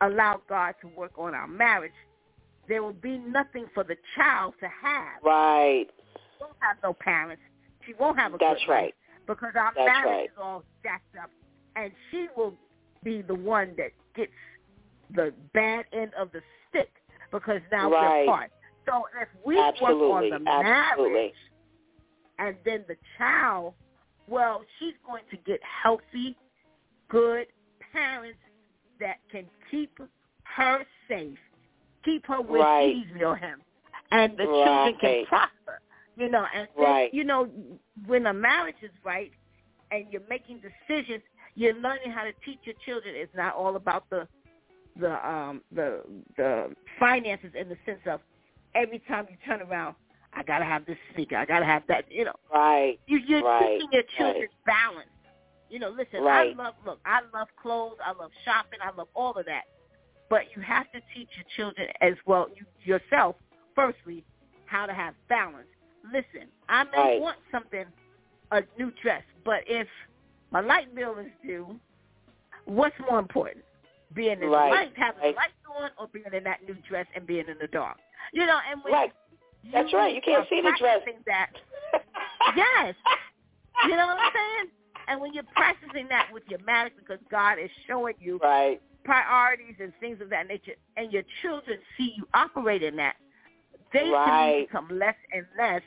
allow 0.00 0.40
God 0.48 0.74
to 0.80 0.88
work 0.88 1.12
on 1.18 1.34
our 1.34 1.46
marriage, 1.46 1.92
there 2.66 2.82
will 2.82 2.94
be 2.94 3.18
nothing 3.18 3.66
for 3.74 3.84
the 3.84 3.96
child 4.16 4.54
to 4.60 4.68
have. 4.68 5.22
Right. 5.22 5.86
She 6.38 6.44
won't 6.44 6.56
have 6.60 6.76
no 6.82 6.94
parents. 6.94 7.42
She 7.86 7.94
won't 7.94 8.18
have 8.18 8.34
a 8.34 8.38
That's 8.38 8.66
right. 8.68 8.94
because 9.26 9.54
our 9.54 9.72
That's 9.74 9.86
marriage 9.86 10.04
right. 10.06 10.24
is 10.30 10.36
all 10.38 10.64
jacked 10.82 11.16
up, 11.22 11.30
and 11.76 11.92
she 12.10 12.28
will 12.36 12.56
be 13.04 13.22
the 13.22 13.34
one 13.34 13.74
that 13.76 13.92
gets 14.14 14.32
the 15.14 15.32
bad 15.52 15.84
end 15.92 16.12
of 16.14 16.32
the 16.32 16.42
stick 16.68 16.90
because 17.30 17.60
now 17.70 17.90
Right. 17.90 18.26
we're 18.26 18.32
apart. 18.32 18.52
So 18.86 19.08
if 19.20 19.28
we 19.44 19.58
Absolutely. 19.58 20.30
work 20.30 20.34
on 20.40 20.44
the 20.44 20.50
Absolutely. 20.50 21.12
marriage 21.12 21.36
and 22.38 22.56
then 22.64 22.84
the 22.88 22.96
child, 23.18 23.74
well, 24.26 24.64
she's 24.78 24.94
going 25.06 25.24
to 25.30 25.36
get 25.38 25.62
healthy, 25.62 26.36
good 27.08 27.46
parents 27.92 28.38
that 29.00 29.18
can 29.30 29.46
keep 29.70 29.98
her 30.44 30.84
safe, 31.08 31.38
keep 32.04 32.26
her 32.26 32.40
where 32.40 32.62
Right. 32.62 32.94
she's 32.94 33.14
near 33.14 33.34
him, 33.36 33.62
and 34.10 34.36
the 34.36 34.46
children 34.46 34.96
can 34.98 35.26
prosper. 35.26 35.80
You 36.16 36.28
know, 36.28 36.46
and 36.52 36.68
Right. 36.76 37.12
you 37.14 37.24
know, 37.24 37.50
when 38.06 38.26
a 38.26 38.34
marriage 38.34 38.82
is 38.82 38.90
right 39.04 39.32
and 39.90 40.12
you're 40.12 40.26
making 40.28 40.60
decisions, 40.60 41.22
you're 41.54 41.74
learning 41.74 42.10
how 42.10 42.24
to 42.24 42.32
teach 42.44 42.60
your 42.64 42.74
children. 42.84 43.14
It's 43.14 43.34
not 43.34 43.54
all 43.54 43.76
about 43.76 44.08
the 44.10 44.28
the 44.96 45.28
um 45.28 45.62
the 45.72 46.02
the 46.36 46.74
finances 46.98 47.54
in 47.54 47.68
the 47.68 47.76
sense 47.86 48.00
of 48.06 48.20
every 48.74 48.98
time 49.00 49.26
you 49.30 49.36
turn 49.46 49.62
around, 49.62 49.94
I 50.32 50.42
gotta 50.42 50.64
have 50.64 50.84
this 50.86 50.98
sneaker, 51.14 51.36
I 51.36 51.44
gotta 51.46 51.64
have 51.64 51.82
that. 51.88 52.10
You 52.10 52.26
know, 52.26 52.36
Right. 52.52 52.98
you, 53.06 53.18
you're 53.18 53.42
Right, 53.42 53.72
teaching 53.78 53.88
your 53.92 54.02
right. 54.02 54.18
children 54.18 54.48
balance. 54.66 55.08
You 55.70 55.78
know, 55.78 55.90
listen, 55.90 56.22
Right. 56.22 56.54
I 56.58 56.62
love 56.62 56.74
look, 56.84 56.98
I 57.06 57.20
love 57.32 57.48
clothes, 57.60 57.96
I 58.04 58.10
love 58.12 58.30
shopping, 58.44 58.80
I 58.82 58.90
love 58.96 59.08
all 59.14 59.32
of 59.32 59.46
that. 59.46 59.62
But 60.28 60.42
you 60.54 60.62
have 60.62 60.90
to 60.92 61.00
teach 61.14 61.28
your 61.36 61.44
children 61.56 61.88
as 62.00 62.14
well, 62.26 62.48
you 62.54 62.66
yourself, 62.84 63.36
firstly, 63.74 64.24
how 64.66 64.86
to 64.86 64.92
have 64.92 65.14
balance. 65.28 65.68
Listen, 66.12 66.48
I 66.68 66.84
may 66.84 66.90
Right. 66.98 67.20
want 67.20 67.38
something, 67.50 67.86
a 68.50 68.62
new 68.78 68.90
dress, 69.02 69.22
but 69.44 69.62
if 69.66 69.88
my 70.50 70.60
light 70.60 70.92
bill 70.94 71.18
is 71.18 71.30
due, 71.44 71.78
what's 72.64 72.98
more 73.08 73.18
important? 73.18 73.64
Being 74.12 74.42
in 74.42 74.50
Right, 74.50 74.70
the 74.70 74.74
light, 74.76 74.96
having 74.96 75.20
right. 75.22 75.34
the 75.34 75.36
lights 75.36 75.52
on, 75.68 75.90
or 75.98 76.08
being 76.08 76.32
in 76.32 76.42
that 76.44 76.62
new 76.66 76.74
dress 76.88 77.06
and 77.14 77.26
being 77.26 77.46
in 77.48 77.58
the 77.60 77.68
dark? 77.68 77.98
You 78.32 78.44
know, 78.46 78.58
and 78.70 78.82
when 78.82 78.92
Right. 78.92 79.12
That's 79.72 79.92
right. 79.92 80.14
You 80.14 80.22
can't 80.22 80.48
see 80.48 80.62
the 80.62 80.72
dress. 80.78 81.02
That, 81.26 81.50
Yes. 82.56 82.94
You 83.84 83.96
know 83.96 84.06
what 84.06 84.18
I'm 84.18 84.32
saying? 84.32 84.70
And 85.08 85.20
when 85.20 85.32
you're 85.34 85.44
practicing 85.54 86.08
that 86.08 86.28
with 86.32 86.42
your 86.48 86.60
marriage 86.60 86.92
because 86.96 87.18
God 87.30 87.58
is 87.58 87.70
showing 87.86 88.14
you 88.20 88.38
Right. 88.38 88.80
priorities 89.04 89.76
and 89.80 89.92
things 90.00 90.20
of 90.20 90.28
that 90.30 90.46
nature, 90.46 90.74
and 90.96 91.12
your 91.12 91.22
children 91.42 91.78
see 91.96 92.14
you 92.16 92.26
operate 92.34 92.82
in 92.82 92.96
that, 92.96 93.16
they 93.92 94.10
Right. 94.10 94.66
become 94.68 94.88
less 94.90 95.16
and 95.32 95.46
less 95.56 95.82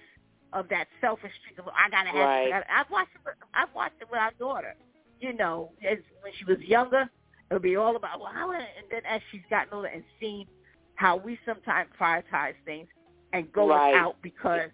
of 0.54 0.68
that 0.70 0.88
selfish 1.02 1.34
streak 1.42 1.58
of 1.60 1.68
I 1.70 1.90
gotta 1.90 2.10
have. 2.10 2.16
Right. 2.16 2.46
This, 2.46 2.54
I 2.54 2.60
gotta, 2.60 2.72
I've 2.80 2.90
watched 2.90 3.16
it. 3.16 3.22
with- 3.26 3.36
I've 3.54 3.74
watched 3.74 4.02
it 4.02 4.10
with 4.10 4.20
our 4.20 4.32
daughter. 4.34 4.76
You 5.20 5.34
know, 5.34 5.72
as 5.84 6.00
when 6.22 6.34
she 6.34 6.46
was 6.46 6.60
younger, 6.60 7.10
it 7.50 7.54
would 7.54 7.62
be 7.62 7.76
all 7.76 7.96
about 7.96 8.20
well, 8.20 8.32
how. 8.32 8.52
And 8.52 8.66
then 8.90 9.06
as 9.06 9.22
she's 9.32 9.42
gotten 9.50 9.74
older 9.74 9.88
and 9.88 10.04
seen 10.20 10.48
how 10.96 11.16
we 11.16 11.40
sometimes 11.46 11.90
prioritize 12.00 12.56
things 12.66 12.88
and 13.32 13.52
go 13.52 13.70
Right. 13.70 13.96
out 13.96 14.22
because 14.22 14.70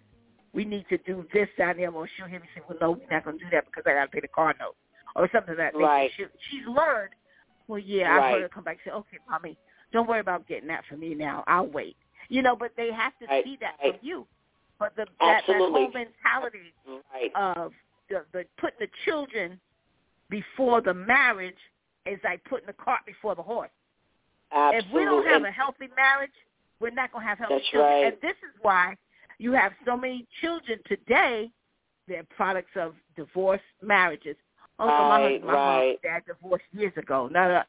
we 0.52 0.64
need 0.64 0.84
to 0.88 0.98
do 0.98 1.24
this 1.32 1.48
down 1.58 1.76
there, 1.76 1.90
or 1.90 2.08
she'll 2.16 2.26
hear 2.26 2.40
me 2.40 2.46
say, 2.54 2.62
well, 2.68 2.78
no, 2.80 2.90
we're 2.92 3.10
not 3.10 3.24
going 3.24 3.38
to 3.38 3.44
do 3.44 3.50
that 3.52 3.66
because 3.66 3.84
I 3.86 3.92
got 3.94 4.06
to 4.06 4.10
pay 4.10 4.20
the 4.20 4.28
car 4.28 4.54
note 4.58 4.76
or 5.16 5.28
something 5.32 5.52
of 5.52 5.56
that. 5.58 5.76
Right. 5.76 6.10
She, 6.16 6.24
she's 6.50 6.66
learned, 6.66 7.10
well, 7.68 7.78
yeah, 7.78 8.12
I've 8.16 8.32
heard 8.32 8.42
her 8.42 8.48
come 8.48 8.64
back 8.64 8.78
and 8.84 8.92
say, 8.92 8.96
okay, 8.96 9.18
mommy, 9.28 9.56
don't 9.92 10.08
worry 10.08 10.20
about 10.20 10.46
getting 10.48 10.68
that 10.68 10.82
for 10.88 10.96
me 10.96 11.14
now. 11.14 11.44
I'll 11.46 11.66
wait. 11.66 11.96
You 12.28 12.42
know, 12.42 12.56
but 12.56 12.72
they 12.76 12.90
have 12.92 13.12
to 13.20 13.26
Right, 13.26 13.44
see 13.44 13.58
that 13.60 13.74
right. 13.82 13.92
from 13.98 14.06
you. 14.06 14.26
But 14.78 14.94
the, 14.96 15.06
that, 15.20 15.42
that 15.46 15.56
whole 15.56 15.90
mentality 15.92 16.72
Right. 17.12 17.30
of 17.34 17.72
the, 18.08 18.24
the 18.32 18.44
putting 18.58 18.78
the 18.80 18.88
children 19.04 19.60
before 20.30 20.80
the 20.80 20.94
marriage 20.94 21.58
is 22.06 22.18
like 22.24 22.42
putting 22.44 22.66
the 22.66 22.72
cart 22.72 23.00
before 23.06 23.34
the 23.34 23.42
horse. 23.42 23.70
Absolutely. 24.52 24.88
If 24.88 24.94
we 24.94 25.04
don't 25.04 25.26
have 25.26 25.44
a 25.44 25.50
healthy 25.50 25.88
marriage, 25.96 26.30
we're 26.80 26.90
not 26.90 27.12
going 27.12 27.22
to 27.24 27.28
have 27.28 27.38
healthy 27.38 27.54
That's 27.56 27.68
children. 27.68 27.92
right. 27.92 28.04
And 28.12 28.16
this 28.22 28.36
is 28.42 28.54
why 28.62 28.96
you 29.40 29.52
have 29.52 29.72
so 29.86 29.96
many 29.96 30.26
children 30.40 30.78
today. 30.86 31.50
They're 32.06 32.24
products 32.36 32.72
of 32.76 32.94
divorced 33.16 33.64
marriages. 33.82 34.36
Oh, 34.78 34.88
so 34.88 35.04
my 35.04 35.18
Right, 35.18 35.22
husband, 35.32 35.46
my 35.46 35.52
mom, 35.54 35.78
right. 35.78 36.02
dad 36.02 36.22
divorced 36.26 36.64
years 36.72 36.92
ago. 36.96 37.28
No, 37.32 37.48
no. 37.48 37.62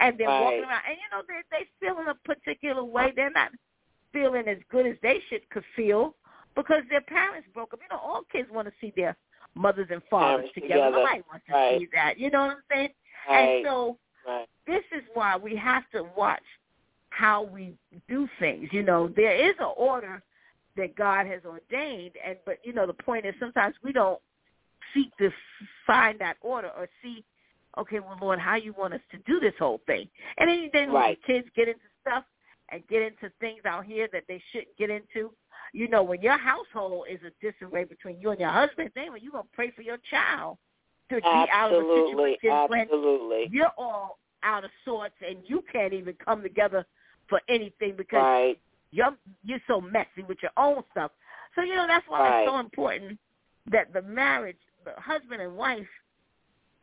And 0.00 0.18
they're 0.18 0.28
Right. 0.28 0.40
walking 0.40 0.64
around, 0.64 0.82
and 0.88 0.96
you 0.96 1.08
know 1.12 1.22
they 1.28 1.42
they 1.50 1.64
feel 1.80 1.98
in 2.00 2.08
a 2.08 2.14
particular 2.14 2.82
way. 2.84 3.12
They're 3.14 3.30
not 3.30 3.52
feeling 4.12 4.48
as 4.48 4.58
good 4.70 4.86
as 4.86 4.96
they 5.02 5.20
should 5.28 5.48
could 5.50 5.64
feel 5.76 6.14
because 6.56 6.82
their 6.90 7.02
parents 7.02 7.48
broke 7.54 7.72
up. 7.74 7.80
You 7.82 7.88
know, 7.90 8.00
all 8.02 8.22
kids 8.32 8.50
want 8.50 8.68
to 8.68 8.74
see 8.80 8.92
their 8.96 9.16
mothers 9.54 9.88
and 9.90 10.02
fathers 10.10 10.50
together. 10.54 10.74
together. 10.74 10.96
Nobody 10.96 11.22
wants 11.30 11.46
to 11.46 11.52
Right. 11.52 11.80
see 11.80 11.86
that. 11.92 12.18
You 12.18 12.30
know 12.30 12.46
what 12.46 12.56
I'm 12.56 12.62
saying? 12.70 12.94
Right. 13.28 13.38
And 13.58 13.66
so 13.66 13.98
right. 14.26 14.46
this 14.66 14.84
is 14.92 15.02
why 15.14 15.36
we 15.36 15.56
have 15.56 15.88
to 15.90 16.04
watch 16.16 16.44
how 17.10 17.42
we 17.42 17.76
do 18.08 18.28
things. 18.38 18.68
You 18.72 18.82
know, 18.82 19.08
there 19.08 19.34
is 19.34 19.54
an 19.58 19.72
order 19.76 20.22
that 20.78 20.96
God 20.96 21.26
has 21.26 21.42
ordained, 21.44 22.12
and 22.26 22.38
but 22.46 22.58
you 22.64 22.72
know, 22.72 22.86
the 22.86 22.94
point 22.94 23.26
is 23.26 23.34
sometimes 23.38 23.74
we 23.84 23.92
don't 23.92 24.20
seek 24.94 25.14
to 25.18 25.30
find 25.86 26.18
that 26.20 26.36
order 26.40 26.70
or 26.76 26.88
see, 27.02 27.24
okay, 27.76 28.00
well, 28.00 28.16
Lord, 28.20 28.38
how 28.38 28.56
you 28.56 28.72
want 28.78 28.94
us 28.94 29.00
to 29.10 29.18
do 29.18 29.38
this 29.40 29.54
whole 29.58 29.80
thing, 29.86 30.08
and 30.38 30.48
then 30.48 30.70
then 30.72 30.88
when 30.88 30.96
Right. 30.96 31.18
kids 31.26 31.48
get 31.54 31.68
into 31.68 31.84
stuff 32.00 32.24
and 32.70 32.86
get 32.88 33.02
into 33.02 33.30
things 33.40 33.64
out 33.66 33.84
here 33.84 34.08
that 34.12 34.24
they 34.28 34.42
shouldn't 34.52 34.76
get 34.78 34.90
into. 34.90 35.32
You 35.74 35.88
know, 35.88 36.02
when 36.02 36.22
your 36.22 36.38
household 36.38 37.06
is 37.10 37.20
a 37.22 37.30
disarray 37.44 37.84
between 37.84 38.20
you 38.20 38.30
and 38.30 38.40
your 38.40 38.50
husband, 38.50 38.90
then 38.94 39.12
when 39.12 39.22
you 39.22 39.30
gonna 39.30 39.44
pray 39.52 39.70
for 39.70 39.82
your 39.82 39.98
child 40.10 40.56
to 41.10 41.16
be 41.16 41.46
out 41.52 41.72
of 41.72 41.78
a 41.78 41.88
Absolutely. 41.88 42.38
situation 42.40 42.68
when 42.68 42.80
Absolutely. 42.80 43.48
you're 43.50 43.72
all 43.76 44.18
out 44.42 44.64
of 44.64 44.70
sorts 44.84 45.14
and 45.26 45.38
you 45.44 45.62
can't 45.72 45.92
even 45.92 46.14
come 46.24 46.42
together 46.42 46.86
for 47.28 47.40
anything 47.48 47.94
because 47.96 48.24
Right. 48.24 48.58
You're 48.90 49.16
you're 49.44 49.60
so 49.66 49.80
messy 49.80 50.22
with 50.26 50.38
your 50.42 50.52
own 50.56 50.82
stuff. 50.92 51.10
So 51.54 51.62
you 51.62 51.74
know 51.74 51.86
that's 51.86 52.06
why 52.08 52.20
Right. 52.20 52.42
it's 52.42 52.50
so 52.50 52.58
important 52.58 53.18
that 53.70 53.92
the 53.92 54.02
marriage, 54.02 54.58
the 54.84 55.00
husband 55.00 55.42
and 55.42 55.56
wife, 55.56 55.86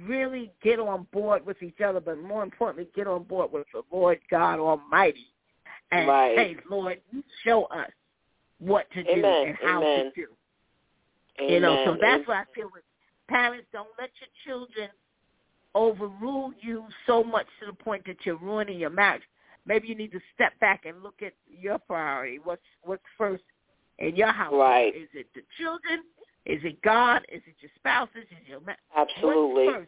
really 0.01 0.51
get 0.61 0.79
on 0.79 1.07
board 1.11 1.45
with 1.45 1.61
each 1.63 1.81
other, 1.81 1.99
but 1.99 2.17
more 2.17 2.43
importantly, 2.43 2.89
get 2.95 3.07
on 3.07 3.23
board 3.23 3.51
with 3.51 3.65
the 3.73 3.81
Lord 3.91 4.19
God 4.29 4.59
Almighty, 4.59 5.27
and 5.91 6.07
Right. 6.07 6.35
say, 6.35 6.57
Lord, 6.69 7.01
show 7.43 7.65
us 7.65 7.91
what 8.59 8.89
to 8.91 9.03
do 9.03 9.25
and 9.25 9.55
how 9.55 9.81
Amen. 9.81 10.05
to 10.05 10.11
do. 10.11 10.27
Amen. 11.39 11.53
You 11.53 11.59
know, 11.59 11.75
so 11.85 11.91
that's 11.99 12.15
Amen. 12.15 12.23
why 12.25 12.41
I 12.41 12.45
feel 12.53 12.69
with 12.73 12.83
parents 13.27 13.67
don't 13.71 13.89
let 13.99 14.09
your 14.19 14.29
children 14.45 14.89
overrule 15.73 16.53
you 16.61 16.85
so 17.05 17.23
much 17.23 17.47
to 17.59 17.65
the 17.67 17.73
point 17.73 18.05
that 18.05 18.17
you're 18.25 18.37
ruining 18.37 18.79
your 18.79 18.89
marriage. 18.89 19.23
Maybe 19.65 19.87
you 19.87 19.95
need 19.95 20.11
to 20.11 20.19
step 20.33 20.57
back 20.59 20.85
and 20.85 21.01
look 21.01 21.21
at 21.21 21.33
your 21.49 21.79
priority. 21.79 22.39
What's 22.43 22.61
what's 22.83 23.03
first 23.17 23.43
in 23.99 24.15
your 24.15 24.31
house? 24.31 24.53
Right. 24.53 24.95
Is 24.95 25.09
it 25.13 25.27
the 25.33 25.41
children? 25.57 26.03
Is 26.45 26.61
it 26.63 26.81
God? 26.83 27.23
Is 27.31 27.41
it 27.47 27.55
your 27.59 27.71
spouses? 27.75 28.23
Is 28.31 28.37
it 28.45 28.49
your 28.49 28.59
ma- 28.61 28.73
Absolutely. 28.95 29.67
What's? 29.67 29.87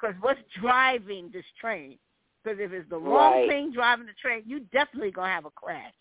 Because 0.00 0.16
what's 0.20 0.40
driving 0.60 1.30
this 1.32 1.44
train? 1.60 1.96
Because 2.42 2.58
if 2.60 2.72
it's 2.72 2.88
the 2.90 2.98
wrong 2.98 3.34
Right. 3.34 3.48
thing 3.48 3.72
driving 3.72 4.06
the 4.06 4.14
train, 4.20 4.42
you 4.44 4.60
definitely 4.72 5.12
gonna 5.12 5.32
have 5.32 5.44
a 5.44 5.50
crash. 5.50 5.92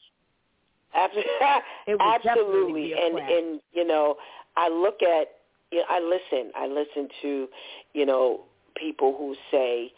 Abs- 0.96 1.16
It 1.88 1.92
would 1.92 2.00
definitely 2.24 2.32
Absolutely. 2.32 2.84
be 2.84 2.94
And 2.94 3.20
and 3.20 3.62
you 3.74 3.86
know, 3.86 4.18
I 4.58 4.70
look 4.70 5.04
at 5.04 5.28
you 5.72 5.80
know, 5.80 5.86
I 5.90 6.00
listen. 6.00 6.52
I 6.56 6.68
listen 6.68 7.08
to, 7.22 7.48
you 7.94 8.06
know, 8.06 8.42
people 8.76 9.16
who 9.18 9.36
say, 9.52 9.92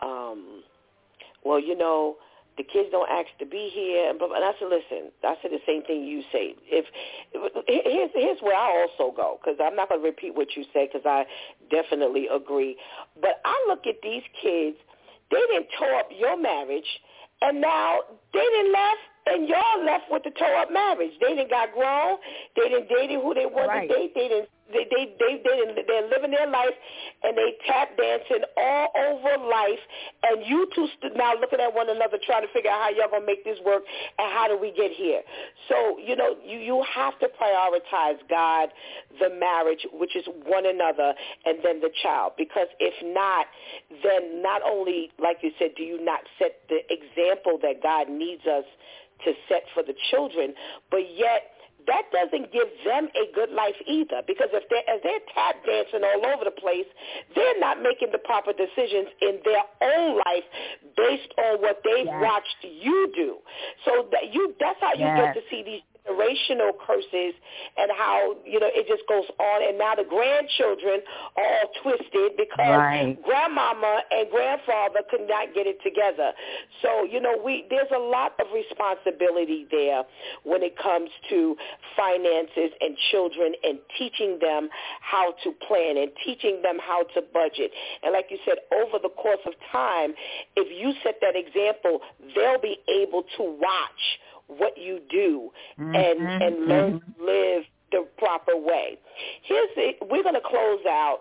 um, 0.00 0.62
well, 1.44 1.58
you 1.60 1.76
know, 1.76 2.16
the 2.58 2.64
kids 2.64 2.90
don't 2.90 3.08
ask 3.08 3.28
to 3.38 3.46
be 3.46 3.70
here, 3.72 4.10
and 4.10 4.18
blah, 4.18 4.28
blah. 4.28 4.36
and 4.36 4.44
I 4.44 4.52
said, 4.58 4.68
listen, 4.68 5.10
I 5.24 5.36
said 5.40 5.50
the 5.52 5.62
same 5.66 5.82
thing 5.84 6.04
you 6.04 6.22
say. 6.32 6.54
If 6.66 6.84
here's 7.66 8.10
here's 8.14 8.40
where 8.42 8.56
I 8.56 8.84
also 8.84 9.14
go 9.14 9.38
because 9.40 9.56
I'm 9.62 9.76
not 9.76 9.88
going 9.88 10.00
to 10.02 10.06
repeat 10.06 10.34
what 10.34 10.48
you 10.56 10.64
say 10.74 10.90
because 10.92 11.06
I 11.06 11.24
definitely 11.70 12.26
agree. 12.28 12.76
But 13.20 13.40
I 13.44 13.54
look 13.68 13.86
at 13.86 13.96
these 14.02 14.22
kids; 14.42 14.76
they 15.30 15.40
didn't 15.54 15.68
tore 15.78 15.94
up 15.94 16.08
your 16.10 16.36
marriage, 16.36 16.88
and 17.42 17.60
now 17.60 18.00
they 18.34 18.40
didn't 18.44 18.72
left, 18.72 19.04
and 19.26 19.48
y'all 19.48 19.84
left 19.84 20.04
with 20.10 20.24
the 20.24 20.30
tore 20.36 20.56
up 20.56 20.72
marriage. 20.72 21.12
They 21.20 21.34
didn't 21.34 21.50
got 21.50 21.72
grown. 21.72 22.18
They 22.56 22.68
didn't 22.68 22.88
dated 22.88 23.22
who 23.22 23.34
they 23.34 23.46
wanted 23.46 23.68
Right. 23.68 23.88
to 23.88 23.94
date. 23.94 24.12
They 24.14 24.28
didn't 24.28 24.48
they 24.72 24.84
they 24.90 25.14
they 25.18 25.42
they 25.42 25.82
they're 25.86 26.08
living 26.08 26.30
their 26.30 26.48
life 26.48 26.74
and 27.22 27.36
they 27.36 27.56
tap 27.66 27.96
dancing 27.96 28.44
all 28.56 28.88
over 28.96 29.44
life, 29.48 29.80
and 30.22 30.44
you 30.46 30.68
two 30.74 30.88
st- 30.98 31.16
now 31.16 31.34
looking 31.40 31.60
at 31.60 31.72
one 31.72 31.88
another 31.88 32.18
trying 32.24 32.42
to 32.46 32.52
figure 32.52 32.70
out 32.70 32.80
how 32.82 32.90
y'all 32.90 33.10
gonna 33.10 33.26
make 33.26 33.44
this 33.44 33.58
work 33.64 33.82
and 34.18 34.32
how 34.32 34.48
do 34.48 34.56
we 34.58 34.72
get 34.72 34.92
here. 34.92 35.22
So 35.68 35.98
you 35.98 36.16
know 36.16 36.36
you 36.44 36.58
you 36.58 36.84
have 36.94 37.18
to 37.20 37.28
prioritize 37.40 38.18
God, 38.28 38.70
the 39.20 39.30
marriage, 39.30 39.86
which 39.92 40.16
is 40.16 40.24
one 40.44 40.66
another, 40.66 41.14
and 41.44 41.58
then 41.64 41.80
the 41.80 41.90
child, 42.02 42.32
because 42.36 42.68
if 42.80 42.94
not, 43.02 43.46
then 44.02 44.42
not 44.42 44.62
only 44.62 45.10
like 45.18 45.38
you 45.42 45.50
said, 45.58 45.70
do 45.76 45.82
you 45.82 46.02
not 46.04 46.20
set 46.38 46.60
the 46.68 46.80
example 46.92 47.58
that 47.62 47.82
God 47.82 48.08
needs 48.08 48.42
us 48.46 48.64
to 49.24 49.32
set 49.48 49.64
for 49.74 49.82
the 49.82 49.94
children, 50.10 50.54
but 50.90 51.02
yet 51.16 51.57
that 51.88 52.04
doesn't 52.12 52.52
give 52.52 52.68
them 52.84 53.08
a 53.16 53.24
good 53.34 53.50
life 53.50 53.76
either 53.88 54.20
because 54.28 54.52
if 54.52 54.68
they're, 54.68 54.84
as 54.86 55.00
they're 55.02 55.24
tap 55.32 55.56
dancing 55.64 56.04
all 56.04 56.20
over 56.28 56.44
the 56.44 56.54
place, 56.54 56.86
they're 57.34 57.58
not 57.58 57.80
making 57.80 58.12
the 58.12 58.20
proper 58.20 58.52
decisions 58.52 59.08
in 59.24 59.40
their 59.44 59.64
own 59.80 60.20
life 60.28 60.46
based 60.96 61.32
on 61.40 61.64
what 61.64 61.80
they've 61.82 62.06
yes. 62.06 62.20
watched 62.20 62.60
you 62.62 63.10
do. 63.16 63.40
So 63.88 64.06
that 64.12 64.32
you 64.32 64.54
that's 64.60 64.78
how 64.80 64.92
you 64.92 65.08
yes. 65.08 65.34
get 65.34 65.40
to 65.40 65.42
see 65.48 65.64
these 65.64 65.84
generational 66.08 66.72
curses 66.86 67.34
and 67.76 67.90
how, 67.96 68.36
you 68.44 68.60
know, 68.60 68.68
it 68.72 68.88
just 68.88 69.06
goes 69.08 69.24
on. 69.38 69.68
And 69.68 69.78
now 69.78 69.94
the 69.94 70.04
grandchildren 70.04 71.00
are 71.36 71.44
all 71.44 71.70
twisted 71.82 72.36
because 72.36 72.58
right. 72.58 73.18
grandmama 73.22 74.02
and 74.10 74.30
grandfather 74.30 75.00
could 75.10 75.28
not 75.28 75.54
get 75.54 75.66
it 75.66 75.78
together. 75.82 76.32
So, 76.82 77.04
you 77.04 77.20
know, 77.20 77.36
we 77.44 77.66
there's 77.70 77.90
a 77.94 77.98
lot 77.98 78.32
of 78.40 78.46
responsibility 78.52 79.66
there 79.70 80.02
when 80.44 80.62
it 80.62 80.76
comes 80.78 81.10
to 81.30 81.56
finances 81.96 82.72
and 82.80 82.96
children 83.10 83.52
and 83.62 83.78
teaching 83.98 84.38
them 84.40 84.68
how 85.00 85.34
to 85.44 85.52
plan 85.66 85.96
and 85.96 86.10
teaching 86.24 86.62
them 86.62 86.78
how 86.80 87.04
to 87.14 87.22
budget. 87.32 87.70
And 88.02 88.12
like 88.12 88.26
you 88.30 88.38
said, 88.44 88.58
over 88.72 88.98
the 89.02 89.10
course 89.10 89.42
of 89.46 89.52
time, 89.72 90.14
if 90.56 90.68
you 90.70 90.92
set 91.02 91.20
that 91.20 91.36
example, 91.36 92.00
they'll 92.34 92.60
be 92.60 92.78
able 92.88 93.24
to 93.36 93.42
watch 93.42 94.02
what 94.48 94.76
you 94.76 95.00
do 95.10 95.50
mm-hmm. 95.78 95.94
and 95.94 96.42
and 96.42 96.66
learn 96.66 96.92
mm-hmm. 96.94 97.20
to 97.20 97.26
live 97.26 97.64
the 97.92 98.06
proper 98.18 98.56
way. 98.56 98.98
Here's 99.42 99.68
the, 99.76 99.92
we're 100.10 100.22
going 100.22 100.34
to 100.34 100.40
close 100.40 100.80
out. 100.86 101.20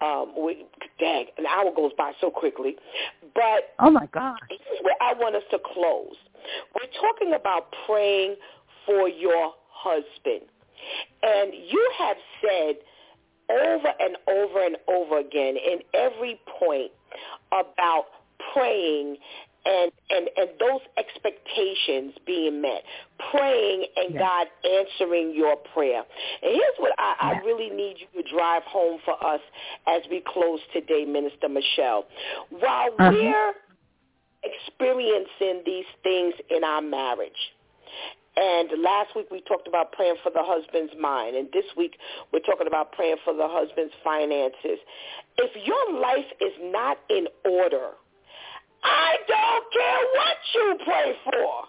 Um, 0.00 0.32
we, 0.38 0.64
dang, 1.00 1.26
an 1.38 1.46
hour 1.46 1.72
goes 1.74 1.90
by 1.98 2.12
so 2.20 2.30
quickly, 2.30 2.76
but 3.34 3.74
oh 3.80 3.90
my 3.90 4.06
God, 4.06 4.38
where 4.82 4.94
I 5.00 5.12
want 5.14 5.34
us 5.34 5.42
to 5.50 5.58
close. 5.74 6.14
We're 6.74 7.00
talking 7.00 7.34
about 7.34 7.74
praying 7.84 8.36
for 8.86 9.08
your 9.08 9.54
husband, 9.70 10.46
and 11.24 11.52
you 11.52 11.90
have 11.98 12.16
said 12.40 12.76
over 13.50 13.88
and 13.98 14.16
over 14.28 14.64
and 14.64 14.76
over 14.86 15.18
again 15.18 15.56
in 15.56 15.78
every 15.94 16.40
point 16.60 16.92
about 17.50 18.04
praying 18.52 19.16
and, 19.64 19.92
and, 20.10 20.28
and 20.36 20.48
those 20.60 20.80
expectations 20.96 22.14
being 22.26 22.60
met, 22.60 22.82
praying 23.30 23.86
and. 23.96 24.18
God 24.18 24.48
answering 24.64 25.32
your 25.34 25.56
prayer. 25.74 26.02
And 26.42 26.52
here's 26.52 26.78
what 26.78 26.92
I. 26.98 27.14
I 27.20 27.46
really 27.46 27.70
need 27.70 27.96
you 27.98 28.22
to 28.22 28.28
drive 28.28 28.62
home 28.64 28.98
for 29.04 29.14
us 29.24 29.40
as 29.86 30.02
we 30.10 30.22
close 30.26 30.60
today, 30.72 31.04
Minister 31.04 31.48
Michelle. 31.48 32.04
While 32.50 32.90
uh-huh. 32.98 33.10
we're 33.12 33.52
experiencing 34.42 35.62
these 35.64 35.86
things 36.02 36.34
in 36.50 36.64
our 36.64 36.82
marriage, 36.82 37.32
and 38.36 38.82
last 38.82 39.16
week 39.16 39.26
we 39.30 39.40
talked 39.42 39.66
about 39.66 39.92
praying 39.92 40.16
for 40.22 40.30
the 40.30 40.42
husband's 40.42 40.92
mind. 41.00 41.36
And 41.36 41.48
this 41.52 41.64
week 41.76 41.96
we're 42.32 42.40
talking 42.40 42.66
about 42.66 42.92
praying 42.92 43.16
for 43.24 43.34
the 43.34 43.48
husband's 43.48 43.94
finances. 44.04 44.78
If 45.38 45.66
your 45.66 46.00
life 46.00 46.26
is 46.40 46.52
not 46.60 46.98
in 47.10 47.26
order, 47.44 47.90
I 48.84 49.16
don't 49.26 49.64
care 49.72 50.02
what 50.14 50.36
you 50.54 50.78
pray 50.84 51.12
for. 51.24 51.64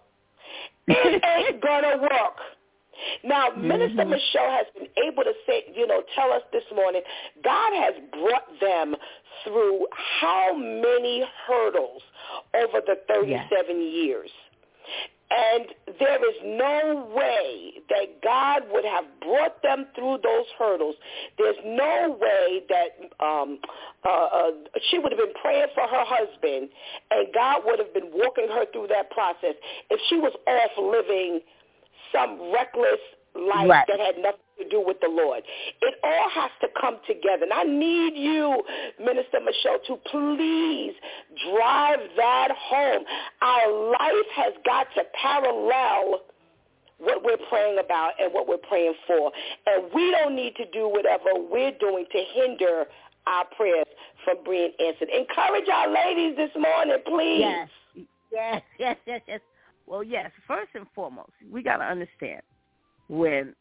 It 0.87 1.23
ain't 1.37 1.61
gonna 1.61 2.01
work. 2.01 2.37
Now, 3.23 3.49
mm-hmm. 3.49 3.67
Minister 3.67 4.05
Michelle 4.05 4.51
has 4.51 4.65
been 4.75 4.87
able 5.05 5.23
to 5.23 5.33
say, 5.47 5.63
you 5.73 5.87
know, 5.87 6.03
tell 6.15 6.31
us 6.31 6.41
this 6.51 6.63
morning, 6.75 7.01
God 7.43 7.71
has 7.73 7.93
brought 8.11 8.59
them 8.59 8.95
through 9.43 9.87
how 10.21 10.53
many 10.55 11.23
hurdles 11.47 12.01
over 12.55 12.81
the 12.85 12.97
37 13.07 13.29
yes. 13.29 13.93
years. 13.93 14.29
And 15.31 15.65
there 15.99 16.17
is 16.17 16.35
no 16.43 17.07
way 17.15 17.73
that 17.89 18.21
God 18.23 18.63
would 18.71 18.85
have 18.85 19.05
brought 19.21 19.61
them 19.61 19.85
through 19.93 20.19
those 20.23 20.45
hurdles. 20.57 20.95
There's 21.37 21.57
no 21.63 22.17
way 22.19 22.61
that 22.67 23.23
um, 23.23 23.59
uh, 24.03 24.09
uh, 24.09 24.51
she 24.89 24.97
would 24.97 25.11
have 25.11 25.19
been 25.19 25.35
praying 25.39 25.67
for 25.75 25.83
her 25.87 26.03
husband, 26.03 26.69
and 27.11 27.27
God 27.33 27.61
would 27.65 27.77
have 27.77 27.93
been 27.93 28.09
walking 28.11 28.47
her 28.49 28.65
through 28.73 28.87
that 28.87 29.11
process 29.11 29.53
if 29.91 29.99
she 30.09 30.15
was 30.15 30.33
off 30.47 30.71
living 30.77 31.41
some 32.11 32.51
reckless 32.51 32.99
life 33.35 33.69
right. 33.69 33.85
that 33.87 33.99
had 33.99 34.15
nothing 34.17 34.39
to 34.59 34.69
do 34.69 34.83
with 34.85 34.97
the 35.01 35.09
Lord. 35.09 35.43
It 35.81 35.95
all 36.03 36.29
has 36.29 36.51
to 36.61 36.67
come 36.79 36.97
together. 37.07 37.43
And 37.43 37.53
I 37.53 37.63
need 37.63 38.15
you, 38.15 38.63
Minister 38.99 39.39
Michelle, 39.43 39.79
to 39.87 39.95
please 40.11 40.93
drive 41.51 41.99
that 42.17 42.49
home. 42.55 43.03
Our 43.41 43.91
life 43.91 44.29
has 44.35 44.53
got 44.65 44.87
to 44.95 45.03
parallel 45.19 46.21
what 46.99 47.23
we're 47.23 47.37
praying 47.49 47.79
about 47.83 48.11
and 48.19 48.33
what 48.33 48.47
we're 48.47 48.57
praying 48.57 48.93
for. 49.07 49.31
And 49.65 49.85
we 49.93 50.11
don't 50.11 50.35
need 50.35 50.55
to 50.57 50.65
do 50.71 50.89
whatever 50.89 51.29
we're 51.35 51.77
doing 51.79 52.05
to 52.11 52.23
hinder 52.33 52.85
our 53.27 53.45
prayers 53.55 53.85
from 54.25 54.37
being 54.45 54.71
answered. 54.79 55.09
Encourage 55.09 55.69
our 55.69 55.91
ladies 55.91 56.35
this 56.35 56.51
morning, 56.59 56.97
please. 57.05 57.39
Yes, 57.39 57.69
yes, 58.31 58.61
yes, 58.77 58.97
yes, 59.05 59.21
yes. 59.27 59.39
Well, 59.87 60.03
yes, 60.03 60.31
first 60.47 60.69
and 60.75 60.85
foremost, 60.93 61.31
we 61.51 61.63
got 61.63 61.77
to 61.77 61.85
understand 61.85 62.41
when 63.07 63.55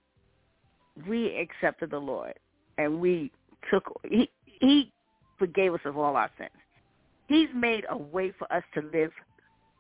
we 1.07 1.37
accepted 1.37 1.91
the 1.91 1.99
Lord 1.99 2.35
and 2.77 3.01
we 3.01 3.31
took 3.71 3.85
he 4.09 4.31
he 4.45 4.93
forgave 5.39 5.75
us 5.75 5.81
of 5.85 5.97
all 5.97 6.17
our 6.17 6.31
sins. 6.39 6.51
He's 7.27 7.49
made 7.55 7.85
a 7.91 7.97
way 7.97 8.33
for 8.39 8.51
us 8.53 8.63
to 8.75 8.83
live 8.93 9.13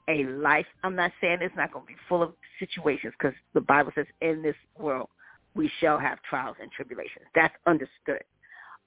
a 0.08 0.24
life. 0.24 0.66
I'm 0.84 0.94
not 0.94 1.12
saying 1.20 1.38
it's 1.40 1.56
not 1.56 1.72
going 1.72 1.84
to 1.84 1.88
be 1.88 1.98
full 2.08 2.22
of 2.22 2.32
situations 2.58 3.14
because 3.18 3.34
the 3.54 3.60
Bible 3.60 3.92
says 3.94 4.06
in 4.20 4.42
this 4.42 4.56
world 4.78 5.08
we 5.54 5.70
shall 5.80 5.98
have 5.98 6.18
trials 6.28 6.56
and 6.60 6.70
tribulations. 6.70 7.24
That's 7.34 7.54
understood. 7.66 8.22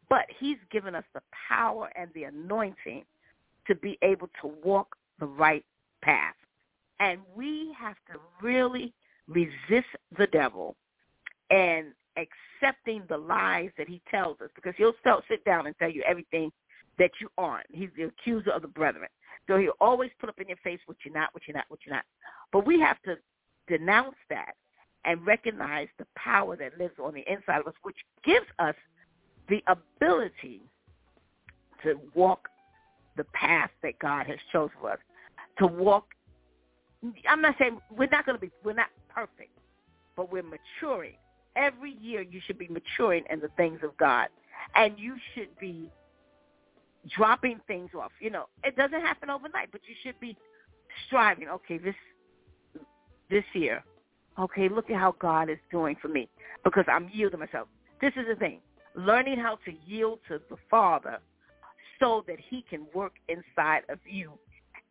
But 0.10 0.26
he's 0.40 0.58
given 0.72 0.96
us 0.96 1.04
the 1.14 1.22
power 1.50 1.90
and 1.96 2.10
the 2.14 2.24
anointing 2.24 3.04
to 3.68 3.76
be 3.76 3.98
able 4.02 4.30
to 4.42 4.52
walk 4.64 4.96
the 5.20 5.26
right 5.26 5.66
path. 6.02 6.36
And 7.00 7.20
we 7.36 7.74
have 7.80 7.96
to 8.12 8.20
really 8.42 8.94
resist 9.28 9.88
the 10.18 10.28
devil 10.28 10.76
and 11.50 11.88
accepting 12.18 13.04
the 13.10 13.18
lies 13.18 13.70
that 13.78 13.88
he 13.88 14.02
tells 14.10 14.40
us 14.42 14.50
because 14.56 14.74
he'll 14.78 14.96
still 15.00 15.22
sit 15.30 15.44
down 15.46 15.68
and 15.68 15.76
tell 15.78 15.90
you 15.90 16.04
everything 16.08 16.52
that 17.00 17.12
you 17.20 17.30
aren't. 17.38 17.68
He's 17.72 17.90
the 17.96 18.04
accuser 18.04 18.52
of 18.52 18.62
the 18.62 18.68
brethren. 18.68 19.08
So 19.48 19.58
he'll 19.58 19.72
always 19.80 20.12
put 20.20 20.30
up 20.30 20.40
in 20.40 20.48
your 20.48 20.58
face 20.58 20.80
what 20.86 20.98
you're 21.04 21.14
not, 21.14 21.30
what 21.34 21.44
you're 21.48 21.56
not, 21.56 21.66
what 21.70 21.80
you're 21.86 21.96
not. 21.96 22.06
But 22.52 22.66
we 22.66 22.80
have 22.80 23.02
to 23.04 23.16
denounce 23.68 24.16
that 24.30 24.54
and 25.06 25.26
recognize 25.26 25.88
the 25.98 26.06
power 26.16 26.56
that 26.58 26.78
lives 26.78 26.96
on 27.04 27.14
the 27.14 27.24
inside 27.32 27.62
of 27.62 27.68
us, 27.68 27.74
which 27.84 27.96
gives 28.24 28.46
us 28.60 28.76
the 29.50 29.64
ability 29.68 30.62
to 31.84 32.00
walk 32.14 32.48
the 33.18 33.24
path 33.34 33.72
that 33.82 33.98
God 34.00 34.28
has 34.28 34.38
chosen 34.52 34.76
for 34.80 34.92
us. 34.92 35.00
To 35.60 35.68
walk 35.68 36.06
I'm 37.28 37.42
not 37.42 37.56
saying 37.60 37.80
we're 37.96 38.10
not 38.10 38.26
going 38.26 38.38
to 38.38 38.42
be, 38.42 38.52
we're 38.64 38.74
not 38.74 38.90
perfect, 39.10 39.58
but 40.16 40.32
we're 40.32 40.44
maturing. 40.44 41.16
Every 41.56 41.94
year 42.02 42.22
you 42.22 42.40
should 42.46 42.58
be 42.58 42.68
maturing 42.68 43.24
in 43.30 43.40
the 43.40 43.50
things 43.58 43.80
of 43.84 43.96
God. 43.98 44.28
And 44.76 44.98
you 44.98 45.16
should 45.34 45.50
be 45.60 45.90
dropping 47.16 47.60
things 47.68 47.90
off. 47.98 48.12
You 48.20 48.30
know, 48.30 48.46
it 48.64 48.76
doesn't 48.76 49.02
happen 49.02 49.30
overnight, 49.30 49.72
but 49.72 49.82
you 49.88 49.96
should 50.04 50.20
be 50.20 50.38
striving. 51.08 51.48
Okay, 51.50 51.78
this 51.78 51.96
this 53.30 53.44
year, 53.54 53.84
okay, 54.38 54.70
look 54.70 54.90
at 54.90 54.98
how 54.98 55.16
God 55.20 55.50
is 55.50 55.58
doing 55.72 55.96
for 56.02 56.10
me 56.10 56.30
because 56.64 56.86
I'm 56.88 57.10
yielding 57.14 57.40
myself. 57.40 57.68
This 58.02 58.14
is 58.18 58.26
the 58.28 58.36
thing, 58.36 58.60
learning 58.96 59.40
how 59.40 59.58
to 59.66 59.74
yield 59.86 60.20
to 60.28 60.40
the 60.50 60.58
Father 60.70 61.20
so 62.00 62.24
that 62.28 62.38
he 62.50 62.66
can 62.70 62.86
work 62.94 63.14
inside 63.30 63.84
of 63.90 64.00
you 64.06 64.34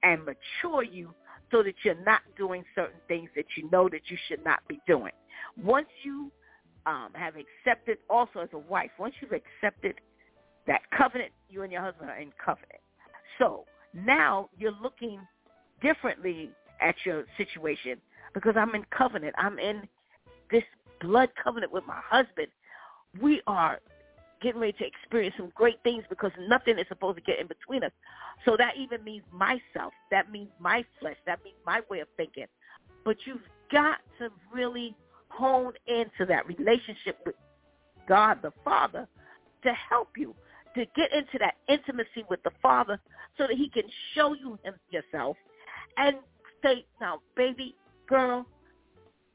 and 0.02 0.22
mature 0.24 0.82
you 0.82 1.12
so 1.50 1.62
that 1.62 1.74
you're 1.82 2.02
not 2.04 2.22
doing 2.38 2.64
certain 2.74 3.00
things 3.08 3.28
that 3.36 3.44
you 3.56 3.68
know 3.70 3.88
that 3.88 4.02
you 4.08 4.16
should 4.28 4.42
not 4.44 4.60
be 4.68 4.80
doing. 4.86 5.12
Once 5.62 5.88
you 6.02 6.30
um, 6.86 7.10
have 7.14 7.34
accepted, 7.36 7.98
also 8.08 8.40
as 8.40 8.48
a 8.52 8.58
wife, 8.58 8.90
once 8.98 9.14
you've 9.20 9.32
accepted 9.32 9.96
that 10.66 10.82
covenant, 10.96 11.32
you 11.48 11.62
and 11.62 11.72
your 11.72 11.82
husband 11.82 12.10
are 12.10 12.18
in 12.18 12.32
covenant. 12.44 12.80
So 13.38 13.64
now 13.94 14.48
you're 14.58 14.76
looking 14.82 15.20
differently 15.82 16.50
at 16.80 16.94
your 17.04 17.24
situation 17.36 17.98
because 18.34 18.54
I'm 18.56 18.74
in 18.74 18.84
covenant. 18.96 19.34
I'm 19.38 19.58
in 19.58 19.88
this 20.50 20.64
blood 21.00 21.30
covenant 21.42 21.72
with 21.72 21.84
my 21.86 22.00
husband. 22.08 22.48
We 23.20 23.42
are 23.46 23.80
getting 24.40 24.60
ready 24.60 24.72
to 24.72 24.86
experience 24.86 25.34
some 25.36 25.52
great 25.54 25.82
things 25.82 26.04
because 26.08 26.30
nothing 26.48 26.78
is 26.78 26.86
supposed 26.88 27.16
to 27.16 27.22
get 27.22 27.38
in 27.40 27.46
between 27.46 27.84
us. 27.84 27.92
So 28.44 28.56
that 28.56 28.74
even 28.78 29.04
means 29.04 29.24
myself. 29.32 29.92
That 30.10 30.30
means 30.30 30.48
my 30.58 30.84
flesh. 30.98 31.16
That 31.26 31.44
means 31.44 31.56
my 31.66 31.80
way 31.90 32.00
of 32.00 32.08
thinking. 32.16 32.46
But 33.04 33.16
you've 33.26 33.42
got 33.70 33.98
to 34.18 34.30
really 34.52 34.94
hone 35.30 35.72
into 35.86 36.26
that 36.28 36.46
relationship 36.46 37.18
with 37.24 37.34
God 38.08 38.38
the 38.42 38.52
Father 38.64 39.08
to 39.62 39.72
help 39.72 40.08
you 40.16 40.34
to 40.74 40.84
get 40.96 41.12
into 41.12 41.38
that 41.38 41.54
intimacy 41.68 42.24
with 42.28 42.42
the 42.42 42.50
Father 42.62 43.00
so 43.36 43.46
that 43.46 43.56
he 43.56 43.68
can 43.68 43.82
show 44.14 44.34
you 44.34 44.58
him 44.62 44.74
yourself 44.90 45.36
and 45.96 46.16
say, 46.62 46.84
now, 47.00 47.20
baby, 47.36 47.74
girl, 48.08 48.46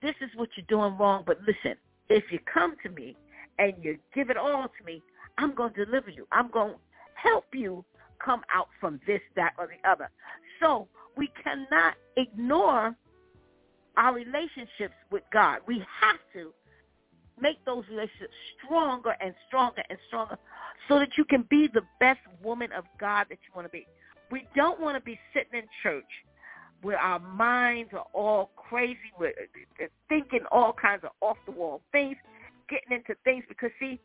this 0.01 0.15
is 0.21 0.29
what 0.35 0.49
you're 0.55 0.65
doing 0.67 0.97
wrong, 0.97 1.23
but 1.25 1.39
listen, 1.41 1.75
if 2.09 2.23
you 2.31 2.39
come 2.51 2.75
to 2.83 2.89
me 2.89 3.15
and 3.59 3.73
you 3.81 3.97
give 4.13 4.29
it 4.29 4.37
all 4.37 4.63
to 4.63 4.85
me, 4.85 5.01
I'm 5.37 5.53
going 5.55 5.73
to 5.73 5.85
deliver 5.85 6.09
you. 6.09 6.27
I'm 6.31 6.49
going 6.51 6.73
to 6.73 6.79
help 7.15 7.45
you 7.53 7.83
come 8.23 8.41
out 8.53 8.67
from 8.79 8.99
this, 9.05 9.21
that, 9.35 9.53
or 9.57 9.67
the 9.67 9.89
other. 9.89 10.09
So 10.61 10.87
we 11.17 11.29
cannot 11.43 11.95
ignore 12.17 12.95
our 13.97 14.13
relationships 14.13 14.93
with 15.11 15.23
God. 15.31 15.59
We 15.67 15.79
have 16.01 16.19
to 16.33 16.53
make 17.39 17.63
those 17.65 17.83
relationships 17.89 18.33
stronger 18.63 19.15
and 19.19 19.33
stronger 19.47 19.83
and 19.89 19.99
stronger 20.07 20.37
so 20.87 20.99
that 20.99 21.09
you 21.17 21.25
can 21.25 21.45
be 21.49 21.67
the 21.73 21.81
best 21.99 22.19
woman 22.43 22.71
of 22.71 22.85
God 22.99 23.27
that 23.29 23.39
you 23.47 23.53
want 23.55 23.67
to 23.67 23.71
be. 23.71 23.87
We 24.31 24.47
don't 24.55 24.79
want 24.79 24.97
to 24.97 25.03
be 25.03 25.19
sitting 25.33 25.59
in 25.59 25.65
church 25.83 26.05
where 26.81 26.97
our 26.97 27.19
minds 27.19 27.91
are 27.93 28.05
all 28.13 28.51
crazy, 28.55 28.99
we're 29.19 29.29
uh, 29.29 29.81
uh, 29.81 29.85
uh, 29.85 29.87
thinking 30.09 30.41
all 30.51 30.73
kinds 30.73 31.03
of 31.03 31.09
off-the-wall 31.21 31.81
things, 31.91 32.15
getting 32.69 32.97
into 32.97 33.15
things 33.23 33.43
because, 33.47 33.71
see, 33.79 33.99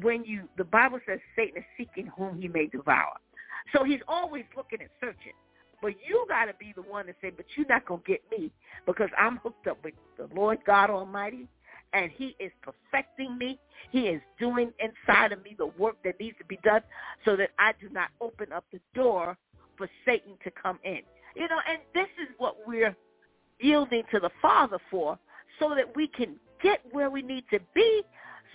when 0.00 0.24
you, 0.24 0.48
the 0.56 0.64
Bible 0.64 1.00
says 1.06 1.18
Satan 1.36 1.58
is 1.58 1.64
seeking 1.76 2.10
whom 2.16 2.40
he 2.40 2.48
may 2.48 2.66
devour. 2.66 3.12
So 3.74 3.84
he's 3.84 4.00
always 4.08 4.44
looking 4.56 4.80
and 4.80 4.90
searching. 5.00 5.32
But 5.84 5.96
you 6.08 6.24
got 6.30 6.46
to 6.46 6.54
be 6.58 6.72
the 6.74 6.80
one 6.80 7.04
to 7.04 7.14
say, 7.20 7.28
but 7.28 7.44
you're 7.54 7.66
not 7.66 7.84
going 7.84 8.00
to 8.00 8.06
get 8.10 8.22
me 8.30 8.50
because 8.86 9.10
I'm 9.18 9.36
hooked 9.36 9.66
up 9.66 9.76
with 9.84 9.92
the 10.16 10.30
Lord 10.34 10.60
God 10.66 10.88
Almighty 10.88 11.46
and 11.92 12.10
he 12.10 12.34
is 12.40 12.50
perfecting 12.62 13.36
me. 13.36 13.58
He 13.90 14.06
is 14.06 14.22
doing 14.40 14.72
inside 14.78 15.32
of 15.32 15.44
me 15.44 15.54
the 15.58 15.66
work 15.66 15.96
that 16.04 16.18
needs 16.18 16.38
to 16.38 16.44
be 16.46 16.58
done 16.64 16.80
so 17.26 17.36
that 17.36 17.50
I 17.58 17.72
do 17.82 17.90
not 17.90 18.08
open 18.22 18.50
up 18.50 18.64
the 18.72 18.80
door 18.94 19.36
for 19.76 19.86
Satan 20.06 20.38
to 20.44 20.50
come 20.50 20.78
in. 20.84 21.00
You 21.36 21.48
know, 21.48 21.58
and 21.70 21.80
this 21.92 22.08
is 22.18 22.34
what 22.38 22.56
we're 22.66 22.96
yielding 23.60 24.04
to 24.10 24.20
the 24.20 24.30
Father 24.40 24.78
for 24.90 25.18
so 25.60 25.74
that 25.74 25.94
we 25.94 26.08
can 26.08 26.36
get 26.62 26.80
where 26.92 27.10
we 27.10 27.20
need 27.20 27.44
to 27.50 27.58
be 27.74 28.00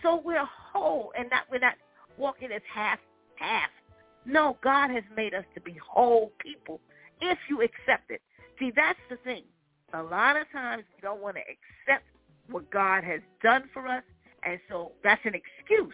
so 0.01 0.19
we're 0.25 0.47
whole 0.73 1.11
and 1.15 1.29
not 1.29 1.43
we're 1.51 1.59
not 1.59 1.75
walking 2.17 2.51
as 2.51 2.63
half 2.73 2.97
half. 3.35 3.69
No, 4.25 4.57
God 4.63 4.89
has 4.89 5.03
made 5.15 5.35
us 5.35 5.45
to 5.53 5.61
be 5.61 5.77
whole 5.79 6.31
people 6.39 6.81
if 7.21 7.37
you 7.49 7.61
accept 7.61 8.09
it. 8.11 8.21
See, 8.59 8.71
that's 8.75 8.99
the 9.09 9.17
thing. 9.17 9.43
A 9.93 10.03
lot 10.03 10.35
of 10.35 10.49
times 10.51 10.83
we 10.95 11.01
don't 11.01 11.21
want 11.21 11.37
to 11.37 11.41
accept 11.41 12.05
what 12.49 12.69
God 12.69 13.03
has 13.03 13.21
done 13.41 13.63
for 13.73 13.87
us, 13.87 14.03
and 14.43 14.59
so 14.69 14.91
that's 15.03 15.21
an 15.25 15.33
excuse. 15.33 15.93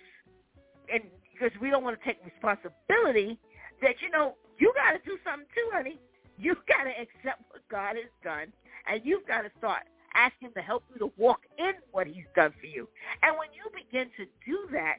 And 0.91 1.03
because 1.31 1.52
we 1.61 1.69
don't 1.69 1.84
want 1.84 1.99
to 1.99 2.06
take 2.06 2.18
responsibility 2.23 3.38
that, 3.81 3.95
you 4.02 4.10
know, 4.10 4.35
you 4.57 4.73
got 4.76 4.91
to 4.91 4.99
do 5.06 5.18
something 5.23 5.47
too, 5.53 5.69
honey. 5.73 5.99
You've 6.38 6.64
got 6.68 6.84
to 6.84 6.91
accept 6.91 7.43
what 7.49 7.61
God 7.69 7.95
has 7.95 8.11
done, 8.23 8.52
and 8.88 9.02
you've 9.03 9.27
got 9.27 9.41
to 9.41 9.52
start 9.57 9.84
asking 10.14 10.52
to 10.56 10.61
help 10.61 10.84
you 10.91 10.99
to 10.99 11.11
walk 11.18 11.41
in 11.57 11.73
what 11.91 12.07
he's 12.07 12.27
done 12.35 12.53
for 12.60 12.68
you. 12.68 12.88
And 13.22 13.35
when 13.38 13.49
you 13.53 13.69
begin 13.76 14.07
to 14.18 14.26
do 14.45 14.68
that, 14.72 14.97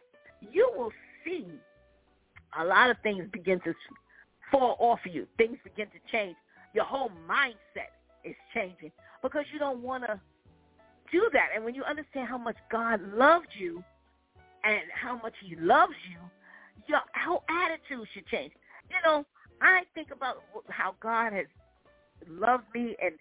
you 0.53 0.71
will 0.77 0.93
see 1.25 1.47
a 2.59 2.65
lot 2.65 2.91
of 2.91 2.97
things 3.03 3.25
begin 3.33 3.61
to 3.61 3.75
fall 4.51 4.77
off 4.79 5.01
of 5.07 5.15
you. 5.15 5.27
Things 5.37 5.59
begin 5.65 5.87
to 5.89 6.13
change. 6.13 6.37
Your 6.75 6.85
whole 6.85 7.11
mindset 7.29 7.93
is 8.25 8.35
changing 8.55 8.93
because 9.23 9.45
you 9.53 9.59
don't 9.59 9.83
want 9.83 10.05
to 10.05 10.21
do 11.13 11.29
that. 11.33 11.49
And 11.55 11.65
when 11.65 11.75
you 11.75 11.85
understand 11.85 12.29
how 12.29 12.39
much 12.39 12.57
God 12.71 13.01
loved 13.15 13.49
you 13.59 13.83
and 14.65 14.81
how 14.95 15.19
much 15.23 15.35
he 15.45 15.57
loves 15.57 15.95
you, 16.11 16.19
your 16.87 17.01
whole 17.15 17.45
attitude 17.49 18.07
should 18.13 18.27
change. 18.27 18.53
You 18.91 18.97
know, 19.05 19.25
I 19.61 19.83
think 19.95 20.09
about 20.13 20.43
how 20.69 20.95
God 21.01 21.33
has 21.33 21.47
loved 22.29 22.65
me 22.75 22.97
and 23.03 23.15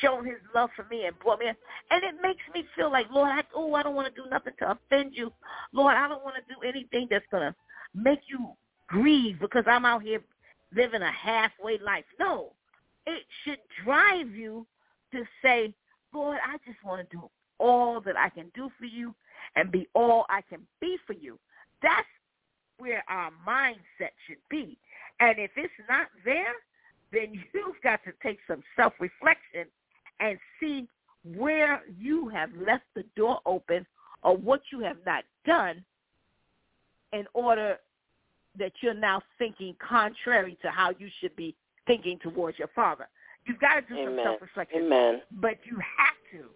shown 0.00 0.24
his 0.24 0.36
love 0.54 0.70
for 0.76 0.84
me 0.90 1.06
and 1.06 1.18
brought 1.18 1.40
me 1.40 1.48
in. 1.48 1.54
And 1.90 2.04
it 2.04 2.14
makes 2.22 2.42
me 2.54 2.64
feel 2.76 2.90
like, 2.90 3.06
Lord, 3.10 3.30
I, 3.30 3.42
oh, 3.54 3.74
I 3.74 3.82
don't 3.82 3.94
want 3.94 4.14
to 4.14 4.22
do 4.22 4.28
nothing 4.30 4.52
to 4.60 4.72
offend 4.72 5.12
you. 5.14 5.32
Lord, 5.72 5.96
I 5.96 6.08
don't 6.08 6.22
want 6.22 6.36
to 6.36 6.54
do 6.54 6.60
anything 6.66 7.08
that's 7.10 7.24
going 7.30 7.42
to 7.42 7.54
make 7.94 8.20
you 8.28 8.50
grieve 8.86 9.38
because 9.40 9.64
I'm 9.66 9.84
out 9.84 10.02
here 10.02 10.20
living 10.74 11.02
a 11.02 11.10
halfway 11.10 11.78
life. 11.78 12.04
No, 12.18 12.52
it 13.06 13.24
should 13.44 13.58
drive 13.84 14.30
you 14.30 14.66
to 15.12 15.24
say, 15.42 15.74
Lord, 16.12 16.38
I 16.44 16.56
just 16.66 16.82
want 16.84 17.08
to 17.08 17.16
do 17.16 17.30
all 17.58 18.00
that 18.00 18.16
I 18.16 18.28
can 18.28 18.50
do 18.54 18.70
for 18.78 18.86
you 18.86 19.14
and 19.56 19.70
be 19.70 19.88
all 19.94 20.26
I 20.28 20.42
can 20.42 20.60
be 20.80 20.96
for 21.06 21.12
you. 21.12 21.38
That's 21.82 22.06
where 22.78 23.04
our 23.08 23.30
mindset 23.46 24.12
should 24.26 24.38
be. 24.48 24.78
And 25.20 25.38
if 25.38 25.50
it's 25.56 25.72
not 25.88 26.08
there, 26.24 26.54
then 27.12 27.32
you've 27.54 27.80
got 27.82 28.00
to 28.04 28.12
take 28.22 28.38
some 28.46 28.62
self-reflection 28.76 29.66
and 30.20 30.38
see 30.58 30.88
where 31.36 31.82
you 31.98 32.28
have 32.28 32.50
left 32.66 32.84
the 32.94 33.04
door 33.16 33.40
open 33.46 33.86
or 34.22 34.36
what 34.36 34.60
you 34.72 34.80
have 34.80 34.96
not 35.06 35.24
done 35.46 35.84
in 37.12 37.26
order 37.34 37.78
that 38.58 38.72
you're 38.80 38.94
now 38.94 39.22
thinking 39.38 39.74
contrary 39.86 40.58
to 40.62 40.70
how 40.70 40.90
you 40.98 41.08
should 41.20 41.34
be 41.36 41.54
thinking 41.86 42.18
towards 42.22 42.58
your 42.58 42.68
father. 42.74 43.08
You've 43.46 43.60
got 43.60 43.76
to 43.76 43.80
do 43.82 43.94
Amen. 43.94 44.16
some 44.16 44.24
self-reflection. 44.24 44.82
Amen. 44.84 45.22
But 45.40 45.58
you 45.64 45.76
have 45.76 46.16
to 46.32 46.48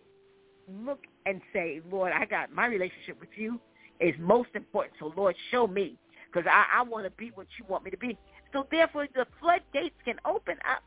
look 0.84 1.00
and 1.26 1.40
say, 1.52 1.80
Lord, 1.90 2.12
I 2.12 2.24
got 2.24 2.52
my 2.52 2.66
relationship 2.66 3.18
with 3.20 3.30
you 3.36 3.60
is 4.00 4.14
most 4.18 4.50
important. 4.54 4.94
So, 4.98 5.12
Lord, 5.16 5.34
show 5.50 5.66
me 5.66 5.96
because 6.32 6.48
I, 6.50 6.80
I 6.80 6.82
want 6.82 7.04
to 7.04 7.10
be 7.10 7.30
what 7.34 7.46
you 7.58 7.64
want 7.68 7.84
me 7.84 7.90
to 7.90 7.96
be. 7.96 8.18
So, 8.52 8.66
therefore, 8.70 9.06
the 9.14 9.26
floodgates 9.40 9.94
can 10.04 10.16
open 10.24 10.56
up 10.70 10.82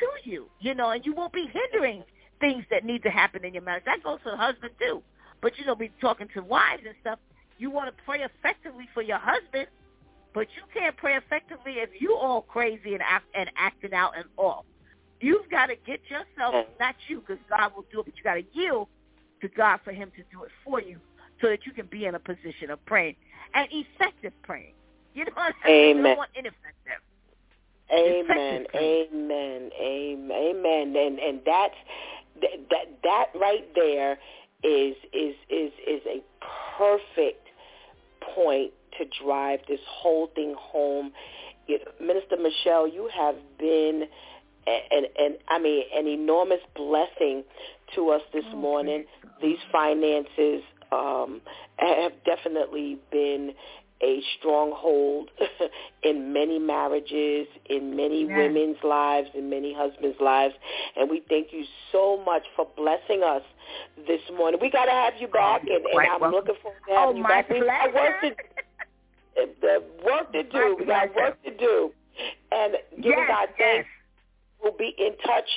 to 0.00 0.30
you, 0.30 0.48
you 0.60 0.74
know, 0.74 0.90
and 0.90 1.04
you 1.04 1.14
won't 1.14 1.32
be 1.32 1.48
hindering 1.52 2.04
things 2.40 2.64
that 2.70 2.84
need 2.84 3.02
to 3.02 3.10
happen 3.10 3.44
in 3.44 3.54
your 3.54 3.62
marriage. 3.62 3.84
That 3.86 4.02
goes 4.02 4.18
for 4.22 4.30
the 4.30 4.36
husband, 4.36 4.72
too. 4.80 5.02
But, 5.40 5.58
you 5.58 5.64
know, 5.64 5.74
be 5.74 5.90
talking 6.00 6.28
to 6.34 6.42
wives 6.42 6.82
and 6.86 6.94
stuff. 7.00 7.18
You 7.58 7.70
want 7.70 7.94
to 7.94 8.02
pray 8.04 8.20
effectively 8.20 8.88
for 8.94 9.02
your 9.02 9.18
husband, 9.18 9.66
but 10.34 10.46
you 10.56 10.62
can't 10.72 10.96
pray 10.96 11.16
effectively 11.16 11.74
if 11.74 11.90
you 12.00 12.14
all 12.16 12.42
crazy 12.42 12.94
and, 12.94 13.02
act, 13.02 13.26
and 13.34 13.50
acting 13.56 13.92
out 13.92 14.12
and 14.16 14.26
off. 14.36 14.64
You've 15.20 15.50
got 15.50 15.66
to 15.66 15.74
get 15.86 16.00
yourself, 16.08 16.66
not 16.78 16.94
you, 17.08 17.20
because 17.20 17.42
God 17.50 17.72
will 17.74 17.84
do 17.90 18.00
it, 18.00 18.06
but 18.06 18.16
you 18.16 18.22
got 18.22 18.34
to 18.34 18.44
yield 18.52 18.88
to 19.40 19.48
God 19.48 19.80
for 19.84 19.92
him 19.92 20.10
to 20.16 20.22
do 20.30 20.44
it 20.44 20.50
for 20.64 20.80
you 20.80 20.98
so 21.40 21.48
that 21.48 21.66
you 21.66 21.72
can 21.72 21.86
be 21.86 22.06
in 22.06 22.14
a 22.14 22.18
position 22.18 22.70
of 22.70 22.84
praying 22.86 23.16
and 23.54 23.68
effective 23.70 24.32
praying. 24.42 24.74
You 25.14 25.24
know 25.24 25.32
what 25.34 25.46
I'm 25.46 25.52
saying? 25.64 25.90
Amen. 25.90 25.96
You 25.96 26.02
don't 26.02 26.18
want 26.18 26.30
ineffective. 26.34 26.68
Amen. 27.90 28.66
Amen. 28.74 29.70
Amen. 29.80 30.30
Amen. 30.30 30.96
And 30.96 31.18
and 31.18 31.40
that's 31.44 31.74
that 32.42 32.68
that 32.70 32.86
that 33.02 33.26
right 33.34 33.66
there 33.74 34.18
is 34.62 34.94
is 35.12 35.34
is 35.48 35.72
is 35.86 36.02
a 36.06 36.22
perfect 36.76 37.46
point 38.34 38.72
to 38.98 39.04
drive 39.24 39.60
this 39.68 39.80
whole 39.88 40.28
thing 40.34 40.54
home. 40.58 41.12
You 41.66 41.78
Minister 42.00 42.36
Michelle, 42.36 42.86
you 42.88 43.08
have 43.14 43.36
been 43.58 44.04
and 44.66 45.06
and 45.18 45.34
I 45.48 45.58
mean 45.58 45.82
an 45.94 46.06
enormous 46.06 46.60
blessing 46.74 47.44
to 47.94 48.10
us 48.10 48.22
this 48.32 48.44
morning. 48.54 49.04
These 49.42 49.58
finances 49.72 50.62
um, 50.92 51.40
have 51.78 52.12
definitely 52.24 52.98
been 53.10 53.52
a 54.02 54.22
stronghold 54.38 55.28
in 56.04 56.32
many 56.32 56.58
marriages, 56.58 57.48
in 57.68 57.96
many 57.96 58.24
Yes. 58.24 58.36
women's 58.36 58.76
lives, 58.84 59.28
in 59.34 59.50
many 59.50 59.74
husbands' 59.74 60.16
lives. 60.20 60.54
And 60.96 61.10
we 61.10 61.22
thank 61.28 61.48
you 61.52 61.64
so 61.90 62.16
much 62.24 62.44
for 62.54 62.66
blessing 62.76 63.22
us 63.24 63.42
this 64.06 64.20
morning. 64.36 64.60
We 64.62 64.70
got 64.70 64.84
to 64.84 64.92
have 64.92 65.14
you 65.18 65.26
back, 65.28 65.62
and, 65.62 65.70
and 65.84 66.00
I'm 66.00 66.20
welcome. 66.20 66.30
looking 66.30 66.54
forward 66.62 66.78
to 66.86 66.92
Oh, 66.92 67.00
having 67.00 67.16
you 67.16 67.22
my 67.24 67.28
back. 67.28 67.50
We 67.50 67.60
got 67.60 67.92
work 67.94 68.20
to 68.22 68.30
pleasure. 68.30 68.36
the 69.60 69.82
work 70.04 70.32
to 70.32 70.42
do. 70.42 70.76
We 70.78 70.86
got 70.86 71.14
work 71.14 71.42
to 71.44 71.56
do. 71.56 71.92
And 72.50 72.74
giving 72.96 73.18
yes, 73.18 73.28
God 73.28 73.48
yes. 73.58 73.84
We'll 74.62 74.76
be 74.76 74.94
in 74.98 75.16
touch. 75.24 75.48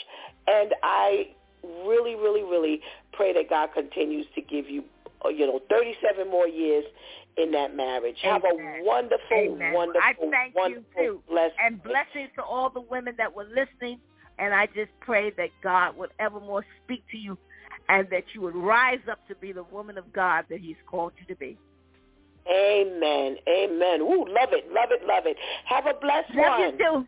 And 0.47 0.73
I 0.83 1.29
really, 1.63 2.15
really, 2.15 2.43
really 2.43 2.81
pray 3.13 3.33
that 3.33 3.49
God 3.49 3.69
continues 3.73 4.27
to 4.35 4.41
give 4.41 4.69
you, 4.69 4.83
you 5.25 5.47
know, 5.47 5.59
37 5.69 6.29
more 6.29 6.47
years 6.47 6.85
in 7.37 7.51
that 7.51 7.75
marriage. 7.75 8.17
Have 8.21 8.43
a 8.43 8.83
wonderful, 8.83 9.17
Amen. 9.33 9.73
wonderful, 9.73 10.01
I 10.03 10.13
thank 10.31 10.53
you, 10.55 10.83
too. 10.95 11.23
blessed 11.29 11.55
And 11.63 11.81
blessings 11.81 12.29
to 12.35 12.43
all 12.43 12.69
the 12.69 12.81
women 12.81 13.15
that 13.17 13.35
were 13.35 13.45
listening. 13.45 13.99
And 14.37 14.53
I 14.53 14.65
just 14.67 14.89
pray 15.01 15.31
that 15.37 15.49
God 15.63 15.97
would 15.97 16.09
evermore 16.19 16.65
speak 16.83 17.03
to 17.11 17.17
you 17.17 17.37
and 17.89 18.07
that 18.09 18.23
you 18.33 18.41
would 18.41 18.55
rise 18.55 18.99
up 19.09 19.27
to 19.27 19.35
be 19.35 19.51
the 19.51 19.63
woman 19.63 19.97
of 19.97 20.11
God 20.13 20.45
that 20.49 20.59
he's 20.59 20.77
called 20.87 21.13
you 21.19 21.25
to 21.27 21.35
be. 21.35 21.57
Amen. 22.49 23.37
Amen. 23.47 24.01
Ooh, 24.01 24.25
love 24.27 24.49
it, 24.51 24.71
love 24.71 24.89
it, 24.91 25.05
love 25.05 25.25
it. 25.25 25.37
Have 25.65 25.85
a 25.85 25.93
blessed 25.99 26.33
Love 26.35 26.59
one. 26.59 26.61
you 26.61 26.77
too. 26.77 27.07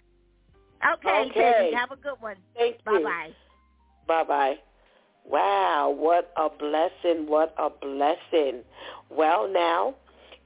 Okay, 0.93 1.29
Okay. 1.29 1.53
baby. 1.61 1.75
Have 1.75 1.91
a 1.91 1.95
good 1.95 2.15
one. 2.19 2.35
Thank 2.55 2.77
you. 2.85 2.99
Bye-bye. 2.99 3.31
Bye-bye. 4.07 4.55
Wow, 5.25 5.95
what 5.97 6.33
a 6.35 6.49
blessing, 6.49 7.27
what 7.27 7.55
a 7.57 7.69
blessing. 7.69 8.63
Well, 9.09 9.47
now, 9.47 9.95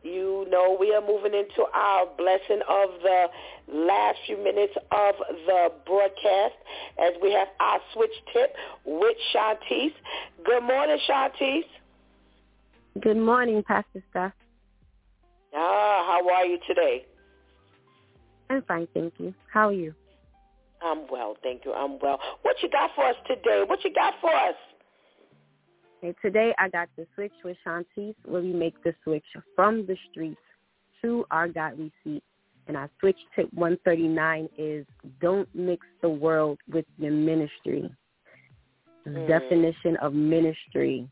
you 0.03 0.45
know 0.49 0.77
we 0.80 0.93
are 0.93 1.01
moving 1.01 1.34
into 1.34 1.65
our 1.73 2.05
blessing 2.18 2.61
of 2.69 2.89
the 3.01 3.26
last 3.73 4.19
few 4.27 4.38
minutes 4.38 4.73
of 4.91 5.15
the 5.47 5.72
broadcast 5.85 6.53
as 6.99 7.14
we 7.22 7.31
have 7.34 7.47
our 7.59 7.80
switch 7.93 8.11
tip 8.31 8.55
with 8.85 9.18
Shantice. 9.34 9.93
Good 10.45 10.61
morning, 10.64 10.99
Shantice. 11.09 11.65
Good 13.01 13.18
morning, 13.18 13.64
Pastor 13.64 14.03
Steph. 14.11 14.34
Ah, 15.53 16.03
how 16.07 16.30
are 16.30 16.45
you 16.45 16.60
today? 16.68 17.06
I'm 18.49 18.61
fine, 18.64 18.88
thank 18.94 19.14
you. 19.18 19.34
How 19.52 19.69
are 19.69 19.74
you? 19.74 19.94
I'm 20.82 21.07
well, 21.10 21.36
thank 21.44 21.65
you. 21.65 21.74
I'm 21.74 21.99
well. 21.99 22.19
What 22.44 22.56
you 22.61 22.69
got 22.69 22.91
for 22.95 23.06
us 23.06 23.15
today? 23.28 23.64
What 23.65 23.84
you 23.84 23.94
got 23.94 24.14
for 24.22 24.34
us? 24.34 24.56
Okay, 26.03 26.15
today 26.22 26.53
I 26.60 26.69
got 26.69 26.90
the 26.95 27.07
switch 27.15 27.34
with 27.44 27.57
Shantice 27.65 28.15
where 28.26 28.41
we 28.41 28.53
make 28.53 28.82
the 28.84 28.94
switch 29.03 29.26
from 29.56 29.88
the 29.88 29.98
streets 30.11 30.40
to 31.02 31.26
our 31.32 31.48
godly 31.48 31.91
seat. 32.03 32.24
And 32.68 32.76
our 32.76 32.90
switch 32.99 33.18
tip 33.36 33.52
139 33.53 34.49
is 34.57 34.86
don't 35.22 35.48
mix 35.56 35.88
the 36.02 36.10
world 36.10 36.60
with 36.72 36.86
your 36.98 37.14
ministry. 37.14 37.90
Mm. 39.07 39.28
definition 39.28 39.95
of 40.02 40.14
ministry 40.14 41.07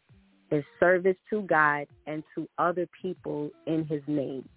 is 0.52 0.64
service 0.80 1.18
to 1.30 1.42
God 1.44 1.88
and 2.08 2.24
to 2.36 2.48
other 2.58 2.88
people 3.02 3.50
in 3.66 3.86
his 3.86 4.02
name. 4.08 4.48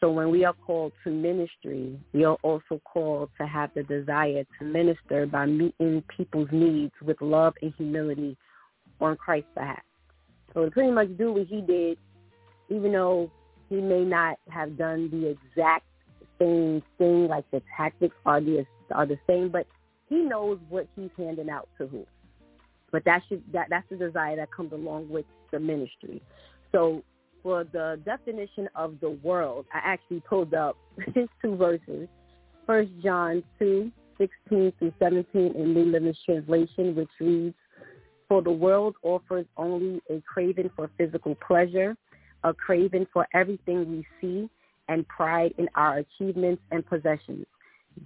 So 0.00 0.12
when 0.12 0.30
we 0.30 0.44
are 0.44 0.52
called 0.52 0.92
to 1.04 1.10
ministry, 1.10 1.98
we 2.12 2.24
are 2.24 2.36
also 2.42 2.80
called 2.84 3.30
to 3.40 3.46
have 3.46 3.70
the 3.74 3.82
desire 3.82 4.44
to 4.58 4.64
minister 4.64 5.26
by 5.26 5.46
meeting 5.46 6.04
people's 6.14 6.50
needs 6.52 6.92
with 7.02 7.20
love 7.22 7.54
and 7.62 7.72
humility 7.78 8.36
on 9.00 9.16
Christ's 9.16 9.48
behalf. 9.54 9.80
So 10.52 10.66
to 10.66 10.70
pretty 10.70 10.90
much 10.90 11.16
do 11.16 11.32
what 11.32 11.46
he 11.46 11.62
did, 11.62 11.98
even 12.68 12.92
though 12.92 13.30
he 13.70 13.76
may 13.76 14.04
not 14.04 14.36
have 14.50 14.76
done 14.76 15.10
the 15.10 15.28
exact 15.28 15.86
same 16.38 16.82
thing, 16.98 17.28
like 17.28 17.50
the 17.50 17.62
tactics 17.76 18.16
are 18.26 18.40
the 18.40 18.66
are 18.90 19.06
the 19.06 19.18
same, 19.26 19.48
but 19.48 19.66
he 20.08 20.16
knows 20.16 20.58
what 20.68 20.86
he's 20.94 21.10
handing 21.16 21.50
out 21.50 21.68
to 21.78 21.86
who. 21.86 22.06
But 22.92 23.04
that 23.04 23.22
should 23.28 23.42
that 23.52 23.66
that's 23.70 23.88
the 23.90 23.96
desire 23.96 24.36
that 24.36 24.50
comes 24.52 24.72
along 24.72 25.08
with 25.08 25.24
the 25.50 25.58
ministry. 25.58 26.22
So 26.72 27.02
for 27.42 27.64
the 27.64 28.00
definition 28.04 28.68
of 28.74 28.98
the 29.00 29.10
world, 29.10 29.66
I 29.72 29.78
actually 29.82 30.20
pulled 30.20 30.54
up 30.54 30.76
his 31.14 31.28
two 31.42 31.56
verses. 31.56 32.08
First 32.66 32.90
John 33.02 33.42
two, 33.58 33.90
sixteen 34.18 34.72
through 34.78 34.92
seventeen 34.98 35.52
in 35.54 35.74
New 35.74 35.84
Living 35.84 36.14
Translation, 36.24 36.94
which 36.94 37.10
reads, 37.20 37.54
For 38.28 38.42
the 38.42 38.50
world 38.50 38.96
offers 39.02 39.46
only 39.56 40.00
a 40.10 40.20
craving 40.22 40.70
for 40.74 40.90
physical 40.98 41.36
pleasure, 41.36 41.96
a 42.44 42.52
craving 42.52 43.06
for 43.12 43.26
everything 43.34 43.90
we 43.90 44.06
see, 44.20 44.50
and 44.88 45.06
pride 45.08 45.54
in 45.58 45.68
our 45.74 45.98
achievements 45.98 46.62
and 46.70 46.84
possessions. 46.86 47.46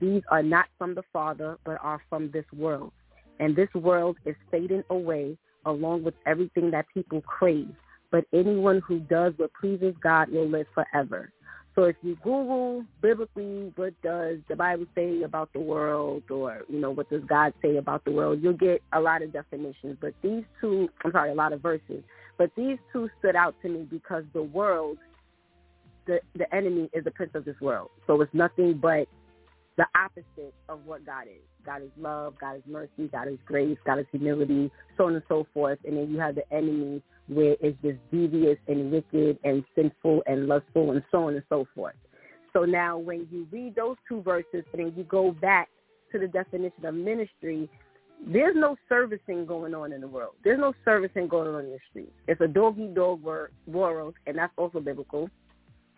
These 0.00 0.22
are 0.30 0.42
not 0.42 0.66
from 0.78 0.94
the 0.94 1.02
Father, 1.12 1.58
but 1.64 1.78
are 1.82 2.00
from 2.08 2.30
this 2.30 2.44
world. 2.52 2.92
And 3.40 3.56
this 3.56 3.72
world 3.74 4.18
is 4.26 4.36
fading 4.50 4.84
away 4.90 5.36
along 5.64 6.04
with 6.04 6.14
everything 6.26 6.70
that 6.70 6.86
people 6.92 7.22
crave. 7.22 7.74
But 8.12 8.24
anyone 8.32 8.82
who 8.86 9.00
does 9.00 9.32
what 9.36 9.50
pleases 9.58 9.94
God 10.02 10.30
will 10.30 10.48
live 10.48 10.66
forever. 10.74 11.32
So 11.74 11.84
if 11.84 11.96
you 12.02 12.16
Google 12.16 12.84
biblically 13.00 13.72
what 13.76 13.94
does 14.02 14.38
the 14.48 14.56
Bible 14.56 14.86
say 14.94 15.22
about 15.22 15.52
the 15.52 15.60
world 15.60 16.24
or, 16.30 16.62
you 16.68 16.80
know, 16.80 16.90
what 16.90 17.08
does 17.08 17.22
God 17.24 17.54
say 17.62 17.76
about 17.76 18.04
the 18.04 18.10
world, 18.10 18.40
you'll 18.42 18.52
get 18.52 18.82
a 18.92 19.00
lot 19.00 19.22
of 19.22 19.32
definitions. 19.32 19.96
But 20.00 20.12
these 20.22 20.42
two, 20.60 20.90
I'm 21.04 21.12
sorry, 21.12 21.30
a 21.30 21.34
lot 21.34 21.52
of 21.52 21.62
verses. 21.62 22.02
But 22.36 22.50
these 22.56 22.76
two 22.92 23.08
stood 23.18 23.36
out 23.36 23.54
to 23.62 23.68
me 23.68 23.86
because 23.88 24.24
the 24.34 24.42
world, 24.42 24.98
the, 26.06 26.20
the 26.34 26.52
enemy 26.54 26.90
is 26.92 27.04
the 27.04 27.10
prince 27.10 27.32
of 27.34 27.44
this 27.44 27.58
world. 27.60 27.90
So 28.06 28.20
it's 28.20 28.34
nothing 28.34 28.74
but 28.74 29.06
the 29.80 29.86
opposite 29.98 30.52
of 30.68 30.84
what 30.84 31.06
God 31.06 31.22
is. 31.22 31.40
God 31.64 31.80
is 31.80 31.88
love, 31.98 32.34
God 32.38 32.56
is 32.56 32.62
mercy, 32.66 33.08
God 33.10 33.28
is 33.28 33.38
grace, 33.46 33.78
God 33.86 33.98
is 33.98 34.04
humility, 34.12 34.70
so 34.98 35.06
on 35.06 35.14
and 35.14 35.22
so 35.26 35.46
forth. 35.54 35.78
And 35.86 35.96
then 35.96 36.10
you 36.10 36.18
have 36.18 36.34
the 36.34 36.44
enemy 36.52 37.02
where 37.28 37.56
it's 37.62 37.78
just 37.82 37.96
devious 38.12 38.58
and 38.68 38.92
wicked 38.92 39.38
and 39.42 39.64
sinful 39.74 40.22
and 40.26 40.48
lustful 40.48 40.90
and 40.90 41.02
so 41.10 41.28
on 41.28 41.34
and 41.34 41.42
so 41.48 41.66
forth. 41.74 41.94
So 42.52 42.66
now 42.66 42.98
when 42.98 43.26
you 43.30 43.46
read 43.50 43.74
those 43.74 43.96
two 44.06 44.20
verses 44.20 44.64
and 44.74 44.84
then 44.84 44.92
you 44.94 45.04
go 45.04 45.32
back 45.32 45.70
to 46.12 46.18
the 46.18 46.28
definition 46.28 46.84
of 46.84 46.94
ministry, 46.94 47.66
there's 48.26 48.56
no 48.56 48.76
servicing 48.86 49.46
going 49.46 49.74
on 49.74 49.94
in 49.94 50.02
the 50.02 50.08
world. 50.08 50.34
There's 50.44 50.60
no 50.60 50.74
servicing 50.84 51.26
going 51.26 51.48
on 51.48 51.64
in 51.64 51.70
the 51.70 51.78
streets. 51.88 52.12
It's 52.28 52.42
a 52.42 52.48
dog-eat-dog 52.48 53.22
world, 53.66 54.14
and 54.26 54.36
that's 54.36 54.52
also 54.58 54.80
biblical. 54.80 55.30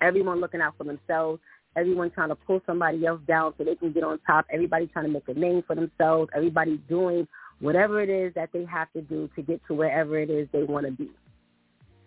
Everyone 0.01 0.41
looking 0.41 0.61
out 0.61 0.75
for 0.79 0.85
themselves. 0.85 1.41
Everyone 1.77 2.11
trying 2.11 2.29
to 2.29 2.35
pull 2.35 2.61
somebody 2.67 3.07
else 3.07 3.21
down 3.27 3.55
so 3.57 3.65
they 3.65 3.75
can 3.77 3.93
get 3.93 4.05
on 4.05 4.19
top. 4.27 4.47
Everybody 4.53 4.87
trying 4.87 5.07
to 5.07 5.11
make 5.11 5.29
a 5.29 5.35
name 5.35 5.63
for 5.67 5.75
themselves. 5.75 6.31
Everybody 6.35 6.77
doing 6.89 7.27
whatever 7.61 8.01
it 8.01 8.11
is 8.11 8.35
that 8.35 8.51
they 8.53 8.65
have 8.65 8.93
to 8.93 9.01
do 9.03 9.31
to 9.37 9.43
get 9.43 9.61
to 9.69 9.75
wherever 9.75 10.19
it 10.19 10.29
is 10.29 10.49
they 10.53 10.65
want 10.65 10.87
to 10.87 10.93
be 10.93 11.11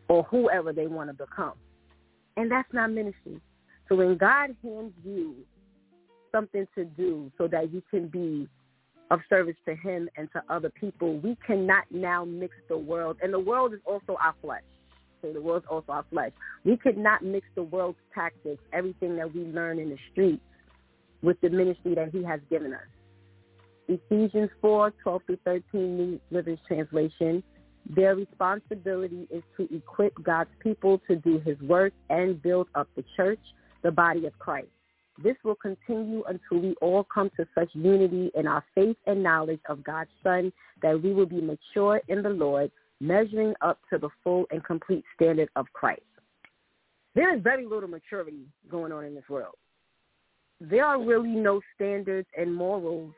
or 0.08 0.24
whoever 0.24 0.72
they 0.72 0.88
want 0.88 1.10
to 1.10 1.14
become. 1.14 1.54
And 2.38 2.52
that's 2.52 2.72
not 2.74 2.92
ministry. 2.92 3.42
So 3.88 3.96
when 3.96 4.18
God 4.18 4.56
hands 4.64 4.94
you 5.04 5.36
something 6.32 6.68
to 6.76 6.86
do 6.86 7.32
so 7.38 7.48
that 7.48 7.72
you 7.72 7.82
can 7.90 8.08
be 8.08 8.48
of 9.12 9.20
service 9.30 9.56
to 9.66 9.76
him 9.76 10.10
and 10.18 10.30
to 10.34 10.44
other 10.50 10.70
people, 10.70 11.18
we 11.20 11.38
cannot 11.46 11.86
now 11.92 12.26
mix 12.26 12.54
the 12.68 12.78
world. 12.78 13.18
And 13.22 13.34
the 13.34 13.40
world 13.40 13.74
is 13.74 13.80
also 13.86 14.18
our 14.22 14.36
flesh. 14.42 14.64
The 15.34 15.42
world's 15.42 15.66
also 15.70 15.92
our 15.92 16.06
flesh. 16.10 16.32
We 16.64 16.78
could 16.78 16.98
not 16.98 17.24
mix 17.24 17.48
the 17.56 17.64
world's 17.64 17.98
tactics, 18.14 18.62
everything 18.74 19.16
that 19.18 19.34
we 19.34 19.42
learn 19.42 19.80
in 19.80 19.90
the 19.90 19.98
streets, 20.12 20.44
with 21.22 21.40
the 21.42 21.50
ministry 21.50 21.96
that 21.96 22.10
he 22.12 22.24
has 22.24 22.40
given 22.50 22.74
us. 22.74 22.82
Ephesians 23.88 24.50
4, 24.62 24.92
12 25.04 25.22
through 25.26 25.40
13, 25.46 25.64
New 25.74 26.20
Living 26.32 26.58
Translation. 26.68 27.44
Their 27.88 28.16
responsibility 28.16 29.28
is 29.30 29.44
to 29.58 29.76
equip 29.76 30.14
God's 30.24 30.50
people 30.60 31.00
to 31.08 31.18
do 31.18 31.40
his 31.40 31.60
work 31.62 31.94
and 32.10 32.42
build 32.42 32.68
up 32.74 32.88
the 32.96 33.04
church, 33.16 33.40
the 33.84 33.92
body 33.92 34.26
of 34.26 34.38
Christ. 34.40 34.70
This 35.24 35.36
will 35.44 35.56
continue 35.56 36.24
until 36.28 36.68
we 36.68 36.76
all 36.82 37.04
come 37.04 37.30
to 37.38 37.48
such 37.56 37.70
unity 37.74 38.32
in 38.36 38.48
our 38.48 38.64
faith 38.74 38.98
and 39.06 39.24
knowledge 39.24 39.62
of 39.70 39.84
God's 39.84 40.10
Son 40.24 40.52
that 40.82 41.02
we 41.02 41.14
will 41.14 41.26
be 41.26 41.40
mature 41.40 42.02
in 42.08 42.22
the 42.22 42.30
Lord, 42.30 42.72
measuring 43.02 43.54
up 43.62 43.80
to 43.92 43.98
the 43.98 44.10
full 44.24 44.46
and 44.52 44.64
complete 44.64 45.04
standard 45.16 45.50
of 45.56 45.66
Christ. 45.74 46.02
There 47.14 47.36
is 47.36 47.42
very 47.42 47.66
little 47.66 47.90
maturity 47.90 48.46
going 48.70 48.92
on 48.92 49.06
in 49.06 49.16
this 49.16 49.28
world. 49.30 49.56
There 50.60 50.86
are 50.86 51.02
really 51.02 51.32
no 51.32 51.62
standards 51.76 52.28
and 52.38 52.54
morals 52.54 53.14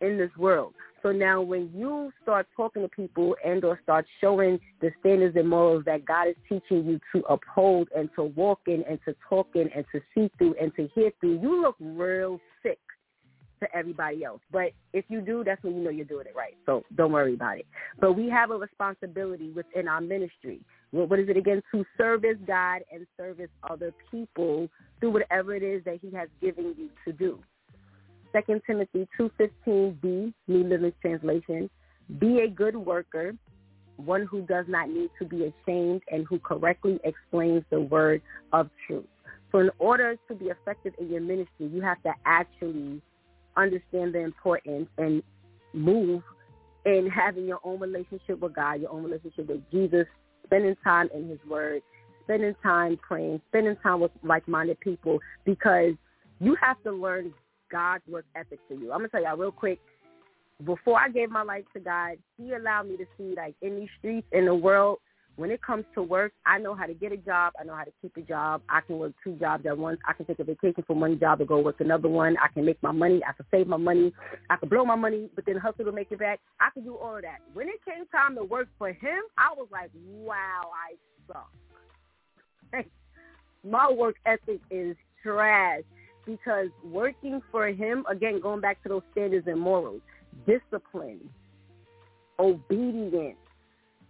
in 0.00 0.16
this 0.16 0.30
world. 0.36 0.74
So 1.02 1.12
now 1.12 1.40
when 1.40 1.70
you 1.74 2.12
start 2.22 2.46
talking 2.56 2.82
to 2.82 2.88
people 2.88 3.36
and 3.44 3.64
or 3.64 3.80
start 3.82 4.06
showing 4.20 4.58
the 4.80 4.90
standards 5.00 5.36
and 5.36 5.48
morals 5.48 5.84
that 5.86 6.04
God 6.04 6.28
is 6.28 6.36
teaching 6.48 6.84
you 6.84 7.00
to 7.14 7.24
uphold 7.26 7.88
and 7.96 8.10
to 8.16 8.24
walk 8.24 8.60
in 8.66 8.84
and 8.88 8.98
to 9.06 9.14
talk 9.28 9.48
in 9.54 9.70
and 9.74 9.84
to 9.92 10.00
see 10.14 10.30
through 10.36 10.54
and 10.60 10.74
to 10.76 10.88
hear 10.94 11.10
through, 11.20 11.40
you 11.40 11.62
look 11.62 11.76
real 11.80 12.38
sick 12.62 12.78
to 13.60 13.76
everybody 13.76 14.24
else. 14.24 14.40
But 14.50 14.72
if 14.92 15.04
you 15.08 15.20
do, 15.20 15.44
that's 15.44 15.62
when 15.62 15.76
you 15.76 15.82
know 15.82 15.90
you're 15.90 16.04
doing 16.04 16.26
it 16.26 16.34
right. 16.36 16.56
So 16.66 16.84
don't 16.96 17.12
worry 17.12 17.34
about 17.34 17.58
it. 17.58 17.66
But 18.00 18.14
we 18.14 18.28
have 18.28 18.50
a 18.50 18.56
responsibility 18.56 19.50
within 19.50 19.88
our 19.88 20.00
ministry. 20.00 20.60
What 20.90 21.18
is 21.18 21.28
it 21.28 21.36
again? 21.36 21.62
To 21.72 21.84
service 21.96 22.36
God 22.46 22.82
and 22.92 23.06
service 23.16 23.50
other 23.68 23.94
people 24.10 24.68
through 24.98 25.10
whatever 25.10 25.54
it 25.54 25.62
is 25.62 25.84
that 25.84 26.00
he 26.02 26.10
has 26.16 26.28
given 26.40 26.74
you 26.76 26.90
to 27.04 27.12
do. 27.12 27.38
Second 28.32 28.62
Timothy 28.66 29.08
2.15b, 29.18 30.32
New 30.48 30.64
Living 30.64 30.92
Translation, 31.02 31.68
be 32.18 32.40
a 32.40 32.48
good 32.48 32.76
worker, 32.76 33.34
one 33.96 34.24
who 34.26 34.42
does 34.42 34.66
not 34.68 34.88
need 34.88 35.10
to 35.18 35.24
be 35.24 35.44
ashamed 35.44 36.02
and 36.10 36.26
who 36.26 36.38
correctly 36.38 36.98
explains 37.04 37.64
the 37.70 37.80
word 37.80 38.22
of 38.52 38.70
truth. 38.86 39.06
So 39.52 39.58
in 39.58 39.70
order 39.78 40.16
to 40.28 40.34
be 40.34 40.46
effective 40.46 40.94
in 40.98 41.10
your 41.10 41.20
ministry, 41.20 41.66
you 41.66 41.80
have 41.82 42.02
to 42.04 42.12
actually 42.24 43.02
understand 43.56 44.14
the 44.14 44.20
importance 44.20 44.88
and 44.98 45.22
move 45.72 46.22
in 46.84 47.08
having 47.14 47.46
your 47.46 47.60
own 47.64 47.80
relationship 47.80 48.40
with 48.40 48.54
God, 48.54 48.80
your 48.80 48.90
own 48.90 49.04
relationship 49.04 49.48
with 49.48 49.62
Jesus, 49.70 50.06
spending 50.46 50.76
time 50.82 51.08
in 51.14 51.28
his 51.28 51.38
word, 51.48 51.82
spending 52.24 52.54
time 52.62 52.98
praying, 53.06 53.40
spending 53.48 53.76
time 53.82 54.00
with 54.00 54.10
like-minded 54.22 54.80
people 54.80 55.18
because 55.44 55.92
you 56.40 56.56
have 56.60 56.82
to 56.84 56.92
learn 56.92 57.32
God's 57.70 58.02
work 58.08 58.24
ethic 58.34 58.58
for 58.66 58.74
you. 58.74 58.92
I'm 58.92 58.98
gonna 58.98 59.08
tell 59.08 59.22
y'all 59.22 59.36
real 59.36 59.52
quick. 59.52 59.78
Before 60.64 60.98
I 60.98 61.08
gave 61.08 61.30
my 61.30 61.42
life 61.42 61.64
to 61.74 61.80
God, 61.80 62.16
He 62.36 62.52
allowed 62.52 62.88
me 62.88 62.96
to 62.98 63.06
see, 63.16 63.34
like 63.36 63.54
in 63.62 63.76
these 63.76 63.88
streets 63.98 64.26
in 64.32 64.46
the 64.46 64.54
world, 64.54 64.98
when 65.36 65.50
it 65.50 65.62
comes 65.62 65.84
to 65.94 66.02
work, 66.02 66.32
I 66.44 66.58
know 66.58 66.74
how 66.74 66.86
to 66.86 66.94
get 66.94 67.12
a 67.12 67.16
job. 67.16 67.54
I 67.58 67.64
know 67.64 67.74
how 67.74 67.84
to 67.84 67.92
keep 68.02 68.16
a 68.16 68.20
job. 68.20 68.62
I 68.68 68.80
can 68.80 68.98
work 68.98 69.12
two 69.24 69.36
jobs 69.36 69.64
at 69.66 69.76
once. 69.76 69.98
I 70.06 70.12
can 70.12 70.26
take 70.26 70.38
a 70.38 70.44
vacation 70.44 70.84
from 70.86 71.00
one 71.00 71.18
job 71.18 71.40
and 71.40 71.48
go 71.48 71.60
work 71.60 71.80
another 71.80 72.08
one. 72.08 72.36
I 72.42 72.48
can 72.52 72.64
make 72.64 72.82
my 72.82 72.92
money. 72.92 73.22
I 73.26 73.32
can 73.32 73.46
save 73.50 73.66
my 73.66 73.76
money. 73.76 74.12
I 74.50 74.56
can 74.56 74.68
blow 74.68 74.84
my 74.84 74.96
money, 74.96 75.30
but 75.34 75.46
then 75.46 75.56
hustle 75.56 75.84
to 75.84 75.92
make 75.92 76.12
it 76.12 76.18
back. 76.18 76.40
I 76.60 76.68
can 76.74 76.84
do 76.84 76.96
all 76.96 77.16
of 77.16 77.22
that. 77.22 77.38
When 77.54 77.68
it 77.68 77.80
came 77.84 78.06
time 78.06 78.34
to 78.36 78.44
work 78.44 78.68
for 78.78 78.88
him, 78.88 79.22
I 79.38 79.54
was 79.56 79.68
like, 79.72 79.90
wow, 79.94 80.70
I 80.74 80.96
suck. 81.26 82.84
my 83.64 83.90
work 83.90 84.16
ethic 84.26 84.60
is 84.70 84.96
trash 85.22 85.82
because 86.26 86.68
working 86.84 87.40
for 87.50 87.68
him, 87.68 88.04
again, 88.10 88.40
going 88.40 88.60
back 88.60 88.82
to 88.82 88.88
those 88.88 89.02
standards 89.12 89.46
and 89.46 89.58
morals, 89.58 90.00
discipline, 90.46 91.20
obedience. 92.38 93.36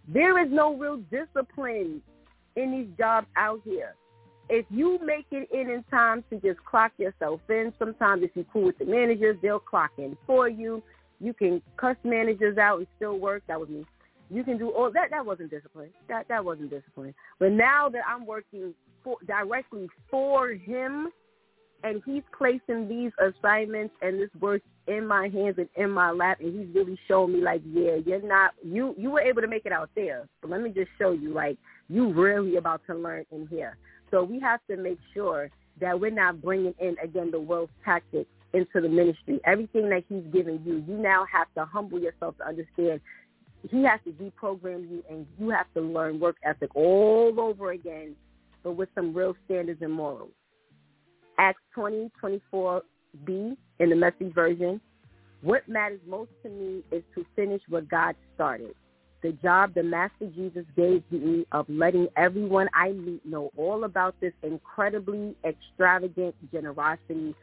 There 0.07 0.43
is 0.43 0.51
no 0.51 0.75
real 0.75 0.97
discipline 1.11 2.01
in 2.55 2.71
these 2.71 2.87
jobs 2.97 3.27
out 3.37 3.61
here. 3.63 3.95
If 4.49 4.65
you 4.69 4.99
make 5.03 5.27
it 5.31 5.49
in 5.51 5.69
in 5.69 5.83
time 5.89 6.23
to 6.29 6.37
just 6.37 6.63
clock 6.65 6.91
yourself 6.97 7.39
in, 7.49 7.71
sometimes 7.79 8.23
if 8.23 8.31
you're 8.35 8.45
cool 8.51 8.65
with 8.65 8.77
the 8.77 8.85
managers, 8.85 9.37
they'll 9.41 9.59
clock 9.59 9.91
in 9.97 10.17
for 10.27 10.49
you. 10.49 10.83
You 11.19 11.33
can 11.33 11.61
cuss 11.77 11.95
managers 12.03 12.57
out 12.57 12.79
and 12.79 12.87
still 12.97 13.17
work. 13.17 13.43
That 13.47 13.59
was 13.59 13.69
me. 13.69 13.85
You 14.29 14.43
can 14.43 14.57
do 14.57 14.69
all 14.69 14.91
that. 14.91 15.11
That 15.11 15.25
wasn't 15.25 15.51
discipline. 15.51 15.91
That 16.09 16.27
that 16.27 16.43
wasn't 16.43 16.69
discipline. 16.69 17.13
But 17.39 17.51
now 17.51 17.89
that 17.89 18.01
I'm 18.07 18.25
working 18.25 18.73
for, 19.03 19.17
directly 19.25 19.89
for 20.09 20.49
him, 20.49 21.09
and 21.83 22.01
he's 22.05 22.23
placing 22.37 22.87
these 22.87 23.11
assignments 23.19 23.93
and 24.01 24.19
this 24.19 24.29
work 24.39 24.61
in 24.87 25.05
my 25.05 25.27
hands 25.29 25.55
and 25.57 25.69
in 25.75 25.89
my 25.89 26.11
lap 26.11 26.39
and 26.39 26.57
he's 26.57 26.75
really 26.75 26.97
showing 27.07 27.33
me 27.33 27.41
like 27.41 27.61
yeah 27.65 27.95
you're 28.05 28.21
not 28.21 28.53
you 28.63 28.95
you 28.97 29.11
were 29.11 29.21
able 29.21 29.41
to 29.41 29.47
make 29.47 29.65
it 29.65 29.71
out 29.71 29.89
there. 29.95 30.27
But 30.41 30.51
let 30.51 30.61
me 30.61 30.71
just 30.71 30.89
show 30.97 31.11
you 31.11 31.33
like 31.33 31.57
you 31.89 32.11
really 32.11 32.55
about 32.57 32.81
to 32.87 32.95
learn 32.95 33.25
in 33.31 33.47
here. 33.47 33.77
So 34.09 34.23
we 34.23 34.39
have 34.39 34.59
to 34.69 34.77
make 34.77 34.99
sure 35.13 35.49
that 35.79 35.99
we're 35.99 36.11
not 36.11 36.41
bringing 36.41 36.73
in 36.79 36.95
again 37.01 37.31
the 37.31 37.39
world's 37.39 37.71
tactics 37.83 38.29
into 38.53 38.81
the 38.81 38.89
ministry. 38.89 39.39
Everything 39.45 39.89
that 39.89 40.03
he's 40.09 40.23
giving 40.33 40.61
you 40.65 40.83
you 40.87 40.97
now 40.97 41.25
have 41.31 41.47
to 41.55 41.65
humble 41.65 41.99
yourself 41.99 42.37
to 42.37 42.47
understand. 42.47 43.01
He 43.69 43.83
has 43.83 43.99
to 44.05 44.11
deprogram 44.11 44.89
you 44.89 45.03
and 45.09 45.27
you 45.39 45.49
have 45.49 45.67
to 45.75 45.81
learn 45.81 46.19
work 46.19 46.37
ethic 46.43 46.75
all 46.75 47.39
over 47.39 47.71
again 47.71 48.15
but 48.63 48.73
with 48.73 48.89
some 48.93 49.13
real 49.13 49.35
standards 49.45 49.81
and 49.81 49.93
morals 49.93 50.31
Acts 51.41 51.63
20, 51.73 52.11
24b 52.23 53.57
in 53.79 53.89
the 53.89 53.95
message 53.95 54.31
version. 54.35 54.79
What 55.41 55.67
matters 55.67 55.99
most 56.07 56.29
to 56.43 56.49
me 56.49 56.83
is 56.91 57.01
to 57.15 57.25
finish 57.35 57.63
what 57.67 57.89
God 57.89 58.15
started. 58.35 58.75
The 59.23 59.31
job 59.31 59.73
the 59.73 59.81
Master 59.81 60.27
Jesus 60.35 60.65
gave 60.75 61.01
me 61.11 61.47
of 61.51 61.65
letting 61.67 62.09
everyone 62.15 62.69
I 62.75 62.91
meet 62.91 63.25
know 63.25 63.51
all 63.57 63.85
about 63.85 64.13
this 64.21 64.33
incredibly 64.43 65.35
extravagant 65.43 66.35
generosity 66.51 67.33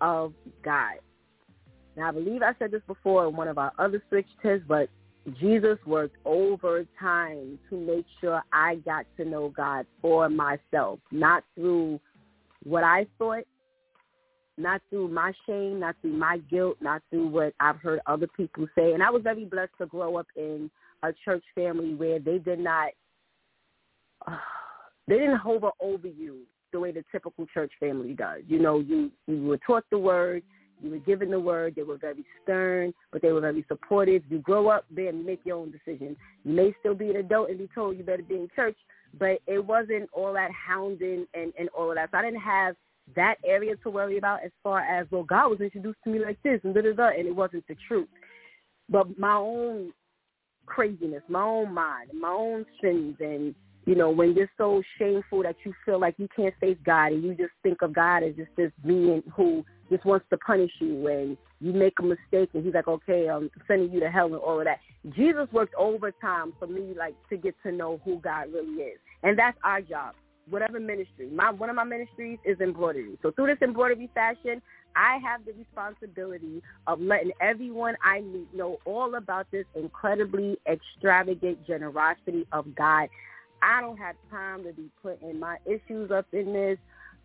of 0.00 0.34
God. 0.64 0.98
Now, 1.96 2.10
I 2.10 2.12
believe 2.12 2.42
I 2.42 2.52
said 2.60 2.70
this 2.70 2.82
before 2.86 3.26
in 3.26 3.34
one 3.34 3.48
of 3.48 3.58
our 3.58 3.72
other 3.76 4.00
switch 4.08 4.28
tests, 4.40 4.64
but 4.68 4.88
Jesus 5.40 5.78
worked 5.84 6.16
overtime 6.24 7.58
to 7.70 7.76
make 7.76 8.06
sure 8.20 8.40
I 8.52 8.76
got 8.76 9.04
to 9.16 9.24
know 9.24 9.48
God 9.48 9.84
for 10.00 10.28
myself, 10.28 11.00
not 11.10 11.42
through 11.56 11.98
what 12.68 12.84
I 12.84 13.06
thought, 13.18 13.44
not 14.56 14.82
through 14.90 15.08
my 15.08 15.32
shame, 15.46 15.80
not 15.80 15.96
through 16.00 16.16
my 16.16 16.38
guilt, 16.50 16.76
not 16.80 17.02
through 17.10 17.28
what 17.28 17.54
I've 17.60 17.76
heard 17.76 18.00
other 18.06 18.26
people 18.36 18.66
say. 18.74 18.92
And 18.92 19.02
I 19.02 19.10
was 19.10 19.22
very 19.22 19.44
blessed 19.44 19.72
to 19.80 19.86
grow 19.86 20.16
up 20.16 20.26
in 20.36 20.70
a 21.02 21.12
church 21.24 21.44
family 21.54 21.94
where 21.94 22.18
they 22.18 22.38
did 22.38 22.58
not, 22.58 22.90
uh, 24.26 24.36
they 25.06 25.16
didn't 25.16 25.36
hover 25.36 25.70
over 25.80 26.08
you 26.08 26.40
the 26.72 26.80
way 26.80 26.92
the 26.92 27.04
typical 27.10 27.46
church 27.46 27.72
family 27.80 28.14
does. 28.14 28.42
You 28.46 28.58
know, 28.58 28.80
you 28.80 29.10
you 29.26 29.42
were 29.44 29.58
taught 29.66 29.84
the 29.90 29.98
word, 29.98 30.42
you 30.82 30.90
were 30.90 30.98
given 30.98 31.30
the 31.30 31.40
word. 31.40 31.74
They 31.74 31.82
were 31.82 31.96
very 31.96 32.24
stern, 32.42 32.92
but 33.12 33.22
they 33.22 33.32
were 33.32 33.40
very 33.40 33.64
supportive. 33.68 34.22
You 34.28 34.38
grow 34.38 34.68
up 34.68 34.84
there 34.90 35.08
and 35.08 35.24
make 35.24 35.40
your 35.44 35.56
own 35.56 35.72
decisions. 35.72 36.16
You 36.44 36.52
may 36.52 36.74
still 36.80 36.94
be 36.94 37.10
an 37.10 37.16
adult 37.16 37.50
and 37.50 37.58
be 37.58 37.68
told 37.74 37.96
you 37.96 38.04
better 38.04 38.22
be 38.22 38.34
in 38.34 38.48
church, 38.54 38.76
but 39.18 39.38
it 39.46 39.64
wasn't 39.64 40.08
all 40.12 40.32
that 40.32 40.50
hounding 40.52 41.26
and, 41.34 41.52
and 41.58 41.68
all 41.76 41.90
of 41.90 41.96
that. 41.96 42.10
So 42.10 42.18
I 42.18 42.22
didn't 42.22 42.40
have 42.40 42.74
that 43.16 43.36
area 43.44 43.74
to 43.76 43.90
worry 43.90 44.18
about 44.18 44.44
as 44.44 44.50
far 44.62 44.80
as, 44.80 45.06
well, 45.10 45.22
God 45.22 45.48
was 45.48 45.60
introduced 45.60 45.98
to 46.04 46.10
me 46.10 46.18
like 46.18 46.38
this 46.42 46.60
and 46.64 46.74
da-da-da, 46.74 47.08
and 47.18 47.26
it 47.26 47.34
wasn't 47.34 47.66
the 47.66 47.76
truth. 47.86 48.08
But 48.88 49.18
my 49.18 49.34
own 49.34 49.92
craziness, 50.66 51.22
my 51.28 51.42
own 51.42 51.72
mind, 51.72 52.10
my 52.12 52.28
own 52.28 52.66
sins, 52.82 53.16
and, 53.20 53.54
you 53.88 53.94
know, 53.94 54.10
when 54.10 54.34
you're 54.34 54.50
so 54.58 54.82
shameful 54.98 55.42
that 55.44 55.56
you 55.64 55.72
feel 55.86 55.98
like 55.98 56.14
you 56.18 56.28
can't 56.36 56.54
face 56.60 56.76
God 56.84 57.12
and 57.12 57.24
you 57.24 57.34
just 57.34 57.52
think 57.62 57.80
of 57.80 57.94
God 57.94 58.22
as 58.22 58.34
just 58.36 58.50
this 58.54 58.70
being 58.84 59.22
who 59.34 59.64
just 59.90 60.04
wants 60.04 60.26
to 60.28 60.36
punish 60.36 60.70
you 60.78 61.06
and 61.06 61.38
you 61.62 61.72
make 61.72 61.94
a 61.98 62.02
mistake 62.02 62.50
and 62.52 62.62
he's 62.62 62.74
like, 62.74 62.86
okay, 62.86 63.30
I'm 63.30 63.50
sending 63.66 63.90
you 63.90 63.98
to 64.00 64.10
hell 64.10 64.26
and 64.26 64.36
all 64.36 64.58
of 64.58 64.66
that. 64.66 64.80
Jesus 65.16 65.48
worked 65.52 65.74
overtime 65.74 66.52
for 66.58 66.66
me, 66.66 66.92
like, 66.98 67.14
to 67.30 67.38
get 67.38 67.54
to 67.62 67.72
know 67.72 67.98
who 68.04 68.18
God 68.18 68.52
really 68.52 68.82
is. 68.82 68.98
And 69.22 69.38
that's 69.38 69.56
our 69.64 69.80
job, 69.80 70.14
whatever 70.50 70.78
ministry. 70.78 71.30
My 71.32 71.50
One 71.50 71.70
of 71.70 71.76
my 71.76 71.84
ministries 71.84 72.38
is 72.44 72.60
embroidery. 72.60 73.16
So 73.22 73.30
through 73.30 73.46
this 73.46 73.62
embroidery 73.62 74.10
fashion, 74.12 74.60
I 74.96 75.18
have 75.24 75.46
the 75.46 75.54
responsibility 75.54 76.62
of 76.86 77.00
letting 77.00 77.32
everyone 77.40 77.96
I 78.04 78.20
meet 78.20 78.52
know 78.54 78.80
all 78.84 79.14
about 79.14 79.46
this 79.50 79.64
incredibly 79.74 80.58
extravagant 80.70 81.66
generosity 81.66 82.46
of 82.52 82.74
God. 82.74 83.08
I 83.62 83.80
don't 83.80 83.98
have 83.98 84.16
time 84.30 84.64
to 84.64 84.72
be 84.72 84.90
putting 85.02 85.38
my 85.38 85.58
issues 85.66 86.10
up 86.10 86.26
in 86.32 86.52
this 86.52 86.78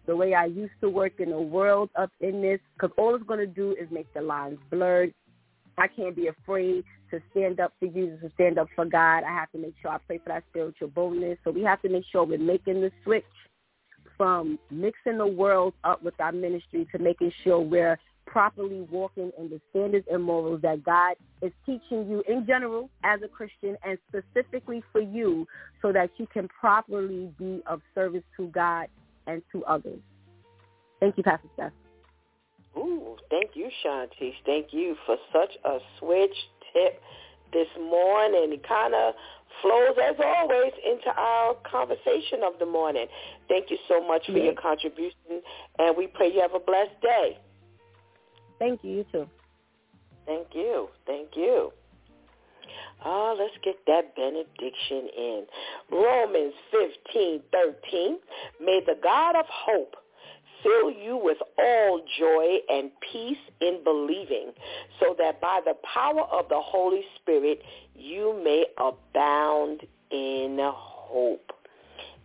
the 0.06 0.16
way 0.16 0.34
I 0.34 0.46
used 0.46 0.74
to 0.82 0.90
work 0.90 1.14
in 1.20 1.30
the 1.30 1.40
world 1.40 1.90
up 1.96 2.12
in 2.20 2.42
this, 2.42 2.60
because 2.74 2.94
all 2.98 3.16
it's 3.16 3.24
going 3.24 3.40
to 3.40 3.48
do 3.48 3.76
is 3.80 3.90
make 3.90 4.14
the 4.14 4.22
lines 4.22 4.60
blurred. 4.70 5.14
I 5.78 5.88
can't 5.88 6.16
be 6.16 6.28
afraid 6.28 6.84
to 7.10 7.22
stand 7.32 7.60
up 7.60 7.74
for 7.80 7.88
Jesus, 7.88 8.20
to 8.22 8.30
stand 8.36 8.60
up 8.60 8.68
for 8.76 8.86
God. 8.86 9.24
I 9.24 9.32
have 9.32 9.52
to 9.54 9.58
make 9.58 9.76
sure 9.82 9.92
I 9.92 9.98
pray 10.06 10.18
for 10.18 10.30
that 10.30 10.44
spiritual 10.50 10.90
boldness. 10.90 11.38
So 11.44 11.52
we 11.52 11.62
have 11.64 11.82
to 11.84 11.90
make 11.90 12.04
sure 12.12 12.26
we're 12.26 12.38
making 12.38 12.82
the 12.82 12.92
switch 13.04 13.24
from 14.18 14.60
mixing 14.70 15.18
the 15.18 15.28
world 15.28 15.74
up 15.84 16.04
with 16.04 16.20
our 16.20 16.32
ministry 16.32 16.88
to 16.92 17.00
making 17.00 17.32
sure 17.44 17.60
we're 17.60 17.98
properly 18.34 18.82
walking 18.90 19.32
in 19.38 19.48
the 19.48 19.62
standards 19.70 20.08
and 20.12 20.24
morals 20.24 20.60
that 20.64 20.84
God 20.84 21.16
is 21.44 21.52
teaching 21.68 22.10
you 22.10 22.24
in 22.28 22.48
general 22.48 22.90
as 23.04 23.20
a 23.24 23.28
Christian 23.28 23.78
and 23.86 24.00
specifically 24.10 24.84
for 24.92 25.02
you 25.02 25.48
so 25.84 25.94
that 25.94 26.10
you 26.18 26.26
can 26.26 26.48
properly 26.48 27.32
be 27.38 27.62
of 27.68 27.80
service 27.94 28.24
to 28.38 28.48
God 28.48 28.88
and 29.28 29.44
to 29.52 29.64
others. 29.66 30.00
Thank 31.00 31.16
you, 31.16 31.22
Pastor 31.22 31.48
Steph. 31.54 31.74
Ooh, 32.76 33.18
thank 33.30 33.52
you, 33.54 33.70
Shantice. 33.86 34.34
Thank 34.48 34.74
you 34.74 34.96
for 35.06 35.16
such 35.32 35.52
a 35.64 35.78
switch 36.00 36.36
tip 36.74 37.00
this 37.54 37.68
morning. 37.78 38.50
It 38.52 38.68
kind 38.68 38.96
of 38.96 39.14
flows, 39.62 39.96
as 40.04 40.16
always, 40.26 40.74
into 40.84 41.12
our 41.16 41.56
conversation 41.70 42.42
of 42.44 42.54
the 42.58 42.66
morning. 42.66 43.06
Thank 43.48 43.70
you 43.70 43.78
so 43.88 44.04
much 44.04 44.26
for 44.26 44.32
yes. 44.32 44.46
your 44.46 44.56
contribution, 44.56 45.44
and 45.78 45.96
we 45.96 46.08
pray 46.08 46.34
you 46.34 46.42
have 46.42 46.56
a 46.56 46.60
blessed 46.60 47.00
day. 47.00 47.38
Thank 48.64 48.82
you. 48.86 48.92
You 48.92 49.06
too. 49.12 49.28
Thank 50.26 50.48
you. 50.54 50.88
Thank 51.06 51.36
you. 51.36 51.74
Ah, 53.04 53.36
let's 53.38 53.54
get 53.62 53.76
that 53.88 54.16
benediction 54.16 55.10
in. 55.18 55.44
Romans 55.92 56.54
15, 56.72 57.42
13. 57.52 58.18
May 58.62 58.80
the 58.86 58.96
God 59.04 59.36
of 59.36 59.46
hope 59.50 59.98
fill 60.64 60.90
you 60.90 61.20
with 61.22 61.40
all 61.60 62.00
joy 62.18 62.60
and 62.70 62.90
peace 63.12 63.36
in 63.60 63.84
believing, 63.84 64.54
so 64.98 65.14
that 65.20 65.42
by 65.42 65.60
the 65.66 65.74
power 65.94 66.22
of 66.32 66.48
the 66.48 66.62
Holy 66.62 67.02
Spirit 67.20 67.62
you 67.94 68.40
may 68.46 68.66
abound 68.78 69.82
in 70.10 70.58
hope. 70.62 71.52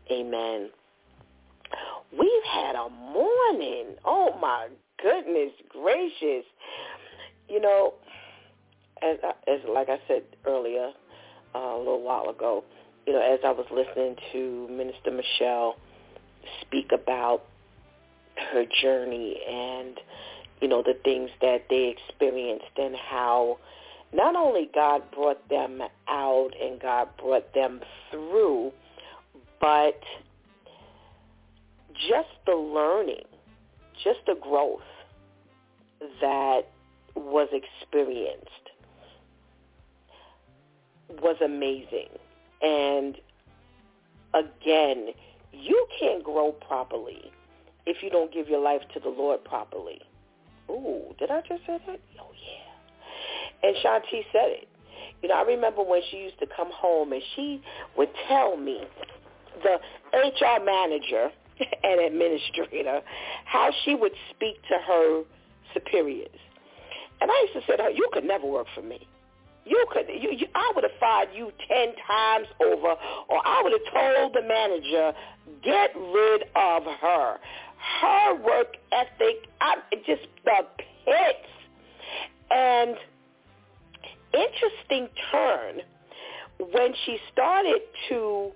Amen. 0.09 0.71
We've 2.13 2.45
had 2.45 2.77
a 2.77 2.89
morning. 2.89 3.97
Oh 4.05 4.39
my 4.41 4.69
goodness 5.03 5.53
gracious. 5.69 6.45
You 7.49 7.61
know, 7.61 7.95
as, 9.03 9.19
as 9.47 9.61
like 9.69 9.89
I 9.89 9.99
said 10.07 10.23
earlier, 10.45 10.91
uh, 11.55 11.59
a 11.59 11.79
little 11.79 12.03
while 12.03 12.29
ago, 12.29 12.65
you 13.07 13.13
know, 13.13 13.21
as 13.21 13.41
I 13.45 13.53
was 13.53 13.67
listening 13.71 14.17
to 14.33 14.69
Minister 14.71 15.11
Michelle 15.11 15.77
speak 16.61 16.93
about 16.93 17.45
her 18.53 18.65
journey 18.83 19.37
and, 19.49 19.99
you 20.61 20.69
know, 20.69 20.83
the 20.83 20.95
things 21.05 21.31
that 21.41 21.67
they 21.71 21.95
experienced 21.97 22.77
and 22.77 22.95
how 22.97 23.59
not 24.13 24.37
only 24.37 24.71
God 24.75 25.03
brought 25.15 25.49
them 25.49 25.83
out 26.09 26.51
and 26.61 26.81
God 26.81 27.09
brought 27.19 27.53
them 27.55 27.81
through, 28.11 28.73
but 29.61 30.01
just 32.09 32.29
the 32.47 32.55
learning, 32.55 33.25
just 34.03 34.21
the 34.27 34.37
growth 34.41 34.81
that 36.21 36.63
was 37.15 37.49
experienced 37.53 38.45
was 41.23 41.37
amazing. 41.45 42.09
And 42.63 43.17
again, 44.35 45.09
you 45.53 45.87
can't 45.99 46.23
grow 46.23 46.53
properly 46.53 47.33
if 47.87 48.03
you 48.03 48.11
don't 48.11 48.33
give 48.33 48.49
your 48.49 48.61
life 48.61 48.83
to 48.95 49.01
the 49.01 49.09
Lord 49.09 49.45
properly. 49.45 50.01
Ooh, 50.71 51.15
did 51.19 51.31
I 51.31 51.41
just 51.41 51.63
say 51.67 51.79
that? 51.87 52.01
Oh, 52.21 52.31
yeah. 52.33 53.69
And 53.69 53.77
Shanti 53.77 54.23
said 54.33 54.51
it. 54.51 54.69
You 55.23 55.31
know, 55.31 55.37
I 55.37 55.43
remember 55.43 55.83
when 55.83 56.03
she 56.11 56.19
used 56.19 56.39
to 56.41 56.47
come 56.47 56.71
home 56.71 57.13
and 57.13 57.23
she 57.35 57.63
would 57.97 58.11
tell 58.29 58.57
me, 58.57 58.83
the 59.63 59.79
HR 60.17 60.65
manager 60.65 61.31
and 61.85 62.01
administrator, 62.01 63.01
how 63.45 63.71
she 63.85 63.95
would 63.95 64.13
speak 64.31 64.57
to 64.69 64.79
her 64.87 65.23
superiors. 65.75 66.29
And 67.21 67.31
I 67.31 67.41
used 67.43 67.55
to 67.55 67.73
say 67.73 67.77
to 67.77 67.85
her, 67.85 67.91
you 67.91 68.09
could 68.13 68.25
never 68.25 68.47
work 68.47 68.67
for 68.75 68.83
me. 68.83 69.07
You 69.65 69.85
could, 69.91 70.07
you, 70.09 70.31
you, 70.33 70.47
I 70.55 70.73
would 70.75 70.85
have 70.85 70.99
fired 70.99 71.29
you 71.35 71.53
ten 71.69 71.89
times 72.07 72.47
over, 72.61 72.95
or 73.29 73.47
I 73.47 73.61
would 73.63 73.73
have 73.73 73.93
told 73.93 74.35
the 74.35 74.43
manager, 74.43 75.13
get 75.63 75.95
rid 75.95 76.43
of 76.57 76.85
her. 76.85 77.39
Her 78.01 78.35
work 78.35 78.77
ethic, 78.93 79.49
I, 79.61 79.77
just 80.07 80.27
the 80.45 80.67
pits. 81.05 81.49
And 82.51 82.97
interesting 84.33 85.09
turn 85.31 85.81
when 86.59 86.95
she 87.05 87.19
started 87.33 87.81
to 88.09 88.53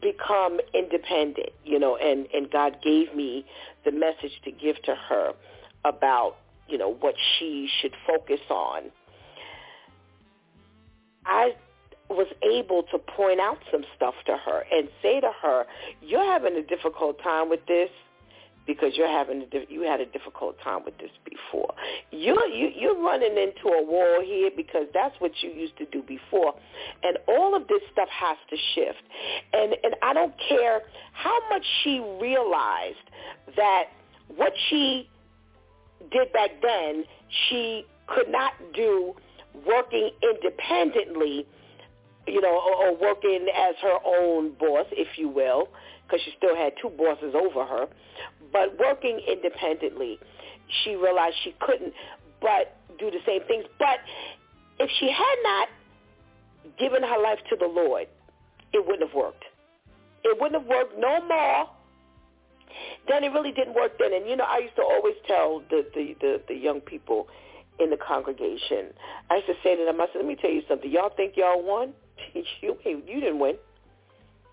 become 0.00 0.60
independent, 0.74 1.50
you 1.64 1.78
know, 1.78 1.96
and, 1.96 2.26
and 2.34 2.50
God 2.50 2.78
gave 2.82 3.14
me 3.14 3.44
the 3.84 3.92
message 3.92 4.40
to 4.44 4.50
give 4.50 4.80
to 4.82 4.94
her 4.94 5.32
about, 5.84 6.36
you 6.68 6.78
know, 6.78 6.92
what 6.94 7.14
she 7.38 7.68
should 7.80 7.94
focus 8.06 8.40
on. 8.48 8.84
I 11.26 11.54
was 12.08 12.26
able 12.42 12.82
to 12.84 12.98
point 12.98 13.40
out 13.40 13.58
some 13.70 13.84
stuff 13.96 14.14
to 14.26 14.36
her 14.36 14.64
and 14.72 14.88
say 15.00 15.20
to 15.20 15.30
her, 15.42 15.64
you're 16.02 16.24
having 16.24 16.56
a 16.56 16.62
difficult 16.62 17.22
time 17.22 17.48
with 17.48 17.64
this 17.66 17.90
because 18.70 18.92
you're 18.96 19.08
having 19.08 19.42
a, 19.42 19.46
you 19.68 19.82
had 19.82 20.00
a 20.00 20.06
difficult 20.06 20.56
time 20.62 20.84
with 20.84 20.96
this 20.98 21.10
before. 21.24 21.74
You're 22.12 22.46
you, 22.46 22.70
you're 22.72 23.02
running 23.02 23.36
into 23.36 23.66
a 23.66 23.84
wall 23.84 24.22
here 24.24 24.50
because 24.56 24.86
that's 24.94 25.14
what 25.18 25.32
you 25.42 25.50
used 25.50 25.76
to 25.78 25.86
do 25.86 26.02
before, 26.02 26.54
and 27.02 27.18
all 27.26 27.56
of 27.56 27.66
this 27.66 27.82
stuff 27.92 28.08
has 28.08 28.36
to 28.48 28.56
shift. 28.74 29.02
And 29.52 29.74
and 29.82 29.96
I 30.02 30.12
don't 30.14 30.34
care 30.48 30.82
how 31.12 31.36
much 31.50 31.64
she 31.82 31.98
realized 32.20 33.10
that 33.56 33.86
what 34.36 34.52
she 34.68 35.10
did 36.12 36.32
back 36.32 36.50
then 36.62 37.04
she 37.48 37.84
could 38.06 38.28
not 38.28 38.52
do 38.72 39.14
working 39.66 40.10
independently, 40.22 41.44
you 42.28 42.40
know, 42.40 42.54
or, 42.54 42.88
or 42.88 42.96
working 42.96 43.48
as 43.52 43.74
her 43.82 43.98
own 44.06 44.52
boss, 44.60 44.86
if 44.92 45.18
you 45.18 45.28
will, 45.28 45.68
because 46.06 46.20
she 46.24 46.32
still 46.36 46.54
had 46.54 46.72
two 46.80 46.90
bosses 46.90 47.34
over 47.34 47.64
her. 47.64 47.88
But 48.52 48.78
working 48.78 49.20
independently, 49.26 50.18
she 50.82 50.94
realized 50.94 51.36
she 51.44 51.54
couldn't 51.60 51.92
but 52.40 52.76
do 52.98 53.10
the 53.10 53.18
same 53.26 53.42
things. 53.46 53.64
But 53.78 53.98
if 54.78 54.90
she 54.98 55.10
had 55.10 55.36
not 55.42 55.68
given 56.78 57.02
her 57.02 57.22
life 57.22 57.38
to 57.50 57.56
the 57.56 57.66
Lord, 57.66 58.06
it 58.72 58.86
wouldn't 58.86 59.08
have 59.08 59.14
worked. 59.14 59.44
It 60.24 60.40
wouldn't 60.40 60.60
have 60.60 60.68
worked 60.68 60.98
no 60.98 61.20
more. 61.26 61.68
Then 63.08 63.24
it 63.24 63.28
really 63.32 63.52
didn't 63.52 63.74
work 63.74 63.98
then. 63.98 64.12
And 64.12 64.28
you 64.28 64.36
know, 64.36 64.44
I 64.44 64.58
used 64.58 64.76
to 64.76 64.82
always 64.82 65.16
tell 65.26 65.62
the 65.70 65.84
the 65.94 66.14
the, 66.20 66.40
the 66.48 66.54
young 66.54 66.80
people 66.80 67.28
in 67.78 67.90
the 67.90 67.96
congregation. 67.96 68.92
I 69.30 69.36
used 69.36 69.48
to 69.48 69.54
say 69.62 69.74
to 69.76 69.84
them, 69.84 70.00
I 70.00 70.06
said, 70.12 70.18
let 70.18 70.26
me 70.26 70.36
tell 70.36 70.50
you 70.50 70.62
something. 70.68 70.90
Y'all 70.90 71.10
think 71.16 71.36
y'all 71.36 71.62
won? 71.62 71.94
you 72.34 72.76
you 72.84 73.20
didn't 73.20 73.38
win. 73.38 73.56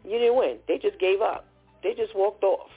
You 0.04 0.18
didn't 0.18 0.38
win. 0.38 0.58
They 0.68 0.78
just 0.78 1.00
gave 1.00 1.22
up. 1.22 1.46
They 1.84 1.94
just 1.94 2.16
walked 2.16 2.44
off 2.44 2.70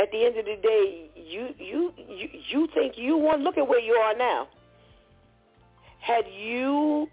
at 0.00 0.10
the 0.12 0.24
end 0.24 0.38
of 0.38 0.44
the 0.46 0.56
day, 0.62 1.10
you 1.14 1.48
you 1.58 1.92
you 2.08 2.28
you 2.48 2.68
think 2.74 2.94
you 2.96 3.16
won. 3.16 3.44
Look 3.44 3.58
at 3.58 3.68
where 3.68 3.80
you 3.80 3.92
are 3.92 4.16
now. 4.16 4.48
Had 6.00 6.24
you 6.34 7.08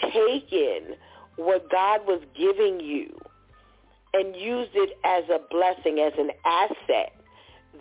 taken 0.00 0.96
what 1.36 1.70
God 1.70 2.00
was 2.06 2.20
giving 2.36 2.80
you 2.80 3.18
and 4.12 4.36
used 4.36 4.72
it 4.74 4.98
as 5.04 5.24
a 5.30 5.38
blessing, 5.50 6.00
as 6.00 6.12
an 6.18 6.30
asset, 6.44 7.12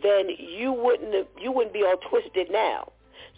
then 0.02 0.30
you 0.30 0.72
wouldn't 0.72 1.28
you 1.42 1.52
wouldn't 1.52 1.74
be 1.74 1.84
all 1.84 1.98
twisted 2.10 2.50
now. 2.52 2.92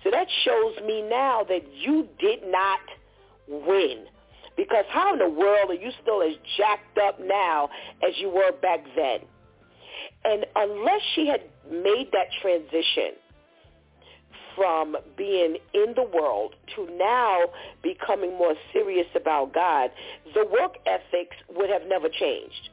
So 0.03 0.11
that 0.11 0.27
shows 0.43 0.75
me 0.85 1.01
now 1.01 1.43
that 1.49 1.61
you 1.73 2.07
did 2.19 2.39
not 2.45 2.79
win. 3.47 4.05
Because 4.55 4.85
how 4.89 5.13
in 5.13 5.19
the 5.19 5.29
world 5.29 5.69
are 5.69 5.75
you 5.75 5.91
still 6.01 6.21
as 6.21 6.33
jacked 6.57 6.97
up 6.97 7.19
now 7.19 7.69
as 8.07 8.13
you 8.17 8.29
were 8.29 8.51
back 8.51 8.83
then? 8.95 9.19
And 10.23 10.45
unless 10.55 11.01
she 11.15 11.27
had 11.27 11.41
made 11.69 12.09
that 12.11 12.27
transition 12.41 13.13
from 14.55 14.97
being 15.15 15.57
in 15.73 15.93
the 15.95 16.03
world 16.03 16.55
to 16.75 16.87
now 16.97 17.45
becoming 17.83 18.31
more 18.31 18.55
serious 18.73 19.07
about 19.15 19.53
God, 19.53 19.91
the 20.33 20.45
work 20.45 20.77
ethics 20.85 21.35
would 21.55 21.69
have 21.69 21.83
never 21.87 22.09
changed. 22.09 22.69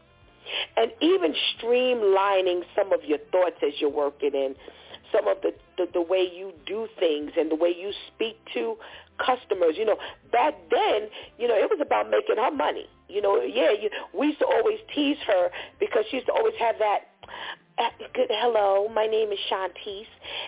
And 0.77 0.91
even 1.01 1.35
streamlining 1.57 2.63
some 2.75 2.93
of 2.93 3.05
your 3.05 3.19
thoughts 3.31 3.57
as 3.63 3.75
you're 3.81 3.91
working 3.91 4.35
in, 4.35 4.55
some 5.13 5.29
of 5.29 5.39
the, 5.43 5.55
the, 5.77 5.87
the 5.93 6.03
way 6.03 6.29
you 6.35 6.53
do 6.67 6.89
things 6.99 7.33
and 7.37 7.51
the 7.51 7.55
way 7.55 7.69
you 7.69 7.93
speak 8.15 8.37
to 8.55 8.77
customers. 9.19 9.75
You 9.77 9.85
know, 9.85 9.97
back 10.33 10.55
then, 10.71 11.09
you 11.39 11.47
know, 11.49 11.55
it 11.55 11.71
was 11.71 11.79
about 11.81 12.11
making 12.11 12.37
her 12.37 12.51
money. 12.51 12.87
You 13.09 13.23
know, 13.23 13.41
yeah, 13.41 13.71
you, 13.71 13.91
we 14.19 14.29
used 14.29 14.41
to 14.41 14.47
always 14.47 14.79
tease 14.95 15.19
her 15.27 15.51
because 15.79 16.05
she 16.11 16.17
used 16.17 16.27
to 16.27 16.33
always 16.33 16.55
have 16.59 16.77
that 16.79 17.14
Uh, 17.77 17.91
good 18.15 18.31
hello, 18.31 18.89
my 18.95 19.07
name 19.07 19.33
is 19.33 19.39
Shantice. 19.51 20.07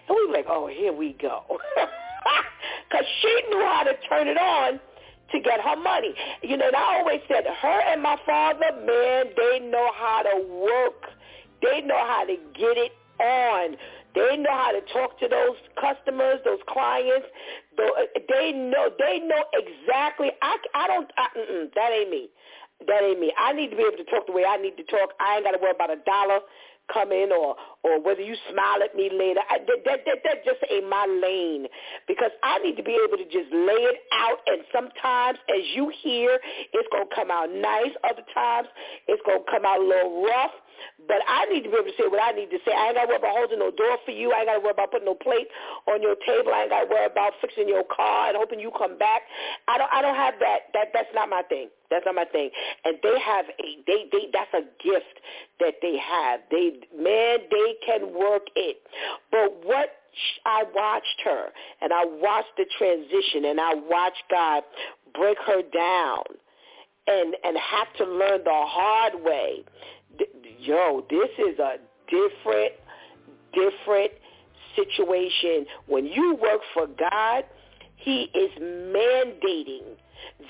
And 0.08 0.14
we 0.14 0.26
were 0.26 0.32
like, 0.32 0.46
oh, 0.48 0.68
here 0.68 0.92
we 0.92 1.16
go. 1.20 1.42
Because 2.88 3.06
she 3.20 3.42
knew 3.50 3.62
how 3.62 3.82
to 3.82 3.94
turn 4.08 4.28
it 4.28 4.38
on 4.38 4.80
to 5.32 5.40
get 5.40 5.60
her 5.60 5.76
money. 5.76 6.14
You 6.42 6.56
know, 6.56 6.68
and 6.68 6.76
I 6.76 6.98
always 6.98 7.20
said, 7.26 7.44
her 7.46 7.80
and 7.92 8.02
my 8.02 8.16
father, 8.24 8.66
man, 8.86 9.26
they 9.36 9.58
know 9.58 9.90
how 9.94 10.22
to 10.22 10.46
work. 10.46 11.10
They 11.62 11.80
know 11.82 11.98
how 11.98 12.24
to 12.24 12.36
get 12.54 12.78
it 12.78 12.92
on. 13.18 13.76
They 14.14 14.36
know 14.36 14.50
how 14.50 14.70
to 14.70 14.80
talk 14.92 15.18
to 15.20 15.28
those 15.28 15.56
customers, 15.80 16.38
those 16.44 16.62
clients. 16.68 17.26
They 17.76 18.52
know. 18.52 18.90
They 18.98 19.18
know 19.20 19.42
exactly. 19.52 20.30
I, 20.42 20.56
I 20.74 20.86
don't. 20.86 21.10
Uh, 21.18 21.26
I, 21.34 21.66
that 21.74 21.90
ain't 21.92 22.10
me. 22.10 22.28
That 22.86 23.02
ain't 23.02 23.20
me. 23.20 23.32
I 23.38 23.52
need 23.52 23.70
to 23.70 23.76
be 23.76 23.82
able 23.82 23.98
to 23.98 24.10
talk 24.10 24.26
the 24.26 24.32
way 24.32 24.44
I 24.48 24.58
need 24.58 24.76
to 24.76 24.84
talk. 24.84 25.10
I 25.18 25.36
ain't 25.36 25.44
got 25.44 25.52
to 25.52 25.58
worry 25.58 25.74
about 25.74 25.90
a 25.90 25.98
dollar 26.06 26.40
coming 26.92 27.30
or 27.32 27.56
or 27.86 28.02
whether 28.02 28.20
you 28.20 28.34
smile 28.50 28.82
at 28.82 28.96
me 28.98 29.08
later. 29.14 29.40
I, 29.46 29.62
that, 29.62 29.80
that, 29.86 30.00
that, 30.06 30.18
that 30.26 30.44
just 30.44 30.58
ain't 30.66 30.90
my 30.90 31.06
lane 31.06 31.70
because 32.10 32.34
I 32.42 32.58
need 32.58 32.74
to 32.76 32.82
be 32.82 32.98
able 32.98 33.16
to 33.16 33.24
just 33.30 33.46
lay 33.54 33.86
it 33.86 34.02
out. 34.10 34.42
And 34.50 34.66
sometimes, 34.74 35.38
as 35.46 35.62
you 35.78 35.92
hear, 36.02 36.38
it's 36.74 36.88
gonna 36.90 37.10
come 37.14 37.30
out 37.30 37.46
nice. 37.54 37.94
Other 38.02 38.26
times, 38.34 38.66
it's 39.06 39.22
gonna 39.22 39.46
come 39.46 39.64
out 39.64 39.78
a 39.78 39.86
little 39.86 40.26
rough. 40.26 40.50
But 41.08 41.24
I 41.28 41.46
need 41.46 41.64
to 41.64 41.70
be 41.70 41.76
able 41.76 41.88
to 41.88 41.96
say 41.96 42.08
what 42.08 42.20
I 42.20 42.32
need 42.32 42.50
to 42.50 42.60
say. 42.64 42.72
I 42.72 42.92
ain't 42.92 42.96
got 42.96 43.06
to 43.06 43.08
worry 43.08 43.20
about 43.20 43.36
holding 43.36 43.60
no 43.60 43.70
door 43.70 43.96
for 44.04 44.12
you. 44.12 44.32
I 44.32 44.44
ain't 44.44 44.48
got 44.48 44.60
to 44.60 44.64
worry 44.64 44.76
about 44.76 44.90
putting 44.92 45.08
no 45.08 45.14
plate 45.14 45.48
on 45.88 46.02
your 46.02 46.16
table. 46.26 46.52
I 46.52 46.68
ain't 46.68 46.72
got 46.72 46.84
to 46.84 46.90
worry 46.90 47.06
about 47.06 47.32
fixing 47.40 47.68
your 47.68 47.84
car 47.84 48.28
and 48.28 48.36
hoping 48.36 48.60
you 48.60 48.72
come 48.76 48.98
back. 48.98 49.22
I 49.68 49.78
don't. 49.78 49.88
I 49.92 50.02
don't 50.02 50.16
have 50.16 50.34
that. 50.40 50.72
That 50.74 50.92
that's 50.92 51.08
not 51.14 51.28
my 51.28 51.42
thing. 51.48 51.68
That's 51.90 52.04
not 52.04 52.14
my 52.16 52.24
thing. 52.26 52.50
And 52.84 52.98
they 53.02 53.16
have 53.20 53.46
a 53.46 53.68
they 53.86 54.10
they 54.10 54.28
that's 54.32 54.52
a 54.52 54.64
gift 54.82 55.16
that 55.60 55.80
they 55.80 55.96
have. 55.96 56.40
They 56.50 56.80
man, 56.96 57.46
they 57.48 57.68
can 57.84 58.14
work 58.14 58.46
it. 58.54 58.78
But 59.30 59.64
what 59.64 59.90
I 60.44 60.64
watched 60.74 61.20
her 61.24 61.46
and 61.80 61.92
I 61.92 62.04
watched 62.04 62.56
the 62.56 62.66
transition 62.78 63.44
and 63.44 63.60
I 63.60 63.74
watched 63.74 64.24
God 64.30 64.62
break 65.14 65.38
her 65.46 65.62
down 65.62 66.24
and 67.06 67.34
and 67.44 67.56
have 67.56 67.92
to 67.98 68.04
learn 68.04 68.44
the 68.44 68.50
hard 68.52 69.22
way 69.22 69.64
yo, 70.66 71.04
this 71.10 71.28
is 71.38 71.58
a 71.58 71.76
different, 72.08 72.72
different 73.52 74.12
situation. 74.74 75.66
When 75.86 76.06
you 76.06 76.36
work 76.40 76.60
for 76.74 76.86
God, 76.86 77.44
he 77.96 78.28
is 78.34 78.50
mandating 78.60 79.96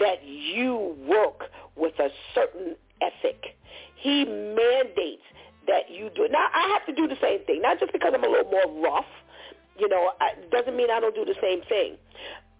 that 0.00 0.24
you 0.24 0.96
work 1.06 1.44
with 1.76 1.94
a 1.98 2.08
certain 2.34 2.76
ethic. 3.00 3.56
He 3.96 4.24
mandates 4.24 5.22
that 5.66 5.90
you 5.90 6.10
do. 6.14 6.28
Now, 6.30 6.48
I 6.54 6.68
have 6.72 6.86
to 6.86 6.94
do 6.94 7.08
the 7.08 7.20
same 7.20 7.44
thing, 7.44 7.62
not 7.62 7.78
just 7.80 7.92
because 7.92 8.12
I'm 8.14 8.24
a 8.24 8.28
little 8.28 8.50
more 8.50 8.82
rough. 8.82 9.06
You 9.78 9.88
know, 9.88 10.12
it 10.20 10.50
doesn't 10.50 10.76
mean 10.76 10.90
I 10.90 11.00
don't 11.00 11.14
do 11.14 11.24
the 11.24 11.36
same 11.40 11.62
thing 11.68 11.96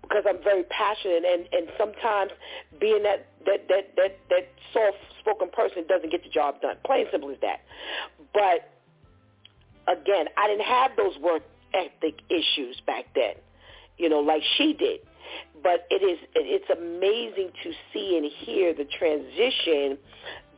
because 0.03 0.24
I'm 0.28 0.43
very 0.43 0.65
passionate 0.65 1.24
and 1.24 1.49
and 1.53 1.69
sometimes 1.78 2.33
being 2.81 3.03
that 3.03 3.27
that 3.47 3.69
that 3.69 3.97
that 3.97 4.19
that 4.31 4.49
soft 4.73 4.99
spoken 5.20 5.49
person 5.51 5.85
doesn't 5.89 6.11
get 6.11 6.23
the 6.23 6.31
job 6.31 6.61
done. 6.61 6.77
Plain 6.85 7.07
simple 7.11 7.31
as 7.31 7.39
that. 7.41 7.61
But 8.35 8.70
again, 9.89 10.27
I 10.37 10.47
didn't 10.49 10.66
have 10.66 10.93
those 10.97 11.16
work 11.19 11.43
ethic 11.74 12.20
issues 12.31 12.81
back 12.87 13.07
then, 13.15 13.35
you 13.99 14.09
know, 14.09 14.20
like 14.20 14.43
she 14.57 14.73
did. 14.74 15.01
but 15.62 15.87
it 15.91 16.03
is 16.03 16.19
it's 16.35 16.70
amazing 16.70 17.51
to 17.62 17.73
see 17.93 18.16
and 18.16 18.27
hear 18.31 18.74
the 18.74 18.85
transition 18.85 19.99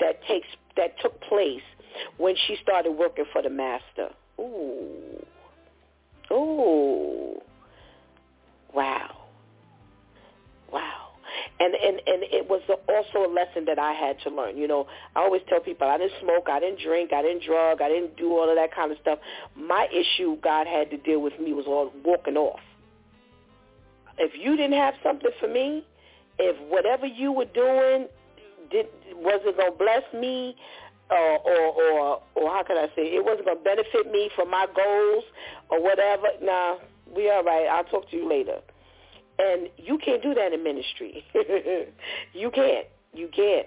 that 0.01 0.23
takes 0.27 0.49
that 0.77 0.99
took 1.01 1.20
place 1.23 1.62
when 2.16 2.35
she 2.47 2.57
started 2.62 2.93
working 2.93 3.25
for 3.33 3.43
the 3.43 3.51
master. 3.51 4.11
Ooh. 4.41 5.25
Ooh. 6.31 7.41
Wow. 8.75 9.16
Wow. 10.73 11.09
And 11.61 11.75
and 11.75 12.01
and 12.07 12.23
it 12.23 12.49
was 12.49 12.62
also 12.89 13.31
a 13.31 13.31
lesson 13.33 13.65
that 13.66 13.79
I 13.79 13.93
had 13.93 14.20
to 14.20 14.31
learn. 14.31 14.57
You 14.57 14.69
know, 14.69 14.87
I 15.16 15.20
always 15.20 15.43
tell 15.49 15.61
people 15.61 15.89
I 15.89 15.99
didn't 15.99 16.12
smoke, 16.20 16.49
I 16.49 16.61
didn't 16.61 16.81
drink, 16.81 17.12
I 17.12 17.23
didn't 17.23 17.45
drug, 17.45 17.83
I 17.83 17.89
didn't 17.89 18.16
do 18.16 18.33
all 18.33 18.49
of 18.49 18.57
that 18.57 18.75
kind 18.75 18.93
of 18.93 18.99
stuff. 18.99 19.19
My 19.57 19.89
issue 19.93 20.37
God 20.43 20.66
had 20.66 20.91
to 20.91 20.97
deal 20.97 21.20
with 21.20 21.39
me 21.41 21.53
was 21.53 21.66
all 21.66 21.93
walking 22.05 22.37
off. 22.37 22.61
If 24.19 24.33
you 24.39 24.57
didn't 24.57 24.79
have 24.79 24.95
something 25.03 25.31
for 25.41 25.49
me, 25.49 25.85
if 26.39 26.57
whatever 26.70 27.07
you 27.07 27.33
were 27.33 27.47
doing 27.47 28.09
did 28.70 28.87
wasn't 29.15 29.57
gonna 29.57 29.73
bless 29.73 30.03
me, 30.15 30.57
or 31.11 31.39
or 31.39 31.61
or, 31.61 32.23
or 32.35 32.51
how 32.51 32.63
can 32.67 32.77
I 32.77 32.87
say 32.95 33.03
it 33.03 33.25
wasn't 33.25 33.47
gonna 33.47 33.61
benefit 33.61 34.11
me 34.11 34.31
for 34.35 34.45
my 34.45 34.67
goals 34.75 35.25
or 35.71 35.83
whatever. 35.83 36.29
Nah, 36.43 36.77
we 37.15 37.31
all 37.31 37.45
right. 37.45 37.67
I'll 37.67 37.85
talk 37.85 38.11
to 38.11 38.17
you 38.17 38.29
later. 38.29 38.59
And 39.39 39.69
you 39.77 39.99
can't 39.99 40.23
do 40.23 40.35
that 40.35 40.53
in 40.53 40.63
ministry. 40.65 41.25
you 42.33 42.51
can't. 42.51 42.87
You 43.15 43.29
can't. 43.35 43.67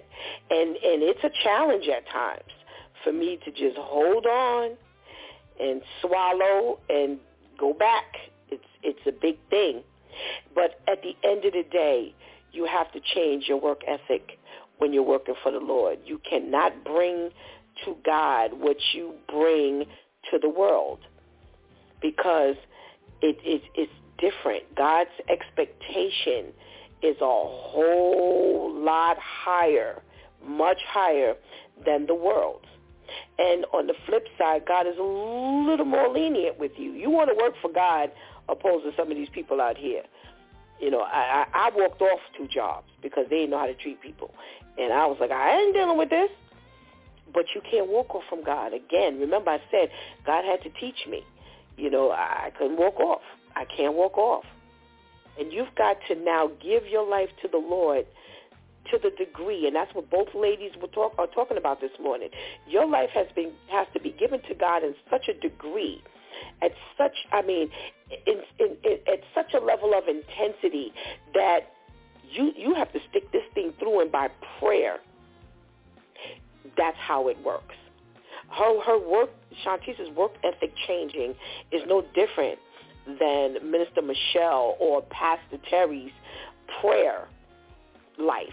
And 0.50 0.76
and 0.76 1.02
it's 1.02 1.24
a 1.24 1.30
challenge 1.42 1.88
at 1.88 2.08
times 2.08 2.50
for 3.02 3.12
me 3.12 3.38
to 3.44 3.50
just 3.50 3.76
hold 3.76 4.26
on 4.26 4.76
and 5.60 5.82
swallow 6.00 6.78
and 6.88 7.18
go 7.58 7.72
back. 7.72 8.16
It's 8.50 8.64
it's 8.82 9.06
a 9.06 9.12
big 9.12 9.38
thing. 9.50 9.82
But 10.54 10.80
at 10.86 11.02
the 11.02 11.16
end 11.26 11.44
of 11.44 11.52
the 11.54 11.64
day, 11.70 12.14
you 12.52 12.66
have 12.66 12.92
to 12.92 13.00
change 13.14 13.44
your 13.48 13.58
work 13.58 13.80
ethic 13.86 14.38
when 14.78 14.92
you're 14.92 15.02
working 15.02 15.34
for 15.42 15.52
the 15.52 15.58
Lord. 15.58 15.98
You 16.04 16.20
cannot 16.28 16.84
bring 16.84 17.30
to 17.84 17.96
God 18.04 18.52
what 18.54 18.76
you 18.94 19.14
bring 19.28 19.84
to 20.30 20.38
the 20.38 20.48
world 20.48 21.00
because 22.00 22.56
it, 23.20 23.36
it, 23.44 23.62
it's 23.74 23.92
different. 24.18 24.64
God's 24.76 25.10
expectation 25.28 26.52
is 27.02 27.16
a 27.20 27.24
whole 27.24 28.72
lot 28.74 29.16
higher, 29.18 30.02
much 30.44 30.78
higher 30.88 31.34
than 31.84 32.06
the 32.06 32.14
world's. 32.14 32.66
And 33.38 33.66
on 33.72 33.86
the 33.86 33.94
flip 34.06 34.26
side, 34.38 34.62
God 34.66 34.86
is 34.86 34.96
a 34.98 35.02
little 35.02 35.84
more 35.84 36.08
lenient 36.08 36.58
with 36.58 36.72
you. 36.76 36.92
You 36.92 37.10
want 37.10 37.30
to 37.30 37.36
work 37.36 37.54
for 37.60 37.70
God 37.70 38.10
opposed 38.48 38.84
to 38.84 38.92
some 38.96 39.10
of 39.10 39.16
these 39.16 39.28
people 39.34 39.60
out 39.60 39.76
here. 39.76 40.02
You 40.80 40.90
know, 40.90 41.00
I, 41.00 41.46
I, 41.52 41.68
I 41.68 41.70
walked 41.74 42.02
off 42.02 42.20
two 42.36 42.48
jobs 42.48 42.88
because 43.02 43.26
they 43.30 43.36
didn't 43.36 43.50
know 43.50 43.58
how 43.58 43.66
to 43.66 43.74
treat 43.74 44.00
people. 44.00 44.34
And 44.78 44.92
I 44.92 45.06
was 45.06 45.18
like, 45.20 45.30
I 45.30 45.58
ain't 45.58 45.74
dealing 45.74 45.98
with 45.98 46.10
this. 46.10 46.30
But 47.32 47.46
you 47.54 47.62
can't 47.70 47.88
walk 47.88 48.14
off 48.14 48.24
from 48.28 48.44
God. 48.44 48.72
Again, 48.74 49.18
remember 49.18 49.50
I 49.50 49.60
said 49.70 49.88
God 50.26 50.44
had 50.44 50.62
to 50.62 50.70
teach 50.80 51.06
me. 51.08 51.22
You 51.76 51.90
know, 51.90 52.10
I 52.10 52.50
couldn't 52.58 52.76
walk 52.76 53.00
off. 53.00 53.22
I 53.56 53.64
can't 53.64 53.94
walk 53.94 54.18
off. 54.18 54.44
And 55.38 55.50
you've 55.50 55.74
got 55.76 55.96
to 56.08 56.14
now 56.14 56.50
give 56.62 56.86
your 56.86 57.08
life 57.08 57.30
to 57.40 57.48
the 57.48 57.58
Lord 57.58 58.04
to 58.90 58.98
the 58.98 59.10
degree, 59.10 59.66
and 59.66 59.76
that's 59.76 59.94
what 59.94 60.10
both 60.10 60.28
ladies 60.34 60.72
were 60.80 60.88
talk, 60.88 61.14
are 61.18 61.26
talking 61.28 61.56
about 61.56 61.80
this 61.80 61.92
morning. 62.00 62.28
Your 62.66 62.86
life 62.86 63.10
has 63.14 63.26
been 63.34 63.52
has 63.68 63.86
to 63.94 64.00
be 64.00 64.10
given 64.18 64.40
to 64.48 64.54
God 64.54 64.82
in 64.82 64.94
such 65.10 65.28
a 65.28 65.34
degree, 65.34 66.02
at 66.62 66.72
such 66.98 67.14
I 67.32 67.42
mean, 67.42 67.70
in, 68.26 68.40
in, 68.58 68.76
in, 68.84 68.98
at 69.06 69.20
such 69.34 69.54
a 69.54 69.64
level 69.64 69.94
of 69.94 70.04
intensity 70.08 70.92
that 71.34 71.72
you 72.32 72.52
you 72.56 72.74
have 72.74 72.92
to 72.92 72.98
stick 73.10 73.30
this 73.32 73.42
thing 73.54 73.72
through, 73.78 74.00
and 74.00 74.12
by 74.12 74.28
prayer, 74.58 74.98
that's 76.76 76.96
how 76.98 77.28
it 77.28 77.42
works. 77.44 77.74
Her 78.50 78.80
her 78.82 78.98
work, 78.98 79.30
Shantice's 79.64 80.10
work 80.16 80.32
ethic 80.44 80.72
changing 80.86 81.34
is 81.70 81.82
no 81.86 82.02
different 82.14 82.58
than 83.06 83.70
Minister 83.70 84.02
Michelle 84.02 84.76
or 84.78 85.02
Pastor 85.02 85.58
Terry's 85.68 86.12
prayer 86.80 87.28
life 88.18 88.48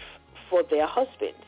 for 0.48 0.62
their 0.68 0.86
husbands. 0.86 1.38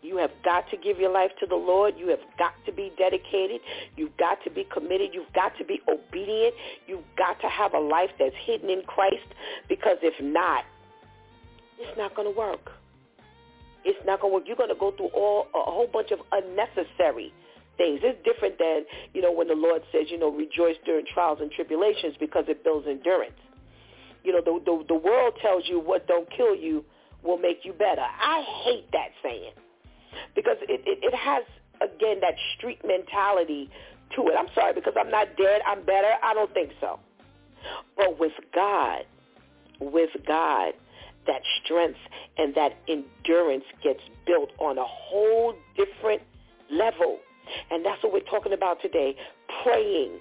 You 0.00 0.16
have 0.18 0.30
got 0.44 0.70
to 0.70 0.76
give 0.76 0.98
your 0.98 1.10
life 1.10 1.32
to 1.40 1.46
the 1.46 1.56
Lord. 1.56 1.94
You 1.98 2.08
have 2.08 2.20
got 2.38 2.52
to 2.66 2.72
be 2.72 2.92
dedicated. 2.96 3.60
You've 3.96 4.16
got 4.16 4.38
to 4.44 4.50
be 4.50 4.64
committed. 4.72 5.10
You've 5.12 5.32
got 5.34 5.56
to 5.58 5.64
be 5.64 5.80
obedient. 5.88 6.54
You've 6.86 7.04
got 7.16 7.40
to 7.40 7.48
have 7.48 7.74
a 7.74 7.80
life 7.80 8.10
that's 8.18 8.34
hidden 8.44 8.70
in 8.70 8.82
Christ 8.86 9.26
because 9.68 9.96
if 10.02 10.14
not, 10.22 10.64
it's 11.78 11.96
not 11.96 12.14
going 12.14 12.32
to 12.32 12.36
work. 12.36 12.70
It's 13.84 13.98
not 14.04 14.20
going 14.20 14.32
to 14.32 14.34
work. 14.36 14.44
You're 14.46 14.56
going 14.56 14.68
to 14.68 14.78
go 14.78 14.90
through 14.92 15.10
all 15.14 15.46
a 15.54 15.70
whole 15.70 15.88
bunch 15.92 16.10
of 16.10 16.18
unnecessary 16.32 17.32
things. 17.76 18.00
It's 18.02 18.18
different 18.24 18.58
than, 18.58 18.84
you 19.14 19.22
know, 19.22 19.32
when 19.32 19.48
the 19.48 19.54
Lord 19.54 19.82
says, 19.92 20.06
you 20.10 20.18
know, 20.18 20.30
rejoice 20.30 20.76
during 20.84 21.06
trials 21.06 21.38
and 21.40 21.50
tribulations 21.50 22.16
because 22.18 22.44
it 22.48 22.64
builds 22.64 22.86
endurance. 22.88 23.38
You 24.24 24.32
know, 24.32 24.42
the, 24.44 24.60
the, 24.64 24.84
the 24.88 24.94
world 24.94 25.34
tells 25.40 25.62
you 25.66 25.80
what 25.80 26.06
don't 26.06 26.28
kill 26.30 26.54
you 26.54 26.84
will 27.22 27.38
make 27.38 27.60
you 27.64 27.72
better. 27.72 28.02
I 28.02 28.42
hate 28.64 28.90
that 28.92 29.08
saying 29.22 29.52
because 30.34 30.56
it, 30.62 30.82
it, 30.84 30.98
it 31.02 31.14
has, 31.14 31.44
again, 31.80 32.18
that 32.20 32.34
street 32.56 32.80
mentality 32.84 33.70
to 34.16 34.28
it. 34.28 34.34
I'm 34.38 34.48
sorry, 34.54 34.74
because 34.74 34.94
I'm 34.98 35.10
not 35.10 35.28
dead, 35.36 35.60
I'm 35.66 35.84
better. 35.84 36.12
I 36.22 36.34
don't 36.34 36.52
think 36.52 36.72
so. 36.80 36.98
But 37.96 38.18
with 38.18 38.32
God, 38.54 39.04
with 39.80 40.10
God, 40.26 40.72
that 41.28 41.42
strength 41.64 42.00
and 42.36 42.54
that 42.56 42.72
endurance 42.88 43.64
gets 43.82 44.00
built 44.26 44.50
on 44.58 44.78
a 44.78 44.84
whole 44.84 45.54
different 45.76 46.22
level. 46.70 47.18
And 47.70 47.84
that's 47.84 48.02
what 48.02 48.12
we're 48.12 48.20
talking 48.20 48.52
about 48.52 48.82
today. 48.82 49.14
Praying, 49.62 50.18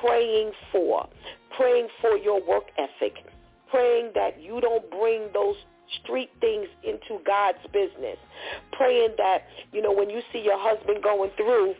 praying 0.00 0.52
for, 0.70 1.08
praying 1.56 1.88
for 2.00 2.16
your 2.16 2.46
work 2.46 2.64
ethic, 2.76 3.24
praying 3.70 4.12
that 4.14 4.40
you 4.40 4.60
don't 4.60 4.88
bring 4.90 5.30
those 5.32 5.56
street 6.02 6.30
things 6.40 6.68
into 6.84 7.22
God's 7.24 7.58
business. 7.72 8.18
Praying 8.72 9.14
that, 9.18 9.46
you 9.72 9.82
know, 9.82 9.92
when 9.92 10.10
you 10.10 10.20
see 10.32 10.40
your 10.40 10.58
husband 10.58 11.02
going 11.02 11.30
through, 11.36 11.74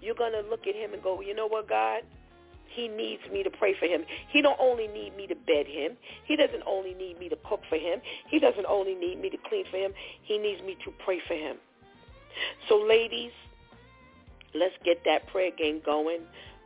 you're 0.00 0.14
going 0.14 0.32
to 0.32 0.42
look 0.48 0.66
at 0.66 0.74
him 0.74 0.92
and 0.92 1.02
go, 1.02 1.20
you 1.20 1.34
know 1.34 1.46
what, 1.46 1.68
God? 1.68 2.02
He 2.74 2.88
needs 2.88 3.22
me 3.32 3.42
to 3.42 3.50
pray 3.50 3.74
for 3.78 3.86
him. 3.86 4.04
He 4.28 4.42
don't 4.42 4.58
only 4.60 4.88
need 4.88 5.16
me 5.16 5.26
to 5.28 5.34
bed 5.34 5.66
him. 5.66 5.92
He 6.24 6.36
doesn't 6.36 6.62
only 6.66 6.94
need 6.94 7.18
me 7.18 7.28
to 7.28 7.36
cook 7.48 7.60
for 7.68 7.76
him. 7.76 8.00
He 8.28 8.38
doesn't 8.38 8.66
only 8.66 8.94
need 8.94 9.20
me 9.20 9.30
to 9.30 9.36
clean 9.48 9.64
for 9.70 9.76
him. 9.76 9.92
He 10.22 10.38
needs 10.38 10.60
me 10.62 10.76
to 10.84 10.92
pray 11.04 11.20
for 11.26 11.34
him. 11.34 11.56
So 12.68 12.76
ladies, 12.76 13.30
let's 14.54 14.74
get 14.84 15.04
that 15.04 15.28
prayer 15.28 15.50
game 15.56 15.80
going. 15.84 16.20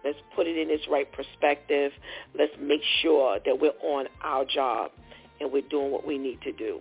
Let's 0.04 0.18
put 0.34 0.46
it 0.46 0.56
in 0.56 0.70
its 0.70 0.88
right 0.88 1.10
perspective. 1.12 1.92
Let's 2.38 2.52
make 2.60 2.82
sure 3.02 3.38
that 3.44 3.60
we're 3.60 3.78
on 3.82 4.06
our 4.22 4.44
job 4.44 4.92
and 5.40 5.52
we're 5.52 5.68
doing 5.68 5.90
what 5.90 6.06
we 6.06 6.18
need 6.18 6.40
to 6.42 6.52
do. 6.52 6.80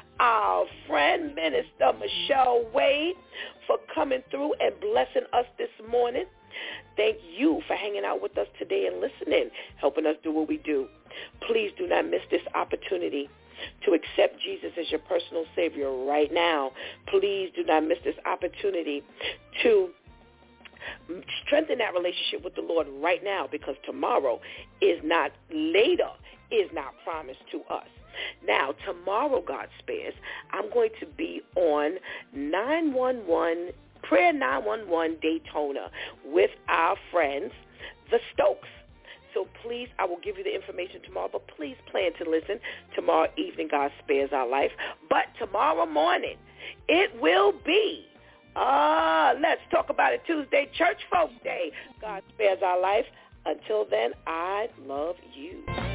our 0.19 0.65
friend 0.87 1.33
Minister 1.35 1.91
Michelle 1.99 2.65
Wade 2.73 3.15
for 3.67 3.77
coming 3.93 4.21
through 4.29 4.53
and 4.59 4.73
blessing 4.79 5.23
us 5.33 5.45
this 5.57 5.69
morning. 5.89 6.25
Thank 6.97 7.17
you 7.37 7.61
for 7.67 7.75
hanging 7.75 8.03
out 8.05 8.21
with 8.21 8.37
us 8.37 8.47
today 8.59 8.87
and 8.91 8.99
listening, 8.99 9.49
helping 9.77 10.05
us 10.05 10.15
do 10.23 10.31
what 10.31 10.47
we 10.47 10.57
do. 10.57 10.87
Please 11.47 11.71
do 11.77 11.87
not 11.87 12.05
miss 12.09 12.21
this 12.29 12.41
opportunity 12.53 13.29
to 13.85 13.93
accept 13.93 14.41
Jesus 14.41 14.71
as 14.79 14.89
your 14.89 14.99
personal 15.01 15.45
Savior 15.55 15.91
right 16.05 16.31
now. 16.33 16.71
Please 17.07 17.51
do 17.55 17.63
not 17.63 17.85
miss 17.85 17.99
this 18.03 18.15
opportunity 18.25 19.03
to 19.63 19.89
strengthen 21.45 21.77
that 21.77 21.93
relationship 21.93 22.43
with 22.43 22.55
the 22.55 22.61
Lord 22.61 22.87
right 23.01 23.23
now 23.23 23.47
because 23.51 23.75
tomorrow 23.85 24.39
is 24.81 24.99
not 25.03 25.31
later, 25.53 26.09
is 26.51 26.69
not 26.73 26.93
promised 27.03 27.39
to 27.51 27.61
us. 27.73 27.87
Now, 28.45 28.73
tomorrow, 28.85 29.41
God 29.45 29.67
spares, 29.79 30.13
I'm 30.51 30.69
going 30.71 30.89
to 30.99 31.05
be 31.05 31.41
on 31.55 31.93
911, 32.33 33.71
Prayer 34.03 34.33
911 34.33 35.17
Daytona 35.21 35.89
with 36.25 36.51
our 36.67 36.97
friends, 37.11 37.51
the 38.09 38.19
Stokes. 38.33 38.67
So 39.33 39.47
please, 39.63 39.87
I 39.97 40.05
will 40.05 40.19
give 40.21 40.37
you 40.37 40.43
the 40.43 40.53
information 40.53 41.01
tomorrow, 41.05 41.29
but 41.31 41.47
please 41.55 41.77
plan 41.89 42.11
to 42.21 42.29
listen 42.29 42.59
tomorrow 42.95 43.29
evening. 43.37 43.69
God 43.71 43.91
spares 44.03 44.31
our 44.33 44.47
life. 44.47 44.71
But 45.09 45.25
tomorrow 45.39 45.85
morning, 45.85 46.35
it 46.89 47.11
will 47.21 47.53
be 47.65 48.05
Ah, 48.55 49.33
let's 49.41 49.61
talk 49.71 49.89
about 49.89 50.13
it 50.13 50.21
Tuesday, 50.25 50.69
Church 50.77 50.97
Folk 51.09 51.31
Day. 51.43 51.71
God 52.01 52.21
spares 52.33 52.59
our 52.63 52.79
life. 52.81 53.05
Until 53.45 53.85
then, 53.89 54.11
I 54.27 54.67
love 54.85 55.15
you. 55.33 55.90